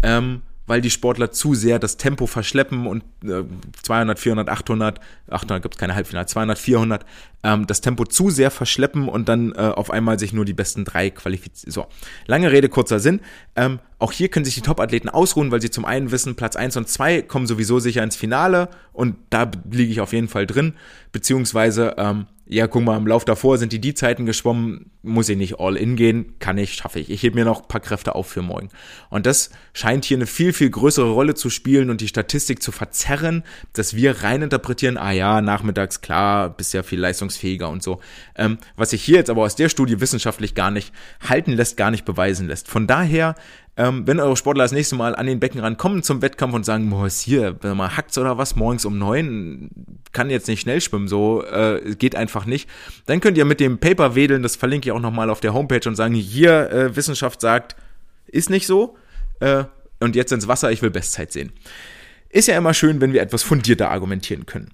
Ähm, 0.04 0.42
weil 0.74 0.82
die 0.82 0.90
Sportler 0.90 1.30
zu 1.30 1.54
sehr 1.54 1.78
das 1.78 1.98
Tempo 1.98 2.26
verschleppen 2.26 2.88
und 2.88 3.04
äh, 3.24 3.44
200, 3.84 4.18
400, 4.18 4.50
800, 4.50 5.00
800 5.30 5.62
gibt 5.62 5.76
es 5.76 5.80
keine 5.80 5.94
Halbfinale, 5.94 6.26
200, 6.26 6.58
400, 6.58 7.06
ähm, 7.44 7.68
das 7.68 7.82
Tempo 7.82 8.06
zu 8.06 8.32
sehr 8.32 8.50
verschleppen 8.50 9.08
und 9.08 9.30
dann 9.30 9.52
äh, 9.52 9.58
auf 9.60 9.92
einmal 9.92 10.18
sich 10.18 10.34
nur 10.34 10.46
die 10.46 10.54
besten 10.54 10.84
drei 10.84 11.12
qualifizieren. 11.12 11.72
So, 11.72 11.86
lange 12.26 12.52
Rede, 12.52 12.70
kurzer 12.70 13.00
Sinn. 13.00 13.20
Ähm, 13.56 13.82
auch 14.00 14.12
hier 14.12 14.30
können 14.30 14.46
sich 14.46 14.56
die 14.56 14.62
Top-Athleten 14.62 15.10
ausruhen, 15.10 15.52
weil 15.52 15.62
sie 15.62 15.70
zum 15.70 15.86
einen 15.86 16.10
wissen, 16.10 16.34
Platz 16.34 16.56
1 16.56 16.76
und 16.76 16.90
2 16.90 17.22
kommen 17.22 17.46
sowieso 17.46 17.78
sicher 17.78 18.02
ins 18.02 18.16
Finale 18.16 18.70
und 18.94 19.16
da 19.30 19.52
liege 19.70 19.92
ich 19.92 20.02
auf 20.02 20.12
jeden 20.12 20.28
Fall 20.28 20.48
drin, 20.48 20.74
beziehungsweise 21.12 21.94
ähm, 22.00 22.26
ja, 22.46 22.68
guck 22.68 22.84
mal, 22.84 22.98
im 22.98 23.08
Lauf 23.08 23.24
davor 23.24 23.58
sind 23.58 23.72
die 23.72 23.80
die 23.80 23.94
Zeiten 23.94 24.26
geschwommen, 24.26 24.92
muss 25.02 25.30
ich 25.30 25.38
nicht 25.38 25.60
all 25.60 25.78
in 25.78 25.96
gehen, 25.96 26.36
kann 26.40 26.58
ich, 26.58 26.74
schaffe 26.74 27.00
ich. 27.00 27.10
Ich 27.10 27.24
hebe 27.24 27.36
mir 27.36 27.46
noch 27.46 27.62
ein 27.62 27.68
paar 27.70 27.80
Kräfte 27.80 28.16
auf 28.16 28.28
für 28.28 28.42
morgen. 28.42 28.68
Und 29.10 29.26
das 29.26 29.50
scheint 29.74 30.04
hier 30.04 30.18
eine 30.18 30.26
viel, 30.26 30.52
viel 30.52 30.70
größere 30.70 31.10
Rolle 31.10 31.36
zu 31.36 31.50
spielen 31.50 31.90
und 31.90 32.02
die 32.02 32.08
Statistik 32.10 32.62
zu 32.62 32.74
verzerren, 32.74 33.44
dass 33.72 33.96
wir 33.96 34.24
rein 34.24 34.42
interpretieren, 34.42 34.98
ah 34.98 35.12
ja, 35.12 35.40
nachmittags, 35.40 36.02
klar, 36.02 36.50
bist 36.50 36.74
ja 36.74 36.84
viel 36.84 37.00
leistungsfähiger 37.00 37.70
und 37.70 37.82
so. 37.82 38.02
Ähm, 38.36 38.58
was 38.76 38.90
sich 38.90 39.04
hier 39.04 39.18
jetzt 39.18 39.30
aber 39.30 39.44
aus 39.44 39.56
der 39.56 39.70
Studie 39.70 40.02
wissenschaftlich 40.02 40.54
gar 40.54 40.72
nicht 40.72 40.94
halten 41.22 41.54
lässt, 41.54 41.78
gar 41.78 41.92
nicht 41.92 42.04
beweisen 42.04 42.48
lässt. 42.48 42.68
Von 42.68 42.88
daher 42.88 43.36
ähm, 43.76 44.06
wenn 44.06 44.20
eure 44.20 44.38
Sportler 44.38 44.64
das 44.64 44.72
nächste 44.72 44.96
Mal 44.96 45.16
an 45.16 45.26
den 45.26 45.40
Beckenrand 45.40 45.78
kommen 45.78 46.04
zum 46.04 46.22
Wettkampf 46.22 46.54
und 46.54 46.64
sagen, 46.64 46.90
boah, 46.90 47.08
ist 47.08 47.22
hier, 47.22 47.56
wenn 47.62 47.76
mal 47.76 47.98
hackt's 47.98 48.18
oder 48.18 48.38
was, 48.38 48.56
morgens 48.56 48.86
um 48.86 49.00
neun, 49.00 49.70
kann 50.12 50.30
jetzt 50.30 50.48
nicht 50.48 50.62
schnell 50.62 50.80
schwimmen, 50.80 51.08
so, 51.08 51.44
äh, 51.44 51.96
geht 51.98 52.16
einfach 52.16 52.46
nicht, 52.46 52.70
dann 53.08 53.20
könnt 53.20 53.38
ihr 53.38 53.46
mit 53.46 53.60
dem 53.60 53.80
Paper 53.80 54.14
wedeln, 54.14 54.44
das 54.44 54.56
verlinke 54.56 54.90
ich 54.90 54.92
auch 54.92 55.00
nochmal 55.00 55.30
auf 55.30 55.40
der 55.40 55.54
Homepage 55.54 55.88
und 55.90 55.96
sagen, 55.96 56.14
hier, 56.14 56.72
äh, 56.72 56.96
Wissenschaft 56.96 57.42
sagt, 57.42 57.76
ist 58.28 58.50
nicht 58.50 58.68
so, 58.68 58.96
äh, 59.40 59.64
und 60.00 60.16
jetzt 60.16 60.32
ins 60.32 60.48
Wasser, 60.48 60.72
ich 60.72 60.82
will 60.82 60.92
Bestzeit 60.92 61.32
sehen. 61.32 61.52
Ist 62.30 62.48
ja 62.48 62.58
immer 62.58 62.74
schön, 62.74 63.02
wenn 63.02 63.14
wir 63.14 63.22
etwas 63.22 63.44
fundierter 63.44 63.90
argumentieren 63.90 64.46
können. 64.46 64.72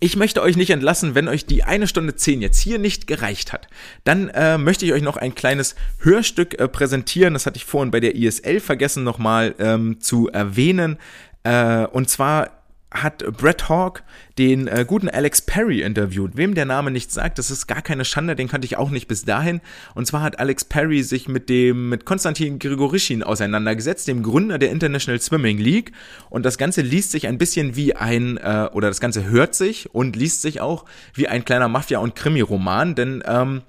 Ich 0.00 0.14
möchte 0.14 0.42
euch 0.42 0.56
nicht 0.56 0.70
entlassen, 0.70 1.16
wenn 1.16 1.26
euch 1.26 1.44
die 1.44 1.64
eine 1.64 1.88
Stunde 1.88 2.14
zehn 2.14 2.40
jetzt 2.40 2.60
hier 2.60 2.78
nicht 2.78 3.08
gereicht 3.08 3.52
hat. 3.52 3.66
Dann 4.04 4.28
äh, 4.28 4.56
möchte 4.56 4.86
ich 4.86 4.92
euch 4.92 5.02
noch 5.02 5.16
ein 5.16 5.34
kleines 5.34 5.74
Hörstück 5.98 6.58
äh, 6.60 6.68
präsentieren. 6.68 7.34
Das 7.34 7.46
hatte 7.46 7.56
ich 7.56 7.64
vorhin 7.64 7.90
bei 7.90 7.98
der 7.98 8.14
ISL 8.14 8.60
vergessen 8.60 9.02
nochmal 9.02 9.56
ähm, 9.58 10.00
zu 10.00 10.28
erwähnen. 10.28 10.98
Äh, 11.42 11.86
und 11.86 12.08
zwar 12.08 12.57
hat 12.90 13.24
Brett 13.36 13.68
Hawk 13.68 14.02
den 14.38 14.66
äh, 14.66 14.84
guten 14.86 15.08
Alex 15.08 15.42
Perry 15.42 15.82
interviewt. 15.82 16.36
Wem 16.36 16.54
der 16.54 16.64
Name 16.64 16.90
nicht 16.90 17.12
sagt, 17.12 17.38
das 17.38 17.50
ist 17.50 17.66
gar 17.66 17.82
keine 17.82 18.04
Schande, 18.04 18.34
den 18.34 18.48
kannte 18.48 18.64
ich 18.64 18.76
auch 18.76 18.90
nicht 18.90 19.08
bis 19.08 19.24
dahin. 19.24 19.60
Und 19.94 20.06
zwar 20.06 20.22
hat 20.22 20.38
Alex 20.38 20.64
Perry 20.64 21.02
sich 21.02 21.28
mit 21.28 21.50
dem 21.50 21.90
mit 21.90 22.06
Konstantin 22.06 22.58
Grigorischin 22.58 23.22
auseinandergesetzt, 23.22 24.08
dem 24.08 24.22
Gründer 24.22 24.58
der 24.58 24.70
International 24.70 25.20
Swimming 25.20 25.58
League. 25.58 25.92
Und 26.30 26.46
das 26.46 26.56
Ganze 26.56 26.80
liest 26.80 27.10
sich 27.10 27.26
ein 27.26 27.36
bisschen 27.36 27.76
wie 27.76 27.94
ein 27.94 28.38
äh, 28.38 28.68
oder 28.72 28.88
das 28.88 29.00
Ganze 29.00 29.24
hört 29.24 29.54
sich 29.54 29.94
und 29.94 30.16
liest 30.16 30.40
sich 30.40 30.60
auch 30.60 30.86
wie 31.14 31.28
ein 31.28 31.44
kleiner 31.44 31.68
Mafia- 31.68 31.98
und 31.98 32.14
Krimi-Roman, 32.14 32.94
denn 32.94 33.22
ähm, 33.26 33.62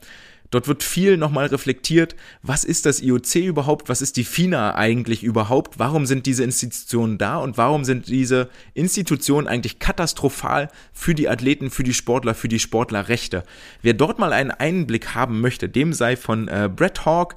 Dort 0.52 0.68
wird 0.68 0.84
viel 0.84 1.18
nochmal 1.18 1.48
reflektiert, 1.48 2.16
was 2.42 2.64
ist 2.64 2.86
das 2.86 3.02
IOC 3.02 3.36
überhaupt, 3.36 3.88
was 3.88 4.02
ist 4.02 4.18
die 4.18 4.24
FINA 4.24 4.76
eigentlich 4.76 5.24
überhaupt, 5.24 5.78
warum 5.78 6.08
sind 6.08 6.26
diese 6.26 6.44
Institutionen 6.44 7.18
da? 7.20 7.38
Und 7.38 7.58
warum 7.58 7.86
sind 7.86 8.08
diese 8.08 8.50
Institutionen 8.74 9.48
eigentlich 9.48 9.78
katastrophal 9.78 10.70
für 10.92 11.14
die 11.14 11.30
Athleten, 11.30 11.70
für 11.70 11.84
die 11.84 11.94
Sportler, 11.94 12.34
für 12.34 12.48
die 12.48 12.60
Sportlerrechte. 12.60 13.44
Wer 13.84 13.94
dort 13.94 14.18
mal 14.18 14.34
einen 14.34 14.52
Einblick 14.52 15.14
haben 15.14 15.40
möchte, 15.42 15.70
dem 15.70 15.94
sei 15.94 16.16
von 16.16 16.48
äh, 16.48 16.70
Brett 16.74 17.06
Hawk. 17.06 17.36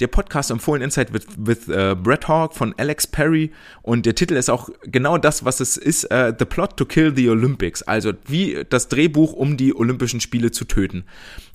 Der 0.00 0.06
Podcast 0.06 0.50
empfohlen 0.50 0.80
Insight 0.80 1.12
with, 1.12 1.26
with 1.36 1.68
uh, 1.68 1.94
Brett 1.94 2.26
Hawk 2.26 2.54
von 2.54 2.74
Alex 2.78 3.06
Perry. 3.06 3.50
Und 3.82 4.06
der 4.06 4.14
Titel 4.14 4.34
ist 4.34 4.48
auch 4.48 4.70
genau 4.82 5.18
das, 5.18 5.44
was 5.44 5.60
es 5.60 5.76
ist, 5.76 6.04
uh, 6.04 6.32
The 6.38 6.46
Plot 6.46 6.78
to 6.78 6.86
Kill 6.86 7.14
the 7.14 7.28
Olympics, 7.28 7.82
also 7.82 8.14
wie 8.26 8.64
das 8.70 8.88
Drehbuch, 8.88 9.34
um 9.34 9.58
die 9.58 9.76
Olympischen 9.76 10.22
Spiele 10.22 10.52
zu 10.52 10.64
töten. 10.64 11.04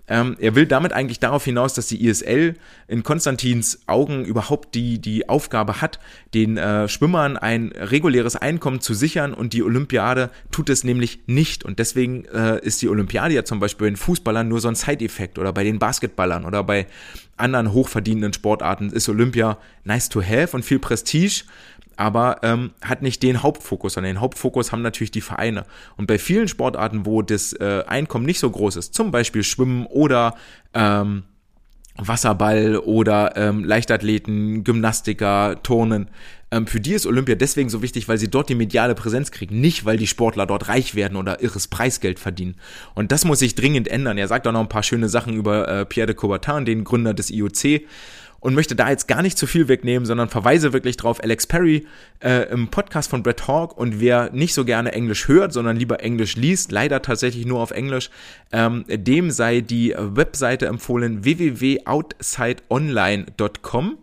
Ähm, 0.07 0.35
er 0.39 0.55
will 0.55 0.65
damit 0.65 0.93
eigentlich 0.93 1.19
darauf 1.19 1.43
hinaus, 1.45 1.73
dass 1.73 1.87
die 1.87 2.05
ISL 2.05 2.55
in 2.87 3.03
Konstantins 3.03 3.79
Augen 3.87 4.23
überhaupt 4.23 4.75
die, 4.75 4.99
die 4.99 5.27
Aufgabe 5.27 5.81
hat, 5.81 5.99
den 6.33 6.57
äh, 6.57 6.87
Schwimmern 6.87 7.37
ein 7.37 7.71
reguläres 7.75 8.35
Einkommen 8.35 8.81
zu 8.81 8.93
sichern 8.93 9.33
und 9.33 9.53
die 9.53 9.63
Olympiade 9.63 10.29
tut 10.51 10.69
es 10.69 10.83
nämlich 10.83 11.19
nicht. 11.25 11.63
Und 11.63 11.79
deswegen 11.79 12.25
äh, 12.25 12.59
ist 12.59 12.81
die 12.81 12.89
Olympiade 12.89 13.33
ja 13.33 13.43
zum 13.43 13.59
Beispiel 13.59 13.87
in 13.87 13.95
Fußballern 13.95 14.47
nur 14.47 14.59
so 14.59 14.67
ein 14.67 14.75
Side-Effekt 14.75 15.39
oder 15.39 15.51
bei 15.53 15.63
den 15.63 15.79
Basketballern 15.79 16.45
oder 16.45 16.63
bei 16.63 16.85
anderen 17.37 17.73
hochverdienenden 17.73 18.33
Sportarten 18.33 18.91
ist 18.91 19.09
Olympia 19.09 19.57
nice 19.83 20.07
to 20.07 20.21
have 20.21 20.55
und 20.55 20.63
viel 20.63 20.79
Prestige 20.79 21.43
aber 21.97 22.37
ähm, 22.43 22.71
hat 22.81 23.01
nicht 23.01 23.23
den 23.23 23.43
Hauptfokus, 23.43 23.93
sondern 23.93 24.15
den 24.15 24.21
Hauptfokus 24.21 24.71
haben 24.71 24.81
natürlich 24.81 25.11
die 25.11 25.21
Vereine. 25.21 25.65
Und 25.97 26.07
bei 26.07 26.17
vielen 26.17 26.47
Sportarten, 26.47 27.05
wo 27.05 27.21
das 27.21 27.53
äh, 27.53 27.83
Einkommen 27.87 28.25
nicht 28.25 28.39
so 28.39 28.49
groß 28.49 28.75
ist, 28.77 28.93
zum 28.93 29.11
Beispiel 29.11 29.43
Schwimmen 29.43 29.85
oder 29.85 30.35
ähm, 30.73 31.23
Wasserball 31.97 32.77
oder 32.77 33.37
ähm, 33.37 33.63
Leichtathleten, 33.63 34.63
Gymnastiker, 34.63 35.61
Turnen. 35.63 36.09
Ähm, 36.51 36.67
für 36.67 36.79
die 36.79 36.93
ist 36.93 37.05
Olympia 37.05 37.35
deswegen 37.35 37.69
so 37.69 37.81
wichtig, 37.81 38.07
weil 38.09 38.17
sie 38.17 38.29
dort 38.29 38.49
die 38.49 38.55
mediale 38.55 38.95
Präsenz 38.95 39.31
kriegen, 39.31 39.61
nicht 39.61 39.85
weil 39.85 39.97
die 39.97 40.07
Sportler 40.07 40.45
dort 40.45 40.67
reich 40.67 40.95
werden 40.95 41.15
oder 41.15 41.41
irres 41.41 41.67
Preisgeld 41.67 42.19
verdienen. 42.19 42.55
Und 42.95 43.11
das 43.11 43.23
muss 43.23 43.39
sich 43.39 43.55
dringend 43.55 43.87
ändern. 43.87 44.17
Er 44.17 44.27
sagt 44.27 44.45
auch 44.45 44.51
noch 44.51 44.59
ein 44.59 44.69
paar 44.69 44.83
schöne 44.83 45.07
Sachen 45.07 45.33
über 45.33 45.67
äh, 45.67 45.85
Pierre 45.85 46.07
de 46.07 46.15
Coubertin, 46.15 46.65
den 46.65 46.83
Gründer 46.83 47.13
des 47.13 47.31
IOC 47.31 47.83
und 48.45 48.53
möchte 48.53 48.75
da 48.75 48.91
jetzt 48.91 49.07
gar 49.07 49.23
nicht 49.23 49.39
zu 49.39 49.47
viel 49.47 49.67
wegnehmen, 49.67 50.05
sondern 50.05 50.29
verweise 50.29 50.71
wirklich 50.71 50.97
drauf, 50.97 51.23
Alex 51.23 51.47
Perry 51.47 51.87
äh, 52.23 52.47
im 52.51 52.67
Podcast 52.67 53.09
von 53.09 53.23
Brett 53.23 53.47
Hawk 53.47 53.75
und 53.75 53.99
wer 53.99 54.31
nicht 54.33 54.53
so 54.53 54.65
gerne 54.65 54.91
Englisch 54.91 55.27
hört, 55.27 55.51
sondern 55.51 55.77
lieber 55.77 56.01
Englisch 56.01 56.35
liest, 56.35 56.71
leider 56.71 57.01
tatsächlich 57.01 57.47
nur 57.47 57.59
auf 57.59 57.71
Englisch, 57.71 58.11
ähm, 58.51 58.85
dem 58.87 59.31
sei 59.31 59.61
die 59.61 59.95
Webseite 59.97 60.67
empfohlen 60.67 61.23
www.outsideonline.com 61.23 63.97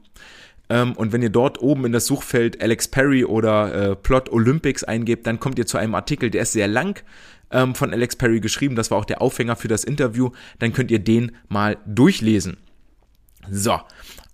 ähm, 0.71 0.93
und 0.95 1.13
wenn 1.13 1.23
ihr 1.23 1.31
dort 1.31 1.63
oben 1.63 1.85
in 1.85 1.93
das 1.93 2.07
Suchfeld 2.07 2.61
Alex 2.61 2.89
Perry 2.89 3.25
oder 3.25 3.93
äh, 3.93 3.95
Plot 3.95 4.33
Olympics 4.33 4.83
eingebt, 4.83 5.25
dann 5.29 5.39
kommt 5.39 5.57
ihr 5.61 5.67
zu 5.67 5.79
einem 5.79 5.95
Artikel, 5.95 6.31
der 6.31 6.43
ist 6.43 6.51
sehr 6.51 6.67
lang 6.67 7.01
ähm, 7.53 7.77
von 7.77 7.93
Alex 7.93 8.17
Perry 8.17 8.41
geschrieben. 8.41 8.75
Das 8.75 8.91
war 8.91 8.99
auch 8.99 9.05
der 9.05 9.23
Aufhänger 9.23 9.55
für 9.55 9.69
das 9.69 9.85
Interview. 9.85 10.31
Dann 10.59 10.73
könnt 10.73 10.91
ihr 10.91 10.99
den 10.99 11.31
mal 11.49 11.77
durchlesen. 11.87 12.57
So, 13.51 13.81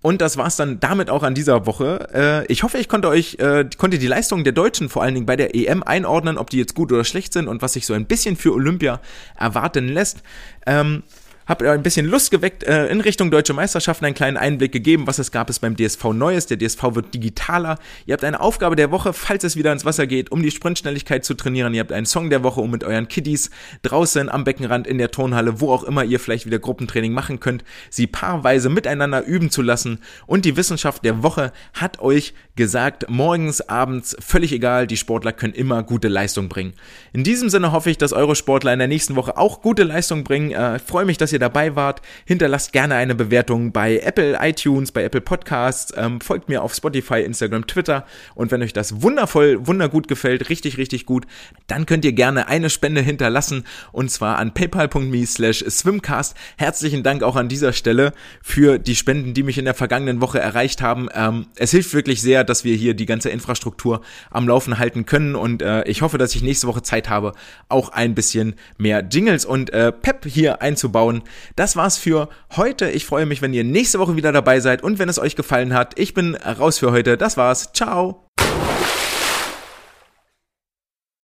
und 0.01 0.21
das 0.21 0.37
war's 0.37 0.55
dann 0.55 0.79
damit 0.79 1.09
auch 1.09 1.23
an 1.23 1.35
dieser 1.35 1.65
Woche. 1.65 2.07
Äh, 2.13 2.51
ich 2.51 2.63
hoffe, 2.63 2.77
ich 2.77 2.87
konnte 2.87 3.09
euch, 3.09 3.35
äh, 3.39 3.65
konnte 3.77 3.99
die 3.99 4.07
Leistungen 4.07 4.43
der 4.43 4.53
Deutschen 4.53 4.87
vor 4.87 5.03
allen 5.03 5.13
Dingen 5.13 5.25
bei 5.25 5.35
der 5.35 5.55
EM 5.55 5.83
einordnen, 5.83 6.37
ob 6.37 6.49
die 6.49 6.57
jetzt 6.57 6.73
gut 6.73 6.91
oder 6.91 7.03
schlecht 7.03 7.33
sind 7.33 7.47
und 7.47 7.61
was 7.61 7.73
sich 7.73 7.85
so 7.85 7.93
ein 7.93 8.05
bisschen 8.05 8.37
für 8.37 8.53
Olympia 8.53 9.01
erwarten 9.37 9.89
lässt. 9.89 10.23
Habe 11.49 11.71
ein 11.71 11.81
bisschen 11.81 12.05
Lust 12.05 12.29
geweckt 12.29 12.63
äh, 12.63 12.85
in 12.89 13.01
Richtung 13.01 13.31
Deutsche 13.31 13.53
Meisterschaften, 13.53 14.05
einen 14.05 14.13
kleinen 14.13 14.37
Einblick 14.37 14.71
gegeben, 14.71 15.07
was 15.07 15.17
es 15.17 15.31
gab 15.31 15.49
es 15.49 15.57
beim 15.57 15.75
DSV 15.75 16.13
Neues. 16.13 16.45
Der 16.45 16.59
DSV 16.59 16.93
wird 16.93 17.11
digitaler. 17.11 17.79
Ihr 18.05 18.13
habt 18.13 18.23
eine 18.23 18.39
Aufgabe 18.39 18.75
der 18.75 18.91
Woche, 18.91 19.13
falls 19.13 19.43
es 19.43 19.55
wieder 19.55 19.71
ins 19.71 19.83
Wasser 19.83 20.05
geht, 20.05 20.31
um 20.31 20.43
die 20.43 20.51
Sprintschnelligkeit 20.51 21.25
zu 21.25 21.33
trainieren. 21.33 21.73
Ihr 21.73 21.79
habt 21.79 21.91
einen 21.91 22.05
Song 22.05 22.29
der 22.29 22.43
Woche, 22.43 22.61
um 22.61 22.69
mit 22.69 22.83
euren 22.83 23.07
Kiddies 23.07 23.49
draußen 23.81 24.29
am 24.29 24.43
Beckenrand 24.43 24.85
in 24.85 24.99
der 24.99 25.09
Turnhalle, 25.09 25.59
wo 25.59 25.71
auch 25.71 25.83
immer 25.83 26.03
ihr 26.03 26.19
vielleicht 26.19 26.45
wieder 26.45 26.59
Gruppentraining 26.59 27.13
machen 27.13 27.39
könnt, 27.39 27.63
sie 27.89 28.05
paarweise 28.05 28.69
miteinander 28.69 29.25
üben 29.25 29.49
zu 29.49 29.63
lassen. 29.63 30.01
Und 30.27 30.45
die 30.45 30.55
Wissenschaft 30.55 31.03
der 31.03 31.23
Woche 31.23 31.51
hat 31.73 31.99
euch 31.99 32.35
gesagt, 32.55 33.09
morgens, 33.09 33.61
abends, 33.61 34.15
völlig 34.19 34.51
egal, 34.51 34.85
die 34.85 34.97
Sportler 34.97 35.31
können 35.31 35.53
immer 35.53 35.81
gute 35.81 36.09
Leistung 36.09 36.47
bringen. 36.47 36.73
In 37.11 37.23
diesem 37.23 37.49
Sinne 37.49 37.71
hoffe 37.71 37.89
ich, 37.89 37.97
dass 37.97 38.13
eure 38.13 38.35
Sportler 38.35 38.71
in 38.71 38.79
der 38.79 38.87
nächsten 38.87 39.15
Woche 39.15 39.35
auch 39.35 39.61
gute 39.61 39.83
Leistung 39.83 40.23
bringen. 40.23 40.51
Äh, 40.51 40.77
freue 40.77 41.05
mich, 41.05 41.17
dass 41.17 41.33
ihr 41.33 41.38
ihr 41.39 41.47
dabei 41.47 41.75
wart. 41.75 42.01
Hinterlasst 42.25 42.73
gerne 42.73 42.95
eine 42.95 43.15
Bewertung 43.15 43.71
bei 43.71 43.99
Apple 43.99 44.37
iTunes, 44.41 44.91
bei 44.91 45.03
Apple 45.03 45.21
Podcasts. 45.21 45.93
Ähm, 45.95 46.21
folgt 46.21 46.49
mir 46.49 46.61
auf 46.61 46.73
Spotify, 46.73 47.21
Instagram, 47.21 47.65
Twitter. 47.65 48.05
Und 48.35 48.51
wenn 48.51 48.61
euch 48.61 48.73
das 48.73 49.01
wundervoll, 49.01 49.65
wundergut 49.65 50.07
gefällt, 50.07 50.49
richtig, 50.49 50.77
richtig 50.77 51.05
gut, 51.05 51.25
dann 51.67 51.85
könnt 51.85 52.05
ihr 52.05 52.13
gerne 52.13 52.47
eine 52.47 52.69
Spende 52.69 53.01
hinterlassen. 53.01 53.65
Und 53.91 54.11
zwar 54.11 54.37
an 54.37 54.53
paypal.me 54.53 55.25
slash 55.25 55.63
swimcast. 55.67 56.35
Herzlichen 56.57 57.03
Dank 57.03 57.23
auch 57.23 57.35
an 57.35 57.47
dieser 57.47 57.73
Stelle 57.73 58.13
für 58.41 58.77
die 58.77 58.95
Spenden, 58.95 59.33
die 59.33 59.43
mich 59.43 59.57
in 59.57 59.65
der 59.65 59.73
vergangenen 59.73 60.21
Woche 60.21 60.39
erreicht 60.39 60.81
haben. 60.81 61.09
Ähm, 61.13 61.47
es 61.55 61.71
hilft 61.71 61.93
wirklich 61.93 62.21
sehr, 62.21 62.43
dass 62.43 62.63
wir 62.63 62.75
hier 62.75 62.93
die 62.93 63.05
ganze 63.05 63.29
Infrastruktur 63.29 64.01
am 64.29 64.47
Laufen 64.47 64.77
halten 64.77 65.05
können. 65.05 65.35
Und 65.35 65.61
äh, 65.61 65.83
ich 65.83 66.01
hoffe, 66.01 66.17
dass 66.17 66.35
ich 66.35 66.41
nächste 66.41 66.67
Woche 66.67 66.83
Zeit 66.83 67.09
habe, 67.09 67.33
auch 67.69 67.89
ein 67.89 68.15
bisschen 68.15 68.55
mehr 68.77 69.01
Jingles 69.01 69.45
und 69.45 69.71
äh, 69.71 69.91
Pep 69.91 70.25
hier 70.25 70.61
einzubauen. 70.61 71.21
Das 71.55 71.75
war's 71.75 71.97
für 71.97 72.29
heute. 72.55 72.89
Ich 72.89 73.05
freue 73.05 73.25
mich, 73.25 73.41
wenn 73.41 73.53
ihr 73.53 73.63
nächste 73.63 73.99
Woche 73.99 74.15
wieder 74.15 74.31
dabei 74.31 74.59
seid 74.59 74.83
und 74.83 74.99
wenn 74.99 75.09
es 75.09 75.19
euch 75.19 75.35
gefallen 75.35 75.73
hat. 75.73 75.99
Ich 75.99 76.13
bin 76.13 76.35
raus 76.35 76.79
für 76.79 76.91
heute. 76.91 77.17
Das 77.17 77.37
war's. 77.37 77.73
Ciao. 77.73 78.28